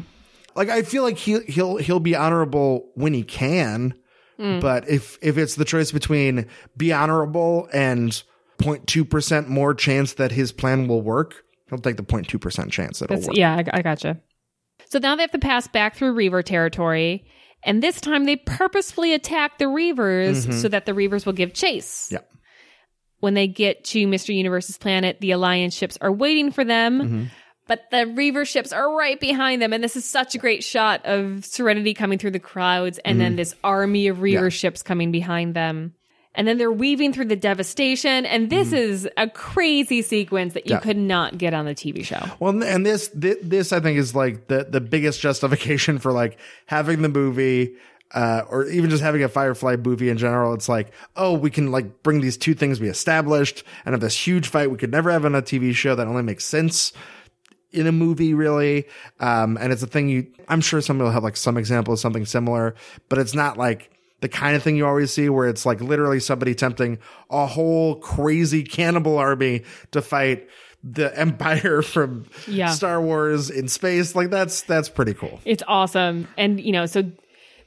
Like 0.55 0.69
I 0.69 0.83
feel 0.83 1.03
like 1.03 1.17
he 1.17 1.41
he'll 1.41 1.75
he'll 1.75 1.99
be 1.99 2.15
honorable 2.15 2.89
when 2.95 3.13
he 3.13 3.23
can, 3.23 3.93
mm. 4.39 4.61
but 4.61 4.87
if 4.87 5.17
if 5.21 5.37
it's 5.37 5.55
the 5.55 5.65
choice 5.65 5.91
between 5.91 6.45
be 6.77 6.93
honorable 6.93 7.67
and 7.73 8.23
0.2 8.59 9.09
percent 9.09 9.49
more 9.49 9.73
chance 9.73 10.13
that 10.13 10.31
his 10.31 10.53
plan 10.53 10.87
will 10.87 11.01
work, 11.01 11.43
he'll 11.69 11.79
take 11.79 11.97
the 11.97 12.03
0.2 12.03 12.39
percent 12.39 12.71
chance 12.71 12.99
that 12.99 13.11
it'll 13.11 13.27
work. 13.27 13.35
yeah, 13.35 13.53
I, 13.53 13.79
I 13.79 13.81
gotcha. 13.81 14.17
So 14.85 14.97
now 14.97 15.17
they 15.17 15.23
have 15.23 15.31
to 15.31 15.39
pass 15.39 15.67
back 15.67 15.97
through 15.97 16.13
Reaver 16.13 16.41
territory, 16.41 17.25
and 17.65 17.83
this 17.83 17.99
time 17.99 18.23
they 18.23 18.37
purposefully 18.37 19.13
attack 19.13 19.57
the 19.57 19.65
Reavers 19.65 20.45
mm-hmm. 20.45 20.53
so 20.53 20.69
that 20.69 20.85
the 20.85 20.93
Reavers 20.93 21.25
will 21.25 21.33
give 21.33 21.53
chase. 21.53 22.07
Yeah. 22.13 22.19
When 23.19 23.33
they 23.33 23.47
get 23.47 23.83
to 23.85 24.07
Mr. 24.07 24.33
Universe's 24.33 24.77
planet, 24.77 25.17
the 25.19 25.31
Alliance 25.31 25.73
ships 25.73 25.97
are 26.01 26.11
waiting 26.11 26.51
for 26.51 26.63
them. 26.63 27.01
Mm-hmm. 27.01 27.23
But 27.67 27.91
the 27.91 28.07
Reaver 28.07 28.45
ships 28.45 28.73
are 28.73 28.91
right 28.95 29.19
behind 29.19 29.61
them, 29.61 29.73
and 29.73 29.83
this 29.83 29.95
is 29.95 30.03
such 30.03 30.33
a 30.33 30.39
great 30.39 30.63
shot 30.63 31.05
of 31.05 31.45
Serenity 31.45 31.93
coming 31.93 32.17
through 32.17 32.31
the 32.31 32.39
crowds, 32.39 32.97
and 33.05 33.21
then 33.21 33.33
mm-hmm. 33.33 33.37
this 33.37 33.53
army 33.63 34.07
of 34.07 34.21
Reaver 34.21 34.45
Yeah. 34.45 34.49
ships 34.49 34.81
coming 34.81 35.11
behind 35.11 35.53
them. 35.53 35.93
And 36.33 36.47
then 36.47 36.57
they're 36.57 36.71
weaving 36.71 37.13
through 37.13 37.25
the 37.25 37.35
devastation, 37.35 38.25
and 38.25 38.49
this 38.49 38.69
mm-hmm. 38.69 38.77
is 38.77 39.09
a 39.17 39.29
crazy 39.29 40.01
sequence 40.01 40.55
that 40.55 40.65
you 40.65 40.75
Yeah. 40.75 40.79
could 40.79 40.97
not 40.97 41.37
get 41.37 41.53
on 41.53 41.65
the 41.65 41.75
TV 41.75 42.03
show. 42.03 42.23
Well, 42.39 42.63
and 42.63 42.83
this, 42.83 43.09
this, 43.13 43.37
this 43.43 43.71
I 43.71 43.79
think 43.79 43.99
is 43.99 44.15
like 44.15 44.47
the, 44.47 44.65
the 44.67 44.81
biggest 44.81 45.21
justification 45.21 45.99
for 45.99 46.11
like 46.11 46.39
having 46.65 47.03
the 47.03 47.09
movie, 47.09 47.75
uh, 48.13 48.41
or 48.49 48.65
even 48.67 48.89
just 48.89 49.03
having 49.03 49.23
a 49.23 49.29
Firefly 49.29 49.75
movie 49.77 50.09
in 50.09 50.17
general. 50.17 50.53
It's 50.53 50.69
like, 50.69 50.91
oh, 51.15 51.33
we 51.33 51.49
can 51.49 51.71
like 51.71 52.03
bring 52.03 52.21
these 52.21 52.37
two 52.37 52.53
things 52.53 52.79
be 52.79 52.87
established 52.87 53.63
and 53.85 53.93
have 53.93 54.01
this 54.01 54.27
huge 54.27 54.47
fight 54.47 54.71
we 54.71 54.77
could 54.77 54.91
never 54.91 55.11
have 55.11 55.25
on 55.25 55.35
a 55.35 55.41
TV 55.41 55.73
show 55.73 55.95
that 55.95 56.07
only 56.07 56.23
makes 56.23 56.45
sense 56.45 56.91
in 57.71 57.85
a 57.85 57.91
movie 57.91 58.33
really. 58.33 58.87
Um, 59.19 59.57
and 59.61 59.71
it's 59.71 59.83
a 59.83 59.87
thing 59.87 60.09
you, 60.09 60.27
I'm 60.47 60.61
sure 60.61 60.81
somebody 60.81 61.05
will 61.05 61.11
have 61.13 61.23
like 61.23 61.37
some 61.37 61.57
example 61.57 61.93
of 61.93 61.99
something 61.99 62.25
similar, 62.25 62.73
but 63.09 63.19
it's 63.19 63.35
not 63.35 63.57
like, 63.57 63.91
the 64.21 64.27
kind 64.27 64.53
of 64.53 64.61
thing 64.61 64.75
you 64.75 64.85
always 64.85 65.13
see 65.13 65.29
where 65.29 65.47
it's 65.47 65.65
like 65.65 65.79
literally 65.79 66.19
somebody 66.19 66.53
tempting 66.53 66.99
a 67.29 67.45
whole 67.45 67.95
crazy 67.95 68.63
cannibal 68.63 69.17
army 69.17 69.63
to 69.91 70.01
fight 70.01 70.49
the 70.83 71.17
empire 71.17 71.81
from 71.81 72.25
Yeah. 72.45 72.71
Star 72.71 73.01
Wars 73.01 73.49
in 73.49 73.69
space. 73.69 74.15
Like 74.15 74.29
that's 74.29 74.63
that's 74.63 74.89
pretty 74.89 75.13
cool. 75.13 75.39
It's 75.45 75.63
awesome. 75.69 76.27
And, 76.37 76.59
you 76.59 76.73
know, 76.73 76.85
so 76.85 77.09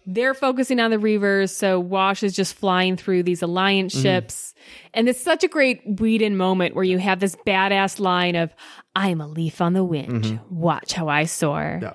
they're 0.07 0.34
focusing 0.34 0.80
on 0.80 0.90
the 0.90 0.96
Reavers. 0.98 1.50
So 1.50 1.78
Wash 1.80 2.22
is 2.22 2.34
just 2.34 2.55
flying 2.55 2.96
through 2.96 3.22
these 3.22 3.42
Alliance 3.42 3.94
Mm-hmm. 3.94 4.03
ships. 4.03 4.55
And 4.94 5.09
it's 5.09 5.20
such 5.20 5.42
a 5.44 5.48
great 5.48 5.80
Whedon 6.00 6.36
moment 6.36 6.74
where 6.74 6.84
you 6.84 6.98
have 6.98 7.18
this 7.20 7.36
badass 7.46 7.98
line 7.98 8.36
of, 8.36 8.55
I'm 8.94 9.20
a 9.20 9.26
leaf 9.26 9.61
on 9.61 9.72
the 9.72 9.82
wind. 9.84 10.38
Watch 10.50 10.92
how 10.92 11.09
I 11.09 11.24
soar. 11.24 11.59
Mm-hmm. 11.61 11.84
Yeah. 11.84 11.92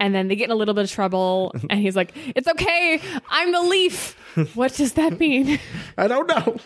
And 0.00 0.14
then 0.14 0.28
they 0.28 0.34
get 0.36 0.46
in 0.46 0.50
a 0.50 0.56
little 0.56 0.74
bit 0.74 0.84
of 0.84 0.90
trouble. 0.90 1.54
and 1.70 1.80
he's 1.80 1.96
like, 1.96 2.12
It's 2.34 2.48
okay. 2.48 3.00
I'm 3.30 3.52
the 3.52 3.62
leaf. 3.62 4.16
what 4.54 4.74
does 4.74 4.94
that 4.94 5.18
mean? 5.20 5.58
I 5.96 6.08
don't 6.08 6.26
know. 6.26 6.56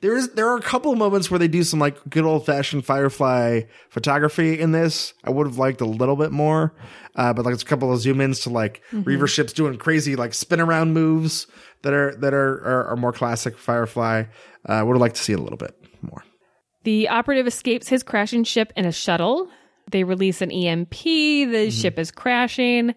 There 0.00 0.16
is 0.16 0.30
there 0.32 0.48
are 0.48 0.56
a 0.56 0.62
couple 0.62 0.92
of 0.92 0.98
moments 0.98 1.30
where 1.30 1.38
they 1.38 1.48
do 1.48 1.62
some 1.62 1.78
like 1.80 1.96
good 2.08 2.24
old 2.24 2.46
fashioned 2.46 2.84
Firefly 2.84 3.62
photography 3.90 4.58
in 4.60 4.72
this. 4.72 5.14
I 5.24 5.30
would 5.30 5.46
have 5.46 5.58
liked 5.58 5.80
a 5.80 5.84
little 5.86 6.16
bit 6.16 6.32
more, 6.32 6.74
uh, 7.16 7.32
but 7.32 7.44
like 7.44 7.54
it's 7.54 7.62
a 7.62 7.66
couple 7.66 7.92
of 7.92 8.00
zoom 8.00 8.20
ins 8.20 8.40
to 8.40 8.50
like 8.50 8.82
Reaver 8.92 9.26
ships 9.26 9.52
doing 9.52 9.76
crazy 9.78 10.16
like 10.16 10.34
spin 10.34 10.60
around 10.60 10.92
moves 10.94 11.46
that 11.82 11.92
are 11.92 12.14
that 12.16 12.34
are 12.34 12.54
are, 12.64 12.86
are 12.88 12.96
more 12.96 13.12
classic 13.12 13.58
Firefly. 13.58 14.24
I 14.66 14.78
uh, 14.78 14.84
would 14.84 14.94
have 14.94 15.00
liked 15.00 15.16
to 15.16 15.22
see 15.22 15.32
it 15.34 15.38
a 15.38 15.42
little 15.42 15.58
bit 15.58 15.76
more. 16.02 16.24
The 16.84 17.08
operative 17.08 17.46
escapes 17.46 17.88
his 17.88 18.02
crashing 18.02 18.44
ship 18.44 18.72
in 18.76 18.84
a 18.86 18.92
shuttle. 18.92 19.48
They 19.90 20.04
release 20.04 20.40
an 20.40 20.50
EMP. 20.50 20.90
The 20.90 21.46
Mm-hmm. 21.68 21.70
ship 21.70 21.98
is 21.98 22.10
crashing. 22.10 22.94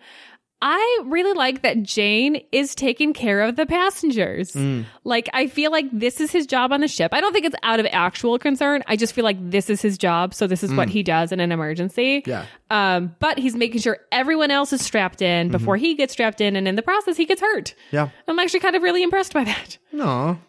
I 0.60 1.02
really 1.06 1.34
like 1.34 1.62
that 1.62 1.84
Jayne 1.84 2.42
is 2.52 2.74
taking 2.74 3.14
care 3.14 3.42
of 3.42 3.58
the 3.58 3.68
passengers. 3.68 4.54
Mm. 4.54 4.86
Like, 5.04 5.30
I 5.32 5.46
feel 5.46 5.72
like 5.72 5.86
this 5.92 6.20
is 6.20 6.32
his 6.32 6.48
job 6.48 6.72
on 6.72 6.82
the 6.82 6.88
ship. 6.88 7.14
I 7.14 7.22
don't 7.22 7.32
think 7.32 7.46
it's 7.46 7.56
out 7.62 7.80
of 7.80 7.86
actual 7.92 8.40
concern. 8.40 8.84
I 8.88 8.96
just 8.96 9.14
feel 9.14 9.24
like 9.24 9.38
this 9.40 9.70
is 9.70 9.84
his 9.84 10.00
job. 10.00 10.34
So, 10.34 10.48
this 10.48 10.64
is 10.64 10.74
what 10.74 10.90
he 10.90 11.04
does 11.04 11.32
in 11.32 11.40
an 11.40 11.52
emergency. 11.52 12.22
Mm. 12.22 12.28
Yeah. 12.28 12.46
Um, 12.72 13.16
but 13.20 13.38
he's 13.38 13.56
making 13.56 13.82
sure 13.82 14.00
everyone 14.12 14.50
else 14.50 14.74
is 14.74 14.84
strapped 14.84 15.22
in 15.22 15.50
before 15.50 15.78
he 15.78 15.94
gets 15.94 16.14
strapped 16.14 16.42
in. 16.42 16.56
And 16.56 16.68
in 16.68 16.76
the 16.76 16.82
process, 16.82 17.18
he 17.18 17.26
gets 17.26 17.42
hurt. 17.42 17.76
Mm-hmm. 17.90 17.96
Yeah. 17.96 18.10
I'm 18.28 18.40
actually 18.40 18.62
kind 18.62 18.76
of 18.76 18.82
really 18.82 19.04
impressed 19.04 19.34
by 19.34 19.44
that. 19.44 19.78
No. 19.92 20.40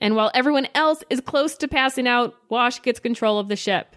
And 0.00 0.14
while 0.14 0.30
everyone 0.34 0.68
else 0.76 1.02
is 1.10 1.20
close 1.20 1.56
to 1.56 1.66
passing 1.68 2.06
out, 2.06 2.34
Wash 2.48 2.80
gets 2.82 3.00
control 3.00 3.40
of 3.40 3.48
the 3.48 3.56
ship. 3.56 3.96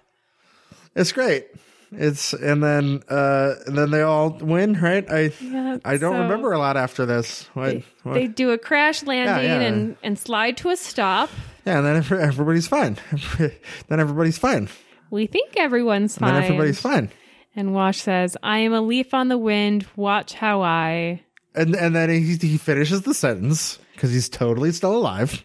It's 0.95 1.11
great. 1.11 1.47
It's 1.93 2.31
and 2.33 2.63
then 2.63 3.01
uh 3.09 3.55
and 3.67 3.77
then 3.77 3.91
they 3.91 4.01
all 4.01 4.29
win, 4.41 4.73
right? 4.79 5.05
I 5.11 5.31
Yeah, 5.41 5.77
I 5.83 5.97
don't 5.97 6.13
so- 6.15 6.21
remember 6.21 6.53
a 6.53 6.57
lot 6.59 6.77
after 6.77 7.05
this. 7.05 7.49
What, 7.53 7.81
what- 8.03 8.13
They 8.13 8.27
do 8.27 8.51
a 8.51 8.57
crash 8.57 9.03
landing 9.03 9.49
yeah. 9.49 9.59
and, 9.61 9.97
and 10.01 10.17
slide 10.17 10.57
to 10.57 10.69
a 10.69 10.77
stop. 10.77 11.29
yeah, 11.65 11.79
and 11.79 11.85
then 11.85 12.19
everybody's 12.21 12.67
fine. 12.67 12.97
then 13.37 13.99
everybody's 13.99 14.37
fine. 14.37 14.69
We 15.09 15.27
think 15.27 15.57
everyone's 15.57 16.15
And 16.17 16.27
then 16.27 16.33
fine. 16.35 16.43
everybody's 16.43 16.79
fine. 16.79 17.09
And 17.55 17.73
Wash 17.73 17.99
says, 17.99 18.37
I 18.41 18.59
am 18.59 18.71
a 18.71 18.79
leaf 18.81 19.13
on 19.13 19.27
the 19.27 19.37
wind. 19.37 19.85
Watch 19.97 20.33
how 20.33 20.61
I. 20.61 21.21
And 21.53 21.75
and 21.75 21.93
then 21.93 22.09
he 22.09 22.37
he 22.37 22.57
finishes 22.57 23.01
the 23.01 23.13
sentence 23.13 23.77
because 23.93 24.13
he's 24.13 24.29
totally 24.29 24.71
still 24.71 24.95
alive. 24.95 25.43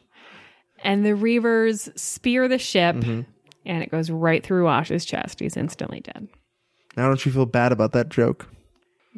And 0.84 1.04
the 1.04 1.10
Reavers 1.14 1.88
spear 1.98 2.46
the 2.46 2.58
ship, 2.58 2.94
Mm-hmm. 2.96 3.22
And 3.66 3.82
it 3.82 3.90
goes 3.90 4.10
right 4.10 4.42
through 4.42 4.64
Wash's 4.64 5.04
chest. 5.04 5.40
He's 5.40 5.56
instantly 5.56 6.00
dead. 6.00 6.28
Now 6.96 7.08
don't 7.08 7.24
you 7.26 7.32
feel 7.32 7.46
bad 7.46 7.72
about 7.72 7.92
that 7.92 8.08
joke? 8.08 8.48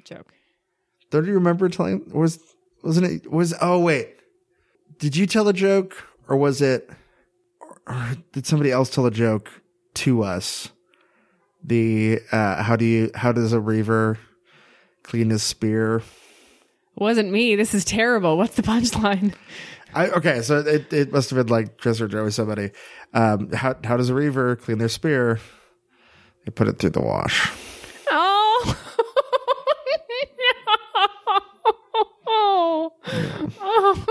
Joke. 0.05 0.33
Don't 1.11 1.27
you 1.27 1.35
remember 1.35 1.69
telling 1.69 2.11
was 2.13 2.41
wasn't 2.83 3.07
it 3.07 3.31
was 3.31 3.55
oh 3.61 3.79
wait. 3.79 4.15
Did 4.99 5.17
you 5.17 5.27
tell 5.27 5.45
the 5.45 5.53
joke 5.53 6.05
or 6.29 6.37
was 6.37 6.61
it 6.61 6.91
or 7.87 8.17
did 8.33 8.47
somebody 8.47 8.71
else 8.73 8.91
tell 8.91 9.07
a 9.07 9.11
joke 9.11 9.51
to 9.95 10.23
us? 10.23 10.71
The 11.63 12.21
uh 12.33 12.63
how 12.63 12.77
do 12.77 12.85
you 12.85 13.11
how 13.15 13.33
does 13.33 13.53
a 13.53 13.61
reaver 13.61 14.19
clean 15.03 15.31
his 15.31 15.43
spear? 15.43 16.03
Wasn't 16.97 17.31
me. 17.31 17.55
This 17.55 17.75
is 17.75 17.85
terrible. 17.85 18.37
What's 18.37 18.57
the 18.57 18.63
punchline? 18.63 19.35
I 19.95 20.09
okay, 20.11 20.43
so 20.43 20.59
it, 20.59 20.93
it 20.93 21.13
must 21.13 21.31
have 21.31 21.37
been 21.39 21.47
like 21.53 21.79
Chris 21.79 22.01
or 22.01 22.09
Joey 22.09 22.31
somebody. 22.31 22.71
Um 23.15 23.53
how 23.53 23.75
how 23.85 23.97
does 23.97 24.11
a 24.11 24.15
reaver 24.15 24.57
clean 24.57 24.79
their 24.79 24.89
spear? 24.89 25.41
They 26.45 26.51
put 26.51 26.69
it 26.69 26.79
through 26.79 26.91
the 26.91 27.01
wash. 27.01 27.51
Oh. 28.11 28.77
no. 32.27 32.93
Oh. 33.61 34.07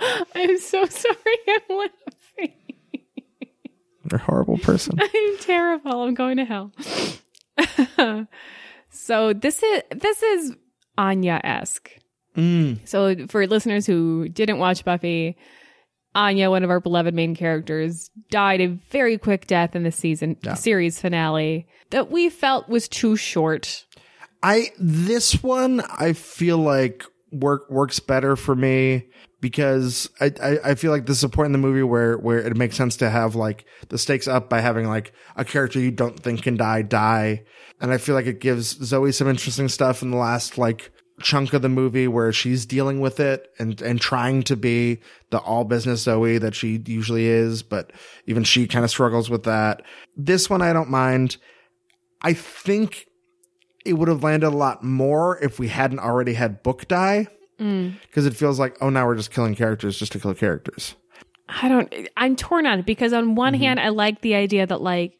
I'm 0.34 0.58
so 0.58 0.84
sorry. 0.86 1.16
I'm 1.48 1.76
laughing. 1.76 2.54
You're 4.10 4.18
a 4.20 4.22
horrible 4.22 4.58
person. 4.58 4.98
I'm 5.00 5.38
terrible. 5.38 6.02
I'm 6.02 6.14
going 6.14 6.38
to 6.38 6.44
hell. 6.44 6.72
so 8.90 9.32
this 9.32 9.62
is 9.62 9.82
this 9.90 10.22
is 10.22 10.56
Anya 10.96 11.40
esque. 11.44 11.90
Mm. 12.36 12.86
So 12.88 13.26
for 13.26 13.46
listeners 13.46 13.86
who 13.86 14.28
didn't 14.28 14.58
watch 14.58 14.84
Buffy, 14.84 15.36
Anya, 16.14 16.50
one 16.50 16.64
of 16.64 16.70
our 16.70 16.80
beloved 16.80 17.14
main 17.14 17.34
characters, 17.34 18.10
died 18.30 18.60
a 18.60 18.68
very 18.90 19.18
quick 19.18 19.46
death 19.46 19.76
in 19.76 19.82
the 19.84 19.92
season 19.92 20.36
series 20.56 21.00
finale 21.00 21.66
that 21.90 22.10
we 22.10 22.28
felt 22.28 22.68
was 22.68 22.88
too 22.88 23.16
short. 23.16 23.86
I 24.42 24.70
this 24.78 25.42
one 25.42 25.82
I 25.98 26.14
feel 26.14 26.58
like 26.58 27.04
work 27.30 27.70
works 27.70 28.00
better 28.00 28.36
for 28.36 28.56
me 28.56 29.06
because 29.40 30.10
I, 30.20 30.32
I, 30.42 30.58
I 30.64 30.74
feel 30.74 30.90
like 30.90 31.06
this 31.06 31.18
is 31.18 31.24
a 31.24 31.28
point 31.28 31.46
in 31.46 31.52
the 31.52 31.58
movie 31.58 31.82
where 31.82 32.16
where 32.18 32.38
it 32.38 32.56
makes 32.56 32.76
sense 32.76 32.96
to 32.98 33.10
have 33.10 33.34
like 33.34 33.64
the 33.88 33.98
stakes 33.98 34.28
up 34.28 34.48
by 34.50 34.60
having 34.60 34.88
like 34.88 35.12
a 35.36 35.44
character 35.44 35.78
you 35.78 35.90
don't 35.90 36.18
think 36.18 36.42
can 36.42 36.56
die 36.56 36.82
die, 36.82 37.44
and 37.80 37.92
I 37.92 37.98
feel 37.98 38.14
like 38.14 38.26
it 38.26 38.40
gives 38.40 38.76
Zoe 38.84 39.12
some 39.12 39.28
interesting 39.28 39.68
stuff 39.68 40.02
in 40.02 40.10
the 40.10 40.16
last 40.16 40.58
like 40.58 40.90
chunk 41.20 41.52
of 41.52 41.62
the 41.62 41.68
movie 41.68 42.08
where 42.08 42.32
she's 42.32 42.66
dealing 42.66 43.00
with 43.00 43.20
it 43.20 43.50
and 43.58 43.80
and 43.82 44.00
trying 44.00 44.42
to 44.44 44.56
be 44.56 45.00
the 45.30 45.38
all 45.38 45.64
business 45.64 46.02
Zoe 46.02 46.38
that 46.38 46.54
she 46.54 46.82
usually 46.86 47.26
is, 47.26 47.62
but 47.62 47.92
even 48.26 48.44
she 48.44 48.66
kind 48.66 48.84
of 48.84 48.90
struggles 48.90 49.30
with 49.30 49.44
that. 49.44 49.82
This 50.16 50.50
one 50.50 50.62
I 50.62 50.72
don't 50.72 50.90
mind. 50.90 51.36
I 52.22 52.32
think 52.32 53.06
it 53.84 53.94
would 53.94 54.08
have 54.08 54.22
landed 54.22 54.48
a 54.48 54.50
lot 54.50 54.84
more 54.84 55.38
if 55.42 55.58
we 55.58 55.68
hadn't 55.68 56.00
already 56.00 56.34
had 56.34 56.62
Book 56.62 56.86
die 56.88 57.28
mm. 57.58 57.94
because 58.02 58.26
it 58.26 58.36
feels 58.36 58.58
like 58.58 58.76
oh 58.80 58.90
now 58.90 59.06
we're 59.06 59.16
just 59.16 59.30
killing 59.30 59.54
characters 59.54 59.98
just 59.98 60.12
to 60.12 60.20
kill 60.20 60.34
characters. 60.34 60.94
I 61.48 61.68
don't. 61.68 61.92
I'm 62.16 62.36
torn 62.36 62.66
on 62.66 62.80
it 62.80 62.86
because 62.86 63.12
on 63.12 63.34
one 63.34 63.54
mm-hmm. 63.54 63.62
hand, 63.62 63.80
I 63.80 63.88
like 63.88 64.20
the 64.20 64.34
idea 64.34 64.66
that 64.66 64.80
like. 64.80 65.19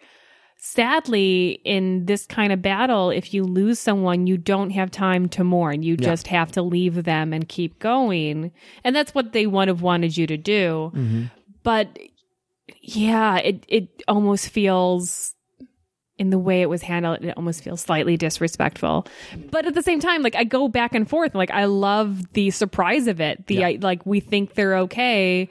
Sadly, 0.62 1.60
in 1.64 2.04
this 2.04 2.26
kind 2.26 2.52
of 2.52 2.60
battle, 2.60 3.08
if 3.08 3.32
you 3.32 3.44
lose 3.44 3.78
someone, 3.78 4.26
you 4.26 4.36
don't 4.36 4.70
have 4.70 4.90
time 4.90 5.26
to 5.30 5.42
mourn. 5.42 5.82
You 5.82 5.96
just 5.96 6.26
have 6.26 6.52
to 6.52 6.60
leave 6.60 7.04
them 7.04 7.32
and 7.32 7.48
keep 7.48 7.78
going. 7.78 8.52
And 8.84 8.94
that's 8.94 9.14
what 9.14 9.32
they 9.32 9.46
would 9.46 9.68
have 9.68 9.80
wanted 9.80 10.18
you 10.18 10.26
to 10.26 10.36
do. 10.36 10.92
Mm-hmm. 10.94 11.24
But 11.62 11.98
yeah, 12.82 13.38
it, 13.38 13.64
it 13.68 14.02
almost 14.06 14.50
feels 14.50 15.34
in 16.18 16.28
the 16.28 16.38
way 16.38 16.60
it 16.60 16.68
was 16.68 16.82
handled, 16.82 17.24
it 17.24 17.34
almost 17.38 17.64
feels 17.64 17.80
slightly 17.80 18.18
disrespectful. 18.18 19.06
But 19.50 19.64
at 19.64 19.72
the 19.72 19.82
same 19.82 20.00
time, 20.00 20.20
like 20.22 20.36
I 20.36 20.44
go 20.44 20.68
back 20.68 20.94
and 20.94 21.08
forth. 21.08 21.34
Like 21.34 21.50
I 21.50 21.64
love 21.64 22.34
the 22.34 22.50
surprise 22.50 23.06
of 23.06 23.22
it. 23.22 23.46
The 23.46 23.64
I, 23.64 23.78
like 23.80 24.04
we 24.04 24.20
think 24.20 24.52
they're 24.52 24.76
okay, 24.80 25.48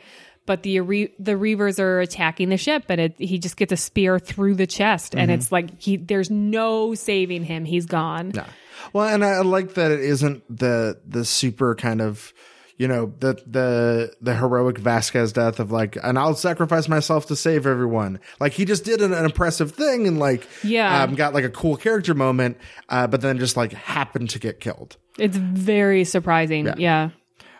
but 0.50 0.64
the 0.64 0.80
Re- 0.80 1.14
the 1.20 1.34
Reavers 1.34 1.78
are 1.78 2.00
attacking 2.02 2.50
the 2.50 2.58
ship, 2.58 2.86
and 2.90 3.00
it, 3.00 3.14
he 3.20 3.38
just 3.38 3.56
gets 3.56 3.72
a 3.72 3.78
spear 3.78 4.18
through 4.18 4.56
the 4.56 4.66
chest, 4.66 5.14
and 5.14 5.30
it's 5.30 5.52
like 5.52 5.80
he 5.80 5.96
there's 5.96 6.32
no 6.32 6.96
saving 6.96 7.44
him. 7.44 7.66
He's 7.66 7.86
gone. 7.86 8.32
Yeah. 8.34 8.48
Well, 8.92 9.08
and 9.08 9.24
I 9.24 9.42
like 9.42 9.76
that 9.76 9.92
it 9.92 10.00
isn't 10.00 10.42
the 10.50 11.00
the 11.08 11.24
super 11.24 11.76
kind 11.76 12.02
of 12.02 12.34
you 12.78 12.88
know 12.88 13.14
the 13.20 13.36
the 13.46 14.12
the 14.22 14.34
heroic 14.36 14.80
Vasquez 14.80 15.34
death 15.34 15.60
of 15.60 15.72
like, 15.72 15.98
and 16.02 16.18
I'll 16.18 16.34
sacrifice 16.34 16.90
myself 16.90 17.28
to 17.28 17.36
save 17.36 17.68
everyone. 17.68 18.20
Like 18.40 18.54
he 18.54 18.66
just 18.66 18.84
did 18.86 19.02
an, 19.04 19.14
an 19.14 19.26
impressive 19.26 19.74
thing 19.74 20.08
and 20.08 20.18
like 20.18 20.48
Yeah. 20.64 21.04
um, 21.04 21.14
got 21.14 21.36
like 21.36 21.44
a 21.44 21.50
cool 21.52 21.78
character 21.78 22.16
moment, 22.16 22.58
uh, 22.90 23.06
but 23.06 23.22
then 23.22 23.38
just 23.38 23.56
like 23.56 23.74
happened 23.74 24.32
to 24.32 24.40
get 24.40 24.60
killed. 24.60 24.98
It's 25.20 25.38
very 25.38 26.06
surprising. 26.06 26.74
Yeah. 26.78 27.10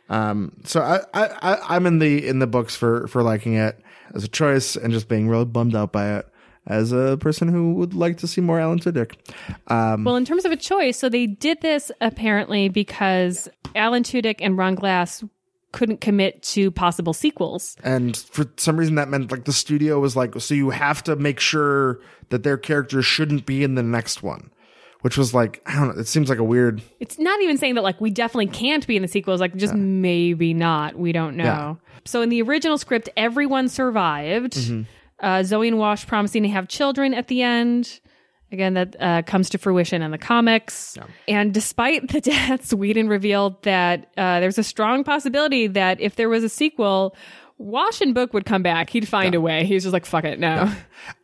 Um, 0.10 0.54
so 0.64 0.82
I, 0.82 1.00
I, 1.14 1.58
I'm 1.76 1.86
in 1.86 2.00
the 2.00 2.26
in 2.28 2.40
the 2.40 2.48
books 2.48 2.76
for 2.76 3.08
for 3.08 3.22
liking 3.24 3.54
it 3.54 3.80
as 4.14 4.24
a 4.24 4.28
choice 4.28 4.76
and 4.76 4.92
just 4.92 5.08
being 5.08 5.30
really 5.30 5.46
bummed 5.46 5.76
out 5.76 5.92
by 5.92 6.18
it 6.18 6.28
as 6.66 6.92
a 6.92 7.18
person 7.20 7.48
who 7.48 7.74
would 7.76 7.94
like 7.94 8.18
to 8.18 8.28
see 8.28 8.42
more 8.42 8.60
Alan 8.60 8.80
Tudyk. 8.80 9.14
Um, 9.68 10.04
Well, 10.04 10.16
in 10.16 10.26
terms 10.26 10.46
of 10.46 10.52
a 10.52 10.56
choice, 10.58 10.98
so 10.98 11.10
they 11.10 11.26
did 11.28 11.62
this 11.62 11.92
apparently 12.02 12.70
because 12.70 13.50
Alan 13.76 14.04
Tudyk 14.04 14.38
and 14.40 14.58
Ron 14.58 14.76
Glass 14.76 15.24
couldn't 15.72 16.02
commit 16.02 16.42
to 16.42 16.72
possible 16.72 17.14
sequels. 17.14 17.76
and 17.84 18.18
for 18.18 18.46
some 18.58 18.78
reason 18.78 18.96
that 18.96 19.08
meant 19.10 19.32
like 19.32 19.46
the 19.46 19.54
studio 19.54 20.00
was 20.00 20.16
like, 20.16 20.34
so 20.42 20.56
you 20.56 20.72
have 20.72 21.04
to 21.04 21.16
make 21.16 21.40
sure 21.40 22.00
that 22.30 22.42
their 22.42 22.58
characters 22.58 23.06
shouldn't 23.06 23.46
be 23.46 23.64
in 23.64 23.76
the 23.76 23.84
next 23.84 24.24
one, 24.24 24.50
which 25.02 25.18
was 25.18 25.34
like, 25.34 25.62
I 25.66 25.76
don't 25.76 25.96
know. 25.96 26.02
It 26.02 26.08
seems 26.08 26.30
like 26.30 26.40
a 26.40 26.44
weird. 26.44 26.82
It's 27.00 27.18
not 27.18 27.42
even 27.42 27.58
saying 27.58 27.76
that 27.76 27.84
like 27.84 28.02
we 28.02 28.12
definitely 28.12 28.48
can't 28.48 28.86
be 28.86 28.96
in 28.96 29.02
the 29.02 29.08
sequels, 29.08 29.40
like 29.40 29.56
just 29.56 29.74
maybe 29.74 30.54
not. 30.54 30.98
We 30.98 31.12
don't 31.12 31.38
know. 31.38 31.44
Yeah. 31.44 31.76
So 32.06 32.22
in 32.22 32.30
the 32.30 32.42
original 32.42 32.78
script, 32.78 33.10
everyone 33.16 33.70
survived. 33.70 34.54
Mm-hmm. 34.54 34.82
Uh, 35.20 35.44
Zoe 35.44 35.68
and 35.68 35.78
Wash 35.78 36.08
promising 36.08 36.44
to 36.44 36.50
have 36.50 36.68
children 36.68 37.14
at 37.14 37.28
the 37.28 37.42
end. 37.42 38.00
Again, 38.52 38.74
that 38.74 38.96
uh, 39.00 39.22
comes 39.22 39.50
to 39.52 39.60
fruition 39.60 40.02
in 40.02 40.10
the 40.10 40.18
comics. 40.18 40.98
And 41.28 41.54
despite 41.54 42.12
the 42.12 42.20
deaths, 42.22 42.74
Whedon 42.74 43.08
revealed 43.08 43.62
that 43.64 44.12
uh, 44.18 44.40
there's 44.40 44.58
a 44.58 44.64
strong 44.64 45.04
possibility 45.04 45.68
that 45.68 46.02
if 46.02 46.16
there 46.16 46.30
was 46.30 46.44
a 46.44 46.50
sequel, 46.50 47.16
Wash 47.60 48.00
and 48.02 48.16
Book 48.16 48.34
would 48.34 48.46
come 48.46 48.64
back. 48.64 48.90
He'd 48.90 49.08
find 49.08 49.36
a 49.36 49.42
way. 49.42 49.66
He's 49.66 49.84
just 49.84 49.92
like, 49.94 50.06
fuck 50.06 50.24
it, 50.24 50.40
no. 50.40 50.74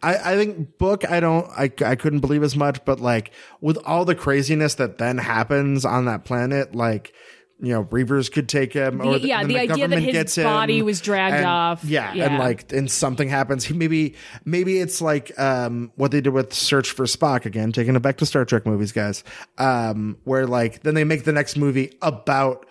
I, 0.03 0.33
I 0.33 0.35
think 0.35 0.77
book, 0.77 1.09
I 1.09 1.19
don't, 1.21 1.49
I, 1.57 1.71
I 1.85 1.95
couldn't 1.95 2.19
believe 2.19 2.43
as 2.43 2.55
much, 2.57 2.83
but 2.83 2.99
like 2.99 3.31
with 3.61 3.77
all 3.85 4.03
the 4.05 4.15
craziness 4.15 4.75
that 4.75 4.97
then 4.97 5.17
happens 5.17 5.85
on 5.85 6.05
that 6.05 6.25
planet, 6.25 6.75
like, 6.75 7.13
you 7.61 7.71
know, 7.71 7.85
Reavers 7.85 8.29
could 8.29 8.49
take 8.49 8.73
him, 8.73 9.01
or 9.01 9.15
yeah, 9.15 9.39
then 9.39 9.47
the 9.47 9.59
idea 9.59 9.87
that 9.87 9.99
his 10.01 10.35
him, 10.35 10.43
body 10.43 10.81
was 10.81 10.99
dragged 10.99 11.37
and- 11.37 11.45
off. 11.45 11.85
Yeah, 11.85 12.13
Yeah. 12.13 12.25
and 12.25 12.37
like, 12.37 12.69
and 12.73 12.91
something 12.91 13.29
happens. 13.29 13.63
He 13.63 13.73
maybe, 13.73 14.15
maybe 14.43 14.79
it's 14.79 14.99
like 14.99 15.31
um 15.39 15.89
what 15.95 16.11
they 16.11 16.19
did 16.19 16.31
with 16.33 16.53
Search 16.53 16.91
for 16.91 17.05
Spock 17.05 17.45
again, 17.45 17.71
taking 17.71 17.95
it 17.95 18.01
back 18.01 18.17
to 18.17 18.25
Star 18.25 18.43
Trek 18.43 18.65
movies, 18.65 18.91
guys. 18.91 19.23
Um, 19.57 20.17
where 20.25 20.45
like 20.45 20.83
then 20.83 20.95
they 20.95 21.05
make 21.05 21.23
the 21.23 21.31
next 21.31 21.55
movie 21.55 21.93
about 22.01 22.65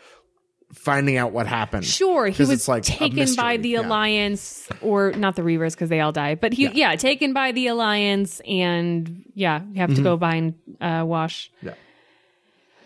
finding 0.74 1.16
out 1.16 1.32
what 1.32 1.46
happened. 1.46 1.84
Sure, 1.84 2.26
he 2.26 2.42
was 2.42 2.50
it's 2.50 2.68
like 2.68 2.82
taken 2.82 3.34
by 3.34 3.56
the 3.56 3.70
yeah. 3.70 3.80
alliance, 3.80 4.68
or 4.82 5.12
not 5.12 5.36
the 5.36 5.42
Reavers 5.42 5.72
because 5.72 5.88
they 5.88 6.00
all 6.00 6.12
died, 6.12 6.40
but 6.40 6.52
he, 6.52 6.68
yeah. 6.68 6.94
taken 6.96 7.32
by 7.32 7.52
the 7.52 7.68
alliance, 7.68 8.40
and 8.46 9.24
yeah, 9.34 9.62
you 9.72 9.80
have 9.80 9.94
to 9.94 10.02
go 10.02 10.18
find 10.18 10.54
uh, 10.80 11.04
Wash. 11.06 11.50
Mm-hmm. 11.58 11.68
Yeah. 11.68 11.74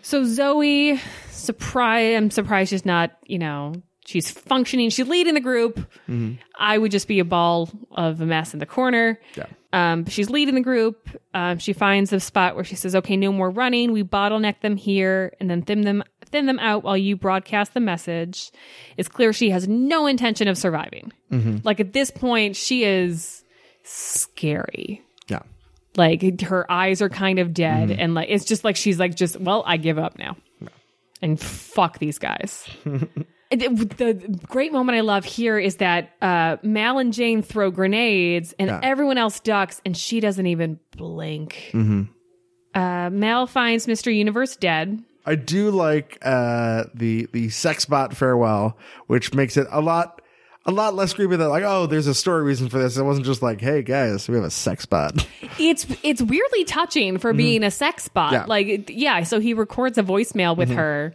So 0.01 0.23
Zoe, 0.25 0.99
surprise! 1.31 2.15
I'm 2.15 2.31
surprised 2.31 2.69
she's 2.69 2.85
not, 2.85 3.11
you 3.25 3.37
know, 3.37 3.73
she's 4.05 4.31
functioning. 4.31 4.89
She's 4.89 5.07
leading 5.07 5.33
the 5.33 5.39
group. 5.39 5.77
Mm-hmm. 6.07 6.35
I 6.57 6.77
would 6.77 6.91
just 6.91 7.07
be 7.07 7.19
a 7.19 7.25
ball 7.25 7.69
of 7.91 8.21
a 8.21 8.25
mess 8.25 8.53
in 8.53 8.59
the 8.59 8.65
corner. 8.65 9.19
Yeah. 9.35 9.45
Um, 9.71 10.05
she's 10.07 10.29
leading 10.29 10.55
the 10.55 10.61
group. 10.61 11.09
Um, 11.33 11.59
she 11.59 11.73
finds 11.73 12.09
the 12.09 12.19
spot 12.19 12.55
where 12.55 12.63
she 12.63 12.75
says, 12.75 12.95
"Okay, 12.95 13.15
no 13.17 13.31
more 13.31 13.49
running. 13.51 13.91
We 13.91 14.03
bottleneck 14.03 14.61
them 14.61 14.75
here, 14.75 15.33
and 15.39 15.49
then 15.49 15.61
thin 15.61 15.81
them 15.81 16.03
thin 16.31 16.45
them 16.45 16.59
out 16.59 16.83
while 16.83 16.97
you 16.97 17.15
broadcast 17.15 17.73
the 17.73 17.79
message." 17.79 18.51
It's 18.97 19.09
clear 19.09 19.33
she 19.33 19.49
has 19.49 19.67
no 19.67 20.07
intention 20.07 20.47
of 20.47 20.57
surviving. 20.57 21.11
Like 21.63 21.79
at 21.79 21.93
this 21.93 22.11
point, 22.11 22.55
she 22.55 22.83
is 22.83 23.43
scary. 23.83 25.01
Yeah. 25.27 25.41
Like 25.95 26.41
her 26.41 26.71
eyes 26.71 27.01
are 27.01 27.09
kind 27.09 27.39
of 27.39 27.53
dead, 27.53 27.91
and 27.91 28.13
like 28.13 28.29
it's 28.29 28.45
just 28.45 28.63
like 28.63 28.75
she's 28.75 28.99
like, 28.99 29.15
just 29.15 29.39
well, 29.39 29.63
I 29.65 29.77
give 29.77 29.97
up 29.99 30.17
now, 30.17 30.37
and 31.21 31.39
fuck 31.39 31.99
these 31.99 32.17
guys. 32.19 32.67
The 33.51 34.39
great 34.47 34.71
moment 34.71 34.95
I 34.95 35.01
love 35.01 35.25
here 35.25 35.57
is 35.57 35.77
that 35.77 36.11
uh, 36.21 36.57
Mal 36.61 36.99
and 36.99 37.11
Jayne 37.11 37.41
throw 37.41 37.71
grenades 37.71 38.53
and 38.59 38.67
Yeah. 38.69 38.79
everyone 38.83 39.17
else 39.17 39.39
ducks 39.39 39.81
and 39.83 39.97
she 39.97 40.19
doesn't 40.19 40.45
even 40.45 40.79
blink. 40.95 41.71
Uh, 41.73 43.09
Mal 43.11 43.47
finds 43.47 43.87
Mr. 43.87 44.15
Universe 44.15 44.55
dead. 44.55 45.03
I 45.29 45.35
do 45.35 45.69
like 45.69 46.17
uh 46.23 46.85
the 46.93 47.27
the 47.31 47.49
sex 47.49 47.85
bot 47.85 48.15
farewell, 48.15 48.77
which 49.07 49.33
makes 49.33 49.57
it 49.57 49.67
a 49.69 49.79
lot 49.79 50.21
a 50.65 50.71
lot 50.71 50.95
less 50.95 51.13
creepy 51.13 51.35
than 51.35 51.49
like, 51.49 51.63
oh, 51.63 51.85
there's 51.85 52.07
a 52.07 52.13
story 52.13 52.43
reason 52.43 52.67
for 52.67 52.79
this. 52.79 52.97
It 52.97 53.03
wasn't 53.03 53.25
just 53.25 53.41
like, 53.41 53.61
hey 53.61 53.81
guys, 53.81 54.27
we 54.27 54.35
have 54.35 54.43
a 54.43 54.51
sex 54.51 54.85
bot. 54.85 55.25
It's 55.57 55.85
it's 56.03 56.21
weirdly 56.21 56.63
touching 56.63 57.17
for 57.17 57.31
mm-hmm. 57.31 57.37
being 57.37 57.63
a 57.63 57.71
sex 57.71 58.07
bot. 58.07 58.31
Yeah. 58.31 58.45
Like 58.45 58.89
yeah, 58.89 59.23
so 59.23 59.41
he 59.41 59.53
records 59.53 59.97
a 59.97 60.03
voicemail 60.03 60.55
with 60.55 60.69
mm-hmm. 60.69 60.77
her 60.77 61.13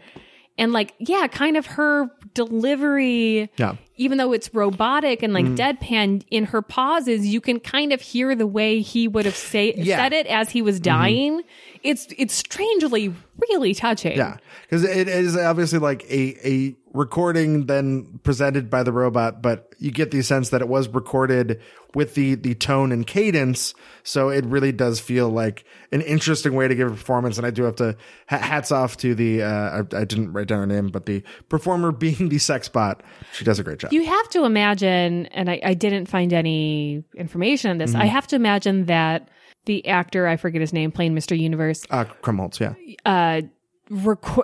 and 0.59 0.73
like 0.73 0.95
yeah, 0.99 1.27
kind 1.27 1.57
of 1.57 1.66
her 1.66 2.11
delivery 2.35 3.51
Yeah. 3.57 3.77
even 3.97 4.19
though 4.19 4.32
it's 4.32 4.53
robotic 4.53 5.23
and 5.23 5.32
like 5.32 5.47
mm. 5.47 5.57
deadpan 5.57 6.24
in 6.31 6.47
her 6.47 6.62
pauses 6.62 7.27
you 7.27 7.41
can 7.41 7.61
kind 7.61 7.93
of 7.93 8.01
hear 8.01 8.35
the 8.35 8.47
way 8.47 8.81
he 8.81 9.07
would 9.07 9.24
have 9.24 9.36
say, 9.36 9.73
Yeah. 9.77 9.97
said 9.97 10.12
it 10.12 10.27
as 10.27 10.51
he 10.51 10.61
was 10.61 10.77
mm-hmm. 10.77 10.99
dying 10.99 11.43
it's 11.85 12.09
it's 12.19 12.35
strangely 12.35 13.15
really 13.51 13.74
touching 13.74 14.16
Yeah, 14.16 14.39
because 14.62 14.85
it 14.85 15.06
is 15.09 15.36
obviously 15.36 15.78
like 15.78 16.02
a 16.11 16.36
a 16.48 16.74
recording 16.94 17.66
then 17.66 18.20
presented 18.23 18.70
by 18.70 18.82
the 18.82 18.93
robot, 18.93 19.43
but 19.43 19.74
you 19.78 19.90
get 19.90 20.11
the 20.12 20.23
sense 20.23 20.51
that 20.51 20.61
it 20.62 20.69
was 20.69 20.89
recorded 20.89 21.61
with 21.94 22.15
the 22.15 22.36
the 22.36 22.55
tone 22.55 22.90
and 22.93 23.06
cadence. 23.06 23.74
So 24.02 24.28
it 24.31 24.44
really 24.47 24.73
does 24.73 24.98
feel 25.01 25.28
like 25.28 25.65
an 25.93 26.01
interesting 26.02 26.55
way 26.55 26.69
to 26.69 26.74
give 26.74 26.89
a 26.89 26.90
performance. 26.93 27.36
And 27.36 27.47
I 27.47 27.51
do 27.51 27.65
have 27.65 27.77
to 27.77 27.97
ha- 28.28 28.39
hats 28.39 28.70
off 28.73 28.97
to 28.98 29.15
the 29.15 29.43
uh, 29.43 29.82
I, 29.93 30.01
I 30.01 30.05
didn't 30.05 30.32
write 30.32 30.47
down 30.48 30.61
her 30.61 30.66
name, 30.66 30.89
but 30.89 31.06
the 31.06 31.23
performer 31.48 31.93
being 32.06 32.28
the 32.31 32.39
sex 32.39 32.69
bot. 32.69 33.02
She 33.32 33.44
does 33.44 33.59
a 33.59 33.65
great 33.65 33.78
job. 33.78 33.93
you 33.93 34.05
have 34.06 34.28
to 34.31 34.44
imagine 34.44 35.27
and 35.27 35.51
I, 35.51 35.61
I 35.62 35.74
didn't 35.74 36.06
find 36.06 36.32
any 36.32 37.05
information 37.16 37.70
on 37.70 37.78
this 37.78 37.90
Mm-hmm. 37.93 38.01
i 38.01 38.06
have 38.06 38.27
to 38.28 38.36
imagine 38.36 38.86
that 38.86 39.28
the 39.66 39.86
actor 39.86 40.27
i 40.27 40.36
forget 40.36 40.61
his 40.61 40.73
name 40.73 40.91
playing 40.93 41.15
mr 41.15 41.39
universe 41.39 41.85
uh, 41.91 42.05
Krumholtz, 42.23 42.61
yeah, 42.61 42.74
uh 43.05 43.43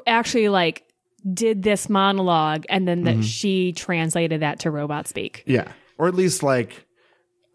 actually 0.06 0.48
like 0.48 0.84
did 1.32 1.62
this 1.62 1.88
monologue 1.88 2.64
and 2.68 2.86
then 2.88 3.04
Mm-hmm. 3.04 3.20
she 3.22 3.72
translated 3.72 4.40
that 4.42 4.60
to 4.60 4.70
robot 4.70 5.06
speak 5.08 5.42
yeah, 5.46 5.72
or 5.98 6.08
at 6.08 6.14
least 6.14 6.42
like 6.42 6.86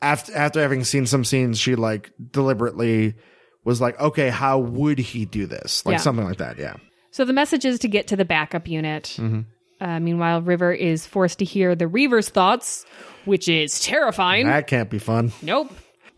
after 0.01 0.35
after 0.35 0.61
having 0.61 0.83
seen 0.83 1.05
some 1.07 1.23
scenes, 1.23 1.57
she 1.59 1.75
like 1.75 2.11
deliberately 2.31 3.15
was 3.63 3.81
like, 3.81 3.99
okay, 3.99 4.29
how 4.29 4.59
would 4.59 4.99
he 4.99 5.25
do 5.25 5.47
this? 5.47 5.83
Like 5.85 5.93
Yeah. 5.93 5.97
something 5.99 6.25
like 6.25 6.37
that. 6.37 6.59
Yeah. 6.59 6.75
so 7.09 7.25
the 7.25 7.33
message 7.33 7.65
is 7.65 7.79
to 7.79 7.87
get 7.87 8.07
to 8.07 8.15
the 8.15 8.25
backup 8.25 8.67
unit 8.67 9.15
Mm-hmm. 9.17 9.41
Uh, 9.81 9.99
meanwhile, 9.99 10.41
River 10.41 10.71
is 10.71 11.05
forced 11.05 11.39
to 11.39 11.45
hear 11.45 11.75
the 11.75 11.87
Reaver's 11.87 12.29
thoughts, 12.29 12.85
which 13.25 13.49
is 13.49 13.79
terrifying. 13.81 14.45
That 14.47 14.67
can't 14.67 14.89
be 14.89 14.99
fun. 14.99 15.33
nope. 15.41 15.69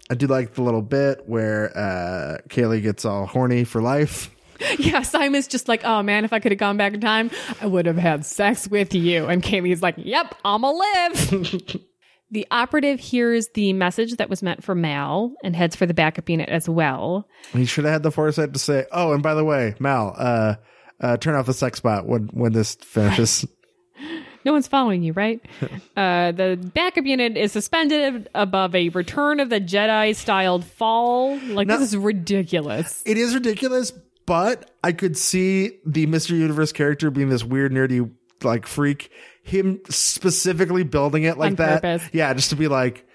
I 0.09 0.15
do 0.15 0.27
like 0.27 0.53
the 0.53 0.61
little 0.61 0.81
bit 0.81 1.27
where 1.27 1.77
uh, 1.77 2.37
Kaylee 2.49 2.81
gets 2.81 3.05
all 3.05 3.25
horny 3.25 3.63
for 3.63 3.81
life. 3.81 4.31
Yeah, 4.79 5.03
Simon's 5.03 5.47
just 5.47 5.67
like, 5.67 5.85
oh 5.85 6.01
man, 6.01 6.25
if 6.25 6.33
I 6.33 6.39
could 6.39 6.51
have 6.51 6.57
gone 6.57 6.77
back 6.77 6.95
in 6.95 6.99
time, 6.99 7.29
I 7.61 7.67
would 7.67 7.85
have 7.85 7.95
had 7.95 8.25
sex 8.25 8.67
with 8.67 8.95
you. 8.95 9.27
And 9.27 9.43
Kaylee's 9.43 9.83
like, 9.83 9.93
yep, 9.99 10.33
I'ma 10.43 10.71
live. 10.71 11.77
the 12.31 12.47
operative 12.51 12.99
hears 12.99 13.49
the 13.53 13.73
message 13.73 14.15
that 14.15 14.29
was 14.29 14.43
meant 14.43 14.63
for 14.63 14.75
Mal 14.75 15.33
and 15.43 15.55
heads 15.55 15.75
for 15.75 15.85
the 15.85 15.93
backup 15.93 16.29
unit 16.29 16.49
as 16.49 16.67
well. 16.67 17.27
He 17.53 17.65
should 17.65 17.85
have 17.85 17.93
had 17.93 18.03
the 18.03 18.11
foresight 18.11 18.53
to 18.53 18.59
say, 18.59 18.85
"Oh, 18.91 19.13
and 19.13 19.23
by 19.23 19.33
the 19.33 19.45
way, 19.45 19.75
Mal, 19.79 20.13
uh, 20.17 20.55
uh, 20.99 21.17
turn 21.17 21.35
off 21.35 21.45
the 21.45 21.53
sex 21.53 21.79
bot 21.79 22.05
when 22.05 22.27
when 22.33 22.53
this 22.53 22.75
finishes." 22.75 23.45
No 24.45 24.53
one's 24.53 24.67
following 24.67 25.03
you, 25.03 25.13
right? 25.13 25.41
uh, 25.97 26.31
the 26.31 26.57
backup 26.73 27.05
unit 27.05 27.35
is 27.37 27.51
suspended 27.51 28.29
above 28.35 28.73
a 28.75 28.89
Return 28.89 29.39
of 29.39 29.49
the 29.49 29.59
Jedi 29.59 30.15
styled 30.15 30.65
fall. 30.65 31.37
Like, 31.47 31.67
No. 31.67 31.77
this 31.77 31.89
is 31.89 31.97
ridiculous. 31.97 33.03
it 33.05 33.17
is 33.17 33.33
ridiculous, 33.33 33.91
but 34.25 34.71
I 34.83 34.91
could 34.91 35.17
see 35.17 35.79
the 35.85 36.05
Mr. 36.07 36.31
Universe 36.31 36.71
character 36.71 37.09
being 37.11 37.29
this 37.29 37.43
weird, 37.43 37.71
nerdy, 37.71 38.09
like 38.43 38.67
freak. 38.67 39.11
Him 39.43 39.79
specifically 39.89 40.83
building 40.83 41.23
it 41.23 41.37
like 41.37 41.51
On 41.51 41.55
that, 41.55 41.81
purpose. 41.81 42.09
yeah, 42.11 42.33
just 42.33 42.49
to 42.49 42.55
be 42.57 42.67
like 42.67 43.05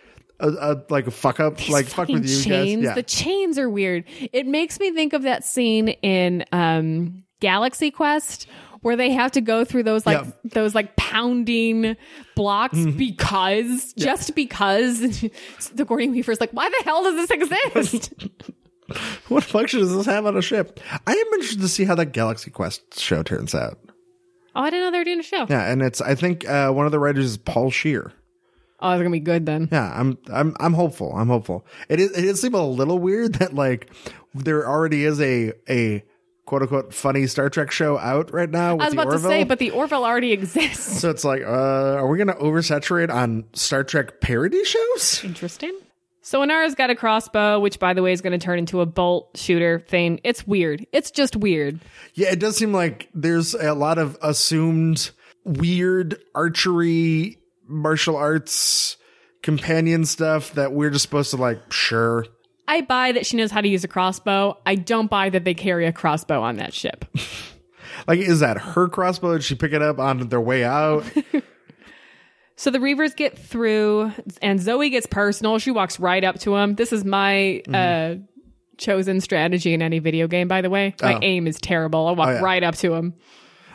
a, 0.41 0.49
a 0.49 0.83
like 0.89 1.07
a 1.07 1.11
fuck 1.11 1.41
up, 1.41 1.69
like 1.69 1.85
fuck 1.87 2.09
with 2.09 2.27
you 2.27 2.43
chains. 2.43 2.77
guys. 2.81 2.85
Yeah. 2.85 2.95
The 2.95 3.03
chains 3.03 3.59
are 3.59 3.69
weird. 3.69 4.05
It 4.33 4.47
makes 4.47 4.81
me 4.81 4.93
think 4.93 5.13
of 5.13 5.23
that 5.23 5.45
scene 5.45 5.89
in 5.89 6.45
um, 6.51 7.25
Galaxy 7.41 7.91
Quest 7.91 8.47
where 8.83 8.97
they 8.97 9.11
have 9.13 9.33
to 9.33 9.41
go 9.41 9.65
through 9.65 9.85
those 9.85 10.07
like. 10.07 10.19
Mm-hmm. 10.19 10.49
those 10.49 10.75
like 10.75 10.97
pounding 10.97 11.97
blocks 12.37 12.85
because 12.85 13.93
just 13.95 14.35
because 14.35 15.01
the 15.75 15.85
Gordon 15.85 16.13
Weaver's 16.13 16.41
like, 16.41 16.51
why 16.51 16.69
the 16.69 16.85
hell 16.85 17.03
does 17.05 17.29
this 17.29 17.31
exist? 17.31 18.15
what 19.29 19.45
function 19.45 19.81
does 19.81 19.95
this 19.95 20.07
have 20.07 20.27
on 20.27 20.37
a 20.37 20.43
ship? 20.43 20.81
I 21.07 21.13
am 21.13 21.27
interested 21.35 21.61
to 21.61 21.69
see 21.69 21.85
how 21.85 21.95
that 21.97 22.07
Galaxy 22.07 22.51
Quest 22.51 22.99
show 22.99 23.23
turns 23.23 23.55
out. 23.55 23.79
oh, 24.55 24.63
I 24.63 24.71
didn't 24.71 24.87
know 24.87 24.91
they 24.91 24.99
were 24.99 25.05
doing 25.05 25.21
a 25.21 25.25
show. 25.25 25.47
Yeah, 25.49 25.71
and 25.71 25.83
it's 25.83 26.01
I 26.01 26.15
think 26.15 26.49
uh, 26.49 26.71
one 26.71 26.87
of 26.87 26.93
the 26.93 26.99
writers 26.99 27.25
is 27.27 27.37
Paul 27.37 27.71
Scheer. 27.71 28.13
Oh, 28.81 28.91
it's 28.91 28.99
gonna 28.99 29.11
be 29.11 29.21
good 29.21 29.47
then. 29.47 29.69
Yeah, 29.71 29.93
I'm 29.95 30.19
I'm 30.33 30.57
I'm 30.59 30.75
hopeful. 30.75 31.15
I'm 31.15 31.29
hopeful. 31.29 31.65
It 31.89 32.01
is 32.01 32.11
it 32.13 32.23
does 32.23 32.41
seem 32.41 32.55
a 32.55 32.67
little 32.67 32.99
weird 32.99 33.35
that 33.35 33.55
like 33.55 33.91
there 34.35 34.69
already 34.69 35.05
is 35.05 35.21
a 35.21 35.53
a 35.69 36.05
quote 36.47 36.63
unquote 36.63 36.95
funny 36.95 37.27
Star 37.27 37.49
Trek 37.51 37.71
show 37.71 37.99
out 37.99 38.33
right 38.33 38.51
now. 38.51 38.75
With 38.75 38.83
I 38.83 38.85
was 38.87 38.95
about 38.95 39.11
to 39.11 39.19
say, 39.19 39.45
but 39.45 39.59
the 39.59 39.71
Orville 39.71 40.05
already 40.05 40.33
exists. 40.33 41.01
so 41.01 41.11
it's 41.11 41.25
like, 41.25 41.43
uh, 41.43 41.47
are 41.47 42.07
we 42.09 42.19
gonna 42.19 42.35
oversaturate 42.35 43.13
on 43.13 43.45
Star 43.53 43.85
Trek 43.85 44.21
parody 44.21 44.65
shows? 44.65 45.23
Interesting. 45.25 45.79
So 46.25 46.41
Inara's 46.41 46.77
got 46.77 46.89
a 46.89 46.95
crossbow, 46.95 47.59
which 47.59 47.81
by 47.81 47.95
the 47.95 48.03
way 48.03 48.13
is 48.13 48.21
going 48.21 48.39
to 48.39 48.39
turn 48.39 48.61
into 48.61 48.81
a 48.81 48.87
bolt 48.87 49.37
shooter 49.37 49.81
thing. 49.89 50.21
It's 50.23 50.47
weird. 50.47 50.87
It's 50.93 51.11
just 51.11 51.35
weird. 51.35 51.81
Yeah, 52.15 52.31
it 52.31 52.39
does 52.39 52.57
seem 52.57 52.73
like 52.73 53.09
there's 53.13 53.55
a 53.55 53.75
lot 53.75 53.99
of 53.99 54.17
assumed 54.23 55.11
weird 55.45 56.17
archery, 56.33 57.39
martial 57.67 58.17
arts, 58.17 58.97
companion 59.43 60.05
stuff 60.05 60.55
that 60.55 60.73
we're 60.73 60.91
just 60.91 61.03
supposed 61.03 61.31
to 61.31 61.37
like, 61.39 61.73
sure. 61.73 62.25
I 62.73 62.81
buy 62.81 63.13
that 63.13 63.27
she 63.27 63.37
knows 63.37 63.51
how 63.51 63.61
to 63.61 63.69
use 63.69 63.85
a 63.85 63.89
crossbow. 63.89 64.59
I 64.65 64.77
don't 64.77 65.11
buy 65.11 65.29
that 65.31 65.45
they 65.45 65.55
carry 65.55 65.87
a 65.87 65.93
crossbow 65.93 66.41
on 66.43 66.57
that 66.57 66.73
ship. 66.75 67.05
Like, 68.09 68.19
is 68.19 68.41
that 68.41 68.57
her 68.59 68.89
crossbow? 68.89 69.35
Did 69.35 69.45
she 69.45 69.55
pick 69.55 69.73
it 69.73 69.81
up 69.83 70.01
on 70.01 70.29
their 70.29 70.41
way 70.41 70.65
out? 70.65 71.05
So 72.57 72.71
the 72.71 72.79
Reavers 72.79 73.17
get 73.17 73.37
through, 73.37 74.13
and 74.41 74.61
Zoe 74.61 74.89
gets 74.91 75.07
personal. 75.07 75.59
She 75.59 75.71
walks 75.73 75.99
right 75.99 76.23
up 76.23 76.39
to 76.41 76.55
him. 76.57 76.75
This 76.77 76.93
is 76.93 77.05
my 77.05 77.61
uh, 77.73 78.17
chosen 78.79 79.21
strategy 79.21 79.75
in 79.75 79.83
any 79.83 79.99
video 79.99 80.29
game, 80.29 80.47
by 80.49 80.61
the 80.63 80.71
way. 80.71 80.95
My 81.03 81.15
Oh. 81.15 81.19
aim 81.23 81.49
is 81.49 81.61
terrible. 81.61 82.07
I 82.07 82.13
walk 82.13 82.29
yeah. 82.29 82.41
right 82.41 82.63
up 82.63 82.77
to 82.77 82.95
him, 82.95 83.15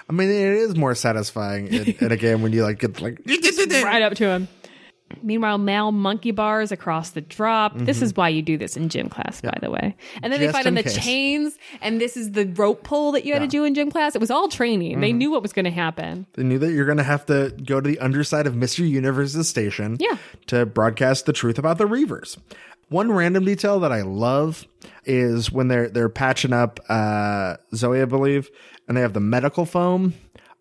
I 0.09 0.13
mean, 0.13 0.29
it 0.29 0.53
is 0.53 0.75
more 0.77 0.95
satisfying 0.95 1.67
in, 1.67 1.95
in 1.99 2.11
a 2.13 2.15
game 2.17 2.41
when 2.41 2.53
you 2.53 2.63
like 2.63 2.79
get 2.79 3.01
like 3.01 3.19
right 3.83 4.01
up 4.01 4.13
to 4.15 4.25
him. 4.25 4.47
Meanwhile, 5.23 5.57
Mal 5.59 5.91
monkey 5.91 6.31
bars 6.31 6.71
across 6.71 7.11
the 7.11 7.21
drop. 7.21 7.73
This 7.77 8.01
is 8.01 8.15
why 8.15 8.29
you 8.29 8.41
do 8.41 8.57
this 8.57 8.75
in 8.77 8.89
gym 8.89 9.09
class, 9.09 9.41
by 9.41 9.57
the 9.61 9.71
way. 9.71 9.95
And 10.21 10.31
then 10.33 10.39
they 10.39 10.47
Just 10.47 10.55
fight 10.57 10.67
on 10.67 10.75
the 10.75 10.83
case. 10.83 10.97
chains, 10.97 11.57
and 11.81 11.99
this 12.01 12.17
is 12.17 12.31
the 12.33 12.45
rope 12.45 12.83
pull 12.83 13.13
that 13.13 13.25
you 13.25 13.33
had 13.33 13.39
to 13.39 13.47
do 13.47 13.63
in 13.63 13.73
gym 13.73 13.89
class. 13.89 14.15
It 14.15 14.19
was 14.21 14.29
all 14.31 14.47
training. 14.49 14.99
They 14.99 15.13
knew 15.13 15.31
what 15.31 15.41
was 15.41 15.53
going 15.53 15.65
to 15.65 15.71
happen. 15.71 16.27
They 16.33 16.43
knew 16.43 16.59
that 16.59 16.71
you're 16.71 16.85
going 16.85 16.97
to 16.97 17.03
have 17.03 17.25
to 17.27 17.53
go 17.65 17.79
to 17.81 17.89
the 17.89 17.99
underside 17.99 18.47
of 18.47 18.53
Mr. 18.53 18.87
Universe's 18.87 19.47
station 19.47 19.97
Yeah. 19.99 20.17
to 20.47 20.65
broadcast 20.65 21.25
the 21.25 21.33
truth 21.33 21.57
about 21.57 21.77
the 21.77 21.85
Reavers. 21.85 22.37
One 22.89 23.11
random 23.11 23.43
detail 23.45 23.79
that 23.81 23.91
I 23.91 24.01
love 24.03 24.65
is 25.05 25.51
when 25.51 25.67
they're 25.67 25.89
they're 25.89 26.09
patching 26.09 26.53
up 26.53 26.79
uh, 26.89 27.57
Zoe, 27.75 28.01
I 28.01 28.05
believe, 28.05 28.49
and 28.87 28.95
they 28.95 29.01
have 29.01 29.13
the 29.13 29.19
medical 29.19 29.65
foam. 29.65 30.13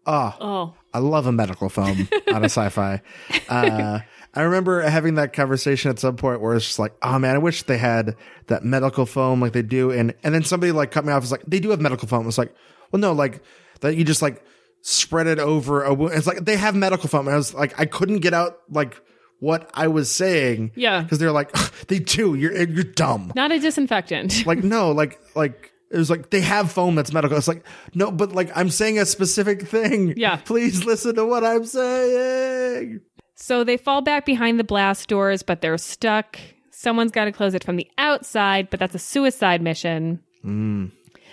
Oh, 0.07 0.35
Oh, 0.41 0.75
I 0.95 0.99
love 1.01 1.27
a 1.27 1.33
medical 1.33 1.69
foam 1.69 2.09
on 2.33 2.43
a 2.43 2.45
sci-fi. 2.51 3.01
Uh, 3.49 4.01
I 4.37 4.43
remember 4.43 4.83
having 4.83 5.15
that 5.15 5.33
conversation 5.33 5.91
at 5.91 5.99
some 5.99 6.17
point 6.17 6.41
where 6.41 6.55
it's 6.55 6.67
just 6.67 6.79
like, 6.79 6.93
oh 7.03 7.19
man, 7.19 7.35
I 7.35 7.39
wish 7.39 7.63
they 7.63 7.79
had 7.79 8.15
that 8.49 8.65
medical 8.65 9.07
foam 9.07 9.41
like 9.41 9.53
they 9.53 9.63
do. 9.63 9.91
And 9.91 10.15
and 10.23 10.35
then 10.35 10.45
somebody 10.45 10.73
like 10.73 10.91
cut 10.91 11.05
me 11.05 11.13
off. 11.13 11.23
It's 11.23 11.33
like 11.33 11.45
they 11.47 11.59
do 11.59 11.71
have 11.71 11.81
medical 11.81 12.07
foam. 12.07 12.29
It's 12.29 12.39
like, 12.39 12.55
well, 12.93 13.01
no, 13.01 13.13
like 13.13 13.43
that 13.81 13.97
you 13.97 14.05
just 14.05 14.21
like 14.23 14.45
spread 14.83 15.27
it 15.27 15.39
over 15.39 15.83
a 15.83 15.95
wound. 15.95 16.13
It's 16.15 16.27
like 16.27 16.45
they 16.45 16.57
have 16.57 16.75
medical 16.75 17.09
foam. 17.09 17.27
And 17.27 17.35
I 17.35 17.39
was 17.39 17.55
like, 17.55 17.79
I 17.81 17.87
couldn't 17.87 18.19
get 18.19 18.35
out 18.35 18.59
like 18.71 19.01
what 19.41 19.71
I 19.75 19.89
was 19.89 20.11
saying. 20.11 20.73
Yeah. 20.77 21.03
because 21.03 21.19
they're 21.19 21.33
like, 21.33 21.53
they 21.89 21.99
do. 21.99 22.35
You're 22.35 22.53
you're 22.69 22.85
dumb. 22.85 23.33
not 23.35 23.53
a 23.53 23.59
disinfectant. 23.59 24.45
Like 24.47 24.63
no, 24.63 24.93
like 24.93 25.19
like. 25.35 25.73
It 25.89 25.99
was 25.99 26.11
like 26.11 26.31
they 26.31 26.41
have 26.41 26.73
foam 26.73 26.97
that's 26.97 27.13
medical. 27.13 27.39
It's 27.39 27.47
like 27.47 27.65
no, 27.95 28.11
but 28.11 28.33
like 28.33 28.51
I'm 28.57 28.71
saying 28.71 28.99
a 28.99 29.07
specific 29.07 29.69
thing. 29.69 30.15
Yeah. 30.17 30.35
please 30.45 30.85
listen 30.85 31.15
to 31.15 31.25
what 31.25 31.45
I'm 31.45 31.65
saying. 31.65 33.03
So 33.39 33.63
they 33.65 33.77
fall 33.77 34.01
back 34.03 34.25
behind 34.27 34.59
the 34.59 34.65
blast 34.65 35.09
doors, 35.09 35.43
but 35.43 35.61
they're 35.61 35.77
stuck. 35.79 36.39
Someone's 36.71 37.11
got 37.13 37.27
to 37.27 37.33
close 37.33 37.55
it 37.55 37.63
from 37.63 37.77
the 37.77 37.89
outside, 37.99 38.71
but 38.71 38.81
that's 38.81 38.95
a 38.95 38.99
suicide 38.99 39.61
mission. 39.63 40.21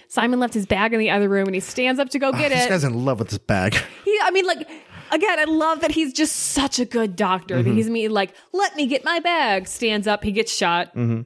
Simon 0.07 0.39
left 0.39 0.53
his 0.53 0.65
bag 0.65 0.93
in 0.93 0.99
the 0.99 1.09
other 1.09 1.29
room 1.29 1.47
and 1.47 1.55
he 1.55 1.59
stands 1.61 1.99
up 1.99 2.09
to 2.09 2.19
go 2.19 2.31
get 2.31 2.49
This 2.49 2.65
it. 2.65 2.69
guy's 2.69 2.83
in 2.83 3.05
love 3.05 3.19
with 3.19 3.29
this 3.29 3.37
bag. 3.39 3.75
He, 4.05 4.17
I 4.21 4.31
mean, 4.31 4.45
like, 4.45 4.67
again, 5.11 5.39
I 5.39 5.45
love 5.45 5.81
that 5.81 5.91
he's 5.91 6.13
just 6.13 6.35
such 6.35 6.79
a 6.79 6.85
good 6.85 7.15
doctor. 7.15 7.55
Mm-hmm. 7.57 7.73
He's 7.75 7.89
me 7.89 8.07
like, 8.09 8.33
let 8.51 8.75
me 8.75 8.85
get 8.87 9.03
my 9.05 9.19
bag. 9.19 9.67
Stands 9.67 10.05
up, 10.07 10.23
he 10.23 10.31
gets 10.31 10.53
shot. 10.53 10.87
Mm-hmm. 10.95 11.21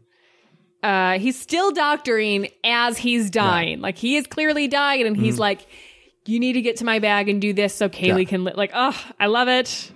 Uh, 0.84 1.18
he's 1.20 1.40
still 1.40 1.72
doctoring 1.72 2.50
as 2.64 2.98
he's 2.98 3.30
dying. 3.32 3.82
Like 3.82 3.98
he 3.98 4.16
is 4.16 4.28
clearly 4.28 4.68
dying, 4.68 5.08
and 5.08 5.18
he's 5.18 5.40
like, 5.40 5.66
"You 6.28 6.40
need 6.40 6.54
to 6.54 6.62
get 6.62 6.78
to 6.78 6.86
my 6.86 7.00
bag 7.00 7.30
and 7.30 7.42
do 7.42 7.52
this 7.52 7.74
so 7.74 7.90
Kaylee 7.90 8.00
Mm-hmm. 8.10 8.20
Yeah. 8.20 8.26
can 8.26 8.44
li-. 8.44 8.54
like." 8.56 8.72
Oh, 8.76 9.06
I 9.20 9.26
love 9.26 9.48
it. 9.48 9.92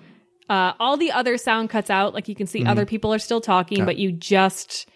Uh, 0.51 0.73
all 0.79 0.97
the 0.97 1.11
other 1.11 1.37
sound 1.37 1.69
cuts 1.69 1.89
out. 1.89 2.13
Like 2.13 2.27
you 2.27 2.35
can 2.35 2.45
see 2.47 2.59
Mm-hmm. 2.59 2.67
other 2.69 2.85
people 2.85 3.13
are 3.13 3.19
still 3.19 3.39
talking, 3.41 3.85
but 3.85 3.95
you 3.97 4.11
just 4.11 4.87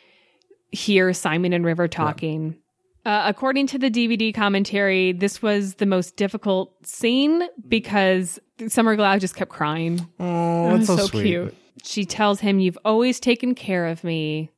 hear 0.72 1.14
Simon 1.14 1.54
and 1.54 1.64
River 1.64 1.88
talking. 1.88 2.58
Uh, 3.06 3.24
according 3.26 3.68
to 3.68 3.78
the 3.78 3.90
DVD 3.90 4.34
commentary, 4.34 5.14
this 5.14 5.42
was 5.42 5.76
the 5.76 5.86
most 5.86 6.18
difficult 6.18 6.74
scene 6.86 7.44
because 7.68 8.40
Summer 8.68 8.98
Glau 8.98 9.20
just 9.20 9.36
kept 9.36 9.52
crying. 9.52 10.06
Oh, 10.20 10.76
that's 10.76 10.88
so, 10.88 10.98
so, 10.98 11.08
cute. 11.22 11.56
She 11.84 12.04
tells 12.04 12.40
him, 12.40 12.60
You've 12.60 12.80
always 12.84 13.20
taken 13.20 13.54
care 13.56 13.86
of 13.88 14.04
me. 14.04 14.50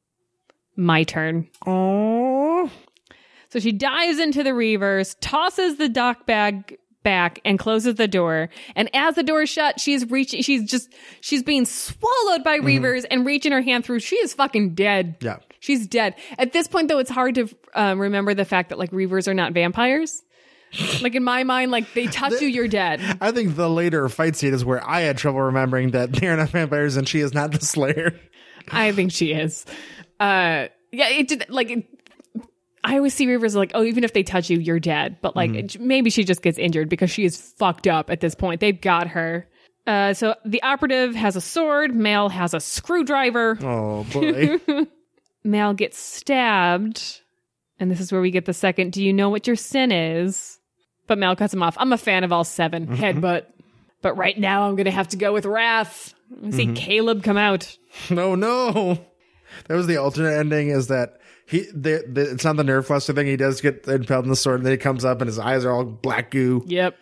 My 0.77 1.03
turn. 1.03 1.47
Oh, 1.67 2.71
So 3.49 3.59
she 3.59 3.71
dives 3.71 4.17
into 4.19 4.43
the 4.43 4.51
Reavers, 4.51 5.15
tosses 5.19 5.77
the 5.77 5.89
doc 5.89 6.25
bag 6.25 6.77
back, 7.07 7.39
and 7.45 7.57
closes 7.57 7.95
the 7.95 8.07
door. 8.07 8.49
And 8.75 8.93
as 8.93 9.15
the 9.15 9.23
door 9.23 9.45
shut, 9.45 9.79
she's 9.79 10.09
reaching, 10.11 10.41
she's 10.41 10.69
just, 10.69 10.93
she's 11.21 11.41
being 11.41 11.63
swallowed 11.63 12.43
by 12.43 12.59
reavers 12.59 13.05
and 13.09 13.25
reaching 13.25 13.53
her 13.53 13.61
hand 13.61 13.85
through. 13.85 14.01
She 14.01 14.17
is 14.17 14.33
fucking 14.33 14.75
dead. 14.75 15.15
yeah. 15.21 15.37
She's 15.61 15.87
dead. 15.87 16.15
At 16.37 16.51
this 16.51 16.67
point, 16.67 16.89
though, 16.89 16.99
it's 16.99 17.09
hard 17.09 17.35
to 17.35 17.47
um, 17.73 17.97
remember 17.99 18.33
the 18.33 18.43
fact 18.43 18.69
that 18.69 18.77
like 18.77 18.91
reavers 18.91 19.29
are 19.29 19.33
not 19.33 19.53
vampires. 19.53 20.21
like 21.01 21.15
in 21.15 21.23
my 21.23 21.45
mind, 21.45 21.71
like 21.71 21.93
they 21.93 22.07
touch 22.07 22.41
you, 22.41 22.47
you're 22.49 22.67
dead. 22.67 22.99
I 23.21 23.31
think 23.31 23.55
the 23.55 23.69
later 23.69 24.09
fight 24.09 24.35
scene 24.35 24.53
is 24.53 24.65
where 24.65 24.85
I 24.85 25.01
had 25.01 25.17
trouble 25.17 25.41
remembering 25.41 25.91
that 25.91 26.11
they're 26.11 26.35
not 26.35 26.49
vampires 26.49 26.97
and 26.97 27.07
she 27.07 27.21
is 27.21 27.33
not 27.33 27.53
the 27.53 27.61
Slayer. 27.61 28.19
I 28.69 28.91
think 28.91 29.13
she 29.13 29.31
is. 29.31 29.65
Uh, 30.19 30.67
yeah, 30.91 31.09
it 31.09 31.29
did 31.29 31.45
like. 31.47 31.69
It, 31.69 31.85
I 32.87 32.95
always 32.95 33.13
see 33.13 33.27
Reavers 33.27 33.53
like, 33.53 33.71
oh, 33.73 33.83
even 33.83 34.05
if 34.05 34.13
they 34.13 34.23
touch 34.23 34.49
you, 34.49 34.59
you're 34.59 34.79
dead. 34.79 35.17
But 35.21 35.35
like, 35.35 35.51
mm-hmm. 35.51 35.65
it- 35.65 35.81
maybe 35.81 36.09
she 36.09 36.23
just 36.23 36.41
gets 36.41 36.57
injured 36.57 36.87
because 36.87 37.11
she 37.11 37.25
is 37.25 37.35
fucked 37.35 37.85
up 37.85 38.09
at 38.09 38.21
this 38.21 38.33
point. 38.33 38.61
They've 38.61 38.79
got 38.79 39.09
her. 39.09 39.45
Uh, 39.85 40.13
so 40.13 40.35
the 40.45 40.61
operative 40.63 41.13
has 41.13 41.35
a 41.35 41.41
sword. 41.41 41.93
Mal 41.93 42.29
has 42.29 42.53
a 42.53 42.61
screwdriver. 42.61 43.57
Oh 43.61 44.05
boy. 44.05 44.59
Mal 45.43 45.73
gets 45.73 45.97
stabbed, 45.97 47.21
and 47.79 47.91
this 47.91 47.99
is 47.99 48.11
where 48.11 48.21
we 48.21 48.31
get 48.31 48.45
the 48.45 48.53
second. 48.53 48.93
Do 48.93 49.03
you 49.03 49.11
know 49.11 49.29
what 49.29 49.47
your 49.47 49.55
sin 49.57 49.91
is? 49.91 50.57
But 51.07 51.17
Mal 51.17 51.35
cuts 51.35 51.53
him 51.53 51.63
off. 51.63 51.75
I'm 51.79 51.93
a 51.93 51.97
fan 51.97 52.23
of 52.23 52.31
all 52.31 52.43
7 52.43 52.87
mm-hmm. 52.87 52.95
Headbutt. 52.95 53.45
But 54.01 54.15
right 54.17 54.37
now, 54.37 54.67
I'm 54.67 54.75
going 54.75 54.85
to 54.85 54.91
have 54.91 55.07
to 55.09 55.17
go 55.17 55.33
with 55.33 55.45
Wrath. 55.45 56.13
I 56.31 56.51
see 56.51 56.65
mm-hmm. 56.65 56.73
Caleb 56.75 57.23
come 57.23 57.37
out. 57.37 57.77
No, 58.09 58.23
oh, 58.31 58.35
no. 58.35 59.05
That 59.67 59.75
was 59.75 59.87
the 59.87 59.97
alternate 59.97 60.37
ending. 60.37 60.69
Is 60.69 60.87
that 60.87 61.19
he? 61.47 61.61
The, 61.73 62.03
the, 62.07 62.31
it's 62.31 62.43
not 62.43 62.57
the 62.57 62.63
nerve 62.63 62.85
cluster 62.85 63.13
thing. 63.13 63.27
He 63.27 63.37
does 63.37 63.61
get 63.61 63.87
impaled 63.87 64.25
in 64.25 64.29
the 64.29 64.35
sword, 64.35 64.59
and 64.59 64.65
then 64.65 64.73
he 64.73 64.77
comes 64.77 65.05
up, 65.05 65.21
and 65.21 65.27
his 65.27 65.39
eyes 65.39 65.65
are 65.65 65.71
all 65.71 65.85
black 65.85 66.31
goo. 66.31 66.63
Yep. 66.67 66.97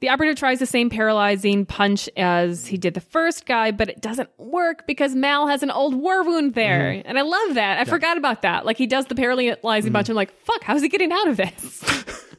The 0.00 0.10
operative 0.10 0.36
tries 0.36 0.60
the 0.60 0.66
same 0.66 0.90
paralyzing 0.90 1.66
punch 1.66 2.08
as 2.16 2.68
he 2.68 2.76
did 2.76 2.94
the 2.94 3.00
first 3.00 3.46
guy, 3.46 3.72
but 3.72 3.88
it 3.88 4.00
doesn't 4.00 4.30
work 4.38 4.86
because 4.86 5.12
Mal 5.16 5.48
has 5.48 5.64
an 5.64 5.72
old 5.72 5.96
war 5.96 6.22
wound 6.22 6.54
there. 6.54 6.92
Mm-hmm. 6.92 7.08
And 7.08 7.18
I 7.18 7.22
love 7.22 7.54
that. 7.54 7.78
I 7.78 7.84
forgot 7.84 8.16
about 8.16 8.42
that. 8.42 8.64
Like 8.64 8.76
he 8.76 8.86
does 8.86 9.06
the 9.06 9.16
paralyzing 9.16 9.58
mm-hmm. 9.60 9.92
punch. 9.92 10.08
I'm 10.08 10.14
like, 10.14 10.32
fuck, 10.44 10.62
how's 10.62 10.82
he 10.82 10.88
getting 10.88 11.10
out 11.10 11.26
of 11.26 11.36
this? 11.36 11.84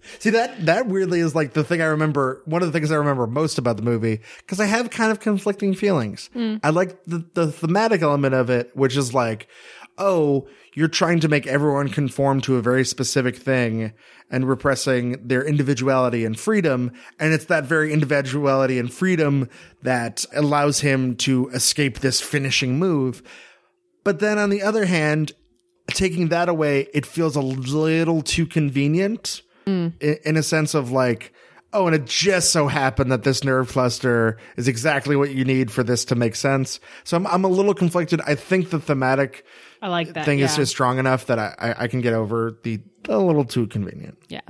See 0.20 0.32
that 0.32 0.66
that 0.66 0.88
weirdly 0.88 1.20
is 1.20 1.36
like 1.36 1.54
the 1.54 1.64
thing 1.64 1.82
I 1.82 1.86
remember. 1.86 2.42
One 2.46 2.62
of 2.62 2.68
the 2.68 2.78
things 2.78 2.92
I 2.92 2.96
remember 2.96 3.28
most 3.28 3.58
about 3.58 3.78
the 3.78 3.84
movie 3.84 4.22
because 4.40 4.60
I 4.60 4.66
have 4.66 4.90
kind 4.90 5.12
of 5.12 5.20
conflicting 5.20 5.76
feelings. 5.76 6.30
Mm. 6.36 6.62
I 6.64 6.72
like 6.72 7.04
the 7.06 7.26
the 7.34 7.52
thematic 7.52 8.02
element 8.02 8.34
of 8.34 8.50
it, 8.50 8.76
which 8.76 8.98
is 8.98 9.14
like, 9.14 9.48
oh, 10.00 10.48
you're 10.74 10.88
trying 10.88 11.20
to 11.20 11.28
make 11.28 11.46
everyone 11.46 11.90
conform 11.90 12.42
to 12.42 12.56
a 12.56 12.62
very 12.62 12.86
specific 12.86 13.36
thing 13.36 13.94
and 14.32 14.48
repressing 14.48 15.28
their 15.28 15.44
individuality 15.44 16.24
and 16.24 16.40
freedom, 16.40 16.92
and 17.20 17.34
it's 17.34 17.46
that 17.46 17.66
very 17.66 17.92
individuality 17.92 18.80
and 18.80 18.94
freedom 18.94 19.50
that 19.82 20.26
allows 20.34 20.80
him 20.80 21.16
to 21.18 21.50
escape 21.50 22.00
this 22.00 22.22
finishing 22.22 22.80
move. 22.80 23.22
But 24.04 24.20
then 24.20 24.38
on 24.38 24.50
the 24.50 24.62
other 24.62 24.86
hand, 24.86 25.34
taking 25.88 26.30
that 26.30 26.50
away, 26.50 26.88
it 26.94 27.06
feels 27.06 27.36
a 27.36 27.42
little 27.42 28.22
too 28.22 28.46
convenient 28.46 29.42
hmm. 29.66 29.90
in, 30.00 30.18
in 30.24 30.38
a 30.38 30.44
sense 30.44 30.74
of 30.74 30.92
like, 30.92 31.34
oh, 31.74 31.86
and 31.86 31.96
it 31.96 32.06
just 32.06 32.52
so 32.52 32.68
happened 32.68 33.12
that 33.12 33.24
this 33.24 33.44
nerve 33.44 33.70
cluster 33.70 34.38
is 34.58 34.68
exactly 34.68 35.16
what 35.16 35.34
you 35.34 35.46
need 35.46 35.72
for 35.72 35.84
this 35.84 36.06
to 36.06 36.16
make 36.16 36.36
sense. 36.36 36.80
So 37.04 37.18
I'm, 37.18 37.28
I'm 37.28 37.44
a 37.44 37.50
little 37.50 37.74
conflicted. 37.74 38.22
I 38.22 38.36
think 38.36 38.70
the 38.70 38.80
thematic 38.80 39.46
I 39.82 39.88
like 39.88 40.14
that. 40.14 40.26
thing 40.26 40.40
yeah. 40.40 40.46
is 40.46 40.56
just 40.56 40.72
strong 40.72 41.00
enough 41.00 41.28
that 41.28 41.40
I, 41.40 41.56
I, 41.60 41.84
I 41.84 41.88
can 41.88 42.02
get 42.02 42.14
over 42.14 42.58
the 42.64 42.82
a 43.08 43.18
little 43.18 43.46
too 43.46 43.68
convenient. 43.68 44.18
Yeah. 44.28 44.42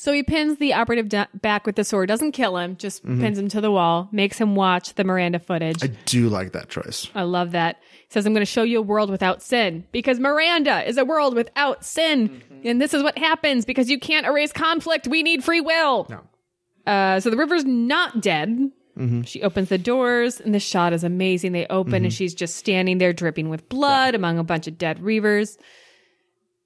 So 0.00 0.14
he 0.14 0.22
pins 0.22 0.56
the 0.56 0.72
operative 0.72 1.10
da- 1.10 1.26
back 1.34 1.66
with 1.66 1.76
the 1.76 1.84
sword, 1.84 2.08
doesn't 2.08 2.32
kill 2.32 2.56
him, 2.56 2.76
just 2.76 3.04
pins 3.04 3.38
him 3.38 3.48
to 3.50 3.60
the 3.60 3.70
wall, 3.70 4.08
makes 4.12 4.38
him 4.38 4.54
watch 4.54 4.94
the 4.94 5.04
Miranda 5.04 5.38
footage. 5.38 5.84
I 5.84 5.88
do 6.06 6.30
like 6.30 6.52
that 6.52 6.70
choice. 6.70 7.10
I 7.14 7.24
love 7.24 7.50
that. 7.50 7.76
He 7.82 8.06
Says, 8.08 8.24
I'm 8.24 8.32
going 8.32 8.40
to 8.40 8.50
show 8.50 8.62
you 8.62 8.78
a 8.78 8.82
world 8.82 9.10
without 9.10 9.42
sin 9.42 9.84
because 9.92 10.18
Miranda 10.18 10.88
is 10.88 10.96
a 10.96 11.04
world 11.04 11.34
without 11.34 11.84
sin. 11.84 12.42
And 12.64 12.80
this 12.80 12.94
is 12.94 13.02
what 13.02 13.18
happens 13.18 13.66
because 13.66 13.90
you 13.90 14.00
can't 14.00 14.24
erase 14.24 14.52
conflict. 14.54 15.06
We 15.06 15.22
need 15.22 15.44
free 15.44 15.60
will. 15.60 16.06
No. 16.08 16.90
Uh, 16.90 17.20
so 17.20 17.28
the 17.28 17.36
river's 17.36 17.66
not 17.66 18.22
dead. 18.22 18.70
Mm-hmm. 18.98 19.22
She 19.22 19.42
opens 19.42 19.68
the 19.68 19.78
doors 19.78 20.40
and 20.40 20.54
the 20.54 20.60
shot 20.60 20.92
is 20.92 21.04
amazing. 21.04 21.52
They 21.52 21.66
open 21.66 21.94
and 21.94 22.06
mm-hmm. 22.06 22.10
she's 22.10 22.34
just 22.34 22.56
standing 22.56 22.98
there 22.98 23.12
dripping 23.12 23.48
with 23.48 23.68
blood 23.68 24.14
among 24.14 24.38
a 24.38 24.44
bunch 24.44 24.66
of 24.66 24.78
dead 24.78 24.98
reavers. 25.00 25.56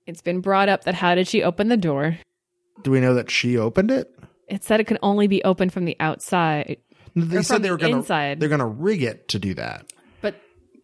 It's 0.07 0.23
been 0.23 0.41
brought 0.41 0.69
up 0.69 0.85
that 0.85 0.95
how 0.95 1.15
did 1.15 1.29
she 1.29 1.43
open 1.43 1.69
the 1.69 1.77
door? 1.77 2.19
Do 2.83 2.91
we 2.91 3.01
know 3.01 3.15
that 3.15 3.31
she 3.31 3.57
opened 3.57 3.91
it? 3.91 4.11
It 4.49 4.65
said 4.65 4.81
it 4.81 4.87
can 4.87 4.99
only 5.03 5.27
be 5.27 5.43
opened 5.45 5.73
from 5.73 5.85
the 5.85 5.97
outside. 6.01 6.79
They 7.17 7.43
said 7.43 7.63
they 7.63 7.71
were 7.71 7.77
gonna 7.77 7.99
inside. 7.99 8.41
they're 8.41 8.49
gonna 8.49 8.67
rig 8.67 9.03
it 9.03 9.29
to 9.29 9.39
do 9.39 9.55
that. 9.55 9.87
But 10.21 10.35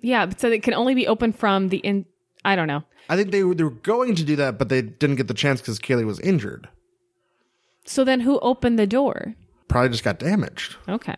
yeah, 0.00 0.26
but 0.26 0.40
so 0.40 0.48
it 0.48 0.62
can 0.62 0.74
only 0.74 0.94
be 0.94 1.06
opened 1.06 1.36
from 1.36 1.68
the 1.68 1.78
in. 1.78 2.06
I 2.44 2.56
don't 2.56 2.68
know. 2.68 2.84
I 3.08 3.16
think 3.16 3.32
they 3.32 3.42
were, 3.42 3.54
they 3.54 3.64
were 3.64 3.70
going 3.70 4.14
to 4.14 4.24
do 4.24 4.36
that, 4.36 4.56
but 4.56 4.68
they 4.68 4.82
didn't 4.82 5.16
get 5.16 5.26
the 5.26 5.34
chance 5.34 5.60
because 5.60 5.80
Kaylee 5.80 6.06
was 6.06 6.20
injured. 6.20 6.68
So 7.84 8.04
then 8.04 8.20
who 8.20 8.38
opened 8.38 8.78
the 8.78 8.86
door? 8.86 9.34
Probably 9.66 9.90
just 9.90 10.04
got 10.04 10.20
damaged. 10.20 10.76
Okay. 10.88 11.16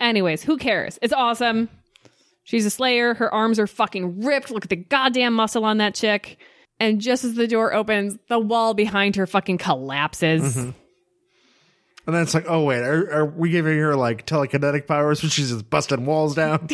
Anyways, 0.00 0.42
who 0.42 0.56
cares? 0.56 0.98
It's 1.02 1.12
awesome. 1.12 1.68
She's 2.44 2.64
a 2.64 2.70
slayer. 2.70 3.14
Her 3.14 3.32
arms 3.32 3.58
are 3.58 3.66
fucking 3.66 4.24
ripped. 4.24 4.50
Look 4.50 4.64
at 4.64 4.70
the 4.70 4.76
goddamn 4.76 5.34
muscle 5.34 5.64
on 5.64 5.78
that 5.78 5.94
chick. 5.94 6.38
And 6.78 7.00
just 7.00 7.24
as 7.24 7.34
the 7.34 7.48
door 7.48 7.72
opens, 7.72 8.18
the 8.28 8.38
wall 8.38 8.74
behind 8.74 9.16
her 9.16 9.26
fucking 9.26 9.58
collapses. 9.58 10.56
Mm-hmm. 10.56 10.70
And 12.06 12.14
then 12.14 12.22
it's 12.22 12.34
like, 12.34 12.44
oh 12.48 12.62
wait, 12.62 12.82
are, 12.82 13.12
are 13.12 13.24
we 13.26 13.50
giving 13.50 13.78
her 13.78 13.96
like 13.96 14.26
telekinetic 14.26 14.86
powers 14.86 15.22
when 15.22 15.30
she's 15.30 15.50
just 15.50 15.68
busting 15.68 16.06
walls 16.06 16.34
down? 16.36 16.68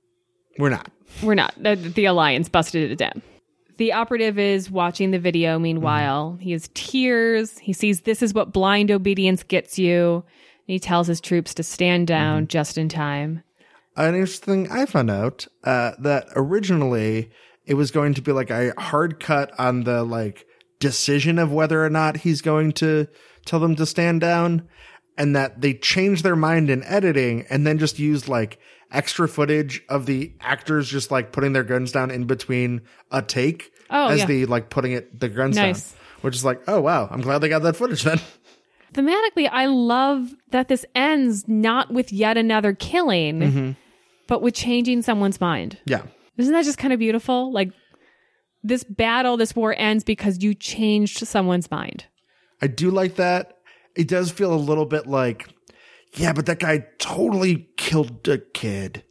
We're 0.58 0.70
not. 0.70 0.90
We're 1.22 1.34
not. 1.34 1.54
The, 1.56 1.76
the 1.76 2.06
Alliance 2.06 2.48
busted 2.48 2.90
it 2.90 2.96
down. 2.96 3.22
The 3.76 3.92
operative 3.92 4.38
is 4.38 4.70
watching 4.70 5.12
the 5.12 5.18
video 5.18 5.58
meanwhile. 5.58 6.32
Mm-hmm. 6.32 6.42
He 6.42 6.52
has 6.52 6.68
tears. 6.74 7.58
He 7.58 7.72
sees 7.72 8.00
this 8.02 8.22
is 8.22 8.34
what 8.34 8.52
blind 8.52 8.90
obedience 8.90 9.42
gets 9.44 9.78
you. 9.78 10.24
He 10.66 10.78
tells 10.78 11.06
his 11.06 11.20
troops 11.20 11.54
to 11.54 11.62
stand 11.62 12.06
down 12.06 12.46
just 12.48 12.78
in 12.78 12.88
time. 12.88 13.42
An 13.96 14.14
interesting 14.14 14.66
thing 14.66 14.72
I 14.72 14.86
found 14.86 15.10
out 15.10 15.46
uh, 15.64 15.92
that 15.98 16.26
originally 16.34 17.30
it 17.66 17.74
was 17.74 17.90
going 17.90 18.14
to 18.14 18.22
be 18.22 18.32
like 18.32 18.50
a 18.50 18.72
hard 18.78 19.20
cut 19.20 19.52
on 19.58 19.84
the 19.84 20.02
like 20.04 20.46
decision 20.78 21.38
of 21.38 21.52
whether 21.52 21.84
or 21.84 21.90
not 21.90 22.18
he's 22.18 22.40
going 22.40 22.72
to 22.72 23.06
tell 23.44 23.60
them 23.60 23.76
to 23.76 23.84
stand 23.86 24.20
down, 24.20 24.68
and 25.18 25.36
that 25.36 25.60
they 25.60 25.74
changed 25.74 26.24
their 26.24 26.36
mind 26.36 26.70
in 26.70 26.82
editing 26.84 27.44
and 27.50 27.66
then 27.66 27.78
just 27.78 27.98
used 27.98 28.28
like 28.28 28.58
extra 28.90 29.28
footage 29.28 29.82
of 29.88 30.06
the 30.06 30.32
actors 30.40 30.88
just 30.88 31.10
like 31.10 31.32
putting 31.32 31.52
their 31.52 31.64
guns 31.64 31.92
down 31.92 32.10
in 32.10 32.24
between 32.24 32.80
a 33.10 33.20
take 33.22 33.70
Oh, 33.90 34.08
as 34.08 34.20
yeah. 34.20 34.26
the 34.26 34.46
like 34.46 34.70
putting 34.70 34.92
it 34.92 35.20
the 35.20 35.28
guns 35.28 35.56
Nice. 35.56 35.90
down, 35.92 36.00
which 36.22 36.34
is 36.34 36.44
like, 36.46 36.62
oh 36.66 36.80
wow, 36.80 37.08
I'm 37.10 37.20
glad 37.20 37.38
they 37.40 37.48
got 37.50 37.62
that 37.62 37.76
footage 37.76 38.02
then. 38.04 38.20
Thematically, 38.92 39.48
I 39.50 39.66
love 39.66 40.34
that 40.50 40.68
this 40.68 40.84
ends 40.94 41.48
not 41.48 41.92
with 41.92 42.12
yet 42.12 42.36
another 42.36 42.74
killing, 42.74 43.40
mm-hmm. 43.40 43.70
but 44.26 44.42
with 44.42 44.54
changing 44.54 45.02
someone's 45.02 45.40
mind. 45.40 45.78
yeah. 45.86 46.02
Isn't 46.38 46.54
that 46.54 46.64
just 46.64 46.78
kind 46.78 46.94
of 46.94 46.98
beautiful? 46.98 47.52
Like 47.52 47.72
this 48.62 48.84
battle, 48.84 49.36
this 49.36 49.54
war 49.54 49.74
ends 49.76 50.02
because 50.02 50.42
you 50.42 50.54
changed 50.54 51.26
someone's 51.26 51.70
mind. 51.70 52.06
I 52.60 52.68
do 52.68 52.90
like 52.90 53.16
that. 53.16 53.58
It 53.94 54.08
does 54.08 54.30
feel 54.30 54.52
a 54.52 54.56
little 54.56 54.86
bit 54.86 55.06
like, 55.06 55.48
yeah, 56.14 56.32
but 56.32 56.46
that 56.46 56.58
guy 56.58 56.86
totally 56.98 57.68
killed 57.76 58.26
a 58.28 58.38
kid. 58.38 59.04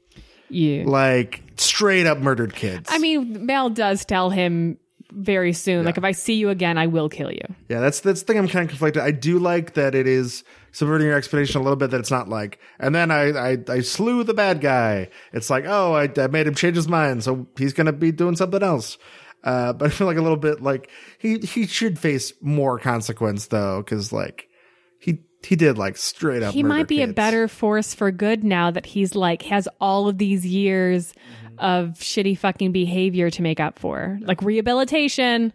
Yeah. 0.49 0.83
Like 0.85 1.43
straight 1.57 2.07
up 2.07 2.17
murdered 2.17 2.55
kids. 2.55 2.89
I 2.91 2.97
mean, 2.97 3.45
Mel 3.45 3.69
does 3.69 4.03
tell 4.03 4.31
him 4.31 4.77
very 5.11 5.53
soon, 5.53 5.85
like, 5.85 5.97
if 5.97 6.03
I 6.03 6.11
see 6.11 6.35
you 6.35 6.49
again, 6.49 6.77
I 6.77 6.87
will 6.87 7.09
kill 7.09 7.31
you. 7.31 7.41
yeah, 7.69 7.79
that's 7.79 7.99
that's 7.99 8.21
the 8.21 8.25
thing 8.25 8.37
I'm 8.37 8.47
kind 8.47 8.63
of 8.63 8.69
conflicted. 8.69 9.01
I 9.01 9.11
do 9.11 9.39
like 9.39 9.73
that 9.73 9.95
it 9.95 10.07
is 10.07 10.43
subverting 10.71 11.07
your 11.07 11.17
expectation 11.17 11.61
a 11.61 11.63
little 11.63 11.75
bit. 11.75 11.91
That 11.91 11.99
it's 11.99 12.11
not 12.11 12.29
like, 12.29 12.59
and 12.79 12.95
then 12.95 13.11
I 13.11 13.51
I, 13.51 13.57
I 13.67 13.81
slew 13.81 14.23
the 14.23 14.33
bad 14.33 14.61
guy. 14.61 15.09
It's 15.33 15.49
like, 15.49 15.65
oh, 15.67 15.93
I, 15.93 16.09
I 16.17 16.27
made 16.27 16.47
him 16.47 16.55
change 16.55 16.75
his 16.75 16.87
mind, 16.87 17.23
so 17.23 17.47
he's 17.57 17.73
gonna 17.73 17.93
be 17.93 18.11
doing 18.11 18.35
something 18.35 18.63
else. 18.63 18.97
Uh, 19.43 19.73
but 19.73 19.87
I 19.87 19.89
feel 19.89 20.07
like 20.07 20.17
a 20.17 20.21
little 20.21 20.37
bit 20.37 20.61
like 20.61 20.89
he 21.17 21.39
he 21.39 21.67
should 21.67 21.99
face 21.99 22.33
more 22.41 22.79
consequence 22.79 23.47
though, 23.47 23.81
because 23.81 24.11
like 24.11 24.47
he 24.99 25.19
he 25.43 25.55
did 25.55 25.77
like 25.77 25.97
straight 25.97 26.43
up. 26.43 26.53
He 26.53 26.63
might 26.63 26.87
be 26.87 27.01
a 27.01 27.07
better 27.07 27.47
force 27.47 27.93
for 27.93 28.11
good 28.11 28.43
now 28.43 28.71
that 28.71 28.85
he's 28.85 29.15
like, 29.15 29.41
has 29.43 29.67
all 29.79 30.07
of 30.07 30.17
these 30.17 30.45
years 30.45 31.13
of 31.61 31.91
shitty 31.99 32.37
fucking 32.37 32.71
behavior 32.73 33.29
to 33.29 33.41
make 33.41 33.59
up 33.59 33.79
for, 33.79 34.19
like 34.21 34.41
rehabilitation. 34.41 35.53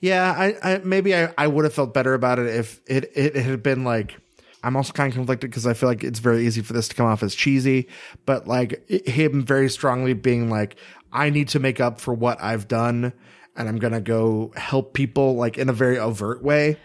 Yeah, 0.00 0.30
I, 0.36 0.74
I 0.74 0.78
maybe 0.84 1.16
I, 1.16 1.32
I 1.38 1.46
would 1.46 1.64
have 1.64 1.72
felt 1.74 1.94
better 1.94 2.14
about 2.14 2.38
it 2.38 2.46
if 2.46 2.80
it, 2.86 3.04
it, 3.14 3.36
it 3.36 3.42
had 3.44 3.62
been 3.62 3.84
like 3.84 4.16
I'm 4.62 4.76
also 4.76 4.92
kind 4.92 5.08
of 5.08 5.14
conflicted 5.14 5.50
because 5.50 5.66
I 5.66 5.74
feel 5.74 5.88
like 5.88 6.04
it's 6.04 6.18
very 6.20 6.46
easy 6.46 6.62
for 6.62 6.72
this 6.72 6.88
to 6.88 6.94
come 6.94 7.06
off 7.06 7.22
as 7.22 7.34
cheesy, 7.34 7.88
but 8.26 8.46
like 8.46 8.84
it, 8.88 9.08
him 9.08 9.44
very 9.44 9.68
strongly 9.70 10.12
being 10.14 10.50
like 10.50 10.76
I 11.12 11.30
need 11.30 11.48
to 11.48 11.58
make 11.58 11.80
up 11.80 12.00
for 12.00 12.12
what 12.14 12.42
I've 12.42 12.68
done 12.68 13.12
and 13.56 13.68
I'm 13.68 13.78
going 13.78 13.92
to 13.92 14.00
go 14.00 14.52
help 14.56 14.94
people 14.94 15.36
like 15.36 15.58
in 15.58 15.68
a 15.68 15.72
very 15.72 15.98
overt 15.98 16.42
way. 16.42 16.76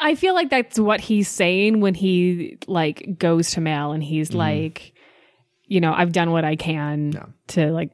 I 0.00 0.16
feel 0.16 0.34
like 0.34 0.50
that's 0.50 0.78
what 0.78 1.00
he's 1.00 1.28
saying 1.28 1.80
when 1.80 1.94
he 1.94 2.58
like 2.66 3.18
goes 3.18 3.52
to 3.52 3.60
Mal 3.60 3.92
and 3.92 4.02
he's 4.02 4.30
Mm-hmm. 4.30 4.38
like, 4.38 4.92
you 5.66 5.80
know, 5.80 5.92
I've 5.92 6.12
done 6.12 6.30
what 6.30 6.44
I 6.44 6.56
can 6.56 7.34
to 7.48 7.70
like 7.72 7.90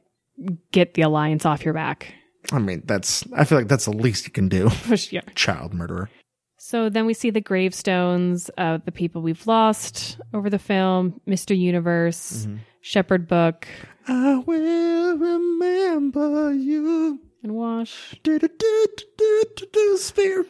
get 0.71 0.93
the 0.93 1.01
alliance 1.03 1.45
off 1.45 1.63
your 1.65 1.73
back. 1.73 2.13
I 2.51 2.59
mean, 2.59 2.83
that's 2.85 3.23
I 3.35 3.45
feel 3.45 3.57
like 3.57 3.67
that's 3.67 3.85
the 3.85 3.91
least 3.95 4.25
you 4.25 4.31
can 4.33 4.49
do. 4.49 4.69
Yeah. 5.09 5.21
Child 5.35 5.73
murderer. 5.73 6.09
So 6.57 6.89
then 6.89 7.05
we 7.05 7.13
see 7.13 7.29
the 7.29 7.41
gravestones 7.41 8.49
of 8.57 8.85
the 8.85 8.91
people 8.91 9.21
we've 9.21 9.45
lost 9.47 10.17
over 10.33 10.49
the 10.49 10.59
film, 10.59 11.19
Mr. 11.27 11.57
Universe, 11.57 12.45
Mm-hmm. 12.45 12.57
Shepherd 12.81 13.27
Book, 13.29 13.67
I 14.07 14.35
will 14.45 15.17
remember 15.17 16.53
you. 16.53 17.19
and 17.41 17.53
Wash. 17.55 18.15
Do, 18.23 18.37
do, 18.39 18.47
do, 18.47 18.85
do, 19.17 19.43
do, 19.55 19.65
do, 19.71 19.97
spear. 19.97 20.45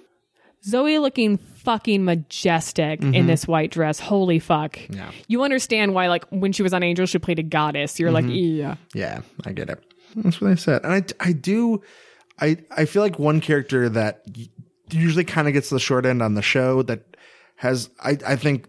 Zoe 0.63 0.97
looking 0.97 1.37
fucking 1.63 2.03
majestic 2.05 3.01
in 3.01 3.27
this 3.27 3.47
white 3.47 3.71
dress. 3.71 3.99
Holy 3.99 4.39
fuck. 4.39 4.73
Mm-hmm. 4.77 4.93
Yeah. 4.93 5.11
You 5.27 5.43
understand 5.43 5.93
why, 5.93 6.07
like, 6.07 6.25
when 6.29 6.51
she 6.51 6.63
was 6.63 6.73
on 6.73 6.83
Angel, 6.83 7.05
she 7.05 7.19
played 7.19 7.39
a 7.39 7.43
goddess. 7.43 7.99
You're 7.99 8.11
Mm-hmm. 8.11 8.27
like, 8.29 8.35
yeah. 8.35 8.75
Yeah, 8.93 9.21
I 9.45 9.51
get 9.53 9.69
it. 9.69 9.83
That's 10.15 10.39
what 10.41 10.51
I 10.51 10.55
said. 10.55 10.83
And 10.83 10.93
I, 10.93 11.03
I 11.27 11.31
do, 11.31 11.81
I, 12.39 12.57
I 12.71 12.85
feel 12.85 13.01
like 13.01 13.17
one 13.17 13.41
character 13.41 13.89
that 13.89 14.23
usually 14.91 15.23
kind 15.23 15.47
of 15.47 15.53
gets 15.53 15.69
the 15.69 15.79
short 15.79 16.05
end 16.05 16.21
on 16.21 16.35
the 16.35 16.41
show 16.41 16.83
that 16.83 17.17
has, 17.55 17.89
I, 17.99 18.17
I 18.25 18.35
think 18.35 18.67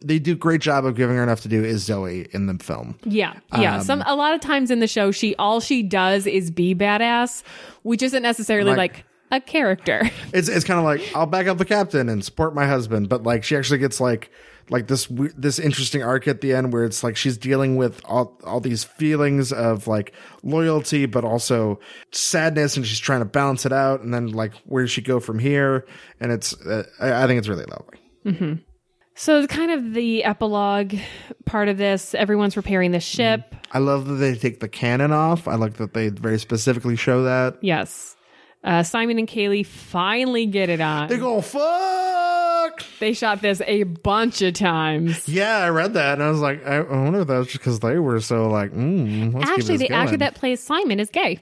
they 0.00 0.18
do 0.20 0.32
a 0.32 0.36
great 0.36 0.60
job 0.60 0.86
of 0.86 0.94
giving 0.94 1.16
her 1.16 1.22
enough 1.22 1.40
to 1.40 1.48
do 1.48 1.64
is 1.64 1.82
Zoe 1.82 2.28
in 2.32 2.46
the 2.46 2.54
film. 2.62 2.98
Yeah, 3.04 3.34
yeah. 3.58 3.78
Um, 3.78 3.82
Some 3.82 4.02
a 4.06 4.14
lot 4.14 4.32
of 4.32 4.40
times 4.40 4.70
in 4.70 4.78
the 4.78 4.86
show, 4.86 5.10
she 5.10 5.34
all 5.36 5.58
she 5.60 5.82
does 5.82 6.24
is 6.26 6.50
be 6.52 6.72
badass, 6.74 7.42
which 7.82 8.02
isn't 8.02 8.22
necessarily 8.22 8.70
Like- 8.70 8.78
like, 8.94 9.04
a 9.30 9.40
character. 9.40 10.02
It's 10.32 10.48
it's 10.48 10.64
kind 10.64 10.78
of 10.78 10.84
like 10.84 11.00
I'll 11.14 11.26
back 11.26 11.46
up 11.46 11.58
the 11.58 11.64
captain 11.64 12.08
and 12.08 12.24
support 12.24 12.54
my 12.54 12.66
husband, 12.66 13.08
but 13.08 13.22
like 13.22 13.44
she 13.44 13.56
actually 13.56 13.78
gets 13.78 13.98
like 14.00 14.30
like 14.70 14.86
this 14.86 15.08
this 15.10 15.58
interesting 15.58 16.02
arc 16.02 16.28
at 16.28 16.42
the 16.42 16.52
end 16.52 16.72
where 16.72 16.84
it's 16.84 17.02
like 17.02 17.16
she's 17.16 17.38
dealing 17.38 17.76
with 17.76 18.02
all 18.04 18.38
all 18.44 18.60
these 18.60 18.84
feelings 18.84 19.50
of 19.52 19.86
like 19.86 20.12
loyalty, 20.42 21.06
but 21.06 21.24
also 21.24 21.80
sadness, 22.12 22.76
and 22.76 22.86
she's 22.86 22.98
trying 22.98 23.20
to 23.20 23.24
balance 23.24 23.64
it 23.64 23.72
out. 23.72 24.02
And 24.02 24.12
then 24.12 24.28
like 24.28 24.52
where 24.66 24.82
does 24.82 24.90
she 24.90 25.00
go 25.00 25.18
from 25.20 25.38
here? 25.38 25.86
And 26.20 26.30
it's 26.30 26.52
uh, 26.66 26.84
I, 27.00 27.24
I 27.24 27.26
think 27.26 27.38
it's 27.38 27.48
really 27.48 27.64
lovely. 27.64 27.98
Mhm. 28.26 28.60
so 29.14 29.46
kind 29.46 29.70
of 29.70 29.94
the 29.94 30.24
epilogue 30.24 30.94
part 31.46 31.68
of 31.68 31.78
this, 31.78 32.14
everyone's 32.14 32.56
repairing 32.56 32.90
the 32.90 33.00
ship. 33.00 33.54
I 33.72 33.78
love 33.78 34.06
that 34.06 34.14
they 34.14 34.34
take 34.34 34.60
the 34.60 34.68
cannon 34.68 35.12
off. 35.12 35.48
I 35.48 35.54
like 35.54 35.74
that 35.74 35.94
they 35.94 36.08
very 36.10 36.38
specifically 36.38 36.96
show 36.96 37.22
that. 37.22 37.56
Yes. 37.62 38.16
Uh, 38.64 38.82
Simon 38.82 39.18
and 39.18 39.28
Kaylee 39.28 39.64
finally 39.64 40.46
get 40.46 40.68
it 40.68 40.80
on. 40.80 41.08
They 41.08 41.16
go 41.16 41.40
fuck. 41.40 42.82
They 42.98 43.12
shot 43.12 43.40
this 43.40 43.62
a 43.66 43.84
bunch 43.84 44.42
of 44.42 44.54
times. 44.54 45.28
Yeah, 45.28 45.58
I 45.58 45.68
read 45.68 45.94
that 45.94 46.14
and 46.14 46.22
I 46.22 46.30
was 46.30 46.40
like, 46.40 46.64
I, 46.66 46.80
wonder 46.80 47.20
if 47.20 47.28
that's 47.28 47.46
just 47.46 47.58
because 47.58 47.80
they 47.80 47.98
were 47.98 48.20
so 48.20 48.48
like, 48.48 48.72
mm, 48.72 49.42
Actually, 49.44 49.76
the 49.76 49.90
actor 49.90 50.16
that 50.16 50.34
plays 50.34 50.60
Simon 50.60 51.00
is 51.00 51.10
gay. 51.10 51.38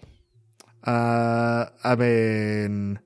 Uh, 0.86 1.66
I 1.82 1.96
mean, 1.96 3.00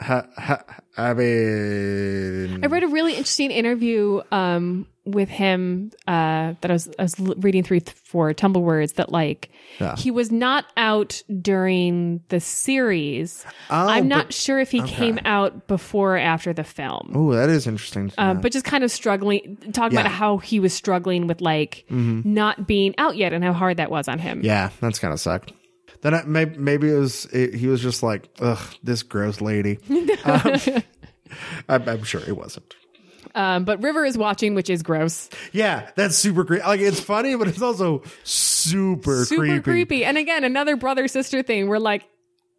ha, 0.00 0.26
ha, 0.36 0.62
I 0.96 1.14
mean, 1.14 2.64
I 2.64 2.66
read 2.66 2.82
a 2.82 2.88
really 2.88 3.12
interesting 3.12 3.50
interview 3.50 4.20
um, 4.32 4.86
with 5.04 5.28
him 5.28 5.92
uh, 6.06 6.54
that 6.60 6.70
I 6.70 6.72
was, 6.72 6.88
I 6.98 7.02
was 7.02 7.18
reading 7.18 7.62
through 7.62 7.80
th- 7.80 7.96
for 7.96 8.32
Tumblewords 8.34 8.94
that 8.94 9.10
like 9.12 9.50
Yeah. 9.78 9.96
he 9.96 10.10
was 10.10 10.30
not 10.32 10.66
out 10.76 11.22
during 11.40 12.20
the 12.28 12.40
series. 12.40 13.44
Oh, 13.70 13.86
I'm 13.88 14.08
not 14.08 14.26
but- 14.26 14.34
sure 14.34 14.58
if 14.58 14.70
he 14.70 14.82
came 14.82 15.18
out 15.24 15.66
before 15.68 16.14
or 16.16 16.18
after 16.18 16.52
the 16.52 16.64
film. 16.64 17.12
Oh, 17.14 17.32
that 17.34 17.48
is 17.48 17.66
interesting. 17.66 18.12
Um, 18.18 18.40
but 18.40 18.52
just 18.52 18.64
kind 18.64 18.82
of 18.84 18.90
struggling, 18.90 19.56
talking 19.72 19.94
Yeah. 19.96 20.02
about 20.02 20.12
how 20.12 20.38
he 20.38 20.60
was 20.60 20.72
struggling 20.74 21.26
with 21.28 21.40
like 21.40 21.84
not 21.90 22.66
being 22.66 22.94
out 22.98 23.16
yet 23.16 23.32
and 23.32 23.44
how 23.44 23.52
hard 23.52 23.76
that 23.78 23.90
was 23.90 24.08
on 24.08 24.18
him. 24.18 24.40
yeah, 24.42 24.70
that's 24.80 24.98
kind 24.98 25.12
of 25.14 25.20
sucked. 25.20 25.52
Then 26.02 26.14
I, 26.14 26.22
maybe, 26.24 26.58
maybe 26.58 26.90
it 26.90 26.98
was 26.98 27.26
it, 27.26 27.54
he 27.54 27.66
was 27.66 27.82
just 27.82 28.02
like, 28.02 28.28
ugh, 28.40 28.58
this 28.82 29.02
gross 29.02 29.40
lady. 29.40 29.78
um, 30.24 30.82
I'm, 31.68 31.88
I'm 31.88 32.02
sure 32.04 32.22
it 32.26 32.36
wasn't. 32.36 32.74
Um, 33.34 33.64
but 33.64 33.82
River 33.82 34.04
is 34.04 34.18
watching, 34.18 34.54
which 34.54 34.68
is 34.68 34.82
gross, 34.82 35.28
Yeah, 35.52 35.90
that's 35.94 36.16
super 36.16 36.44
creepy. 36.44 36.64
Like 36.64 36.80
it's 36.80 37.00
funny, 37.00 37.36
but 37.36 37.48
it's 37.48 37.62
also 37.62 38.02
super, 38.24 39.24
super 39.24 39.42
creepy. 39.42 39.60
creepy. 39.60 40.04
And 40.04 40.18
again, 40.18 40.42
another 40.42 40.76
brother 40.76 41.06
sister 41.06 41.42
thing. 41.42 41.68
Where 41.68 41.78
like, 41.78 42.08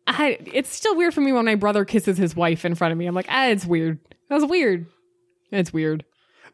I, 0.07 0.37
it's 0.53 0.73
still 0.73 0.95
weird 0.95 1.13
for 1.13 1.21
me 1.21 1.33
when 1.33 1.45
my 1.45 1.55
brother 1.55 1.83
kisses 1.83 2.17
his 2.17 2.35
wife 2.35 2.63
in 2.63 2.75
front 2.75 2.91
of 2.91 2.97
me. 2.97 3.05
I'm 3.05 3.15
like, 3.15 3.27
ah, 3.29 3.47
it's 3.47 3.65
weird. 3.65 3.99
That's 4.29 4.45
weird. 4.45 4.85
It's 5.51 5.73
weird. 5.73 6.05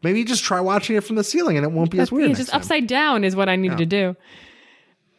Maybe 0.04 0.24
just 0.24 0.44
try 0.44 0.60
watching 0.62 0.96
it 0.96 1.04
from 1.04 1.16
the 1.16 1.24
ceiling, 1.24 1.58
and 1.58 1.66
it 1.66 1.72
won't 1.72 1.92
be 1.92 2.00
as 2.00 2.12
weird. 2.12 2.36
just 2.36 2.52
time. 2.52 2.60
upside 2.60 2.88
down 2.88 3.24
is 3.24 3.36
what 3.36 3.50
I 3.50 3.56
needed 3.56 3.80
to 3.80 3.86
do. 3.86 4.16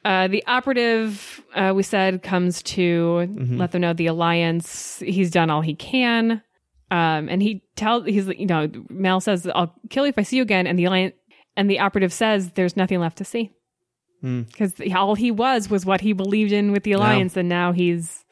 Uh, 0.08 0.26
the 0.26 0.42
operative, 0.46 1.44
uh, 1.54 1.72
we 1.76 1.82
said, 1.82 2.22
comes 2.22 2.62
to 2.62 3.26
Mm-hmm. 3.28 3.58
let 3.58 3.72
them 3.72 3.82
know 3.82 3.92
the 3.92 4.06
alliance. 4.06 4.98
He's 5.00 5.30
done 5.30 5.50
all 5.50 5.60
he 5.60 5.74
can, 5.74 6.42
um, 6.90 7.28
and 7.28 7.42
he 7.42 7.62
tells 7.76 8.06
he's 8.06 8.26
you 8.28 8.46
know 8.46 8.70
Mal 8.88 9.20
says, 9.20 9.46
"I'll 9.54 9.74
kill 9.90 10.06
you 10.06 10.10
if 10.10 10.18
I 10.18 10.22
see 10.22 10.36
you 10.38 10.42
again," 10.42 10.66
and 10.66 10.78
the 10.78 10.86
alliance 10.86 11.14
and 11.56 11.68
the 11.68 11.80
operative 11.80 12.12
says, 12.12 12.52
"There's 12.52 12.76
nothing 12.76 13.00
left 13.00 13.18
to 13.18 13.24
see," 13.24 13.50
Hmm. 14.22 14.42
because 14.42 14.72
all 14.96 15.14
he 15.14 15.30
was 15.30 15.68
was 15.68 15.84
what 15.84 16.00
he 16.00 16.14
believed 16.14 16.52
in 16.52 16.72
with 16.72 16.84
the 16.84 16.92
alliance, 16.92 17.36
and 17.36 17.48
now 17.48 17.72
he's 17.72 18.24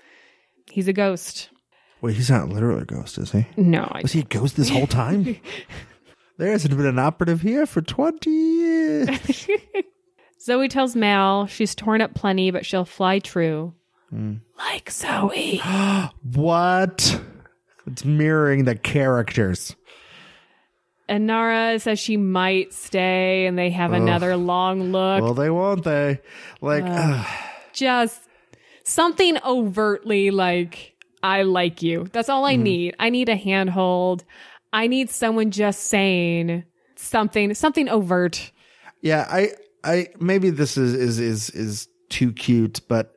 he's 0.71 0.89
a 0.89 0.93
ghost. 0.95 1.51
Wait, 2.01 2.17
he's 2.17 2.31
not 2.31 2.49
literally 2.49 2.83
a 2.83 2.85
ghost, 2.87 3.19
is 3.19 3.33
he? 3.33 3.47
No, 3.59 3.83
I, 3.93 4.01
Was 4.03 4.13
he 4.13 4.21
a 4.21 4.25
ghost 4.25 4.57
this 4.57 4.69
whole 4.71 4.87
time? 4.87 5.37
there 6.39 6.51
hasn't 6.53 6.77
been 6.77 6.87
an 6.87 6.99
operative 6.99 7.41
here 7.43 7.67
for 7.67 7.81
20 7.83 8.31
years. 8.31 9.09
Zoe 10.47 10.69
tells 10.69 10.95
Mal 10.95 11.47
she's 11.47 11.75
torn 11.75 12.01
up 12.01 12.15
plenty, 12.15 12.53
but 12.53 12.65
she'll 12.65 12.85
fly 12.85 13.19
true. 13.19 13.75
Hmm. 14.11 14.35
Like 14.57 14.89
Zoe. 14.93 15.57
what? 16.23 17.21
It's 17.85 18.05
mirroring 18.05 18.65
the 18.65 18.77
characters. 18.77 19.75
And 21.09 21.27
Nara 21.27 21.81
says 21.81 21.99
she 21.99 22.17
might 22.17 22.73
stay, 22.73 23.47
and 23.47 23.59
they 23.59 23.71
have 23.71 23.93
another 23.93 24.37
long 24.37 24.93
look. 24.93 25.23
Well, 25.23 25.35
they 25.35 25.51
won't, 25.51 25.83
they? 25.83 26.21
Like, 26.61 26.85
ugh. 26.87 27.27
Just 27.73 28.21
something 28.85 29.39
overtly 29.45 30.31
like, 30.31 30.95
I 31.25 31.43
like 31.43 31.83
you. 31.83 32.09
That's 32.13 32.29
all 32.29 32.45
I 32.45 32.55
need. 32.55 32.95
I 33.01 33.11
need 33.11 33.29
a 33.29 33.37
handhold. 33.37 34.25
I 34.73 34.87
need 34.87 35.11
someone 35.11 35.51
just 35.51 35.85
saying 35.85 36.65
something, 36.95 37.55
something 37.55 37.89
overt. 37.89 38.53
yeah, 39.01 39.27
I, 39.29 39.51
I, 39.87 40.09
maybe 40.19 40.51
this 40.51 40.77
is, 40.77 40.93
is, 40.95 41.19
is, 41.19 41.51
is 41.51 41.89
too 42.09 42.33
cute, 42.33 42.81
but 42.89 43.13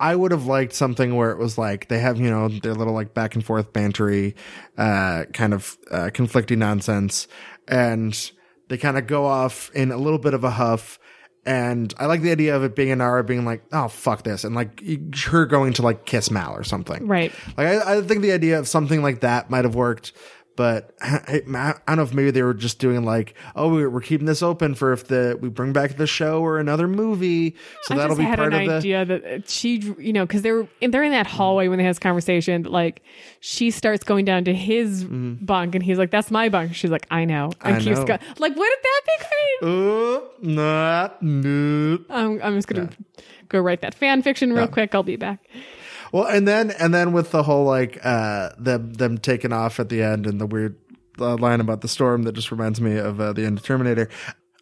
I 0.00 0.16
would 0.16 0.30
have 0.30 0.46
liked 0.46 0.72
something 0.72 1.16
where 1.16 1.30
it 1.32 1.38
was 1.38 1.58
like 1.58 1.88
they 1.88 1.98
have, 1.98 2.18
you 2.18 2.30
know, 2.30 2.48
their 2.48 2.74
little 2.74 2.94
like 2.94 3.12
back 3.12 3.34
and 3.34 3.44
forth 3.44 3.72
bantery, 3.72 4.34
uh, 4.78 5.24
kind 5.32 5.52
of, 5.52 5.76
uh, 5.90 6.10
conflicting 6.14 6.60
nonsense. 6.60 7.28
And 7.68 8.32
they 8.68 8.78
kind 8.78 8.96
of 8.96 9.06
go 9.06 9.26
off 9.26 9.70
in 9.74 9.92
a 9.92 9.96
little 9.96 10.18
bit 10.18 10.34
of 10.34 10.44
a 10.44 10.50
huff. 10.50 10.98
And 11.44 11.92
I 11.98 12.06
like 12.06 12.22
the 12.22 12.30
idea 12.30 12.54
of 12.56 12.62
it 12.62 12.76
being 12.76 12.96
Inara 12.96 13.26
being 13.26 13.44
like, 13.44 13.64
oh, 13.72 13.88
fuck 13.88 14.22
this. 14.22 14.44
And 14.44 14.54
like 14.54 14.80
her 15.24 15.44
going 15.44 15.72
to 15.74 15.82
like 15.82 16.06
kiss 16.06 16.30
Mal 16.30 16.54
or 16.54 16.62
something. 16.62 17.08
Right. 17.08 17.32
Like 17.56 17.66
I, 17.66 17.98
I 17.98 18.00
think 18.02 18.22
the 18.22 18.32
idea 18.32 18.60
of 18.60 18.68
something 18.68 19.02
like 19.02 19.20
that 19.20 19.50
might 19.50 19.64
have 19.64 19.74
worked, 19.74 20.12
but 20.62 20.94
I, 21.00 21.42
I 21.52 21.72
don't 21.88 21.96
know 21.96 22.02
if 22.04 22.14
maybe 22.14 22.30
they 22.30 22.44
were 22.44 22.54
just 22.54 22.78
doing 22.78 23.04
like, 23.04 23.34
oh, 23.56 23.68
we're, 23.68 23.90
we're 23.90 24.00
keeping 24.00 24.28
this 24.28 24.44
open 24.44 24.76
for 24.76 24.92
if 24.92 25.08
the 25.08 25.36
we 25.40 25.48
bring 25.48 25.72
back 25.72 25.96
the 25.96 26.06
show 26.06 26.40
or 26.40 26.60
another 26.60 26.86
movie, 26.86 27.56
so 27.82 27.94
I 27.94 27.98
that'll 27.98 28.14
just 28.14 28.20
be 28.20 28.24
had 28.26 28.38
part 28.38 28.54
an 28.54 28.60
of 28.60 28.68
the. 28.68 28.76
idea 28.76 29.04
that 29.04 29.24
uh, 29.24 29.38
she, 29.44 29.78
you 29.98 30.12
know, 30.12 30.24
because 30.24 30.42
they're 30.42 30.68
they're 30.80 31.02
in 31.02 31.10
that 31.10 31.26
hallway 31.26 31.66
when 31.66 31.78
they 31.78 31.84
have 31.84 31.96
this 31.96 31.98
conversation. 31.98 32.62
Like 32.62 33.02
she 33.40 33.72
starts 33.72 34.04
going 34.04 34.24
down 34.24 34.44
to 34.44 34.54
his 34.54 35.02
mm-hmm. 35.02 35.44
bunk, 35.44 35.74
and 35.74 35.82
he's 35.82 35.98
like, 35.98 36.12
"That's 36.12 36.30
my 36.30 36.48
bunk." 36.48 36.76
She's 36.76 36.92
like, 36.92 37.08
"I 37.10 37.24
know," 37.24 37.50
and 37.62 37.74
I 37.74 37.80
keeps 37.80 37.98
know. 37.98 38.04
going. 38.04 38.20
Like, 38.38 38.54
wouldn't 38.54 38.82
that 38.84 39.00
be 39.04 39.12
great? 39.18 39.68
Oh, 39.68 40.30
nah, 40.42 41.08
no. 41.20 41.98
I'm, 42.08 42.40
I'm 42.40 42.54
just 42.54 42.68
gonna 42.68 42.88
go 43.48 43.58
write 43.58 43.80
that 43.80 43.96
fan 43.96 44.22
fiction 44.22 44.52
real 44.52 44.68
quick. 44.68 44.94
I'll 44.94 45.02
be 45.02 45.16
back. 45.16 45.40
Well, 46.12 46.26
and 46.26 46.46
then 46.46 46.70
and 46.72 46.92
then 46.94 47.12
with 47.12 47.30
the 47.30 47.42
whole 47.42 47.64
like 47.64 47.98
uh 48.04 48.50
them 48.58 48.92
them 48.92 49.18
taking 49.18 49.52
off 49.52 49.80
at 49.80 49.88
the 49.88 50.02
end 50.02 50.26
and 50.26 50.40
the 50.40 50.46
weird 50.46 50.76
uh, 51.18 51.36
line 51.36 51.60
about 51.60 51.80
the 51.80 51.88
storm 51.88 52.22
that 52.24 52.32
just 52.32 52.50
reminds 52.50 52.80
me 52.80 52.96
of 52.98 53.20
uh, 53.20 53.32
the 53.32 53.44
end 53.44 53.58
of 53.58 53.64
Terminator. 53.64 54.08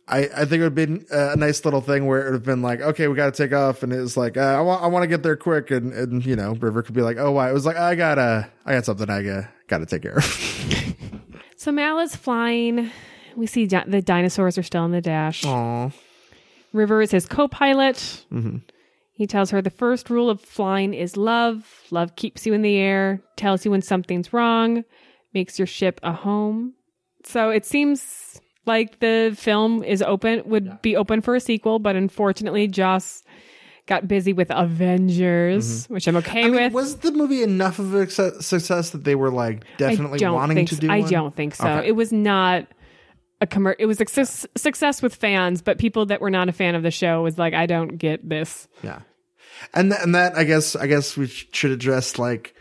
I, 0.09 0.29
I 0.37 0.45
think 0.45 0.55
it 0.55 0.63
would 0.63 0.63
have 0.63 0.75
been 0.75 1.07
a 1.11 1.37
nice 1.37 1.65
little 1.65 1.81
thing 1.81 2.07
where 2.07 2.21
it 2.23 2.25
would 2.25 2.33
have 2.35 2.45
been 2.45 2.63
like, 2.63 2.81
okay, 2.81 3.07
we 3.07 3.15
got 3.15 3.33
to 3.33 3.43
take 3.43 3.53
off, 3.53 3.85
and 3.85 3.93
it 3.93 4.01
was 4.01 4.17
like, 4.17 4.37
uh, 4.37 4.41
I 4.41 4.61
want 4.61 4.83
I 4.83 4.89
want 4.89 5.05
to 5.05 5.07
get 5.07 5.23
there 5.23 5.37
quick, 5.37 5.71
and 5.71 5.93
and 5.93 6.27
you 6.27 6.35
know, 6.35 6.55
River 6.55 6.83
could 6.83 6.95
be 6.95 7.03
like, 7.03 7.17
oh, 7.17 7.31
why? 7.31 7.49
It 7.49 7.53
was 7.53 7.65
like, 7.67 7.77
I 7.77 7.95
gotta 7.95 8.51
I 8.67 8.75
got 8.75 8.85
something 8.85 9.09
I 9.09 9.23
got 9.23 9.45
gotta 9.69 9.87
take 9.87 10.03
care 10.03 10.19
of. 10.19 10.97
So 11.57 11.71
Mal 11.71 11.99
is 11.99 12.17
flying. 12.17 12.91
We 13.37 13.47
see 13.47 13.67
di- 13.67 13.85
the 13.87 14.01
dinosaurs 14.01 14.57
are 14.57 14.63
still 14.63 14.87
in 14.87 14.93
the 14.93 15.03
dash. 15.03 15.45
Aw, 15.45 15.91
River 16.73 17.03
is 17.03 17.11
his 17.11 17.27
co-pilot. 17.27 18.25
He 19.21 19.27
tells 19.27 19.51
her 19.51 19.61
the 19.61 19.69
first 19.69 20.09
rule 20.09 20.31
of 20.31 20.41
flying 20.41 20.95
is 20.95 21.15
love. 21.15 21.83
Love 21.91 22.17
keeps 22.17 22.47
you 22.47 22.55
in 22.55 22.63
the 22.63 22.79
air, 22.79 23.21
tells 23.37 23.67
you 23.67 23.71
when 23.71 23.83
something's 23.83 24.33
wrong, 24.33 24.83
makes 25.35 25.59
your 25.59 25.67
ship 25.67 26.01
a 26.03 26.11
home. 26.11 26.73
So 27.25 27.51
it 27.51 27.67
seems 27.67 28.41
like 28.65 29.01
the 29.01 29.37
film 29.39 29.85
is 29.85 30.01
open, 30.01 30.43
would 30.47 30.81
be 30.81 30.97
open 30.97 31.21
for 31.21 31.35
a 31.35 31.41
sequel, 31.41 31.79
but 31.79 31.97
unfortunately, 31.97 32.67
Joss 32.67 33.23
got 33.85 34.09
busy 34.09 34.33
with 34.33 34.51
Avengers, 34.51 35.85
mm-hmm. 35.85 35.93
which 35.93 36.09
I'm 36.09 36.17
okay 36.17 36.45
I 36.45 36.49
mean, 36.49 36.55
with. 36.55 36.73
was 36.73 36.97
the 36.97 37.13
movie 37.13 37.43
enough 37.43 37.79
of 37.79 37.93
a 37.93 38.09
success 38.09 38.89
that 38.89 39.05
they 39.05 39.17
were 39.17 39.31
like 39.31 39.67
definitely 39.77 40.27
wanting 40.27 40.65
to 40.65 40.77
so. 40.77 40.81
do? 40.81 40.91
I 40.91 41.01
one? 41.01 41.11
don't 41.11 41.37
think 41.37 41.57
so. 41.57 41.69
Okay. 41.69 41.89
It 41.89 41.93
was 41.93 42.11
not 42.11 42.69
a 43.43 43.47
commer- 43.47 43.77
It 43.79 43.85
was 43.85 43.99
a 43.99 44.07
success, 44.07 44.47
success 44.57 45.03
with 45.03 45.15
fans, 45.15 45.61
but 45.61 45.77
people 45.77 46.07
that 46.07 46.23
were 46.23 46.31
not 46.31 46.49
a 46.49 46.53
fan 46.53 46.75
of 46.75 46.83
the 46.83 46.91
show 46.91 47.23
was 47.23 47.37
like, 47.37 47.53
I 47.53 47.67
don't 47.67 47.99
get 47.99 48.27
this. 48.27 48.67
Yeah. 48.83 49.01
And 49.75 49.91
th- 49.91 50.03
and 50.03 50.15
that 50.15 50.37
I 50.37 50.45
guess 50.45 50.75
I 50.77 50.87
guess 50.87 51.17
we 51.17 51.27
should 51.27 51.71
address 51.71 52.19
like 52.19 52.55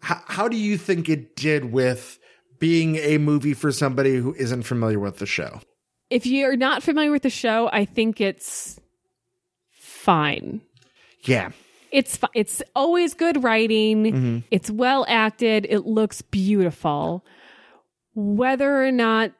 how 0.00 0.20
how 0.26 0.48
do 0.48 0.56
you 0.56 0.76
think 0.78 1.08
it 1.08 1.36
did 1.36 1.72
with 1.72 2.18
being 2.58 2.96
a 2.96 3.18
movie 3.18 3.54
for 3.54 3.72
somebody 3.72 4.16
who 4.16 4.34
isn't 4.34 4.62
familiar 4.64 4.98
with 4.98 5.18
the 5.18 5.26
show? 5.26 5.60
if 6.10 6.26
you're 6.26 6.56
not 6.56 6.82
familiar 6.82 7.12
with 7.12 7.22
the 7.22 7.30
show, 7.30 7.70
I 7.72 7.84
think 7.84 8.20
it's 8.20 8.80
fine. 9.70 10.60
Yeah. 11.22 11.50
It's 11.92 12.16
fi- 12.16 12.28
it's 12.34 12.62
always 12.74 13.14
good 13.14 13.42
writing. 13.44 14.04
Mm-hmm. 14.04 14.38
It's 14.50 14.70
well 14.70 15.04
acted. 15.08 15.66
It 15.70 15.86
looks 15.86 16.20
beautiful. 16.22 17.24
whether 18.14 18.84
or 18.84 18.90
not 18.90 19.30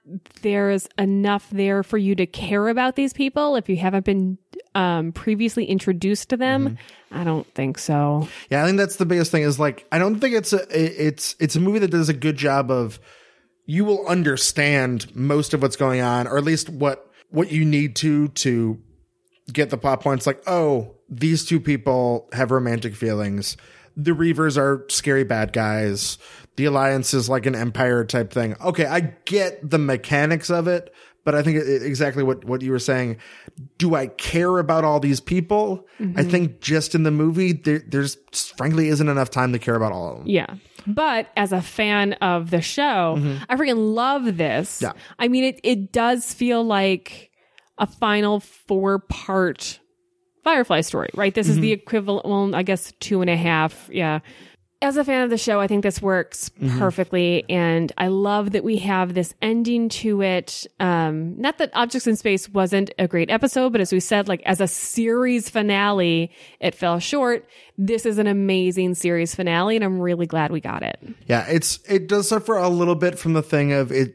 there's 0.42 0.86
enough 0.96 1.50
there 1.50 1.82
for 1.82 1.98
you 1.98 2.14
to 2.14 2.24
care 2.24 2.68
about 2.68 2.94
these 2.94 3.12
people 3.12 3.56
if 3.56 3.68
you 3.68 3.76
haven't 3.76 4.04
been 4.04 4.38
um, 4.74 5.12
previously 5.12 5.64
introduced 5.64 6.30
to 6.30 6.36
them. 6.36 6.78
I 7.10 7.24
don't 7.24 7.46
think 7.54 7.78
so. 7.78 8.28
Yeah, 8.50 8.62
I 8.62 8.66
think 8.66 8.78
that's 8.78 8.96
the 8.96 9.06
biggest 9.06 9.30
thing. 9.30 9.42
Is 9.42 9.58
like 9.58 9.86
I 9.90 9.98
don't 9.98 10.20
think 10.20 10.34
it's 10.34 10.52
a 10.52 10.66
it's 10.70 11.34
it's 11.40 11.56
a 11.56 11.60
movie 11.60 11.80
that 11.80 11.90
does 11.90 12.08
a 12.08 12.14
good 12.14 12.36
job 12.36 12.70
of 12.70 13.00
you 13.66 13.84
will 13.84 14.06
understand 14.06 15.14
most 15.14 15.54
of 15.54 15.62
what's 15.62 15.76
going 15.76 16.00
on, 16.00 16.26
or 16.26 16.38
at 16.38 16.44
least 16.44 16.68
what 16.68 17.10
what 17.30 17.50
you 17.50 17.64
need 17.64 17.96
to 17.96 18.28
to 18.28 18.80
get 19.52 19.70
the 19.70 19.78
plot 19.78 20.00
points. 20.00 20.26
Like, 20.26 20.42
oh, 20.46 20.96
these 21.08 21.44
two 21.44 21.60
people 21.60 22.28
have 22.32 22.50
romantic 22.50 22.94
feelings. 22.94 23.56
The 23.96 24.12
Reavers 24.12 24.56
are 24.56 24.86
scary 24.88 25.24
bad 25.24 25.52
guys. 25.52 26.18
The 26.56 26.64
Alliance 26.66 27.14
is 27.14 27.28
like 27.28 27.46
an 27.46 27.54
empire 27.54 28.04
type 28.04 28.32
thing. 28.32 28.56
Okay, 28.60 28.86
I 28.86 29.00
get 29.24 29.68
the 29.68 29.78
mechanics 29.78 30.50
of 30.50 30.68
it, 30.68 30.92
but 31.24 31.34
I 31.34 31.42
think 31.42 31.62
exactly 31.66 32.22
what 32.22 32.44
what 32.44 32.62
you 32.62 32.70
were 32.70 32.78
saying. 32.78 33.18
Do 33.78 33.94
I 33.94 34.06
care 34.06 34.58
about 34.58 34.84
all 34.84 35.00
these 35.00 35.20
people? 35.20 35.86
I 35.98 36.02
mm-hmm. 36.02 36.30
think 36.30 36.60
just 36.60 36.94
in 36.94 37.02
the 37.02 37.10
movie, 37.10 37.52
there, 37.52 37.82
there's 37.86 38.16
frankly 38.56 38.88
isn't 38.88 39.08
enough 39.08 39.30
time 39.30 39.52
to 39.52 39.58
care 39.58 39.74
about 39.74 39.92
all 39.92 40.12
of 40.12 40.18
them. 40.18 40.28
Yeah. 40.28 40.54
But 40.86 41.28
as 41.36 41.52
a 41.52 41.60
fan 41.60 42.14
of 42.14 42.50
the 42.50 42.62
show, 42.62 43.16
mm-hmm. 43.18 43.44
I 43.48 43.56
freaking 43.56 43.94
love 43.94 44.38
this. 44.38 44.80
Yeah. 44.80 44.92
I 45.18 45.28
mean, 45.28 45.44
it, 45.44 45.60
it 45.62 45.92
does 45.92 46.32
feel 46.32 46.64
like 46.64 47.30
a 47.78 47.86
final 47.86 48.40
four 48.40 48.98
part 48.98 49.80
Firefly 50.42 50.80
story, 50.80 51.10
right? 51.14 51.34
This 51.34 51.48
is 51.48 51.56
the 51.56 51.72
mm-hmm. 51.72 51.82
equivalent, 51.82 52.26
well, 52.26 52.54
I 52.54 52.62
guess 52.62 52.92
two 53.00 53.20
and 53.20 53.28
a 53.28 53.36
half. 53.36 53.90
Yeah. 53.92 54.20
As 54.82 54.96
a 54.96 55.04
fan 55.04 55.22
of 55.22 55.28
the 55.28 55.36
show, 55.36 55.60
I 55.60 55.66
think 55.66 55.82
this 55.82 56.00
works 56.00 56.50
perfectly. 56.78 57.44
And 57.50 57.92
I 57.98 58.06
love 58.08 58.52
that 58.52 58.64
we 58.64 58.78
have 58.78 59.12
this 59.12 59.34
ending 59.42 59.90
to 59.90 60.22
it. 60.22 60.66
Um, 60.80 61.38
not 61.38 61.58
that 61.58 61.70
Objects 61.74 62.06
in 62.06 62.16
Space 62.16 62.48
wasn't 62.48 62.90
a 62.98 63.06
great 63.06 63.30
episode, 63.30 63.72
but 63.72 63.82
as 63.82 63.92
we 63.92 64.00
said, 64.00 64.26
like 64.26 64.42
as 64.46 64.58
a 64.58 64.66
series 64.66 65.50
finale, 65.50 66.32
it 66.60 66.74
fell 66.74 66.98
short. 66.98 67.46
This 67.76 68.06
is 68.06 68.16
an 68.16 68.26
amazing 68.26 68.94
series 68.94 69.34
finale, 69.34 69.76
and 69.76 69.84
I'm 69.84 70.00
really 70.00 70.26
glad 70.26 70.50
we 70.50 70.60
got 70.60 70.82
it. 70.82 70.98
Yeah, 71.26 71.46
it's 71.46 71.78
it 71.86 72.08
does 72.08 72.28
suffer 72.28 72.56
a 72.56 72.70
little 72.70 72.94
bit 72.94 73.18
from 73.18 73.34
the 73.34 73.42
thing 73.42 73.72
of 73.72 73.92
it, 73.92 74.14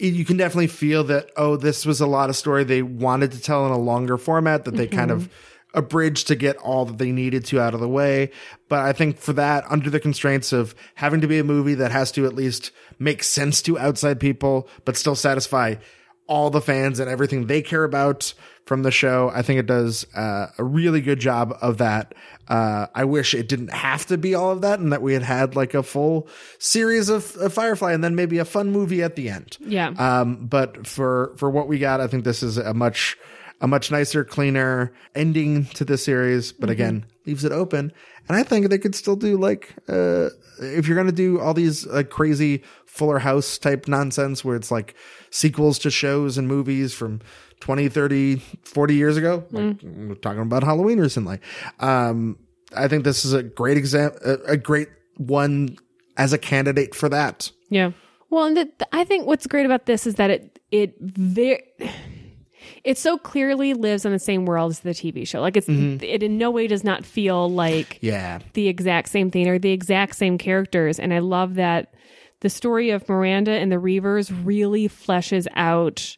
it. 0.00 0.14
You 0.14 0.24
can 0.24 0.36
definitely 0.36 0.66
feel 0.66 1.04
that. 1.04 1.30
Oh, 1.36 1.56
this 1.56 1.86
was 1.86 2.00
a 2.00 2.08
lot 2.08 2.28
of 2.28 2.34
story 2.34 2.64
they 2.64 2.82
wanted 2.82 3.30
to 3.32 3.40
tell 3.40 3.66
in 3.66 3.72
a 3.72 3.78
longer 3.78 4.18
format 4.18 4.64
that 4.64 4.74
they 4.74 4.88
kind 4.88 5.12
of 5.12 5.32
abridged 5.74 6.26
to 6.28 6.34
get 6.34 6.56
all 6.58 6.84
that 6.84 6.98
they 6.98 7.12
needed 7.12 7.44
to 7.46 7.60
out 7.60 7.74
of 7.74 7.80
the 7.80 7.88
way. 7.88 8.30
But 8.68 8.80
I 8.80 8.92
think 8.92 9.18
for 9.18 9.32
that, 9.34 9.64
under 9.70 9.90
the 9.90 10.00
constraints 10.00 10.52
of 10.52 10.74
having 10.94 11.20
to 11.20 11.26
be 11.26 11.38
a 11.38 11.44
movie 11.44 11.74
that 11.74 11.92
has 11.92 12.12
to 12.12 12.26
at 12.26 12.34
least 12.34 12.70
make 12.98 13.22
sense 13.22 13.62
to 13.62 13.78
outside 13.78 14.20
people, 14.20 14.68
but 14.84 14.96
still 14.96 15.16
satisfy 15.16 15.76
all 16.26 16.50
the 16.50 16.60
fans 16.60 17.00
and 17.00 17.10
everything 17.10 17.46
they 17.46 17.62
care 17.62 17.84
about 17.84 18.32
from 18.64 18.84
the 18.84 18.90
show. 18.90 19.30
I 19.34 19.42
think 19.42 19.58
it 19.58 19.66
does 19.66 20.06
uh, 20.14 20.46
a 20.56 20.64
really 20.64 21.00
good 21.00 21.18
job 21.18 21.56
of 21.60 21.78
that. 21.78 22.14
Uh, 22.48 22.86
I 22.94 23.04
wish 23.04 23.34
it 23.34 23.48
didn't 23.48 23.72
have 23.72 24.06
to 24.06 24.16
be 24.16 24.34
all 24.34 24.52
of 24.52 24.60
that 24.60 24.78
and 24.78 24.92
that 24.92 25.02
we 25.02 25.14
had 25.14 25.22
had 25.22 25.56
like 25.56 25.74
a 25.74 25.82
full 25.82 26.28
series 26.58 27.08
of, 27.08 27.36
of 27.36 27.52
Firefly 27.52 27.92
and 27.92 28.04
then 28.04 28.14
maybe 28.14 28.38
a 28.38 28.44
fun 28.44 28.70
movie 28.70 29.02
at 29.02 29.16
the 29.16 29.30
end. 29.30 29.58
Yeah. 29.60 29.88
Um, 29.88 30.46
but 30.46 30.86
for, 30.86 31.34
for 31.36 31.50
what 31.50 31.66
we 31.66 31.78
got, 31.78 32.00
I 32.00 32.06
think 32.06 32.24
this 32.24 32.42
is 32.42 32.56
a 32.56 32.72
much, 32.72 33.18
a 33.62 33.68
much 33.68 33.90
nicer, 33.92 34.24
cleaner 34.24 34.92
ending 35.14 35.66
to 35.66 35.84
the 35.84 35.96
series, 35.96 36.52
but 36.52 36.68
again, 36.68 37.06
leaves 37.26 37.44
it 37.44 37.52
open. 37.52 37.92
And 38.28 38.36
I 38.36 38.42
think 38.42 38.68
they 38.68 38.78
could 38.78 38.94
still 38.94 39.14
do 39.14 39.38
like, 39.38 39.74
uh, 39.88 40.30
if 40.58 40.86
you're 40.86 40.96
going 40.96 41.06
to 41.06 41.12
do 41.12 41.40
all 41.40 41.54
these 41.54 41.86
like 41.86 42.10
crazy 42.10 42.62
Fuller 42.86 43.20
House 43.20 43.58
type 43.58 43.86
nonsense 43.86 44.44
where 44.44 44.56
it's 44.56 44.72
like 44.72 44.94
sequels 45.30 45.78
to 45.80 45.90
shows 45.90 46.36
and 46.36 46.48
movies 46.48 46.92
from 46.92 47.20
20, 47.60 47.88
30, 47.88 48.36
40 48.64 48.94
years 48.94 49.16
ago, 49.16 49.44
like 49.52 49.80
we're 49.82 50.16
talking 50.16 50.42
about 50.42 50.64
Halloween 50.64 50.98
recently. 50.98 51.38
Um, 51.78 52.38
I 52.76 52.88
think 52.88 53.04
this 53.04 53.24
is 53.24 53.32
a 53.32 53.44
great 53.44 53.76
example, 53.76 54.18
a, 54.24 54.52
a 54.52 54.56
great 54.56 54.88
one 55.16 55.76
as 56.16 56.32
a 56.32 56.38
candidate 56.38 56.96
for 56.96 57.08
that. 57.08 57.50
Yeah. 57.68 57.92
Well, 58.28 58.46
and 58.46 58.56
the, 58.56 58.70
I 58.92 59.04
think 59.04 59.26
what's 59.26 59.46
great 59.46 59.66
about 59.66 59.86
this 59.86 60.06
is 60.06 60.16
that 60.16 60.30
it 60.30 60.58
it 60.72 60.96
very 61.00 61.62
it 62.84 62.98
so 62.98 63.18
clearly 63.18 63.74
lives 63.74 64.04
in 64.04 64.12
the 64.12 64.18
same 64.18 64.46
world 64.46 64.70
as 64.70 64.80
the 64.80 64.90
TV 64.90 65.26
show. 65.26 65.40
Like 65.40 65.56
it's 65.56 65.66
mm-hmm. 65.66 66.02
it 66.02 66.22
in 66.22 66.38
no 66.38 66.50
way 66.50 66.66
does 66.66 66.84
not 66.84 67.04
feel 67.04 67.50
like 67.50 67.98
Yeah. 68.02 68.40
the 68.54 68.68
exact 68.68 69.08
same 69.08 69.30
thing 69.30 69.48
or 69.48 69.58
the 69.58 69.72
exact 69.72 70.16
same 70.16 70.38
characters. 70.38 70.98
And 70.98 71.12
I 71.12 71.20
love 71.20 71.54
that 71.54 71.94
the 72.40 72.50
story 72.50 72.90
of 72.90 73.08
Miranda 73.08 73.52
and 73.52 73.70
the 73.70 73.76
Reavers 73.76 74.32
really 74.44 74.88
fleshes 74.88 75.46
out 75.54 76.16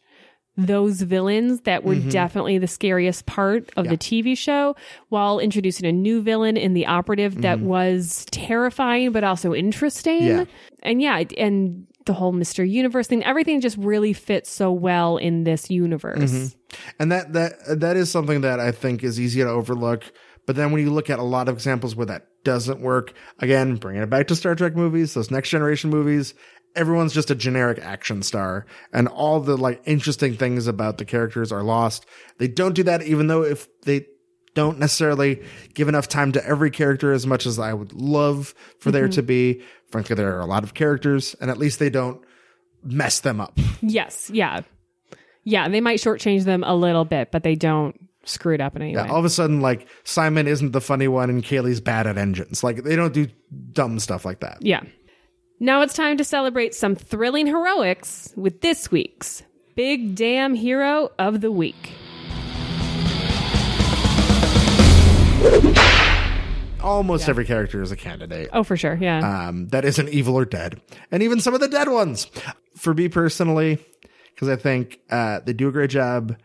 those 0.57 1.03
villains 1.03 1.63
that 1.63 1.83
were 1.83 1.97
mm-hmm. 1.97 2.11
definitely 2.11 2.59
the 2.59 2.69
scariest 2.69 3.27
part 3.27 3.71
of 3.77 3.89
the 3.89 3.97
TV 3.97 4.39
show 4.39 4.77
while 5.09 5.41
introducing 5.41 5.85
a 5.85 5.93
new 5.93 6.23
villain 6.23 6.57
in 6.57 6.75
the 6.75 6.87
operative 6.87 7.43
that 7.43 7.59
mm-hmm. 7.59 7.67
was 7.67 8.25
terrifying 8.31 9.11
but 9.11 9.25
also 9.25 9.53
interesting. 9.53 10.23
Yeah. 10.23 10.45
And 10.85 11.03
yeah, 11.03 11.25
and 11.37 11.87
the 12.07 12.13
whole 12.13 12.33
Mr. 12.33 12.69
Universe 12.69 13.07
thing, 13.07 13.25
everything 13.25 13.61
just 13.61 13.77
really 13.77 14.13
fits 14.13 14.51
so 14.51 14.73
well 14.73 15.17
in 15.17 15.45
this 15.45 15.71
universe. 15.71 16.33
Mm-hmm. 16.33 16.77
And 16.99 17.13
that 17.13 17.33
that 17.33 17.81
that 17.81 17.97
is 17.97 18.11
something 18.11 18.43
that 18.43 18.61
I 18.61 18.73
think 18.73 19.03
is 19.03 19.19
easy 19.19 19.41
to 19.41 19.49
overlook. 19.49 20.13
But 20.47 20.57
then 20.57 20.73
when 20.73 20.83
you 20.83 20.93
look 20.93 21.09
at 21.09 21.19
a 21.19 21.23
lot 21.23 21.49
of 21.49 21.55
examples 21.55 21.97
where 21.97 22.07
that 22.07 22.27
doesn't 22.45 22.81
work, 22.81 23.15
again, 23.39 23.77
bringing 23.77 24.03
it 24.03 24.11
back 24.11 24.27
to 24.29 24.37
Star 24.37 24.55
Trek 24.55 24.77
movies, 24.77 25.15
those 25.15 25.31
next 25.31 25.49
generation 25.49 25.89
movies, 25.89 26.35
everyone's 26.77 27.15
just 27.15 27.31
a 27.31 27.35
generic 27.35 27.79
action 27.79 28.23
star 28.23 28.67
and 28.93 29.09
all 29.09 29.41
the 29.41 29.57
like 29.57 29.81
interesting 29.87 30.37
things 30.37 30.67
about 30.67 30.99
the 30.99 31.05
characters 31.05 31.53
are 31.53 31.63
lost. 31.63 32.07
They 32.39 32.49
don't 32.49 32.75
do 32.75 32.83
that 32.83 33.03
even 33.03 33.29
though 33.29 33.43
if 33.43 33.69
they 33.83 34.07
don't 34.55 34.79
necessarily 34.79 35.43
give 35.75 35.89
enough 35.89 36.09
time 36.09 36.33
to 36.33 36.47
every 36.47 36.71
character 36.71 37.13
as 37.13 37.27
much 37.27 37.45
as 37.47 37.59
I 37.59 37.75
would 37.75 37.93
love 37.93 38.55
for 38.79 38.91
there 38.91 39.05
mm-hmm. 39.05 39.13
to 39.13 39.23
be. 39.23 39.63
Frankly, 39.91 40.17
there 40.17 40.37
are 40.37 40.41
a 40.41 40.47
lot 40.47 40.65
of 40.65 40.75
characters 40.75 41.35
and 41.41 41.51
at 41.51 41.59
least 41.59 41.79
they 41.79 41.91
don't 41.91 42.21
mess 42.83 43.21
them 43.21 43.41
up. 43.41 43.59
Yes. 43.83 44.31
Yeah. 44.33 44.63
Yeah. 45.43 45.69
They 45.69 45.81
might 45.81 45.99
shortchange 45.99 46.45
them 46.45 46.65
a 46.65 46.75
little 46.75 47.05
bit, 47.05 47.31
but 47.31 47.43
they 47.43 47.55
don't 47.55 47.99
screw 48.25 48.55
it 48.55 48.61
up 48.61 48.77
in 48.77 48.83
any 48.83 48.97
way. 48.97 49.03
All 49.03 49.19
of 49.19 49.25
a 49.25 49.31
sudden, 49.31 49.61
like 49.61 49.89
Simon 50.05 50.47
isn't 50.47 50.73
the 50.73 50.81
funny 50.81 51.09
one 51.09 51.31
and 51.31 51.43
Kaylee's 51.43 51.81
bad 51.81 52.07
at 52.07 52.17
engines. 52.17 52.65
Like 52.65 52.83
they 52.85 52.97
don't 52.97 53.13
do 53.13 53.29
dumb 53.73 53.99
stuff 53.99 54.25
like 54.25 54.41
that. 54.41 54.59
Yeah. 54.61 54.83
Now 55.61 55.83
it's 55.83 55.95
time 55.95 56.17
to 56.19 56.25
celebrate 56.25 56.75
some 56.75 56.95
thrilling 56.95 57.47
heroics 57.47 58.33
with 58.37 58.61
this 58.61 58.91
week's 58.91 59.43
Big 59.77 60.15
Damn 60.15 60.55
Hero 60.55 61.11
of 61.19 61.41
the 61.41 61.51
Week. 61.51 61.93
Almost 66.83 67.29
every 67.29 67.45
character 67.45 67.83
is 67.83 67.91
a 67.91 67.97
candidate. 67.97 68.51
Oh, 68.53 68.63
for 68.63 68.77
sure. 68.77 68.99
Yeah. 69.01 69.49
Um, 69.49 69.69
that 69.69 69.85
isn't 69.85 70.09
evil 70.11 70.37
or 70.37 70.45
dead, 70.45 70.81
and 71.11 71.23
even 71.23 71.41
some 71.41 71.55
of 71.55 71.61
the 71.61 71.69
dead 71.69 71.89
ones. 71.89 72.27
For 72.77 72.93
me 72.93 73.09
personally, 73.09 73.79
because 74.35 74.49
I 74.49 74.57
think 74.57 75.01
uh, 75.11 75.41
they 75.41 75.53
do 75.53 75.69
a 75.69 75.73
great 75.73 75.91
job, 75.91 76.37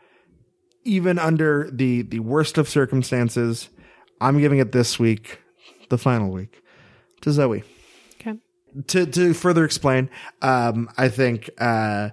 even 0.86 1.20
under 1.20 1.70
the 1.72 2.04
the 2.04 2.20
worst 2.20 2.58
of 2.58 2.70
circumstances. 2.70 3.70
I'm 4.22 4.40
giving 4.40 4.60
it 4.60 4.72
this 4.72 5.00
week, 5.00 5.40
the 5.90 5.98
final 5.98 6.30
week, 6.30 6.62
to 7.22 7.32
Zoe. 7.32 7.64
okay. 8.22 8.38
to 8.88 9.06
to 9.06 9.34
further 9.34 9.66
explain, 9.66 10.10
um, 10.42 10.90
I 10.98 11.10
think 11.10 11.50
uh, 11.58 12.10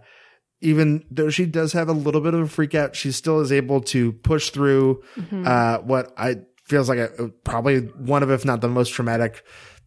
even 0.61 1.05
though 1.11 1.31
she 1.31 1.47
does 1.47 1.75
have 1.75 1.89
a 1.89 1.93
little 1.93 2.21
bit 2.21 2.35
of 2.35 2.41
a 2.41 2.49
freak 2.49 2.75
out, 2.75 2.97
she 2.97 3.13
still 3.13 3.41
is 3.41 3.53
able 3.53 3.81
to 3.83 4.13
push 4.13 4.51
through 4.51 5.03
uh, 5.45 5.79
what 5.79 6.13
I 6.17 6.39
feels 6.67 6.89
like 6.89 6.99
a, 6.99 7.31
probably 7.45 7.81
one 7.81 8.23
of, 8.23 8.31
if 8.31 8.45
not 8.45 8.61
the 8.61 8.69
most 8.69 8.91
traumatic 8.91 9.45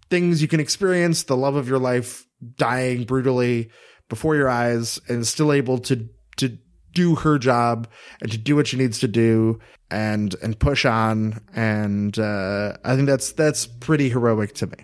things 0.10 0.41
you 0.41 0.47
can 0.47 0.60
experience: 0.60 1.23
the 1.23 1.38
love 1.38 1.56
of 1.56 1.68
your 1.68 1.80
life 1.80 2.26
dying 2.56 3.03
brutally 3.03 3.69
before 4.07 4.35
your 4.35 4.49
eyes, 4.49 4.99
and 5.07 5.26
still 5.26 5.51
able 5.51 5.77
to 5.80 6.07
to 6.38 6.57
do 6.93 7.15
her 7.15 7.38
job 7.38 7.88
and 8.22 8.31
to 8.31 8.38
do 8.38 8.56
what 8.56 8.65
she 8.65 8.76
needs 8.76 8.99
to 8.99 9.07
do 9.07 9.60
and 9.91 10.35
and 10.41 10.60
push 10.60 10.85
on 10.85 11.39
and 11.56 12.18
uh 12.18 12.73
i 12.84 12.95
think 12.95 13.07
that's 13.07 13.31
that's 13.34 13.68
pretty 13.68 14.10
heroic 14.10 14.53
to 14.56 14.65
me 14.65 14.77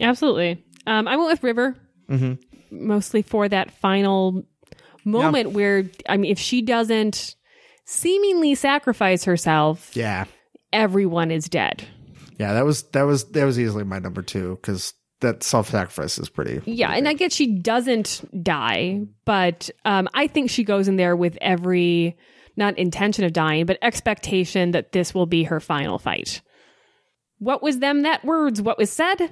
Absolutely. 0.00 0.64
Um, 0.86 1.06
I 1.06 1.16
went 1.16 1.30
with 1.30 1.42
River 1.42 1.76
mm-hmm. 2.08 2.34
mostly 2.70 3.22
for 3.22 3.48
that 3.48 3.70
final 3.70 4.44
moment 5.04 5.52
where, 5.52 5.84
I 6.08 6.16
mean, 6.16 6.30
if 6.30 6.38
she 6.38 6.62
doesn't 6.62 7.36
seemingly 7.84 8.54
sacrifice 8.54 9.24
herself, 9.24 9.94
yeah 9.94 10.24
everyone 10.72 11.30
is 11.30 11.48
dead. 11.48 11.84
Yeah, 12.38 12.54
that 12.54 12.64
was 12.64 12.82
that 12.84 13.02
was 13.02 13.24
that 13.32 13.44
was 13.44 13.58
easily 13.58 13.84
my 13.84 13.98
number 13.98 14.22
two 14.22 14.56
because 14.56 14.94
that 15.20 15.42
self 15.42 15.70
sacrifice 15.70 16.18
is 16.18 16.28
pretty. 16.28 16.60
Yeah, 16.64 16.88
pretty 16.88 16.98
and 16.98 17.08
I 17.08 17.12
guess 17.14 17.32
she 17.32 17.58
doesn't 17.58 18.42
die, 18.42 19.02
but 19.24 19.70
um, 19.84 20.08
I 20.14 20.26
think 20.26 20.50
she 20.50 20.64
goes 20.64 20.88
in 20.88 20.96
there 20.96 21.16
with 21.16 21.38
every 21.40 22.16
not 22.56 22.76
intention 22.78 23.24
of 23.24 23.32
dying, 23.32 23.66
but 23.66 23.78
expectation 23.80 24.72
that 24.72 24.92
this 24.92 25.14
will 25.14 25.26
be 25.26 25.44
her 25.44 25.60
final 25.60 25.98
fight. 25.98 26.42
What 27.38 27.62
was 27.62 27.78
them 27.78 28.02
that 28.02 28.24
words? 28.24 28.60
What 28.60 28.78
was 28.78 28.90
said? 28.90 29.30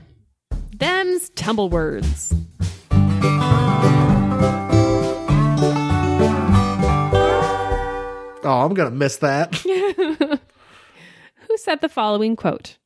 Them's 0.76 1.28
tumble 1.30 1.68
words. 1.68 2.32
Oh, 8.42 8.62
I'm 8.64 8.72
gonna 8.74 8.90
miss 8.90 9.18
that. 9.18 9.52
Who 11.50 11.58
said 11.58 11.80
the 11.80 11.88
following 11.88 12.36
quote 12.36 12.78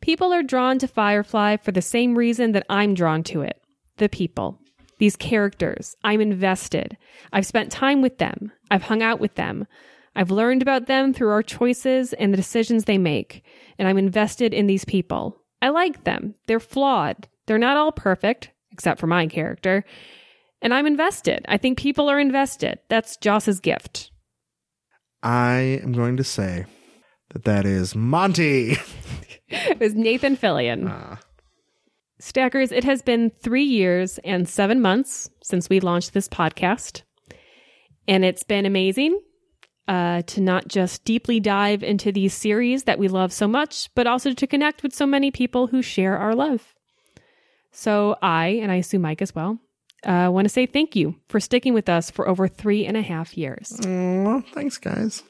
People 0.00 0.32
are 0.32 0.42
drawn 0.42 0.80
to 0.80 0.88
Firefly 0.88 1.58
for 1.58 1.70
the 1.70 1.80
same 1.80 2.18
reason 2.18 2.50
that 2.50 2.66
I'm 2.68 2.92
drawn 2.92 3.22
to 3.24 3.42
it 3.42 3.62
the 3.98 4.08
people, 4.08 4.58
these 4.98 5.14
characters. 5.14 5.94
I'm 6.02 6.20
invested. 6.20 6.96
I've 7.32 7.46
spent 7.46 7.70
time 7.70 8.02
with 8.02 8.18
them, 8.18 8.50
I've 8.68 8.82
hung 8.82 9.00
out 9.00 9.20
with 9.20 9.36
them. 9.36 9.68
I've 10.16 10.32
learned 10.32 10.60
about 10.60 10.86
them 10.88 11.14
through 11.14 11.30
our 11.30 11.44
choices 11.44 12.12
and 12.14 12.32
the 12.32 12.36
decisions 12.36 12.84
they 12.84 12.98
make, 12.98 13.44
and 13.78 13.86
I'm 13.86 13.96
invested 13.96 14.52
in 14.52 14.66
these 14.66 14.84
people. 14.84 15.36
I 15.62 15.68
like 15.68 16.02
them. 16.02 16.34
They're 16.48 16.58
flawed. 16.58 17.28
They're 17.46 17.58
not 17.58 17.76
all 17.76 17.92
perfect, 17.92 18.50
except 18.72 18.98
for 18.98 19.06
my 19.06 19.28
character. 19.28 19.84
And 20.60 20.74
I'm 20.74 20.86
invested. 20.86 21.44
I 21.46 21.58
think 21.58 21.78
people 21.78 22.10
are 22.10 22.18
invested. 22.18 22.80
That's 22.88 23.16
Joss's 23.18 23.60
gift. 23.60 24.10
I 25.22 25.80
am 25.80 25.92
going 25.92 26.16
to 26.16 26.24
say 26.24 26.66
that 27.30 27.44
that 27.44 27.66
is 27.66 27.94
Monty. 27.94 28.76
it 29.48 29.78
was 29.80 29.94
Nathan 29.94 30.36
Fillion. 30.36 30.88
Ah. 30.88 31.18
Stackers, 32.20 32.72
it 32.72 32.84
has 32.84 33.00
been 33.02 33.30
three 33.42 33.64
years 33.64 34.18
and 34.24 34.48
seven 34.48 34.80
months 34.80 35.30
since 35.42 35.68
we 35.68 35.80
launched 35.80 36.14
this 36.14 36.28
podcast. 36.28 37.02
And 38.08 38.24
it's 38.24 38.42
been 38.42 38.66
amazing 38.66 39.20
uh, 39.86 40.22
to 40.22 40.40
not 40.40 40.68
just 40.68 41.04
deeply 41.04 41.40
dive 41.40 41.82
into 41.82 42.10
these 42.10 42.34
series 42.34 42.84
that 42.84 42.98
we 42.98 43.08
love 43.08 43.32
so 43.32 43.46
much, 43.46 43.88
but 43.94 44.06
also 44.06 44.32
to 44.32 44.46
connect 44.46 44.82
with 44.82 44.94
so 44.94 45.06
many 45.06 45.30
people 45.30 45.68
who 45.68 45.80
share 45.80 46.16
our 46.16 46.34
love. 46.34 46.74
So 47.70 48.16
I, 48.20 48.60
and 48.62 48.72
I 48.72 48.76
assume 48.76 49.02
Mike 49.02 49.22
as 49.22 49.34
well, 49.34 49.58
uh, 50.04 50.28
want 50.32 50.44
to 50.46 50.50
say 50.50 50.66
thank 50.66 50.96
you 50.96 51.14
for 51.28 51.40
sticking 51.40 51.74
with 51.74 51.88
us 51.88 52.10
for 52.10 52.28
over 52.28 52.48
three 52.48 52.86
and 52.86 52.96
a 52.96 53.02
half 53.02 53.36
years. 53.36 53.78
Thanks, 54.52 54.78
guys. 54.78 55.22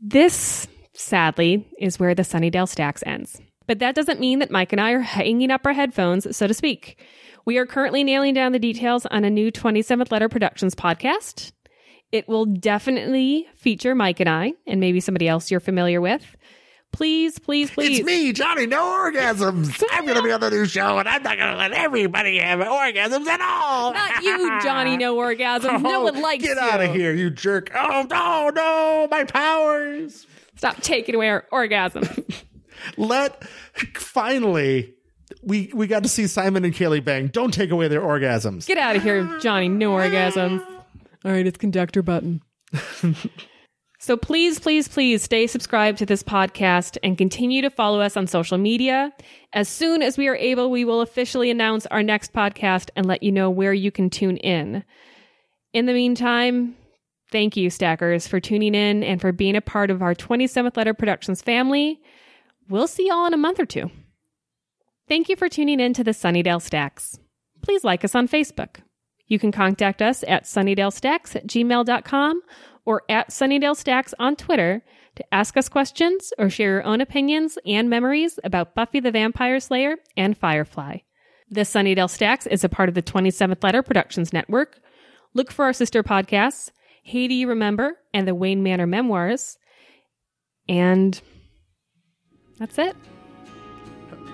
This, 0.00 0.66
sadly, 0.96 1.66
is 1.78 1.98
where 1.98 2.14
the 2.14 2.22
Sunnydale 2.22 2.68
Stacks 2.68 3.02
ends. 3.06 3.40
But 3.66 3.80
that 3.80 3.94
doesn't 3.94 4.20
mean 4.20 4.38
that 4.38 4.50
Mike 4.50 4.72
and 4.72 4.80
I 4.80 4.92
are 4.92 5.00
hanging 5.00 5.50
up 5.50 5.66
our 5.66 5.72
headphones, 5.72 6.36
so 6.36 6.46
to 6.46 6.54
speak. 6.54 7.04
We 7.44 7.58
are 7.58 7.66
currently 7.66 8.04
nailing 8.04 8.34
down 8.34 8.52
the 8.52 8.58
details 8.58 9.06
on 9.06 9.24
a 9.24 9.30
new 9.30 9.50
27th 9.52 10.10
Letter 10.10 10.28
Productions 10.28 10.74
podcast. 10.74 11.52
It 12.12 12.28
will 12.28 12.46
definitely 12.46 13.46
feature 13.56 13.94
Mike 13.94 14.20
and 14.20 14.28
I, 14.28 14.54
and 14.66 14.80
maybe 14.80 15.00
somebody 15.00 15.26
else 15.28 15.50
you're 15.50 15.60
familiar 15.60 16.00
with. 16.00 16.36
Please, 16.92 17.38
please, 17.38 17.70
please. 17.70 17.98
It's 17.98 18.06
me, 18.06 18.32
Johnny. 18.32 18.66
No 18.66 18.82
orgasms. 18.82 19.82
I'm 19.90 20.04
going 20.04 20.16
to 20.16 20.22
be 20.22 20.32
on 20.32 20.40
the 20.40 20.50
new 20.50 20.64
show, 20.64 20.98
and 20.98 21.08
I'm 21.08 21.22
not 21.22 21.36
going 21.36 21.50
to 21.50 21.58
let 21.58 21.72
everybody 21.72 22.38
have 22.38 22.60
orgasms 22.60 23.26
at 23.26 23.40
all. 23.40 23.92
Not 23.92 24.22
you, 24.22 24.60
Johnny, 24.62 24.96
no 24.96 25.14
orgasms. 25.18 25.82
no 25.82 26.00
oh, 26.00 26.04
one 26.04 26.22
likes 26.22 26.42
Get 26.42 26.50
you. 26.50 26.54
Get 26.54 26.64
out 26.64 26.80
of 26.80 26.94
here, 26.94 27.12
you 27.12 27.28
jerk. 27.28 27.70
Oh, 27.74 28.06
no, 28.08 28.48
no, 28.48 29.08
my 29.10 29.24
powers. 29.24 30.26
Stop 30.56 30.80
taking 30.80 31.14
away 31.14 31.28
our 31.28 31.44
orgasms. 31.52 32.44
Let, 32.96 33.44
finally, 33.94 34.94
we, 35.42 35.70
we 35.74 35.86
got 35.86 36.02
to 36.02 36.08
see 36.08 36.26
Simon 36.26 36.64
and 36.64 36.74
Kaylee 36.74 37.04
bang. 37.04 37.28
Don't 37.28 37.52
take 37.52 37.70
away 37.70 37.88
their 37.88 38.02
orgasms. 38.02 38.66
Get 38.66 38.78
out 38.78 38.96
of 38.96 39.02
here, 39.02 39.38
Johnny, 39.40 39.68
no 39.68 39.92
orgasms. 39.92 40.64
All 41.24 41.32
right, 41.32 41.46
it's 41.46 41.58
conductor 41.58 42.02
button. 42.02 42.42
So 44.06 44.16
please, 44.16 44.60
please, 44.60 44.86
please 44.86 45.20
stay 45.22 45.48
subscribed 45.48 45.98
to 45.98 46.06
this 46.06 46.22
podcast 46.22 46.96
and 47.02 47.18
continue 47.18 47.60
to 47.62 47.70
follow 47.70 48.00
us 48.00 48.16
on 48.16 48.28
social 48.28 48.56
media. 48.56 49.12
As 49.52 49.68
soon 49.68 50.00
as 50.00 50.16
we 50.16 50.28
are 50.28 50.36
able, 50.36 50.70
we 50.70 50.84
will 50.84 51.00
officially 51.00 51.50
announce 51.50 51.86
our 51.86 52.04
next 52.04 52.32
podcast 52.32 52.90
and 52.94 53.06
let 53.06 53.24
you 53.24 53.32
know 53.32 53.50
where 53.50 53.72
you 53.72 53.90
can 53.90 54.08
tune 54.08 54.36
in. 54.36 54.84
In 55.72 55.86
the 55.86 55.92
meantime, 55.92 56.76
thank 57.30 57.56
you, 57.56 57.70
Stackers, 57.70 58.26
for 58.26 58.40
tuning 58.40 58.74
in 58.74 59.02
and 59.02 59.20
for 59.20 59.32
being 59.32 59.56
a 59.56 59.60
part 59.60 59.90
of 59.90 60.02
our 60.02 60.14
27th 60.14 60.76
Letter 60.76 60.94
Productions 60.94 61.42
family. 61.42 62.00
We'll 62.68 62.88
see 62.88 63.08
y'all 63.08 63.26
in 63.26 63.34
a 63.34 63.38
month 63.38 63.60
or 63.60 63.66
two. 63.66 63.90
Thank 65.08 65.28
you 65.28 65.36
for 65.36 65.48
tuning 65.48 65.78
in 65.78 65.94
to 65.94 66.04
the 66.04 66.10
Sunnydale 66.10 66.60
Stacks. 66.60 67.18
Please 67.62 67.84
like 67.84 68.04
us 68.04 68.14
on 68.14 68.28
Facebook. 68.28 68.76
You 69.28 69.38
can 69.38 69.52
contact 69.52 70.02
us 70.02 70.24
at 70.26 70.44
sunnydalestacks 70.44 71.36
at 71.36 71.46
gmail.com 71.46 72.42
or 72.84 73.02
at 73.08 73.30
Sunnydale 73.30 73.76
Stacks 73.76 74.14
on 74.18 74.36
Twitter 74.36 74.82
to 75.16 75.34
ask 75.34 75.56
us 75.56 75.68
questions 75.68 76.32
or 76.38 76.48
share 76.48 76.74
your 76.74 76.84
own 76.84 77.00
opinions 77.00 77.58
and 77.66 77.90
memories 77.90 78.38
about 78.44 78.74
Buffy 78.74 79.00
the 79.00 79.10
Vampire 79.10 79.58
Slayer 79.60 79.96
and 80.16 80.36
Firefly. 80.36 80.98
The 81.50 81.62
Sunnydale 81.62 82.10
Stacks 82.10 82.46
is 82.46 82.64
a 82.64 82.68
part 82.68 82.88
of 82.88 82.94
the 82.94 83.02
27th 83.02 83.62
Letter 83.62 83.82
Productions 83.82 84.32
Network. 84.32 84.80
Look 85.34 85.50
for 85.50 85.64
our 85.64 85.72
sister 85.72 86.02
podcasts, 86.02 86.70
Hey 87.06 87.28
Do 87.28 87.34
You 87.34 87.50
Remember 87.50 87.96
and 88.12 88.26
the 88.26 88.34
Wayne 88.34 88.64
Manor 88.64 88.88
Memoirs. 88.88 89.58
And 90.68 91.20
that's 92.58 92.76
it. 92.78 92.96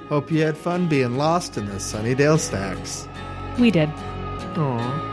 Hope 0.09 0.33
you 0.33 0.41
had 0.41 0.57
fun 0.57 0.89
being 0.89 1.19
lost 1.19 1.59
in 1.59 1.67
the 1.67 1.75
Sunnydale 1.75 2.39
Stacks. 2.39 3.07
We 3.59 3.71
did. 3.71 3.91
Aww. 4.55 5.12